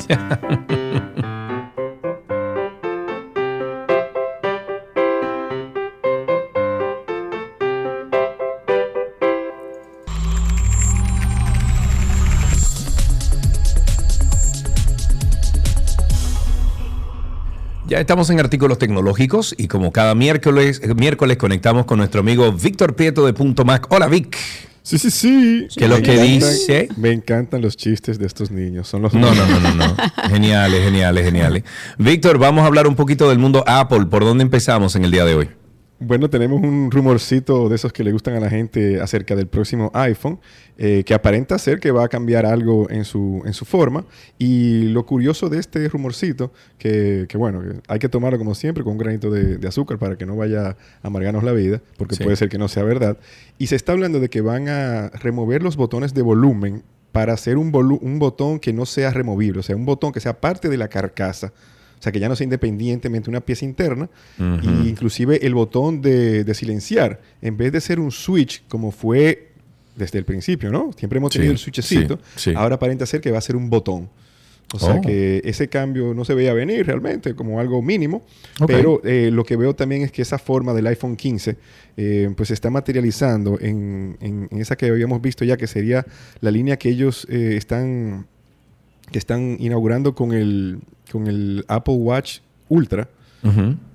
Ya 17.91 17.99
estamos 17.99 18.31
en 18.31 18.39
artículos 18.39 18.79
tecnológicos 18.79 19.53
y 19.59 19.67
como 19.67 19.91
cada 19.91 20.15
miércoles, 20.15 20.81
miércoles 20.95 21.39
conectamos 21.39 21.87
con 21.87 21.99
nuestro 21.99 22.21
amigo 22.21 22.53
Víctor 22.53 22.95
Prieto 22.95 23.27
de 23.27 23.33
Punto 23.33 23.65
Mac. 23.65 23.89
Hola 23.91 24.07
Vic. 24.07 24.39
Sí, 24.85 24.97
sí, 24.97 25.11
sí. 25.11 25.67
¿Qué 25.77 25.87
es 25.87 25.91
lo 25.91 26.01
que 26.01 26.23
dice? 26.23 26.89
Me 26.97 27.11
encantan 27.11 27.63
los 27.63 27.77
chistes 27.77 28.21
de 28.21 28.27
estos 28.27 28.53
niños. 28.53 28.87
Son 28.87 29.03
los 29.03 29.13
No, 29.13 29.35
no, 29.35 29.45
no, 29.45 29.59
no, 29.59 29.75
no. 29.75 29.97
Geniales, 30.29 30.85
geniales, 30.85 31.25
geniales. 31.25 31.65
Víctor, 31.99 32.39
vamos 32.39 32.63
a 32.63 32.69
hablar 32.69 32.87
un 32.87 32.95
poquito 32.95 33.29
del 33.29 33.41
mundo 33.41 33.65
Apple. 33.67 34.07
¿Por 34.07 34.25
dónde 34.25 34.45
empezamos 34.45 34.95
en 34.95 35.05
el 35.05 35.11
día 35.11 35.25
de 35.25 35.35
hoy? 35.35 35.51
Bueno, 36.03 36.31
tenemos 36.31 36.63
un 36.63 36.91
rumorcito 36.91 37.69
de 37.69 37.77
esos 37.77 37.93
que 37.93 38.03
le 38.03 38.11
gustan 38.11 38.35
a 38.35 38.41
la 38.41 38.49
gente 38.49 38.99
acerca 39.03 39.37
del 39.37 39.49
próximo 39.49 39.91
iPhone, 39.93 40.41
eh, 40.79 41.05
que 41.05 41.13
aparenta 41.13 41.59
ser 41.59 41.79
que 41.79 41.91
va 41.91 42.05
a 42.05 42.09
cambiar 42.09 42.47
algo 42.47 42.89
en 42.89 43.05
su, 43.05 43.43
en 43.45 43.53
su 43.53 43.67
forma. 43.67 44.07
Y 44.39 44.85
lo 44.85 45.05
curioso 45.05 45.51
de 45.51 45.59
este 45.59 45.87
rumorcito, 45.91 46.53
que, 46.79 47.27
que 47.29 47.37
bueno, 47.37 47.61
que 47.61 47.81
hay 47.87 47.99
que 47.99 48.09
tomarlo 48.09 48.39
como 48.39 48.55
siempre 48.55 48.83
con 48.83 48.93
un 48.95 48.99
granito 48.99 49.31
de, 49.31 49.59
de 49.59 49.69
azúcar 49.69 49.99
para 49.99 50.17
que 50.17 50.25
no 50.25 50.37
vaya 50.37 50.71
a 50.71 50.77
amargarnos 51.03 51.45
la 51.45 51.53
vida, 51.53 51.83
porque 51.99 52.15
Sí. 52.15 52.25
puede 52.25 52.37
ser 52.37 52.49
que 52.49 52.57
no 52.57 52.69
sea 52.69 52.83
verdad. 52.83 53.19
Y 53.59 53.67
se 53.67 53.77
está 53.77 53.93
hablando 53.93 54.21
de 54.21 54.31
que 54.31 54.41
van 54.41 54.71
a 54.71 55.11
remover 55.11 55.63
los 55.63 55.77
botones 55.77 56.15
de 56.15 56.23
volumen 56.23 56.83
para 57.13 57.35
hacer 57.35 57.59
un, 57.59 57.75
un 57.75 58.19
botón 58.19 58.59
que 58.59 58.73
no 58.73 58.87
sea 58.87 59.11
removible, 59.11 59.61
o 59.61 59.63
sea, 59.63 59.77
un 59.77 59.85
botón 59.85 60.13
que 60.13 60.21
sea 60.21 60.41
parte 60.41 60.71
de 60.71 60.79
la 60.79 60.89
carcasa. 60.89 61.53
O 62.01 62.03
sea, 62.03 62.11
que 62.13 62.19
ya 62.19 62.29
no 62.31 62.35
sea 62.35 62.45
independientemente 62.45 63.29
una 63.29 63.41
pieza 63.43 63.65
interna. 63.67 64.09
Y 64.39 64.89
inclusive 64.89 65.45
el 65.47 65.55
botón 65.55 66.01
de, 66.01 66.45
de 66.45 66.55
silenciar, 66.55 67.21
en 67.43 67.57
vez 67.59 67.73
de 67.73 67.81
ser 67.81 68.01
un 68.01 68.11
switch 68.11 68.63
como 68.69 68.91
fue 68.91 69.51
desde 69.97 70.19
el 70.19 70.25
principio, 70.25 70.71
¿no? 70.73 70.93
Siempre 70.97 71.19
hemos 71.19 71.31
Sí, 71.33 71.39
tenido 71.39 71.53
el 71.53 71.59
switchecito. 71.59 72.17
sí, 72.37 72.51
sí. 72.51 72.53
Ahora 72.57 72.77
aparenta 72.77 73.05
ser 73.05 73.21
que 73.21 73.31
va 73.31 73.37
a 73.39 73.43
ser 73.43 73.55
un 73.55 73.69
botón. 73.69 74.09
O 74.73 74.79
sea 74.79 74.95
Oh. 74.95 75.01
que 75.01 75.43
ese 75.45 75.69
cambio 75.69 76.15
no 76.15 76.25
se 76.25 76.33
veía 76.33 76.55
venir 76.55 76.87
realmente 76.87 77.35
como 77.35 77.59
algo 77.61 77.83
mínimo, 77.83 78.23
pero 78.69 79.01
eh, 79.05 79.29
lo 79.33 79.43
que 79.45 79.57
veo 79.57 79.75
también 79.75 80.03
es 80.03 80.13
que 80.13 80.23
esa 80.23 80.39
forma 80.39 80.73
del 80.73 80.87
iPhone 80.87 81.17
15 81.17 81.57
eh, 81.97 82.31
pues 82.37 82.47
se 82.49 82.55
está 82.55 82.71
materializando 82.71 83.59
en, 83.61 84.17
en- 84.21 84.49
en 84.51 84.59
esa 84.61 84.77
que 84.77 84.87
habíamos 84.87 85.21
visto 85.21 85.45
ya 85.45 85.57
que 85.57 85.67
sería 85.67 86.07
la 86.41 86.51
línea 86.53 86.79
que 86.79 86.89
ellos 86.89 87.27
eh, 87.29 87.57
están 87.59 88.27
que 89.11 89.19
están 89.19 89.57
inaugurando 89.59 90.15
con 90.15 90.31
el 90.33 90.79
con 91.11 91.27
el 91.27 91.65
Apple 91.69 91.95
Watch 91.95 92.39
Ultra 92.69 93.09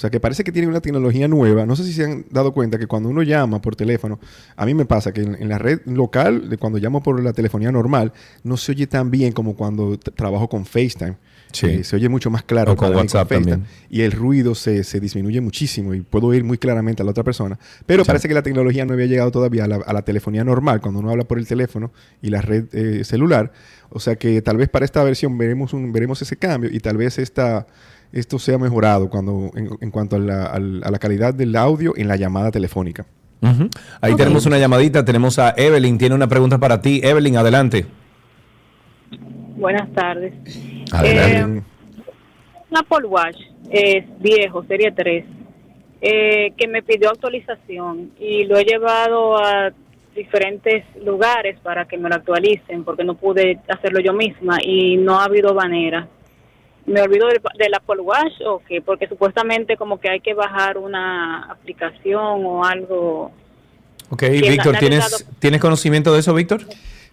O 0.00 0.02
sea, 0.02 0.08
que 0.08 0.18
parece 0.18 0.44
que 0.44 0.50
tiene 0.50 0.66
una 0.66 0.80
tecnología 0.80 1.28
nueva. 1.28 1.66
No 1.66 1.76
sé 1.76 1.84
si 1.84 1.92
se 1.92 2.04
han 2.06 2.24
dado 2.30 2.54
cuenta 2.54 2.78
que 2.78 2.86
cuando 2.86 3.10
uno 3.10 3.22
llama 3.22 3.60
por 3.60 3.76
teléfono, 3.76 4.18
a 4.56 4.64
mí 4.64 4.72
me 4.72 4.86
pasa 4.86 5.12
que 5.12 5.20
en, 5.20 5.34
en 5.34 5.50
la 5.50 5.58
red 5.58 5.82
local, 5.84 6.48
de 6.48 6.56
cuando 6.56 6.78
llamo 6.78 7.02
por 7.02 7.22
la 7.22 7.34
telefonía 7.34 7.70
normal, 7.70 8.14
no 8.42 8.56
se 8.56 8.72
oye 8.72 8.86
tan 8.86 9.10
bien 9.10 9.32
como 9.34 9.54
cuando 9.54 9.98
trabajo 9.98 10.48
con 10.48 10.64
FaceTime. 10.64 11.16
Sí. 11.52 11.66
Eh, 11.66 11.84
se 11.84 11.96
oye 11.96 12.08
mucho 12.08 12.30
más 12.30 12.44
claro 12.44 12.72
O 12.72 12.76
con 12.76 12.94
WhatsApp 12.94 13.28
FaceTime. 13.28 13.50
también. 13.50 13.70
Y 13.90 14.00
el 14.00 14.12
ruido 14.12 14.54
se, 14.54 14.84
se 14.84 15.00
disminuye 15.00 15.42
muchísimo 15.42 15.92
y 15.92 16.00
puedo 16.00 16.28
oír 16.28 16.44
muy 16.44 16.56
claramente 16.56 17.02
a 17.02 17.04
la 17.04 17.10
otra 17.10 17.22
persona. 17.24 17.58
Pero 17.84 18.02
parece 18.06 18.26
que 18.26 18.32
la 18.32 18.42
tecnología 18.42 18.86
no 18.86 18.94
había 18.94 19.04
llegado 19.04 19.30
todavía 19.30 19.64
a 19.64 19.68
la, 19.68 19.76
a 19.84 19.92
la 19.92 20.00
telefonía 20.00 20.44
normal, 20.44 20.80
cuando 20.80 21.00
uno 21.00 21.10
habla 21.10 21.24
por 21.24 21.38
el 21.38 21.46
teléfono 21.46 21.92
y 22.22 22.30
la 22.30 22.40
red 22.40 22.64
eh, 22.72 23.04
celular. 23.04 23.52
O 23.90 24.00
sea 24.00 24.16
que 24.16 24.40
tal 24.40 24.56
vez 24.56 24.70
para 24.70 24.86
esta 24.86 25.04
versión 25.04 25.36
veremos, 25.36 25.74
un, 25.74 25.92
veremos 25.92 26.22
ese 26.22 26.36
cambio 26.38 26.70
y 26.72 26.80
tal 26.80 26.96
vez 26.96 27.18
esta, 27.18 27.66
esto 28.12 28.38
sea 28.38 28.58
mejorado 28.58 29.08
cuando, 29.08 29.50
en, 29.54 29.70
en 29.80 29.90
cuanto 29.90 30.16
a 30.16 30.18
la, 30.18 30.46
al- 30.46 30.82
a 30.84 30.90
la 30.90 30.98
calidad 30.98 31.32
del 31.34 31.54
audio 31.56 31.92
en 31.96 32.08
la 32.08 32.16
llamada 32.16 32.50
telefónica. 32.50 33.06
Ahí 34.02 34.14
tenemos 34.16 34.44
una 34.44 34.58
llamadita, 34.58 35.02
tenemos 35.04 35.38
a 35.38 35.54
Evelyn, 35.56 35.96
tiene 35.96 36.14
una 36.14 36.26
pregunta 36.28 36.58
para 36.58 36.82
ti. 36.82 37.00
Evelyn, 37.02 37.36
adelante. 37.38 37.86
Buenas 39.56 39.90
tardes. 39.92 40.32
Adelante. 40.92 41.38
Eh, 41.58 41.62
un 42.70 42.76
Apple 42.76 43.06
Watch 43.06 43.36
es 43.70 44.04
viejo, 44.20 44.64
serie 44.64 44.92
3, 44.92 45.24
eh, 46.02 46.52
que 46.56 46.68
me 46.68 46.82
pidió 46.82 47.10
autorización 47.10 48.10
y 48.18 48.44
lo 48.44 48.58
he 48.58 48.64
llevado 48.64 49.36
a 49.38 49.70
diferentes 50.14 50.84
lugares 51.04 51.58
para 51.62 51.86
que 51.86 51.96
me 51.96 52.08
lo 52.08 52.16
actualicen 52.16 52.84
porque 52.84 53.04
no 53.04 53.14
pude 53.14 53.58
hacerlo 53.68 54.00
yo 54.00 54.12
misma 54.12 54.58
y 54.62 54.96
no 54.96 55.18
ha 55.20 55.24
habido 55.24 55.54
manera. 55.54 56.08
¿Me 56.90 57.00
olvido 57.02 57.28
del, 57.28 57.40
del 57.56 57.74
Apple 57.74 58.00
Watch 58.00 58.32
o 58.46 58.60
qué? 58.66 58.80
Porque 58.82 59.06
supuestamente 59.06 59.76
como 59.76 60.00
que 60.00 60.10
hay 60.10 60.20
que 60.20 60.34
bajar 60.34 60.76
una 60.78 61.44
aplicación 61.44 62.44
o 62.44 62.64
algo. 62.64 63.32
Ok, 64.10 64.18
¿Quién 64.18 64.52
Víctor, 64.52 64.76
¿tienes, 64.78 64.98
dado- 65.10 65.24
¿tienes 65.38 65.60
conocimiento 65.60 66.12
de 66.12 66.20
eso, 66.20 66.34
Víctor? 66.34 66.62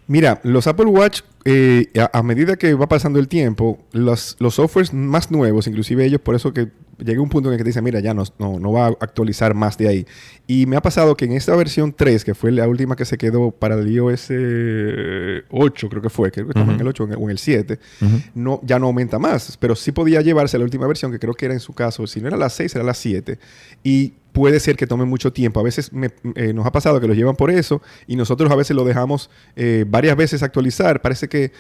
Mira, 0.08 0.40
los 0.44 0.68
Apple 0.68 0.86
Watch, 0.86 1.22
eh, 1.44 1.88
a, 2.00 2.20
a 2.20 2.24
medida 2.24 2.56
que 2.56 2.74
va 2.74 2.88
pasando 2.88 3.20
el 3.20 3.28
tiempo, 3.28 3.80
los, 3.92 4.38
los 4.40 4.56
softwares 4.56 4.94
más 4.94 5.32
nuevos, 5.32 5.68
inclusive 5.68 6.06
ellos, 6.06 6.22
por 6.22 6.34
eso 6.36 6.54
que 6.54 6.70
llega 6.98 7.22
un 7.22 7.30
punto 7.30 7.50
en 7.50 7.54
el 7.54 7.58
que 7.60 7.64
te 7.64 7.70
dicen, 7.70 7.84
mira, 7.84 8.00
ya 8.00 8.14
no, 8.14 8.24
no, 8.40 8.60
no 8.60 8.72
va 8.72 8.88
a 8.88 8.90
actualizar 8.90 9.54
más 9.54 9.78
de 9.78 9.88
ahí. 9.88 10.06
Y 10.48 10.66
me 10.66 10.76
ha 10.78 10.82
pasado 10.82 11.16
que 11.16 11.26
en 11.26 11.34
esta 11.34 11.56
versión 11.56 11.94
3, 11.94 12.24
que 12.26 12.34
fue 12.34 12.52
la 12.52 12.68
última 12.68 12.96
que 12.96 13.06
se 13.06 13.18
quedó 13.18 13.52
para 13.52 13.76
el 13.76 13.88
iOS 13.92 14.28
eh, 14.30 15.42
8, 15.50 15.90
creo 15.90 16.02
que 16.02 16.10
fue, 16.10 16.32
creo 16.32 16.46
que 16.48 16.52
estamos 16.52 16.70
en 16.70 16.76
Ujú. 16.76 16.82
el 16.84 16.88
8 16.88 17.04
o 17.04 17.06
en 17.08 17.12
el- 17.14 17.18
o 17.20 17.24
en 17.24 17.30
el 17.32 17.38
7, 17.38 17.80
no, 18.34 18.60
ya 18.64 18.80
no 18.80 18.88
aumenta 18.88 19.20
más, 19.20 19.58
pero 19.58 19.76
sí 19.76 19.92
podía 19.92 20.22
llevarse 20.22 20.58
la 20.58 20.64
última 20.64 20.88
versión, 20.88 21.12
que 21.12 21.20
creo 21.20 21.34
que 21.34 21.46
era 21.46 21.54
en 21.54 21.60
su 21.60 21.74
caso, 21.74 22.08
si 22.08 22.22
no 22.22 22.28
era 22.30 22.38
la 22.38 22.50
6, 22.50 22.74
era 22.76 22.84
la 22.84 22.94
7. 22.94 23.40
Y 23.84 24.14
puede 24.38 24.60
ser 24.60 24.76
que 24.78 24.86
tome 24.86 25.04
mucho 25.06 25.34
tiempo. 25.34 25.60
A 25.60 25.64
veces 25.64 25.92
me- 25.92 26.12
eh, 26.36 26.54
nos 26.54 26.68
ha 26.68 26.72
pasado 26.72 27.02
que 27.02 27.08
lo 27.08 27.16
llevan 27.16 27.36
por 27.36 27.50
eso 27.50 27.82
y 28.06 28.16
nosotros 28.16 28.52
a 28.52 28.56
veces 28.56 28.76
lo 28.76 28.86
dejamos 28.86 29.32
eh, 29.56 29.84
varias 29.88 30.16
veces 30.16 30.44
actualizar. 30.44 31.02
Parece 31.02 31.28
que 31.28 31.52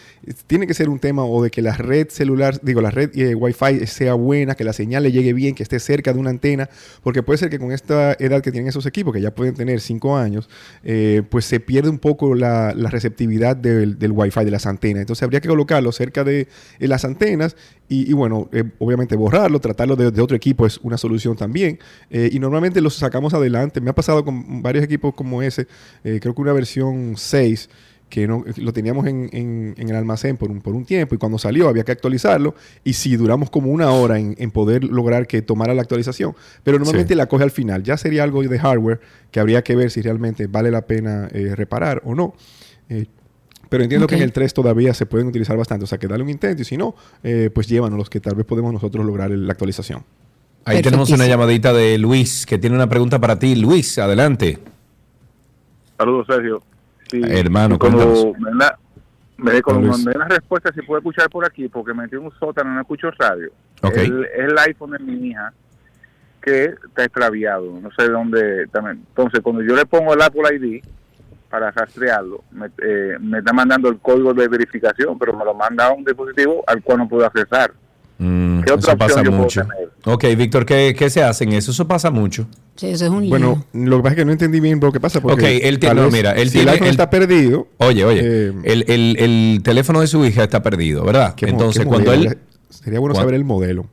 tiene 0.45 0.67
que 0.67 0.75
ser 0.75 0.87
un 0.87 0.99
tema 0.99 1.25
o 1.25 1.41
de 1.41 1.49
que 1.49 1.63
la 1.63 1.75
red 1.75 2.09
celular, 2.09 2.59
digo, 2.61 2.79
la 2.79 2.91
red 2.91 3.09
eh, 3.17 3.33
Wi-Fi 3.33 3.87
sea 3.87 4.13
buena, 4.13 4.53
que 4.53 4.63
la 4.63 4.73
señal 4.73 5.01
le 5.01 5.11
llegue 5.11 5.33
bien, 5.33 5.55
que 5.55 5.63
esté 5.63 5.79
cerca 5.79 6.13
de 6.13 6.19
una 6.19 6.29
antena, 6.29 6.69
porque 7.01 7.23
puede 7.23 7.39
ser 7.39 7.49
que 7.49 7.57
con 7.57 7.71
esta 7.71 8.13
edad 8.19 8.43
que 8.43 8.51
tienen 8.51 8.69
esos 8.69 8.85
equipos, 8.85 9.11
que 9.11 9.21
ya 9.21 9.33
pueden 9.33 9.55
tener 9.55 9.81
5 9.81 10.15
años, 10.15 10.47
eh, 10.83 11.23
pues 11.31 11.45
se 11.45 11.59
pierde 11.59 11.89
un 11.89 11.97
poco 11.97 12.35
la, 12.35 12.73
receptividad 12.73 13.55
del, 13.55 13.97
del 13.97 14.11
Wi-Fi, 14.11 14.45
de 14.45 14.51
las 14.51 14.67
antenas. 14.67 15.01
Entonces 15.01 15.23
habría 15.23 15.41
que 15.41 15.49
colocarlo 15.49 15.91
cerca 15.91 16.23
de 16.23 16.47
las 16.77 17.05
antenas 17.05 17.55
y, 17.89 18.09
y 18.09 18.13
bueno, 18.13 18.49
eh, 18.51 18.63
obviamente 18.79 19.15
borrarlo, 19.15 19.59
tratarlo 19.59 19.95
de, 19.95 20.11
de 20.11 20.21
otro 20.21 20.35
equipo 20.35 20.65
es 20.65 20.77
una 20.83 20.97
solución 20.97 21.35
también. 21.37 21.79
Eh, 22.09 22.29
y 22.31 22.39
normalmente 22.39 22.81
los 22.81 22.95
sacamos 22.95 23.33
adelante. 23.33 23.79
Me 23.81 23.89
ha 23.89 23.95
pasado 23.95 24.25
con 24.25 24.61
varios 24.61 24.83
equipos 24.83 25.13
como 25.13 25.41
ese, 25.41 25.67
eh, 26.03 26.19
creo 26.21 26.35
que 26.35 26.41
una 26.41 26.53
versión 26.53 27.13
6 27.15 27.69
que 28.09 28.25
no, 28.25 28.45
lo 28.55 28.71
teníamos 28.71 29.05
en, 29.05 29.29
en- 29.33 29.75
en 29.77 29.89
el 29.89 29.95
almacén 29.95 30.37
por 30.37 30.49
un, 30.49 30.61
por 30.61 30.73
un 30.73 30.85
tiempo 30.85 31.13
y 31.13 31.17
cuando 31.17 31.37
salió 31.37 31.67
había 31.67 31.83
que 31.83 31.91
actualizarlo 31.91 32.55
y 32.85 32.93
si 32.93 33.17
duramos 33.17 33.49
como 33.49 33.69
una 33.69 33.91
hora 33.91 34.17
en, 34.17 34.33
en 34.37 34.49
poder 34.51 34.85
lograr 34.85 35.27
que 35.27 35.41
tomara 35.41 35.73
la 35.73 35.81
actualización, 35.81 36.33
pero 36.63 36.77
normalmente 36.79 37.15
la 37.15 37.25
coge 37.27 37.43
al 37.43 37.51
final. 37.51 37.83
Ya 37.83 37.97
sería 37.97 38.23
algo 38.23 38.41
de 38.43 38.57
hardware 38.59 39.01
que 39.29 39.41
habría 39.41 39.61
que 39.61 39.75
ver 39.75 39.91
si 39.91 40.01
realmente 40.01 40.47
vale 40.47 40.71
la 40.71 40.85
pena 40.87 41.27
eh, 41.33 41.53
reparar 41.53 42.01
o 42.05 42.15
no. 42.15 42.33
Eh, 42.89 43.07
pero 43.69 43.83
entiendo 43.83 44.07
que 44.07 44.15
Ok. 44.15 44.19
en 44.21 44.23
el 44.25 44.31
3 44.33 44.53
todavía 44.53 44.93
se 44.93 45.05
pueden 45.05 45.27
utilizar 45.27 45.57
bastante. 45.57 45.83
O 45.85 45.87
sea, 45.87 45.97
que 45.97 46.07
dale 46.07 46.23
un 46.23 46.29
intento 46.29 46.61
y 46.61 46.65
si 46.65 46.77
no, 46.77 46.95
eh, 47.23 47.49
pues 47.53 47.67
llévanos 47.67 47.97
los 47.97 48.09
que 48.09 48.19
tal 48.19 48.35
vez 48.35 48.45
podemos 48.45 48.71
nosotros 48.73 49.05
lograr 49.05 49.31
el- 49.31 49.45
la 49.45 49.53
actualización. 49.53 50.03
Ahí 50.65 50.81
tenemos 50.81 51.09
una 51.11 51.25
llamadita 51.27 51.71
de 51.71 51.97
Luis 51.97 52.45
que 52.45 52.57
tiene 52.57 52.75
una 52.75 52.87
pregunta 52.89 53.19
para 53.19 53.39
ti. 53.39 53.55
Luis, 53.55 53.97
adelante. 53.99 54.59
Saludos, 55.97 56.27
Sergio. 56.27 56.61
Sí, 57.09 57.21
Hermano, 57.23 57.79
cuéntanos. 57.79 58.25
me 59.37 59.61
cuando 59.61 59.87
Luis. 59.87 60.05
me 60.05 60.11
dé 60.11 60.17
una 60.17 60.27
respuesta, 60.27 60.71
si 60.73 60.81
puedo 60.81 60.99
escuchar 60.99 61.29
por 61.29 61.45
aquí, 61.45 61.67
porque 61.69 61.93
metí 61.93 62.15
un 62.17 62.31
sótano, 62.39 62.73
no 62.73 62.81
escucho 62.81 63.09
radio. 63.11 63.49
Ok. 63.81 63.95
El, 63.97 64.25
es 64.25 64.49
el 64.49 64.57
iPhone 64.57 64.91
de 64.91 64.99
mi 64.99 65.29
hija 65.29 65.53
que 66.41 66.65
está 66.65 67.05
extraviado, 67.05 67.79
no 67.81 67.89
sé 67.97 68.09
dónde 68.09 68.67
también. 68.71 69.03
Entonces, 69.09 69.39
cuando 69.41 69.61
yo 69.63 69.75
le 69.75 69.85
pongo 69.85 70.13
el 70.13 70.21
Apple 70.21 70.41
ID 70.55 70.83
para 71.49 71.71
rastrearlo, 71.71 72.43
me, 72.51 72.65
eh, 72.67 73.17
me 73.19 73.39
está 73.39 73.53
mandando 73.53 73.89
el 73.89 73.99
código 73.99 74.33
de 74.33 74.47
verificación, 74.47 75.17
pero 75.17 75.33
me 75.33 75.45
lo 75.45 75.53
manda 75.53 75.87
a 75.87 75.93
un 75.93 76.03
dispositivo 76.03 76.63
al 76.67 76.81
cual 76.83 76.99
no 76.99 77.07
puedo 77.09 77.25
accesar. 77.25 77.73
Mm, 78.19 78.61
¿Qué 78.61 78.73
otra 78.73 78.93
eso 78.93 78.97
pasa 78.97 79.13
opción 79.19 79.25
puedo 79.27 79.43
mucho. 79.43 79.61
tener? 79.61 79.89
Ok, 80.05 80.23
Víctor, 80.37 80.65
¿qué, 80.65 80.95
¿qué 80.97 81.09
se 81.09 81.21
hace 81.23 81.43
en 81.43 81.53
eso? 81.53 81.71
Eso 81.71 81.87
pasa 81.87 82.09
mucho. 82.11 82.47
Sí, 82.75 82.87
eso 82.87 83.05
es 83.05 83.11
un 83.11 83.21
lío. 83.21 83.29
Bueno, 83.29 83.65
lo 83.73 83.97
que 83.97 84.03
pasa 84.03 84.13
es 84.13 84.17
que 84.17 84.25
no 84.25 84.31
entendí 84.31 84.59
bien 84.59 84.79
lo 84.81 84.91
que 84.91 84.99
pasa. 84.99 85.21
Porque 85.21 85.57
Ok, 85.57 85.61
él 85.63 85.79
tiene, 85.79 86.01
no, 86.01 86.09
mira, 86.09 86.31
él 86.31 86.47
si 86.49 86.53
tiene, 86.57 86.63
el 86.63 86.69
iPhone 86.75 86.87
él- 86.87 86.91
está 86.91 87.09
perdido. 87.09 87.67
Oye, 87.77 88.03
oye, 88.05 88.21
eh, 88.23 88.53
el, 88.63 88.85
el- 88.87 89.17
el 89.19 89.61
teléfono 89.63 90.01
de 90.01 90.07
su 90.07 90.25
hija 90.25 90.43
está 90.43 90.61
perdido, 90.63 91.03
¿verdad? 91.05 91.35
¿qué 91.35 91.45
mo- 91.47 91.51
Entonces, 91.53 91.85
cuando 91.85 92.11
modelo? 92.11 92.31
él... 92.31 92.37
Sería 92.69 92.99
bueno 92.99 93.15
saber 93.15 93.35
el 93.35 93.45
modelo. 93.45 93.85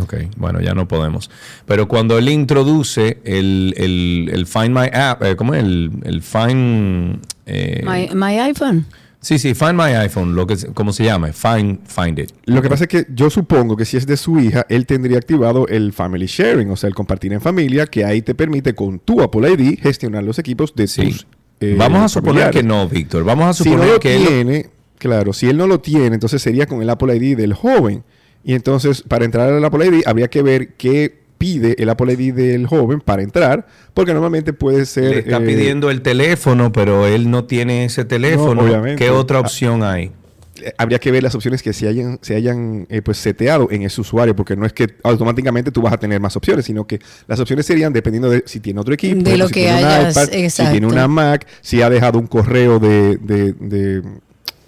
Ok, 0.00 0.14
bueno, 0.36 0.60
ya 0.60 0.74
no 0.74 0.86
podemos. 0.88 1.30
Pero 1.66 1.88
cuando 1.88 2.18
él 2.18 2.28
introduce 2.28 3.18
el, 3.24 3.74
el, 3.76 4.30
el 4.32 4.46
Find 4.46 4.70
My 4.70 4.88
App, 4.92 5.22
eh, 5.22 5.36
¿cómo 5.36 5.54
es? 5.54 5.62
El, 5.64 5.90
el 6.04 6.22
Find... 6.22 7.20
eh, 7.46 7.82
My, 7.84 8.14
my 8.14 8.38
iPhone. 8.40 8.86
sí, 9.20 9.38
sí, 9.38 9.54
Find 9.54 9.74
My 9.74 9.92
iPhone, 9.94 10.34
lo 10.34 10.46
que, 10.46 10.56
se- 10.56 10.68
¿cómo 10.72 10.92
se 10.92 11.04
llama? 11.04 11.32
Find, 11.32 11.80
find 11.86 12.18
It. 12.18 12.30
Lo 12.44 12.62
que 12.62 12.68
pasa 12.68 12.84
es 12.84 12.88
que 12.88 13.06
yo 13.14 13.30
supongo 13.30 13.76
que 13.76 13.84
si 13.84 13.96
es 13.96 14.06
de 14.06 14.16
su 14.16 14.38
hija, 14.38 14.66
él 14.68 14.86
tendría 14.86 15.18
activado 15.18 15.66
el 15.68 15.92
Family 15.92 16.26
Sharing, 16.26 16.70
o 16.70 16.76
sea, 16.76 16.88
el 16.88 16.94
compartir 16.94 17.32
en 17.32 17.40
familia, 17.40 17.86
que 17.86 18.04
ahí 18.04 18.22
te 18.22 18.34
permite 18.34 18.74
con 18.74 18.98
tu 18.98 19.20
Apple 19.20 19.50
ID 19.52 19.78
gestionar 19.80 20.22
los 20.24 20.38
equipos 20.38 20.74
de 20.74 20.84
tus. 20.86 21.26
eh, 21.60 21.74
Vamos 21.78 22.02
a 22.02 22.08
suponer 22.08 22.44
familiares. 22.44 22.56
que 22.62 22.66
no, 22.66 22.88
Víctor. 22.88 23.24
Vamos 23.24 23.46
a 23.48 23.52
Si 23.64 23.68
no 23.68 23.72
suponer 23.76 23.94
lo 23.94 24.00
que 24.00 24.16
él... 24.16 24.26
tiene, 24.26 24.66
claro, 24.98 25.32
si 25.32 25.48
él 25.48 25.56
no 25.56 25.66
lo 25.66 25.80
tiene, 25.80 26.14
entonces 26.14 26.40
sería 26.40 26.66
con 26.66 26.82
el 26.82 26.88
Apple 26.90 27.16
ID 27.16 27.36
del 27.36 27.54
joven. 27.54 28.04
Y 28.44 28.54
entonces, 28.54 29.02
para 29.02 29.24
entrar 29.24 29.52
al 29.52 29.64
Apple 29.64 29.86
ID, 29.86 30.02
habría 30.06 30.28
que 30.28 30.42
ver 30.42 30.74
qué 30.74 31.18
pide 31.38 31.76
el 31.80 31.88
Apple 31.88 32.12
ID 32.14 32.34
del 32.34 32.66
joven 32.66 33.00
para 33.00 33.22
entrar, 33.22 33.66
porque 33.94 34.12
normalmente 34.12 34.52
puede 34.52 34.86
ser. 34.86 35.10
Le 35.10 35.18
está 35.20 35.36
eh, 35.36 35.40
pidiendo 35.46 35.90
el 35.90 36.02
teléfono, 36.02 36.72
pero 36.72 37.06
él 37.06 37.30
no 37.30 37.44
tiene 37.44 37.84
ese 37.84 38.04
teléfono. 38.04 38.62
obviamente. 38.62 39.04
¿Qué 39.04 39.10
otra 39.10 39.38
opción 39.40 39.82
hay? 39.82 40.12
eh, 40.60 40.72
habría 40.76 40.98
que 40.98 41.12
ver 41.12 41.22
las 41.22 41.36
opciones 41.36 41.62
que 41.62 41.72
se 41.72 41.86
hayan, 41.86 42.18
se 42.20 42.34
hayan 42.34 42.88
eh, 42.90 43.00
pues 43.02 43.18
seteado 43.18 43.68
en 43.70 43.82
ese 43.82 44.00
usuario, 44.00 44.34
porque 44.34 44.56
no 44.56 44.66
es 44.66 44.72
que 44.72 44.88
automáticamente 45.04 45.70
tú 45.70 45.80
vas 45.82 45.92
a 45.92 45.98
tener 45.98 46.18
más 46.20 46.34
opciones, 46.36 46.64
sino 46.64 46.84
que 46.84 46.98
las 47.28 47.38
opciones 47.38 47.64
serían 47.66 47.92
dependiendo 47.92 48.28
de 48.28 48.42
si 48.44 48.58
tiene 48.58 48.80
otro 48.80 48.92
equipo, 48.94 49.22
De 49.22 49.36
lo 49.36 49.46
si 49.46 49.54
que 49.54 49.60
tiene 49.60 49.78
un 49.78 49.84
hayas- 49.86 50.10
iPad, 50.10 50.48
si 50.48 50.66
tiene 50.72 50.86
una 50.88 51.06
Mac, 51.06 51.46
si 51.60 51.80
ha 51.82 51.88
dejado 51.88 52.18
un 52.18 52.26
correo 52.26 52.80
de, 52.80 53.18
de- 53.18 53.52
de- 53.52 54.02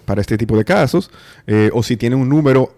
para 0.05 0.21
este 0.21 0.37
tipo 0.37 0.57
de 0.57 0.63
casos, 0.63 1.11
eh, 1.47 1.69
o 1.73 1.83
si 1.83 1.97
tiene 1.97 2.15
un 2.15 2.27
número 2.29 2.73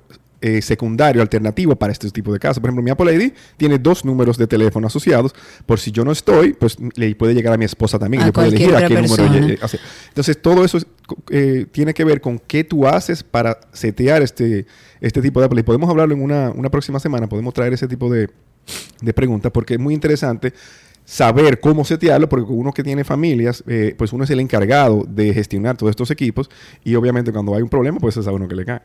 eh, 0.45 0.61
secundario 0.61 1.21
alternativo 1.21 1.77
para 1.77 1.93
este 1.93 2.09
tipo 2.11 2.33
de 2.33 2.37
casos. 2.37 2.59
Por 2.59 2.67
ejemplo, 2.67 2.83
mi 2.83 2.91
Apple 2.91 3.15
ID 3.15 3.31
tiene 3.55 3.79
dos 3.79 4.03
números 4.03 4.37
de 4.37 4.45
teléfono 4.45 4.87
asociados. 4.87 5.33
Por 5.65 5.79
si 5.79 5.89
yo 5.93 6.03
no 6.03 6.11
estoy, 6.11 6.51
pues 6.51 6.75
le 6.95 7.15
puede 7.15 7.33
llegar 7.33 7.53
a 7.53 7.57
mi 7.57 7.63
esposa 7.63 7.97
también. 7.97 8.23
A 8.23 8.25
Yo 8.25 8.33
puedo 8.33 8.49
elegir 8.49 8.75
a 8.75 8.85
qué 8.85 9.01
número 9.01 9.15
persona. 9.15 9.55
hace. 9.61 9.79
Entonces, 10.09 10.41
todo 10.41 10.65
eso 10.65 10.79
es, 10.79 10.87
eh, 11.29 11.65
tiene 11.71 11.93
que 11.93 12.03
ver 12.03 12.19
con 12.19 12.39
qué 12.39 12.65
tú 12.65 12.85
haces 12.85 13.23
para 13.23 13.57
setear 13.71 14.21
este, 14.21 14.65
este 14.99 15.21
tipo 15.21 15.39
de 15.39 15.45
Apple. 15.45 15.61
Y 15.61 15.63
podemos 15.63 15.89
hablarlo 15.89 16.13
en 16.13 16.21
una, 16.21 16.49
una 16.49 16.69
próxima 16.69 16.99
semana. 16.99 17.29
Podemos 17.29 17.53
traer 17.53 17.71
ese 17.71 17.87
tipo 17.87 18.11
de, 18.11 18.29
de 19.01 19.13
preguntas 19.13 19.49
porque 19.49 19.75
es 19.75 19.79
muy 19.79 19.93
interesante 19.93 20.53
saber 21.05 21.59
cómo 21.59 21.83
setearlo, 21.85 22.29
porque 22.29 22.51
uno 22.51 22.71
que 22.71 22.83
tiene 22.83 23.03
familias, 23.03 23.63
eh, 23.67 23.93
pues 23.97 24.13
uno 24.13 24.23
es 24.23 24.29
el 24.29 24.39
encargado 24.39 25.05
de 25.07 25.33
gestionar 25.33 25.75
todos 25.77 25.89
estos 25.91 26.09
equipos 26.11 26.49
y 26.83 26.95
obviamente 26.95 27.31
cuando 27.31 27.53
hay 27.55 27.61
un 27.61 27.69
problema, 27.69 27.99
pues 27.99 28.15
es 28.17 28.25
a 28.27 28.31
uno 28.31 28.47
que 28.47 28.55
le 28.55 28.65
cae. 28.65 28.81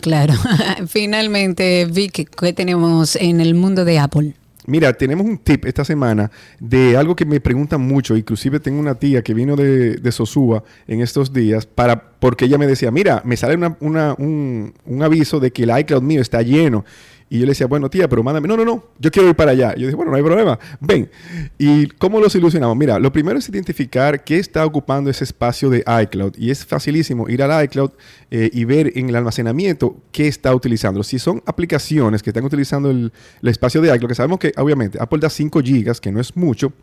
Claro. 0.00 0.34
Finalmente, 0.86 1.86
Vic, 1.86 2.28
¿qué 2.38 2.52
tenemos 2.52 3.16
en 3.16 3.40
el 3.40 3.54
mundo 3.54 3.84
de 3.84 3.98
Apple? 3.98 4.34
Mira, 4.64 4.92
tenemos 4.92 5.26
un 5.26 5.38
tip 5.38 5.64
esta 5.64 5.84
semana 5.84 6.30
de 6.60 6.96
algo 6.96 7.16
que 7.16 7.24
me 7.24 7.40
preguntan 7.40 7.80
mucho. 7.80 8.16
Inclusive 8.16 8.60
tengo 8.60 8.78
una 8.78 8.94
tía 8.94 9.20
que 9.22 9.34
vino 9.34 9.56
de, 9.56 9.96
de 9.96 10.12
Sosúa 10.12 10.62
en 10.86 11.00
estos 11.00 11.32
días 11.32 11.66
para, 11.66 12.12
porque 12.20 12.44
ella 12.44 12.58
me 12.58 12.68
decía, 12.68 12.92
mira, 12.92 13.22
me 13.24 13.36
sale 13.36 13.56
una- 13.56 13.76
una- 13.80 14.14
un, 14.18 14.72
un 14.86 15.02
aviso 15.02 15.40
de 15.40 15.50
que 15.50 15.64
el 15.64 15.76
iCloud 15.80 16.02
mío 16.02 16.20
está 16.20 16.42
lleno. 16.42 16.84
Y 17.32 17.38
yo 17.38 17.46
le 17.46 17.52
decía, 17.52 17.66
bueno, 17.66 17.88
tía, 17.88 18.10
pero 18.10 18.22
mándame. 18.22 18.46
No, 18.46 18.58
no, 18.58 18.64
no, 18.66 18.84
yo 18.98 19.10
quiero 19.10 19.30
ir 19.30 19.34
para 19.34 19.52
allá. 19.52 19.72
Y 19.74 19.80
yo 19.80 19.86
dije, 19.86 19.96
bueno, 19.96 20.10
no 20.10 20.18
hay 20.18 20.22
problema, 20.22 20.58
ven. 20.80 21.10
¿Y 21.56 21.86
cómo 21.86 22.20
lo 22.20 22.28
solucionamos? 22.28 22.76
Mira, 22.76 22.98
lo 22.98 23.10
primero 23.10 23.38
es 23.38 23.48
identificar 23.48 24.22
qué 24.22 24.36
está 24.36 24.66
ocupando 24.66 25.08
ese 25.08 25.24
espacio 25.24 25.70
de 25.70 25.82
iCloud. 26.02 26.34
Y 26.36 26.50
es 26.50 26.66
facilísimo 26.66 27.30
ir 27.30 27.42
al 27.42 27.64
iCloud 27.64 27.92
eh, 28.30 28.50
y 28.52 28.66
ver 28.66 28.92
en 28.96 29.08
el 29.08 29.16
almacenamiento 29.16 29.96
qué 30.12 30.28
está 30.28 30.54
utilizando. 30.54 31.02
Si 31.02 31.18
son 31.18 31.42
aplicaciones 31.46 32.22
que 32.22 32.28
están 32.28 32.44
utilizando 32.44 32.90
el, 32.90 33.10
el 33.40 33.48
espacio 33.48 33.80
de 33.80 33.94
iCloud, 33.94 34.08
que 34.08 34.14
sabemos 34.14 34.38
que 34.38 34.52
obviamente 34.58 34.98
Apple 35.00 35.20
da 35.20 35.30
5 35.30 35.62
gigas, 35.62 36.02
que 36.02 36.12
no 36.12 36.20
es 36.20 36.36
mucho, 36.36 36.74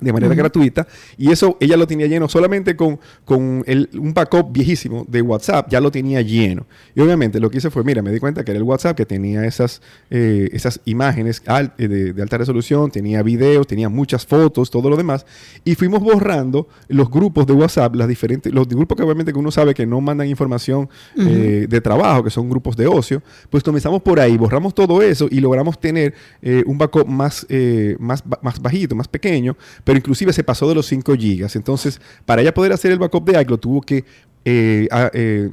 de 0.00 0.12
manera 0.12 0.34
gratuita. 0.34 0.86
Y 1.16 1.30
eso 1.30 1.56
ella 1.60 1.76
lo 1.76 1.86
tenía 1.86 2.06
lleno 2.06 2.28
solamente 2.28 2.76
con, 2.76 2.98
con 3.24 3.64
el- 3.66 3.88
un 3.98 4.14
backup 4.14 4.52
viejísimo 4.52 5.04
de 5.08 5.22
WhatsApp, 5.22 5.68
ya 5.70 5.80
lo 5.80 5.90
tenía 5.90 6.20
lleno. 6.22 6.66
Y 6.94 7.00
obviamente 7.00 7.40
lo 7.40 7.50
que 7.50 7.58
hice 7.58 7.70
fue, 7.70 7.82
mira, 7.84 8.02
me 8.02 8.10
di 8.12 8.18
cuenta 8.20 8.44
que 8.44 8.52
era 8.52 8.58
el 8.58 8.64
WhatsApp 8.64 8.96
que 8.96 9.06
tenía 9.06 9.44
esas, 9.44 9.80
eh, 10.10 10.48
esas 10.52 10.80
imágenes 10.84 11.42
al- 11.46 11.72
eh, 11.78 11.88
de, 11.88 12.12
de 12.12 12.22
alta 12.22 12.38
resolución, 12.38 12.90
tenía 12.90 13.22
videos, 13.22 13.66
tenía 13.66 13.88
muchas 13.88 14.26
fotos, 14.26 14.70
todo 14.70 14.88
lo 14.90 14.96
demás. 14.96 15.26
Y 15.64 15.74
fuimos 15.74 16.00
borrando 16.00 16.68
los 16.88 17.10
grupos 17.10 17.46
de 17.46 17.52
WhatsApp, 17.54 17.94
las 17.94 18.08
diferentes, 18.08 18.52
los 18.52 18.68
grupos 18.68 18.96
que 18.96 19.02
obviamente 19.02 19.32
que 19.32 19.38
uno 19.38 19.50
sabe 19.50 19.74
que 19.74 19.86
no 19.86 20.00
mandan 20.00 20.28
información 20.28 20.88
eh, 21.16 21.66
de 21.68 21.80
trabajo, 21.80 22.22
que 22.24 22.30
son 22.30 22.48
grupos 22.48 22.76
de 22.76 22.86
ocio, 22.86 23.22
pues 23.50 23.62
comenzamos 23.62 24.02
por 24.02 24.20
ahí, 24.20 24.36
borramos 24.36 24.74
todo 24.74 25.02
eso 25.02 25.26
y 25.30 25.40
logramos 25.40 25.78
tener 25.80 26.14
un 26.66 26.78
backup 26.78 27.06
más, 27.06 27.46
más, 27.98 28.22
más 28.42 28.60
bajito, 28.60 28.94
más 28.94 29.08
pequeño, 29.08 29.56
pero 29.88 29.96
inclusive 29.96 30.34
se 30.34 30.44
pasó 30.44 30.68
de 30.68 30.74
los 30.74 30.84
5 30.84 31.14
gigas. 31.14 31.56
Entonces, 31.56 31.98
para 32.26 32.42
ella 32.42 32.52
poder 32.52 32.74
hacer 32.74 32.92
el 32.92 32.98
backup 32.98 33.24
de 33.24 33.40
iCloud, 33.40 33.58
tuvo 33.58 33.80
que 33.80 34.04
eh, 34.44 34.86
eh, 35.14 35.48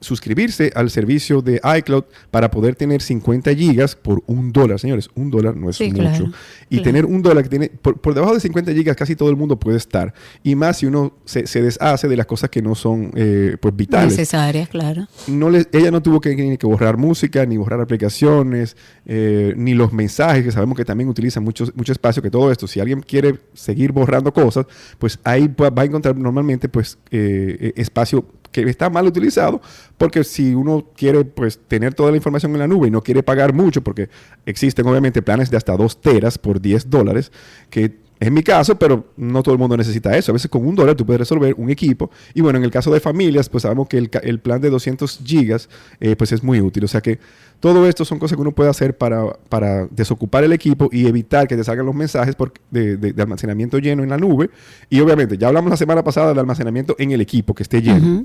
suscribirse 0.00 0.72
al 0.74 0.90
servicio 0.90 1.40
de 1.42 1.60
iCloud 1.78 2.04
para 2.30 2.50
poder 2.50 2.74
tener 2.74 3.00
50 3.02 3.54
gigas 3.54 3.94
por 3.96 4.22
un 4.26 4.52
dólar, 4.52 4.78
señores. 4.78 5.08
Un 5.14 5.30
dólar 5.30 5.56
no 5.56 5.70
es 5.70 5.76
Sí, 5.76 5.90
mucho. 5.90 6.02
claro, 6.02 6.24
y 6.68 6.76
claro. 6.76 6.82
tener 6.84 7.06
un 7.06 7.22
dólar 7.22 7.44
que 7.44 7.50
tiene, 7.50 7.68
por, 7.70 8.00
por 8.00 8.14
debajo 8.14 8.34
de 8.34 8.40
50 8.40 8.72
gigas 8.72 8.96
casi 8.96 9.16
todo 9.16 9.30
el 9.30 9.36
mundo 9.36 9.58
puede 9.58 9.76
estar. 9.76 10.12
Y 10.42 10.54
más 10.54 10.78
si 10.78 10.86
uno 10.86 11.14
se, 11.24 11.46
se 11.46 11.62
deshace 11.62 12.08
de 12.08 12.16
las 12.16 12.26
cosas 12.26 12.50
que 12.50 12.60
no 12.60 12.74
son 12.74 13.10
eh, 13.14 13.56
pues 13.60 13.74
vitales 13.74 14.12
Necesarias, 14.12 14.68
claro. 14.68 15.06
no 15.26 15.48
ella 15.72 15.90
no 15.90 16.02
tuvo 16.02 16.20
que, 16.20 16.34
ni 16.36 16.56
que 16.58 16.66
borrar 16.66 16.96
música, 16.98 17.46
ni 17.46 17.56
borrar 17.56 17.80
aplicaciones, 17.80 18.76
eh, 19.06 19.54
ni 19.56 19.74
los 19.74 19.92
mensajes, 19.92 20.44
que 20.44 20.52
sabemos 20.52 20.76
que 20.76 20.84
también 20.84 21.08
utilizan 21.08 21.42
mucho, 21.42 21.64
mucho 21.74 21.92
espacio, 21.92 22.22
que 22.22 22.30
todo 22.30 22.50
esto, 22.52 22.66
si 22.66 22.80
alguien 22.80 23.00
quiere 23.00 23.38
seguir 23.54 23.92
borrando 23.92 24.32
cosas, 24.32 24.66
pues 24.98 25.18
ahí 25.24 25.48
va 25.48 25.70
va 25.70 25.82
a 25.82 25.84
encontrar 25.86 26.16
normalmente 26.16 26.68
pues 26.68 26.98
eh, 27.10 27.56
eh, 27.60 27.72
espacio 27.76 28.24
que 28.52 28.62
está 28.62 28.90
mal 28.90 29.06
utilizado, 29.06 29.60
porque 29.96 30.24
si 30.24 30.54
uno 30.54 30.86
quiere 30.96 31.24
pues 31.24 31.58
tener 31.68 31.94
toda 31.94 32.10
la 32.10 32.16
información 32.16 32.52
en 32.52 32.58
la 32.58 32.68
nube 32.68 32.88
y 32.88 32.90
no 32.90 33.02
quiere 33.02 33.22
pagar 33.22 33.52
mucho, 33.52 33.82
porque 33.82 34.08
existen 34.46 34.86
obviamente 34.86 35.22
planes 35.22 35.50
de 35.50 35.56
hasta 35.56 35.76
2 35.76 36.00
teras 36.00 36.38
por 36.38 36.60
10 36.60 36.90
dólares, 36.90 37.32
que 37.70 38.08
es 38.20 38.32
mi 38.32 38.42
caso, 38.42 38.76
pero 38.76 39.12
no 39.16 39.42
todo 39.44 39.54
el 39.54 39.60
mundo 39.60 39.76
necesita 39.76 40.16
eso. 40.16 40.32
A 40.32 40.34
veces 40.34 40.50
con 40.50 40.66
un 40.66 40.74
dólar 40.74 40.96
tú 40.96 41.06
puedes 41.06 41.20
resolver 41.20 41.54
un 41.56 41.70
equipo. 41.70 42.10
Y 42.34 42.40
bueno, 42.40 42.58
en 42.58 42.64
el 42.64 42.70
caso 42.70 42.90
de 42.90 42.98
familias, 42.98 43.48
pues 43.48 43.62
sabemos 43.62 43.86
que 43.86 43.96
el, 43.96 44.10
el 44.22 44.40
plan 44.40 44.60
de 44.60 44.70
200 44.70 45.20
gigas 45.24 45.68
eh, 46.00 46.16
pues 46.16 46.32
es 46.32 46.42
muy 46.42 46.60
útil. 46.60 46.82
O 46.84 46.88
sea 46.88 47.00
que 47.00 47.20
todo 47.60 47.86
esto 47.88 48.04
son 48.04 48.18
cosas 48.18 48.36
que 48.36 48.42
uno 48.42 48.52
puede 48.52 48.70
hacer 48.70 48.96
para, 48.96 49.24
para 49.48 49.86
desocupar 49.88 50.44
el 50.44 50.52
equipo 50.52 50.88
y 50.92 51.06
evitar 51.06 51.48
que 51.48 51.56
te 51.56 51.64
salgan 51.64 51.86
los 51.86 51.94
mensajes 51.94 52.34
por- 52.36 52.52
de, 52.70 52.96
de- 52.96 53.12
de 53.12 53.22
almacenamiento 53.22 53.78
lleno 53.78 54.02
en 54.02 54.10
la 54.10 54.16
nube. 54.16 54.50
Y 54.88 55.00
obviamente, 55.00 55.36
ya 55.36 55.48
hablamos 55.48 55.70
la 55.70 55.76
semana 55.76 56.04
pasada 56.04 56.28
del 56.28 56.38
almacenamiento 56.38 56.94
en 56.98 57.10
el 57.10 57.20
equipo 57.20 57.54
que 57.54 57.62
esté 57.64 57.82
lleno. 57.82 58.24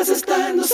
Quieras 0.00 0.08
está 0.08 0.48
en 0.48 0.56
Dos. 0.56 0.70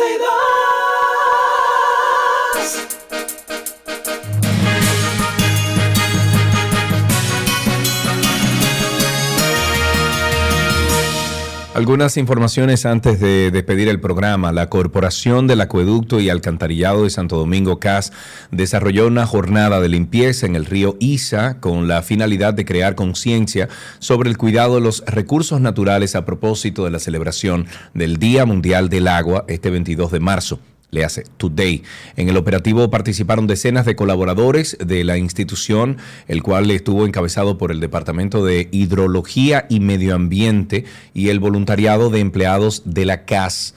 Algunas 11.76 12.16
informaciones 12.16 12.86
antes 12.86 13.20
de 13.20 13.50
despedir 13.50 13.88
el 13.88 14.00
programa. 14.00 14.50
La 14.50 14.70
Corporación 14.70 15.46
del 15.46 15.60
Acueducto 15.60 16.20
y 16.20 16.30
Alcantarillado 16.30 17.04
de 17.04 17.10
Santo 17.10 17.36
Domingo 17.36 17.80
CAS 17.80 18.14
desarrolló 18.50 19.06
una 19.06 19.26
jornada 19.26 19.78
de 19.78 19.90
limpieza 19.90 20.46
en 20.46 20.56
el 20.56 20.64
río 20.64 20.96
Isa 21.00 21.60
con 21.60 21.86
la 21.86 22.00
finalidad 22.00 22.54
de 22.54 22.64
crear 22.64 22.94
conciencia 22.94 23.68
sobre 23.98 24.30
el 24.30 24.38
cuidado 24.38 24.76
de 24.76 24.80
los 24.80 25.04
recursos 25.04 25.60
naturales 25.60 26.16
a 26.16 26.24
propósito 26.24 26.82
de 26.86 26.92
la 26.92 26.98
celebración 26.98 27.66
del 27.92 28.16
Día 28.16 28.46
Mundial 28.46 28.88
del 28.88 29.06
Agua 29.06 29.44
este 29.46 29.68
22 29.68 30.12
de 30.12 30.20
marzo. 30.20 30.58
Le 30.90 31.04
hace 31.04 31.24
Today. 31.36 31.82
En 32.16 32.28
el 32.28 32.36
operativo 32.36 32.90
participaron 32.90 33.46
decenas 33.46 33.86
de 33.86 33.96
colaboradores 33.96 34.76
de 34.84 35.04
la 35.04 35.18
institución, 35.18 35.98
el 36.28 36.42
cual 36.42 36.70
estuvo 36.70 37.06
encabezado 37.06 37.58
por 37.58 37.72
el 37.72 37.80
Departamento 37.80 38.44
de 38.44 38.68
Hidrología 38.70 39.66
y 39.68 39.80
Medio 39.80 40.14
Ambiente 40.14 40.84
y 41.12 41.28
el 41.28 41.40
voluntariado 41.40 42.10
de 42.10 42.20
empleados 42.20 42.82
de 42.84 43.04
la 43.04 43.24
CAS, 43.24 43.74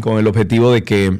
con 0.00 0.18
el 0.18 0.26
objetivo 0.26 0.72
de 0.72 0.82
que 0.82 1.18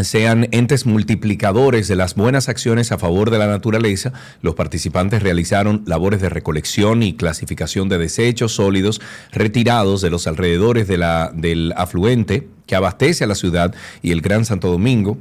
sean 0.00 0.48
entes 0.52 0.86
multiplicadores 0.86 1.86
de 1.86 1.96
las 1.96 2.14
buenas 2.14 2.48
acciones 2.48 2.92
a 2.92 2.98
favor 2.98 3.30
de 3.30 3.38
la 3.38 3.46
naturaleza, 3.46 4.12
los 4.40 4.54
participantes 4.54 5.22
realizaron 5.22 5.82
labores 5.86 6.20
de 6.22 6.30
recolección 6.30 7.02
y 7.02 7.14
clasificación 7.14 7.90
de 7.90 7.98
desechos 7.98 8.54
sólidos 8.54 9.00
retirados 9.32 10.00
de 10.00 10.10
los 10.10 10.26
alrededores 10.26 10.88
de 10.88 10.96
la, 10.96 11.30
del 11.34 11.74
afluente 11.76 12.48
que 12.66 12.74
abastece 12.74 13.24
a 13.24 13.26
la 13.26 13.34
ciudad 13.34 13.74
y 14.02 14.12
el 14.12 14.20
Gran 14.20 14.44
Santo 14.44 14.70
Domingo. 14.70 15.18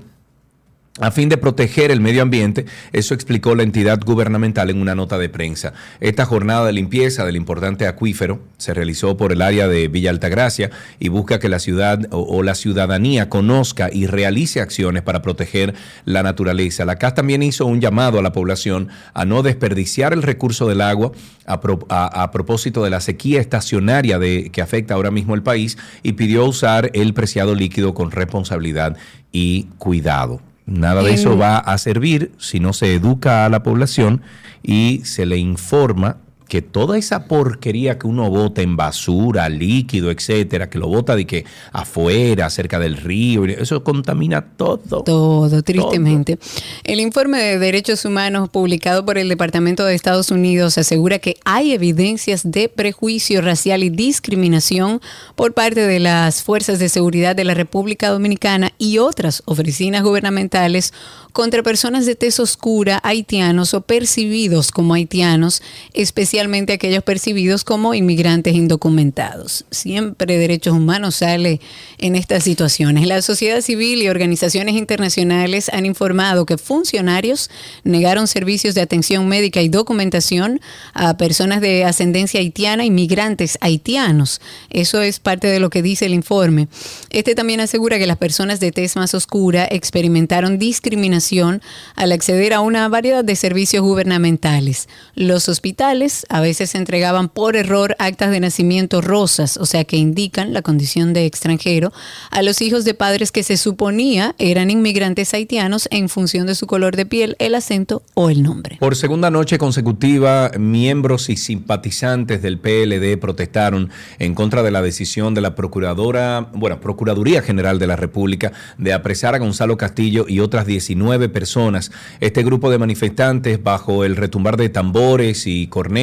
A 1.00 1.10
fin 1.10 1.30
de 1.30 1.38
proteger 1.38 1.90
el 1.90 2.02
medio 2.02 2.22
ambiente, 2.22 2.66
eso 2.92 3.14
explicó 3.14 3.56
la 3.56 3.64
entidad 3.64 4.02
gubernamental 4.06 4.70
en 4.70 4.82
una 4.82 4.94
nota 4.94 5.18
de 5.18 5.30
prensa. 5.30 5.72
Esta 6.02 6.26
jornada 6.26 6.66
de 6.66 6.74
limpieza 6.74 7.24
del 7.26 7.38
importante 7.38 7.88
acuífero 7.88 8.42
se 8.58 8.74
realizó 8.74 9.16
por 9.16 9.32
el 9.32 9.42
área 9.42 9.70
de 9.70 9.88
Villa 9.88 10.10
Altagracia 10.10 10.70
y 11.00 11.08
busca 11.08 11.40
que 11.40 11.48
la 11.48 11.60
ciudad 11.60 12.02
o, 12.12 12.44
la 12.44 12.56
ciudadanía 12.56 13.30
conozca 13.30 13.90
y 13.92 14.06
realice 14.06 14.60
acciones 14.60 15.02
para 15.02 15.22
proteger 15.22 15.76
la 16.04 16.24
naturaleza. 16.24 16.84
La 16.84 16.98
CAS 16.98 17.16
también 17.16 17.42
hizo 17.42 17.66
un 17.66 17.80
llamado 17.80 18.20
a 18.20 18.22
la 18.22 18.34
población 18.34 18.90
a 19.14 19.24
no 19.24 19.44
desperdiciar 19.44 20.12
el 20.12 20.24
recurso 20.24 20.68
del 20.68 20.82
agua 20.82 21.14
a, 21.46 21.62
pro- 21.62 21.86
a- 21.88 22.22
a 22.22 22.32
propósito 22.32 22.84
de 22.84 22.90
la 22.90 23.00
sequía 23.00 23.40
estacionaria 23.40 24.20
que 24.52 24.62
afecta 24.62 24.96
ahora 24.96 25.10
mismo 25.10 25.36
el 25.36 25.42
país 25.42 25.78
y 26.04 26.14
pidió 26.14 26.44
usar 26.46 26.92
el 26.94 27.14
preciado 27.14 27.56
líquido 27.56 27.94
con 27.94 28.12
responsabilidad 28.12 28.98
y 29.32 29.68
cuidado. 29.78 30.42
Nada 30.72 31.04
de 31.04 31.14
eso 31.14 31.38
va 31.38 31.58
a 31.58 31.78
servir 31.78 32.32
si 32.38 32.62
no 32.62 32.72
se 32.72 32.94
educa 32.94 33.46
a 33.46 33.50
la 33.50 33.62
población 33.62 34.22
y 34.64 35.02
se 35.04 35.26
le 35.26 35.38
informa 35.38 36.18
que 36.52 36.62
toda 36.62 36.98
esa 36.98 37.28
porquería 37.28 37.98
que 37.98 38.08
uno 38.08 38.30
bota 38.30 38.62
en 38.62 38.76
basura, 38.76 39.48
líquido, 39.48 40.12
etcétera, 40.12 40.70
que 40.70 40.80
lo 40.80 40.90
bota 40.90 41.16
de 41.16 41.26
que 41.26 41.46
afuera, 41.72 42.50
cerca 42.50 42.78
del 42.78 42.98
río, 42.98 43.46
eso 43.46 43.86
contamina 43.86 44.42
todo. 44.42 45.02
Todo, 45.02 45.64
tristemente. 45.64 46.38
El 46.84 47.00
informe 47.00 47.42
de 47.42 47.58
derechos 47.58 48.04
humanos 48.04 48.50
publicado 48.50 49.06
por 49.06 49.18
el 49.18 49.30
Departamento 49.30 49.86
de 49.86 49.96
Estados 49.96 50.30
Unidos 50.30 50.78
asegura 50.78 51.20
que 51.20 51.38
hay 51.46 51.72
evidencias 51.72 52.42
de 52.44 52.68
prejuicio 52.68 53.42
racial 53.42 53.82
y 53.82 53.90
discriminación 53.90 55.00
por 55.38 55.54
parte 55.54 55.88
de 55.88 56.02
las 56.02 56.44
fuerzas 56.44 56.80
de 56.80 56.90
seguridad 56.90 57.34
de 57.34 57.46
la 57.46 57.54
República 57.54 58.10
Dominicana 58.10 58.74
y 58.78 58.98
otras 58.98 59.42
oficinas 59.46 60.04
gubernamentales 60.04 60.92
contra 61.32 61.64
personas 61.64 62.06
de 62.06 62.18
tez 62.18 62.42
oscura, 62.42 63.00
haitianos 63.04 63.74
o 63.74 63.80
percibidos 63.80 64.70
como 64.70 64.96
haitianos, 64.96 65.64
especialmente 65.94 66.41
aquellos 66.74 67.04
percibidos 67.04 67.64
como 67.64 67.94
inmigrantes 67.94 68.56
indocumentados. 68.56 69.66
Siempre 69.72 70.38
derechos 70.38 70.74
humanos 70.74 71.16
sale 71.16 71.60
en 71.98 72.16
estas 72.16 72.44
situaciones. 72.44 73.06
La 73.06 73.22
sociedad 73.22 73.62
civil 73.62 74.02
y 74.02 74.10
organizaciones 74.10 74.76
internacionales 74.76 75.70
han 75.72 75.86
informado 75.86 76.46
que 76.46 76.58
funcionarios 76.58 77.50
negaron 77.84 78.28
servicios 78.28 78.74
de 78.74 78.82
atención 78.82 79.28
médica 79.28 79.62
y 79.62 79.70
documentación 79.70 80.60
a 80.94 81.18
personas 81.18 81.62
de 81.62 81.86
ascendencia 81.86 82.40
haitiana 82.40 82.86
y 82.86 82.92
migrantes 82.92 83.58
haitianos. 83.62 84.42
Eso 84.70 85.02
es 85.02 85.20
parte 85.20 85.48
de 85.48 85.60
lo 85.60 85.70
que 85.70 85.82
dice 85.82 86.06
el 86.06 86.14
informe. 86.14 86.68
Este 87.12 87.36
también 87.36 87.60
asegura 87.60 88.00
que 88.00 88.08
las 88.08 88.18
personas 88.18 88.60
de 88.60 88.72
tez 88.72 88.96
más 88.96 89.14
oscura 89.14 89.68
experimentaron 89.70 90.58
discriminación 90.58 91.62
al 91.96 92.12
acceder 92.12 92.54
a 92.54 92.62
una 92.62 92.88
variedad 92.90 93.24
de 93.24 93.36
servicios 93.36 93.84
gubernamentales. 93.84 94.88
Los 95.14 95.50
hospitales 95.50 96.21
a 96.30 96.42
veces 96.42 96.76
entregaban 96.76 97.30
por 97.30 97.56
error 97.56 97.96
actas 98.00 98.32
de 98.32 98.40
nacimiento 98.40 99.02
rosas, 99.02 99.58
o 99.58 99.66
sea 99.66 99.84
que 99.84 99.98
indican 99.98 100.54
la 100.54 100.62
condición 100.62 101.14
de 101.14 101.26
extranjero, 101.26 101.92
a 102.30 102.42
los 102.42 102.62
hijos 102.62 102.86
de 102.86 102.94
padres 102.94 103.32
que 103.32 103.44
se 103.44 103.58
suponía 103.58 104.36
eran 104.38 104.70
inmigrantes 104.70 105.34
haitianos 105.34 105.88
en 105.92 106.10
función 106.10 106.48
de 106.48 106.56
su 106.56 106.68
color 106.68 106.96
de 106.96 107.06
piel, 107.06 107.36
el 107.40 107.56
acento 107.56 108.04
o 108.14 108.30
el 108.30 108.44
nombre. 108.44 108.78
Por 108.80 108.96
segunda 108.96 109.30
noche 109.32 109.58
consecutiva, 109.58 110.52
miembros 110.58 111.30
y 111.30 111.38
simpatizantes 111.38 112.42
del 112.42 112.60
PLD 112.60 113.18
protestaron 113.20 113.90
en 114.20 114.36
contra 114.36 114.64
de 114.64 114.72
la 114.72 114.82
decisión 114.82 115.34
de 115.34 115.42
la 115.42 115.56
Procuradora, 115.56 116.50
bueno, 116.54 116.80
Procuraduría 116.80 117.42
General 117.42 117.80
de 117.80 117.88
la 117.88 117.96
República 117.96 118.52
de 118.78 118.94
apresar 118.94 119.36
a 119.36 119.40
Gonzalo 119.40 119.78
Castillo 119.78 120.26
y 120.28 120.40
otras 120.40 120.66
19 120.66 121.30
personas. 121.30 121.92
Este 122.20 122.44
grupo 122.44 122.70
de 122.70 122.78
manifestantes, 122.78 123.62
bajo 123.62 124.04
el 124.04 124.16
retumbar 124.16 124.58
de 124.58 124.70
tambores 124.70 125.48
y 125.48 125.68
cornetas, 125.68 126.02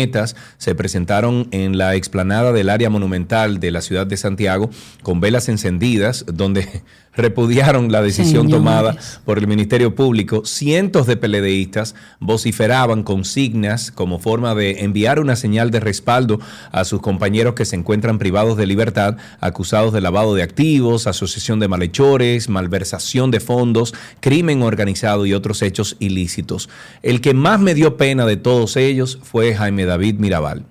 se 0.59 0.75
presentaron 0.75 1.49
en 1.51 1.79
la 1.79 1.95
explanada 1.95 2.53
del 2.53 2.69
área 2.69 2.91
monumental 2.91 3.61
de 3.61 3.71
la 3.71 3.81
ciudad 3.81 4.07
de 4.07 4.17
Santiago 4.17 4.71
con 5.03 5.21
velas 5.21 5.49
encendidas, 5.49 6.25
donde 6.27 6.83
repudiaron 7.19 7.93
la 7.93 8.01
decisión 8.01 8.47
Señores. 8.47 8.51
tomada 8.51 8.97
por 9.25 9.39
el 9.39 9.47
Ministerio 9.47 9.95
Público. 9.95 10.45
Cientos 10.47 11.07
de 11.07 11.17
PLDistas 11.17 11.95
vociferaban 12.21 13.03
consignas 13.03 13.91
como 13.91 14.19
forma 14.19 14.55
de 14.55 14.85
enviar 14.85 15.21
una 15.21 15.37
señal 15.37 15.71
de 15.71 15.81
respaldo 15.81 16.41
a 16.73 16.85
sus 16.85 17.03
compañeros 17.03 17.55
que 17.55 17.65
se 17.65 17.77
encuentran 17.77 18.19
privados 18.19 18.57
de 18.57 18.67
libertad, 18.67 19.17
acusados 19.41 19.93
de 19.93 20.01
lavado 20.01 20.35
de 20.35 20.43
activos, 20.43 21.07
asociación 21.07 21.61
de 21.61 21.69
malhechores, 21.69 22.49
malversación 22.49 23.31
de 23.31 23.41
fondos, 23.41 23.95
crimen 24.21 24.63
organizado 24.63 25.27
y 25.27 25.35
otros 25.35 25.61
hechos 25.63 25.97
ilícitos. 25.99 26.69
El 27.03 27.21
que 27.21 27.35
más 27.35 27.61
me 27.61 27.75
dio 27.75 27.97
pena 27.97 28.25
de 28.25 28.37
todos 28.37 28.77
ellos 28.77 29.19
fue 29.23 29.55
Jaime 29.55 29.85
David 29.85 30.17
Mirabal 30.19 30.65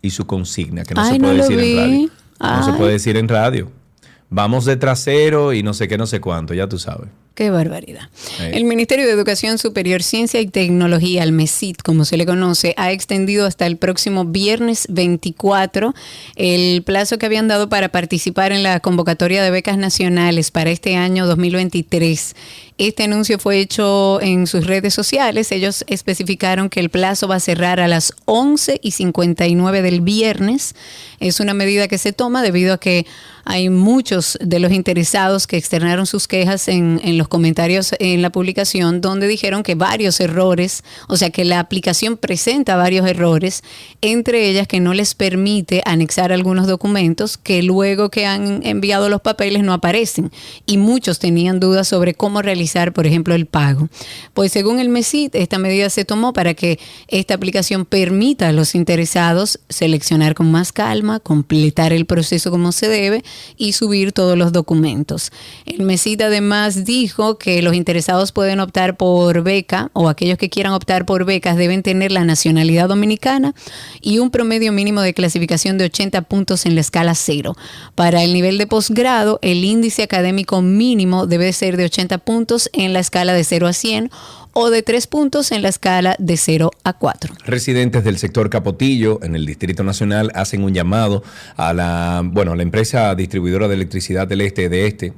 y 0.00 0.10
su 0.10 0.26
consigna, 0.26 0.84
que 0.84 0.94
no 0.94 1.02
Ay, 1.02 1.14
se 1.14 1.20
puede 1.20 1.36
decir 1.36 1.58
en 1.60 1.76
radio. 1.76 2.10
No 2.40 2.64
se 2.64 2.72
puede 2.72 2.92
decir 2.92 3.16
en 3.16 3.28
radio. 3.28 3.81
Vamos 4.34 4.64
de 4.64 4.76
trasero 4.76 5.52
y 5.52 5.62
no 5.62 5.74
sé 5.74 5.88
qué, 5.88 5.98
no 5.98 6.06
sé 6.06 6.18
cuánto, 6.18 6.54
ya 6.54 6.66
tú 6.66 6.78
sabes. 6.78 7.10
Qué 7.34 7.50
barbaridad. 7.50 8.08
El 8.40 8.64
Ministerio 8.64 9.06
de 9.06 9.12
Educación 9.12 9.58
Superior, 9.58 10.02
Ciencia 10.02 10.40
y 10.40 10.46
Tecnología, 10.46 11.22
el 11.22 11.32
MESIT, 11.32 11.82
como 11.82 12.04
se 12.06 12.18
le 12.18 12.24
conoce, 12.24 12.74
ha 12.76 12.92
extendido 12.92 13.46
hasta 13.46 13.66
el 13.66 13.78
próximo 13.78 14.26
viernes 14.26 14.86
24 14.90 15.94
el 16.36 16.82
plazo 16.82 17.16
que 17.16 17.26
habían 17.26 17.48
dado 17.48 17.70
para 17.70 17.90
participar 17.90 18.52
en 18.52 18.62
la 18.62 18.80
convocatoria 18.80 19.42
de 19.42 19.50
becas 19.50 19.78
nacionales 19.78 20.50
para 20.50 20.70
este 20.70 20.96
año 20.96 21.26
2023. 21.26 22.36
Este 22.76 23.04
anuncio 23.04 23.38
fue 23.38 23.60
hecho 23.60 24.20
en 24.20 24.46
sus 24.46 24.66
redes 24.66 24.92
sociales. 24.92 25.52
Ellos 25.52 25.84
especificaron 25.88 26.68
que 26.68 26.80
el 26.80 26.90
plazo 26.90 27.28
va 27.28 27.36
a 27.36 27.40
cerrar 27.40 27.80
a 27.80 27.88
las 27.88 28.12
11 28.24 28.80
y 28.82 28.90
59 28.90 29.82
del 29.82 30.00
viernes. 30.00 30.74
Es 31.20 31.40
una 31.40 31.54
medida 31.54 31.88
que 31.88 31.98
se 31.98 32.12
toma 32.12 32.42
debido 32.42 32.74
a 32.74 32.78
que 32.78 33.06
hay 33.44 33.70
muchos 33.70 34.38
de 34.40 34.58
los 34.58 34.72
interesados 34.72 35.46
que 35.46 35.56
externaron 35.56 36.06
sus 36.06 36.28
quejas 36.28 36.68
en, 36.68 37.00
los 37.18 37.28
comentarios 37.28 37.94
en 37.98 38.22
la 38.22 38.30
publicación 38.30 39.00
donde 39.00 39.26
dijeron 39.26 39.62
que 39.62 39.74
varios 39.74 40.20
errores, 40.20 40.84
o 41.08 41.16
sea 41.16 41.30
que 41.30 41.44
la 41.44 41.60
aplicación 41.60 42.16
presenta 42.16 42.76
varios 42.76 43.06
errores, 43.06 43.62
entre 44.00 44.48
ellas 44.48 44.66
que 44.68 44.80
no 44.80 44.94
les 44.94 45.14
permite 45.14 45.82
anexar 45.84 46.32
algunos 46.32 46.66
documentos 46.66 47.36
que 47.36 47.62
luego 47.62 48.10
que 48.10 48.26
han 48.26 48.64
enviado 48.64 49.08
los 49.08 49.20
papeles 49.20 49.62
no 49.62 49.72
aparecen 49.72 50.30
y 50.66 50.78
muchos 50.78 51.18
tenían 51.18 51.60
dudas 51.60 51.88
sobre 51.88 52.14
cómo 52.14 52.42
realizar, 52.42 52.92
por 52.92 53.06
ejemplo, 53.06 53.34
el 53.34 53.46
pago. 53.46 53.88
Pues 54.34 54.52
según 54.52 54.78
el 54.78 54.88
MESIT, 54.88 55.34
esta 55.34 55.58
medida 55.58 55.90
se 55.90 56.04
tomó 56.04 56.32
para 56.32 56.54
que 56.54 56.78
esta 57.08 57.34
aplicación 57.34 57.84
permita 57.84 58.48
a 58.48 58.52
los 58.52 58.74
interesados 58.74 59.58
seleccionar 59.68 60.34
con 60.34 60.50
más 60.50 60.72
calma, 60.72 61.20
completar 61.20 61.92
el 61.92 62.06
proceso 62.06 62.50
como 62.50 62.72
se 62.72 62.88
debe 62.88 63.22
y 63.56 63.72
subir 63.72 64.12
todos 64.12 64.36
los 64.36 64.52
documentos. 64.52 65.30
El 65.66 65.82
MESIT 65.82 66.20
además 66.22 66.84
dijo 66.84 67.38
que 67.38 67.62
los 67.62 67.74
interesados 67.74 68.32
pueden 68.32 68.60
optar 68.60 68.96
por 68.96 69.42
beca 69.42 69.90
o 69.92 70.08
aquellos 70.08 70.38
que 70.38 70.50
quieran 70.50 70.72
optar 70.72 71.06
por 71.06 71.24
becas 71.24 71.56
deben 71.56 71.82
tener 71.82 72.12
la 72.12 72.24
nacionalidad 72.24 72.88
dominicana 72.88 73.54
y 74.00 74.18
un 74.18 74.30
promedio 74.30 74.72
mínimo 74.72 75.00
de 75.00 75.14
clasificación 75.14 75.78
de 75.78 75.84
80 75.86 76.22
puntos 76.22 76.66
en 76.66 76.74
la 76.74 76.80
escala 76.80 77.14
cero. 77.14 77.56
Para 77.94 78.22
el 78.22 78.32
nivel 78.32 78.58
de 78.58 78.66
posgrado, 78.66 79.38
el 79.42 79.64
índice 79.64 80.02
académico 80.02 80.62
mínimo 80.62 81.26
debe 81.26 81.52
ser 81.52 81.76
de 81.76 81.84
80 81.84 82.18
puntos 82.18 82.70
en 82.72 82.92
la 82.92 83.00
escala 83.00 83.32
de 83.32 83.44
0 83.44 83.66
a 83.66 83.72
100 83.72 84.10
o 84.52 84.70
de 84.70 84.82
3 84.82 85.06
puntos 85.06 85.52
en 85.52 85.62
la 85.62 85.68
escala 85.68 86.16
de 86.18 86.36
0 86.36 86.70
a 86.84 86.92
4. 86.92 87.34
Residentes 87.44 88.04
del 88.04 88.18
sector 88.18 88.50
Capotillo 88.50 89.20
en 89.22 89.36
el 89.36 89.46
Distrito 89.46 89.84
Nacional 89.84 90.30
hacen 90.34 90.64
un 90.64 90.74
llamado 90.74 91.22
a 91.56 91.72
la, 91.72 92.22
bueno, 92.24 92.52
a 92.52 92.56
la 92.56 92.62
empresa 92.62 93.14
distribuidora 93.14 93.68
de 93.68 93.74
electricidad 93.74 94.26
del 94.26 94.42
este 94.42 94.68
de 94.68 94.86
este 94.86 95.12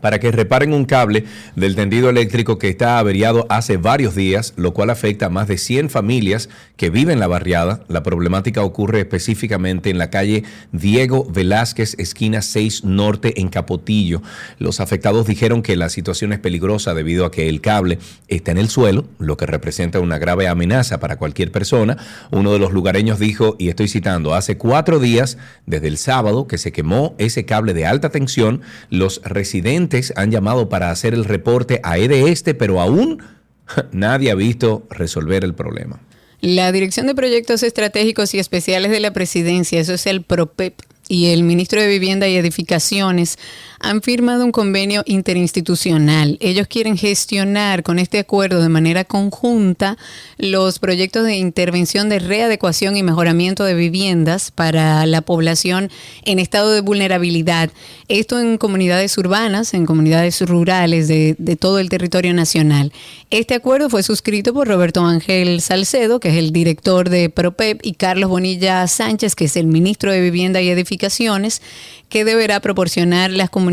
para 0.00 0.18
que 0.20 0.32
reparen 0.32 0.72
un 0.72 0.84
cable 0.84 1.24
del 1.56 1.74
tendido 1.74 2.10
eléctrico 2.10 2.58
que 2.58 2.68
está 2.68 2.98
averiado 2.98 3.46
hace 3.48 3.76
varios 3.76 4.14
días, 4.14 4.54
lo 4.56 4.72
cual 4.72 4.90
afecta 4.90 5.26
a 5.26 5.30
más 5.30 5.48
de 5.48 5.58
100 5.58 5.90
familias 5.90 6.48
que 6.76 6.90
viven 6.90 7.14
en 7.14 7.20
la 7.20 7.26
barriada. 7.26 7.84
La 7.88 8.02
problemática 8.02 8.62
ocurre 8.62 9.00
específicamente 9.00 9.90
en 9.90 9.98
la 9.98 10.10
calle 10.10 10.44
Diego 10.72 11.24
Velázquez, 11.30 11.96
esquina 11.98 12.42
6 12.42 12.84
Norte, 12.84 13.40
en 13.40 13.48
Capotillo. 13.48 14.22
Los 14.58 14.80
afectados 14.80 15.26
dijeron 15.26 15.62
que 15.62 15.76
la 15.76 15.88
situación 15.88 16.32
es 16.32 16.38
peligrosa 16.38 16.94
debido 16.94 17.24
a 17.24 17.30
que 17.30 17.48
el 17.48 17.60
cable 17.60 17.98
está 18.28 18.52
en 18.52 18.58
el 18.58 18.68
suelo, 18.68 19.06
lo 19.18 19.36
que 19.36 19.46
representa 19.46 20.00
una 20.00 20.18
grave 20.18 20.48
amenaza 20.48 21.00
para 21.00 21.16
cualquier 21.16 21.50
persona. 21.50 21.96
Uno 22.30 22.52
de 22.52 22.58
los 22.58 22.72
lugareños 22.72 23.18
dijo, 23.18 23.56
y 23.58 23.68
estoy 23.68 23.88
citando, 23.88 24.34
hace 24.34 24.56
cuatro 24.56 24.98
días, 25.00 25.38
desde 25.66 25.88
el 25.88 25.98
sábado, 25.98 26.46
que 26.46 26.58
se 26.58 26.72
quemó 26.72 27.14
ese 27.18 27.44
cable 27.44 27.74
de 27.74 27.86
alta 27.86 28.10
tensión, 28.10 28.60
los 28.90 29.20
residentes 29.24 29.87
han 30.16 30.30
llamado 30.30 30.68
para 30.68 30.90
hacer 30.90 31.14
el 31.14 31.24
reporte 31.24 31.80
a 31.82 31.98
EDE 31.98 32.30
Este, 32.30 32.54
pero 32.54 32.80
aún 32.80 33.22
nadie 33.92 34.30
ha 34.30 34.34
visto 34.34 34.86
resolver 34.90 35.44
el 35.44 35.54
problema. 35.54 36.00
La 36.40 36.70
Dirección 36.70 37.06
de 37.06 37.14
Proyectos 37.14 37.62
Estratégicos 37.62 38.32
y 38.34 38.38
Especiales 38.38 38.92
de 38.92 39.00
la 39.00 39.12
Presidencia, 39.12 39.80
eso 39.80 39.94
es 39.94 40.06
el 40.06 40.22
PROPEP, 40.22 40.80
y 41.08 41.26
el 41.26 41.42
ministro 41.42 41.80
de 41.80 41.88
Vivienda 41.88 42.28
y 42.28 42.36
Edificaciones 42.36 43.38
han 43.80 44.02
firmado 44.02 44.44
un 44.44 44.52
convenio 44.52 45.02
interinstitucional. 45.06 46.36
Ellos 46.40 46.66
quieren 46.66 46.96
gestionar 46.96 47.82
con 47.82 47.98
este 47.98 48.18
acuerdo 48.18 48.60
de 48.60 48.68
manera 48.68 49.04
conjunta 49.04 49.96
los 50.36 50.78
proyectos 50.78 51.24
de 51.24 51.36
intervención 51.36 52.08
de 52.08 52.18
readecuación 52.18 52.96
y 52.96 53.02
mejoramiento 53.02 53.64
de 53.64 53.74
viviendas 53.74 54.50
para 54.50 55.06
la 55.06 55.20
población 55.20 55.90
en 56.24 56.38
estado 56.38 56.72
de 56.72 56.80
vulnerabilidad. 56.80 57.70
Esto 58.08 58.40
en 58.40 58.58
comunidades 58.58 59.16
urbanas, 59.18 59.74
en 59.74 59.86
comunidades 59.86 60.40
rurales 60.40 61.08
de, 61.08 61.36
todo 61.58 61.78
el 61.78 61.88
territorio 61.88 62.34
nacional. 62.34 62.92
Este 63.30 63.54
acuerdo 63.54 63.90
fue 63.90 64.02
suscrito 64.02 64.54
por 64.54 64.68
Roberto 64.68 65.04
Ángel 65.04 65.60
Salcedo, 65.60 66.20
que 66.20 66.30
es 66.30 66.36
el 66.36 66.52
director 66.52 67.08
de 67.10 67.30
PROPEP, 67.30 67.80
y 67.84 67.94
Carlos 67.94 68.30
Bonilla 68.30 68.86
Sánchez, 68.86 69.34
que 69.34 69.44
es 69.46 69.56
el 69.56 69.66
ministro 69.66 70.12
de 70.12 70.20
Vivienda 70.20 70.60
y 70.60 70.68
Edificaciones, 70.70 71.60
que 72.08 72.24
deberá 72.24 72.60
proporcionar 72.60 73.30
las 73.30 73.50
comunidades 73.50 73.67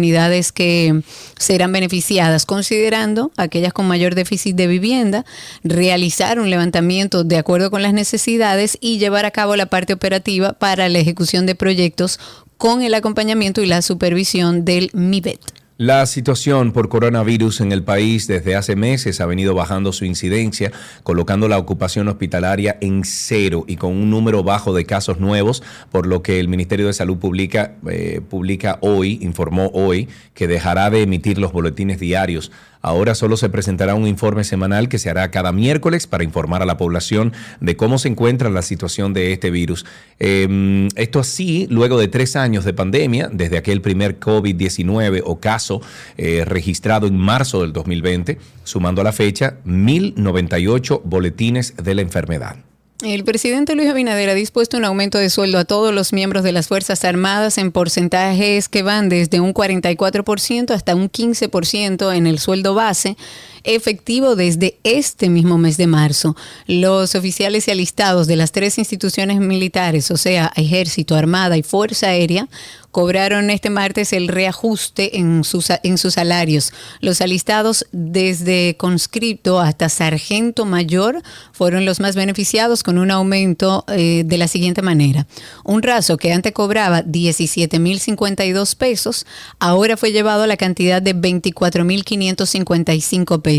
que 0.52 1.02
serán 1.38 1.72
beneficiadas, 1.72 2.46
considerando 2.46 3.32
aquellas 3.38 3.74
con 3.74 3.88
mayor 3.88 4.16
déficit 4.16 4.56
de 4.56 4.68
vivienda, 4.68 5.26
realizar 5.64 6.40
un 6.40 6.50
levantamiento 6.50 7.24
de 7.24 7.38
acuerdo 7.38 7.72
con 7.72 7.82
las 7.82 7.94
necesidades 7.94 8.78
y 8.82 8.98
llevar 8.98 9.26
a 9.26 9.32
cabo 9.32 9.56
la 9.56 9.68
parte 9.68 9.94
operativa 9.94 10.54
para 10.54 10.90
la 10.90 11.00
ejecución 11.00 11.46
de 11.46 11.56
proyectos 11.56 12.20
con 12.58 12.82
el 12.82 12.94
acompañamiento 12.94 13.62
y 13.62 13.66
la 13.66 13.82
supervisión 13.82 14.66
del 14.66 14.90
MIBET. 14.94 15.40
La 15.78 16.06
situación 16.06 16.72
por 16.72 16.88
coronavirus 16.88 17.60
en 17.60 17.74
el 17.74 17.84
país 17.84 18.28
desde 18.28 18.56
hace 18.56 18.78
meses 18.78 19.20
ha 19.20 19.26
venido 19.26 19.54
bajando 19.54 19.92
su 19.92 20.06
incidencia, 20.06 20.72
colocando 21.04 21.50
la 21.50 21.58
ocupación 21.58 22.08
hospitalaria 22.08 22.78
en 22.80 23.04
cero 23.04 23.66
y 23.68 23.76
con 23.76 23.92
un 23.92 24.10
número 24.10 24.42
bajo 24.42 24.74
de 24.74 24.86
casos 24.86 25.20
nuevos, 25.20 25.64
por 25.92 26.08
lo 26.08 26.24
que 26.24 26.40
el 26.40 26.48
Ministerio 26.48 26.88
de 26.88 26.94
Salud 26.94 27.18
publica, 27.18 27.76
eh, 27.90 28.22
publica 28.22 28.78
hoy, 28.80 29.20
informó 29.22 29.70
hoy, 29.74 30.08
que 30.34 30.48
dejará 30.48 30.90
de 30.90 31.02
emitir 31.02 31.40
los 31.40 31.52
boletines 31.52 32.00
diarios. 32.00 32.54
Ahora 32.86 33.16
solo 33.16 33.36
se 33.36 33.50
presentará 33.50 33.96
un 33.96 34.06
informe 34.06 34.44
semanal 34.44 34.90
que 34.90 35.00
se 35.00 35.10
hará 35.10 35.32
cada 35.32 35.52
miércoles 35.52 36.06
para 36.06 36.24
informar 36.24 36.62
a 36.62 36.68
la 36.68 36.78
población 36.78 37.34
de 37.60 37.76
cómo 37.76 37.98
se 37.98 38.10
encuentra 38.10 38.52
la 38.52 38.62
situación 38.62 39.12
de 39.12 39.34
este 39.34 39.50
virus. 39.50 39.88
Eh, 40.20 40.88
esto 40.96 41.20
así, 41.20 41.66
luego 41.72 41.98
de 41.98 42.10
tres 42.10 42.36
años 42.36 42.64
de 42.64 42.74
pandemia, 42.74 43.28
desde 43.34 43.58
aquel 43.58 43.82
primer 43.82 44.20
COVID-19 44.20 45.24
o 45.26 45.40
caso 45.40 45.82
eh, 46.16 46.46
registrado 46.46 47.08
en 47.08 47.18
marzo 47.18 47.62
del 47.62 47.74
2020, 47.74 48.38
sumando 48.64 49.02
a 49.02 49.04
la 49.04 49.14
fecha 49.14 49.58
1.098 49.66 51.02
boletines 51.04 51.74
de 51.78 51.96
la 51.96 52.04
enfermedad. 52.04 52.58
El 53.02 53.26
presidente 53.26 53.76
Luis 53.76 53.90
Abinader 53.90 54.30
ha 54.30 54.34
dispuesto 54.34 54.78
un 54.78 54.86
aumento 54.86 55.18
de 55.18 55.30
sueldo 55.30 55.58
a 55.58 55.66
todos 55.66 55.94
los 55.94 56.14
miembros 56.14 56.46
de 56.46 56.54
las 56.54 56.70
Fuerzas 56.70 57.04
Armadas 57.04 57.58
en 57.58 57.74
porcentajes 57.74 58.70
que 58.70 58.84
van 58.84 59.10
desde 59.10 59.42
un 59.42 59.54
44% 59.54 60.72
hasta 60.72 60.96
un 60.96 61.12
15% 61.12 62.16
en 62.16 62.26
el 62.26 62.40
sueldo 62.40 62.74
base, 62.74 63.18
efectivo 63.66 64.36
desde 64.36 64.78
este 64.84 65.30
mismo 65.30 65.58
mes 65.58 65.78
de 65.78 65.88
marzo. 65.88 66.36
Los 66.68 67.16
oficiales 67.16 67.68
y 67.68 67.72
alistados 67.72 68.28
de 68.28 68.36
las 68.36 68.52
tres 68.52 68.78
instituciones 68.78 69.40
militares, 69.40 70.12
o 70.12 70.18
sea, 70.18 70.52
Ejército, 70.56 71.16
Armada 71.16 71.58
y 71.58 71.64
Fuerza 71.64 72.08
Aérea, 72.08 72.48
cobraron 72.92 73.50
este 73.50 73.70
martes 73.70 74.14
el 74.14 74.30
reajuste 74.30 75.18
en 75.18 75.44
sus, 75.44 75.68
en 75.84 75.98
sus 75.98 76.14
salarios. 76.14 76.72
Los 77.02 77.20
alistados 77.20 77.86
desde 77.92 78.78
conscripto 78.78 79.60
hasta 79.60 79.90
sargento 79.90 80.64
mayor 80.64 81.22
fueron 81.52 81.84
los 81.84 82.00
más 82.00 82.16
beneficiados 82.16 82.84
con 82.84 82.98
un 82.98 83.12
aumento 83.12 83.84
eh, 83.90 84.24
de 84.26 84.38
la 84.38 84.48
siguiente 84.48 84.82
manera. 84.82 85.28
Un 85.66 85.84
raso 85.84 86.16
que 86.16 86.32
antes 86.32 86.54
cobraba 86.54 87.04
17.052 87.04 88.78
pesos, 88.78 89.26
ahora 89.60 89.98
fue 89.98 90.14
llevado 90.14 90.44
a 90.44 90.48
la 90.48 90.56
cantidad 90.56 91.02
de 91.02 91.14
24.555 91.14 93.42
pesos 93.42 93.55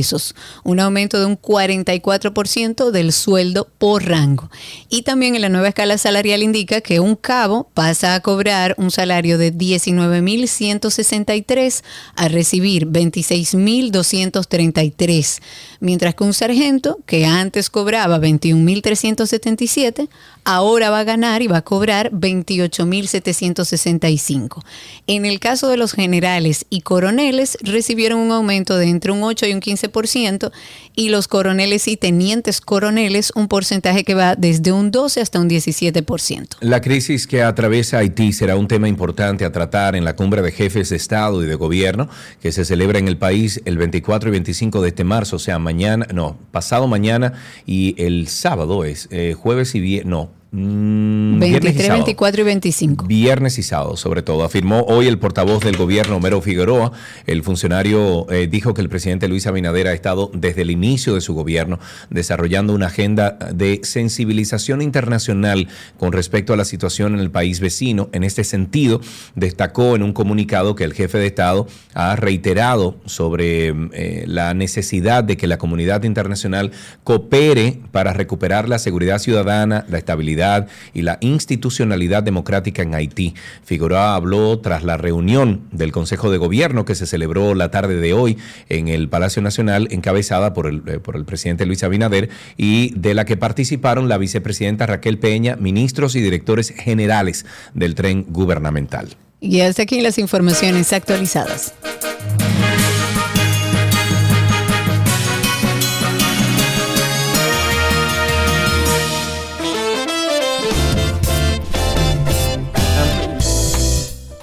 un 0.64 0.80
aumento 0.80 1.18
de 1.18 1.24
un 1.26 1.40
44% 1.40 2.90
del 2.90 3.12
sueldo 3.12 3.68
por 3.78 4.06
rango. 4.06 4.50
Y 4.88 5.02
también 5.02 5.34
en 5.34 5.42
la 5.42 5.48
nueva 5.48 5.68
escala 5.68 5.98
salarial 5.98 6.42
indica 6.42 6.80
que 6.80 7.00
un 7.00 7.16
cabo 7.16 7.68
pasa 7.74 8.14
a 8.14 8.20
cobrar 8.20 8.74
un 8.78 8.90
salario 8.90 9.36
de 9.38 9.52
19.163 9.52 11.82
a 12.16 12.28
recibir 12.28 12.86
26.233, 12.86 15.40
mientras 15.80 16.14
que 16.14 16.24
un 16.24 16.34
sargento 16.34 16.98
que 17.06 17.26
antes 17.26 17.70
cobraba 17.70 18.18
21.377 18.18 20.08
ahora 20.46 20.88
va 20.90 21.00
a 21.00 21.04
ganar 21.04 21.42
y 21.42 21.48
va 21.48 21.58
a 21.58 21.62
cobrar 21.62 22.10
28.765. 22.12 24.62
En 25.08 25.26
el 25.26 25.40
caso 25.40 25.68
de 25.68 25.76
los 25.76 25.92
generales 25.92 26.64
y 26.70 26.82
coroneles, 26.82 27.58
recibieron 27.62 28.20
un 28.20 28.30
aumento 28.30 28.78
de 28.78 28.86
entre 28.86 29.10
un 29.10 29.24
8 29.24 29.46
y 29.46 29.52
un 29.52 29.60
15%, 29.60 30.52
y 30.94 31.08
los 31.08 31.26
coroneles 31.28 31.88
y 31.88 31.96
tenientes 31.96 32.60
coroneles 32.60 33.32
un 33.34 33.48
porcentaje 33.48 34.04
que 34.04 34.14
va 34.14 34.36
desde 34.36 34.70
un 34.70 34.92
12 34.92 35.20
hasta 35.20 35.40
un 35.40 35.50
17%. 35.50 36.58
La 36.60 36.80
crisis 36.80 37.26
que 37.26 37.42
atraviesa 37.42 37.98
Haití 37.98 38.32
será 38.32 38.54
un 38.56 38.68
tema 38.68 38.88
importante 38.88 39.44
a 39.44 39.52
tratar 39.52 39.96
en 39.96 40.04
la 40.04 40.14
cumbre 40.14 40.42
de 40.42 40.52
jefes 40.52 40.90
de 40.90 40.96
Estado 40.96 41.42
y 41.42 41.46
de 41.46 41.56
Gobierno 41.56 42.08
que 42.40 42.52
se 42.52 42.64
celebra 42.64 43.00
en 43.00 43.08
el 43.08 43.18
país 43.18 43.60
el 43.64 43.78
24 43.78 44.28
y 44.28 44.32
25 44.32 44.80
de 44.80 44.88
este 44.88 45.02
marzo, 45.04 45.36
o 45.36 45.40
sea, 45.40 45.58
mañana, 45.66 46.06
no, 46.14 46.38
pasado 46.52 46.86
mañana 46.86 47.32
y 47.66 48.00
el 48.00 48.28
sábado 48.28 48.84
es, 48.84 49.08
eh, 49.10 49.34
jueves 49.36 49.74
y 49.74 49.80
viernes, 49.80 50.08
no, 50.08 50.30
Mm, 50.58 51.38
23, 51.38 51.90
24 51.90 52.40
y 52.40 52.44
25. 52.44 53.06
Viernes 53.06 53.58
y 53.58 53.62
sábado, 53.62 53.94
sobre 53.98 54.22
todo. 54.22 54.42
Afirmó 54.42 54.86
hoy 54.88 55.06
el 55.06 55.18
portavoz 55.18 55.62
del 55.62 55.76
gobierno, 55.76 56.16
Homero 56.16 56.40
Figueroa. 56.40 56.92
El 57.26 57.42
funcionario 57.42 58.26
eh, 58.30 58.46
dijo 58.46 58.72
que 58.72 58.80
el 58.80 58.88
presidente 58.88 59.28
Luis 59.28 59.46
Abinader 59.46 59.88
ha 59.88 59.92
estado 59.92 60.30
desde 60.32 60.62
el 60.62 60.70
inicio 60.70 61.14
de 61.14 61.20
su 61.20 61.34
gobierno 61.34 61.78
desarrollando 62.08 62.72
una 62.72 62.86
agenda 62.86 63.32
de 63.52 63.80
sensibilización 63.82 64.80
internacional 64.80 65.68
con 65.98 66.12
respecto 66.12 66.54
a 66.54 66.56
la 66.56 66.64
situación 66.64 67.12
en 67.12 67.20
el 67.20 67.30
país 67.30 67.60
vecino. 67.60 68.08
En 68.14 68.24
este 68.24 68.42
sentido, 68.42 69.02
destacó 69.34 69.94
en 69.94 70.02
un 70.02 70.14
comunicado 70.14 70.74
que 70.74 70.84
el 70.84 70.94
jefe 70.94 71.18
de 71.18 71.26
Estado 71.26 71.66
ha 71.92 72.16
reiterado 72.16 72.96
sobre 73.04 73.74
eh, 73.92 74.24
la 74.26 74.54
necesidad 74.54 75.22
de 75.22 75.36
que 75.36 75.48
la 75.48 75.58
comunidad 75.58 76.04
internacional 76.04 76.70
coopere 77.04 77.78
para 77.92 78.14
recuperar 78.14 78.70
la 78.70 78.78
seguridad 78.78 79.18
ciudadana, 79.18 79.84
la 79.90 79.98
estabilidad 79.98 80.45
y 80.94 81.02
la 81.02 81.18
institucionalidad 81.20 82.22
democrática 82.22 82.82
en 82.82 82.94
Haití. 82.94 83.34
Figueroa 83.64 84.14
habló 84.14 84.58
tras 84.60 84.84
la 84.84 84.96
reunión 84.96 85.62
del 85.72 85.92
Consejo 85.92 86.30
de 86.30 86.38
Gobierno 86.38 86.84
que 86.84 86.94
se 86.94 87.06
celebró 87.06 87.54
la 87.54 87.70
tarde 87.70 87.96
de 87.96 88.12
hoy 88.12 88.38
en 88.68 88.88
el 88.88 89.08
Palacio 89.08 89.42
Nacional, 89.42 89.88
encabezada 89.90 90.52
por 90.54 90.66
el, 90.66 90.82
eh, 90.86 90.98
por 90.98 91.16
el 91.16 91.24
presidente 91.24 91.66
Luis 91.66 91.82
Abinader 91.82 92.30
y 92.56 92.92
de 92.94 93.14
la 93.14 93.24
que 93.24 93.36
participaron 93.36 94.08
la 94.08 94.18
vicepresidenta 94.18 94.86
Raquel 94.86 95.18
Peña, 95.18 95.56
ministros 95.56 96.14
y 96.14 96.20
directores 96.20 96.70
generales 96.70 97.46
del 97.74 97.94
tren 97.94 98.26
gubernamental. 98.28 99.16
Y 99.40 99.60
hasta 99.60 99.82
aquí 99.82 100.00
las 100.00 100.18
informaciones 100.18 100.92
actualizadas. 100.92 101.74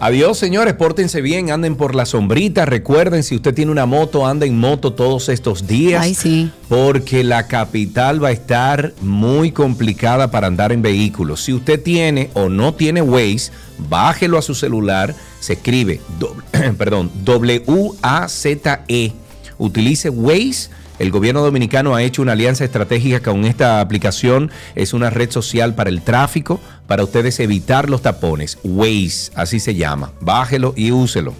Adiós, 0.05 0.38
señores, 0.38 0.73
pórtense 0.73 1.21
bien, 1.21 1.49
anden 1.49 1.77
por 1.77 1.95
la 1.95 2.05
sombrita. 2.05 2.65
Recuerden, 2.65 3.23
si 3.23 3.35
usted 3.38 3.53
tiene 3.53 3.71
una 3.71 3.85
moto, 3.85 4.27
anda 4.27 4.45
en 4.45 4.59
moto 4.59 4.91
todos 4.91 5.30
estos 5.30 5.65
días. 5.65 6.03
Ay, 6.03 6.13
sí. 6.13 6.51
Porque 6.67 7.23
la 7.23 7.47
capital 7.47 8.21
va 8.21 8.27
a 8.27 8.31
estar 8.34 8.91
muy 8.99 9.53
complicada 9.53 10.30
para 10.30 10.47
andar 10.47 10.73
en 10.73 10.81
vehículos. 10.81 11.41
Si 11.45 11.53
usted 11.53 11.81
tiene 11.81 12.30
o 12.34 12.49
no 12.49 12.73
tiene 12.73 13.01
Waze, 13.01 13.53
bájelo 13.77 14.38
a 14.38 14.41
su 14.41 14.55
celular. 14.55 15.15
Se 15.39 15.53
escribe, 15.53 16.01
doble- 16.19 16.73
perdón, 16.77 17.09
W-A-Z-E. 17.23 19.13
Utilice 19.57 20.09
Waze. 20.09 20.69
El 21.03 21.11
gobierno 21.11 21.41
dominicano 21.41 21.95
ha 21.95 22.01
hecho 22.01 22.21
una 22.21 22.31
alianza 22.31 22.63
estratégica 22.63 23.19
con 23.19 23.43
esta 23.43 23.81
aplicación. 23.81 24.51
Es 24.73 24.93
una 24.93 25.09
red 25.09 25.30
social 25.31 25.75
para 25.75 25.89
el 25.89 26.01
tráfico, 26.01 26.61
para 26.88 27.03
ustedes 27.03 27.41
evitar 27.41 27.89
los 27.89 28.01
tapones. 28.01 28.57
Waze, 28.63 29.30
así 29.35 29.59
se 29.59 29.75
llama. 29.75 30.13
Bájelo 30.21 30.73
y 30.77 30.91
úselo. 30.91 31.34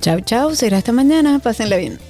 Chao, 0.00 0.18
chao. 0.22 0.56
Será 0.56 0.78
hasta 0.78 0.90
mañana. 0.90 1.38
Pásenla 1.38 1.76
bien. 1.76 2.00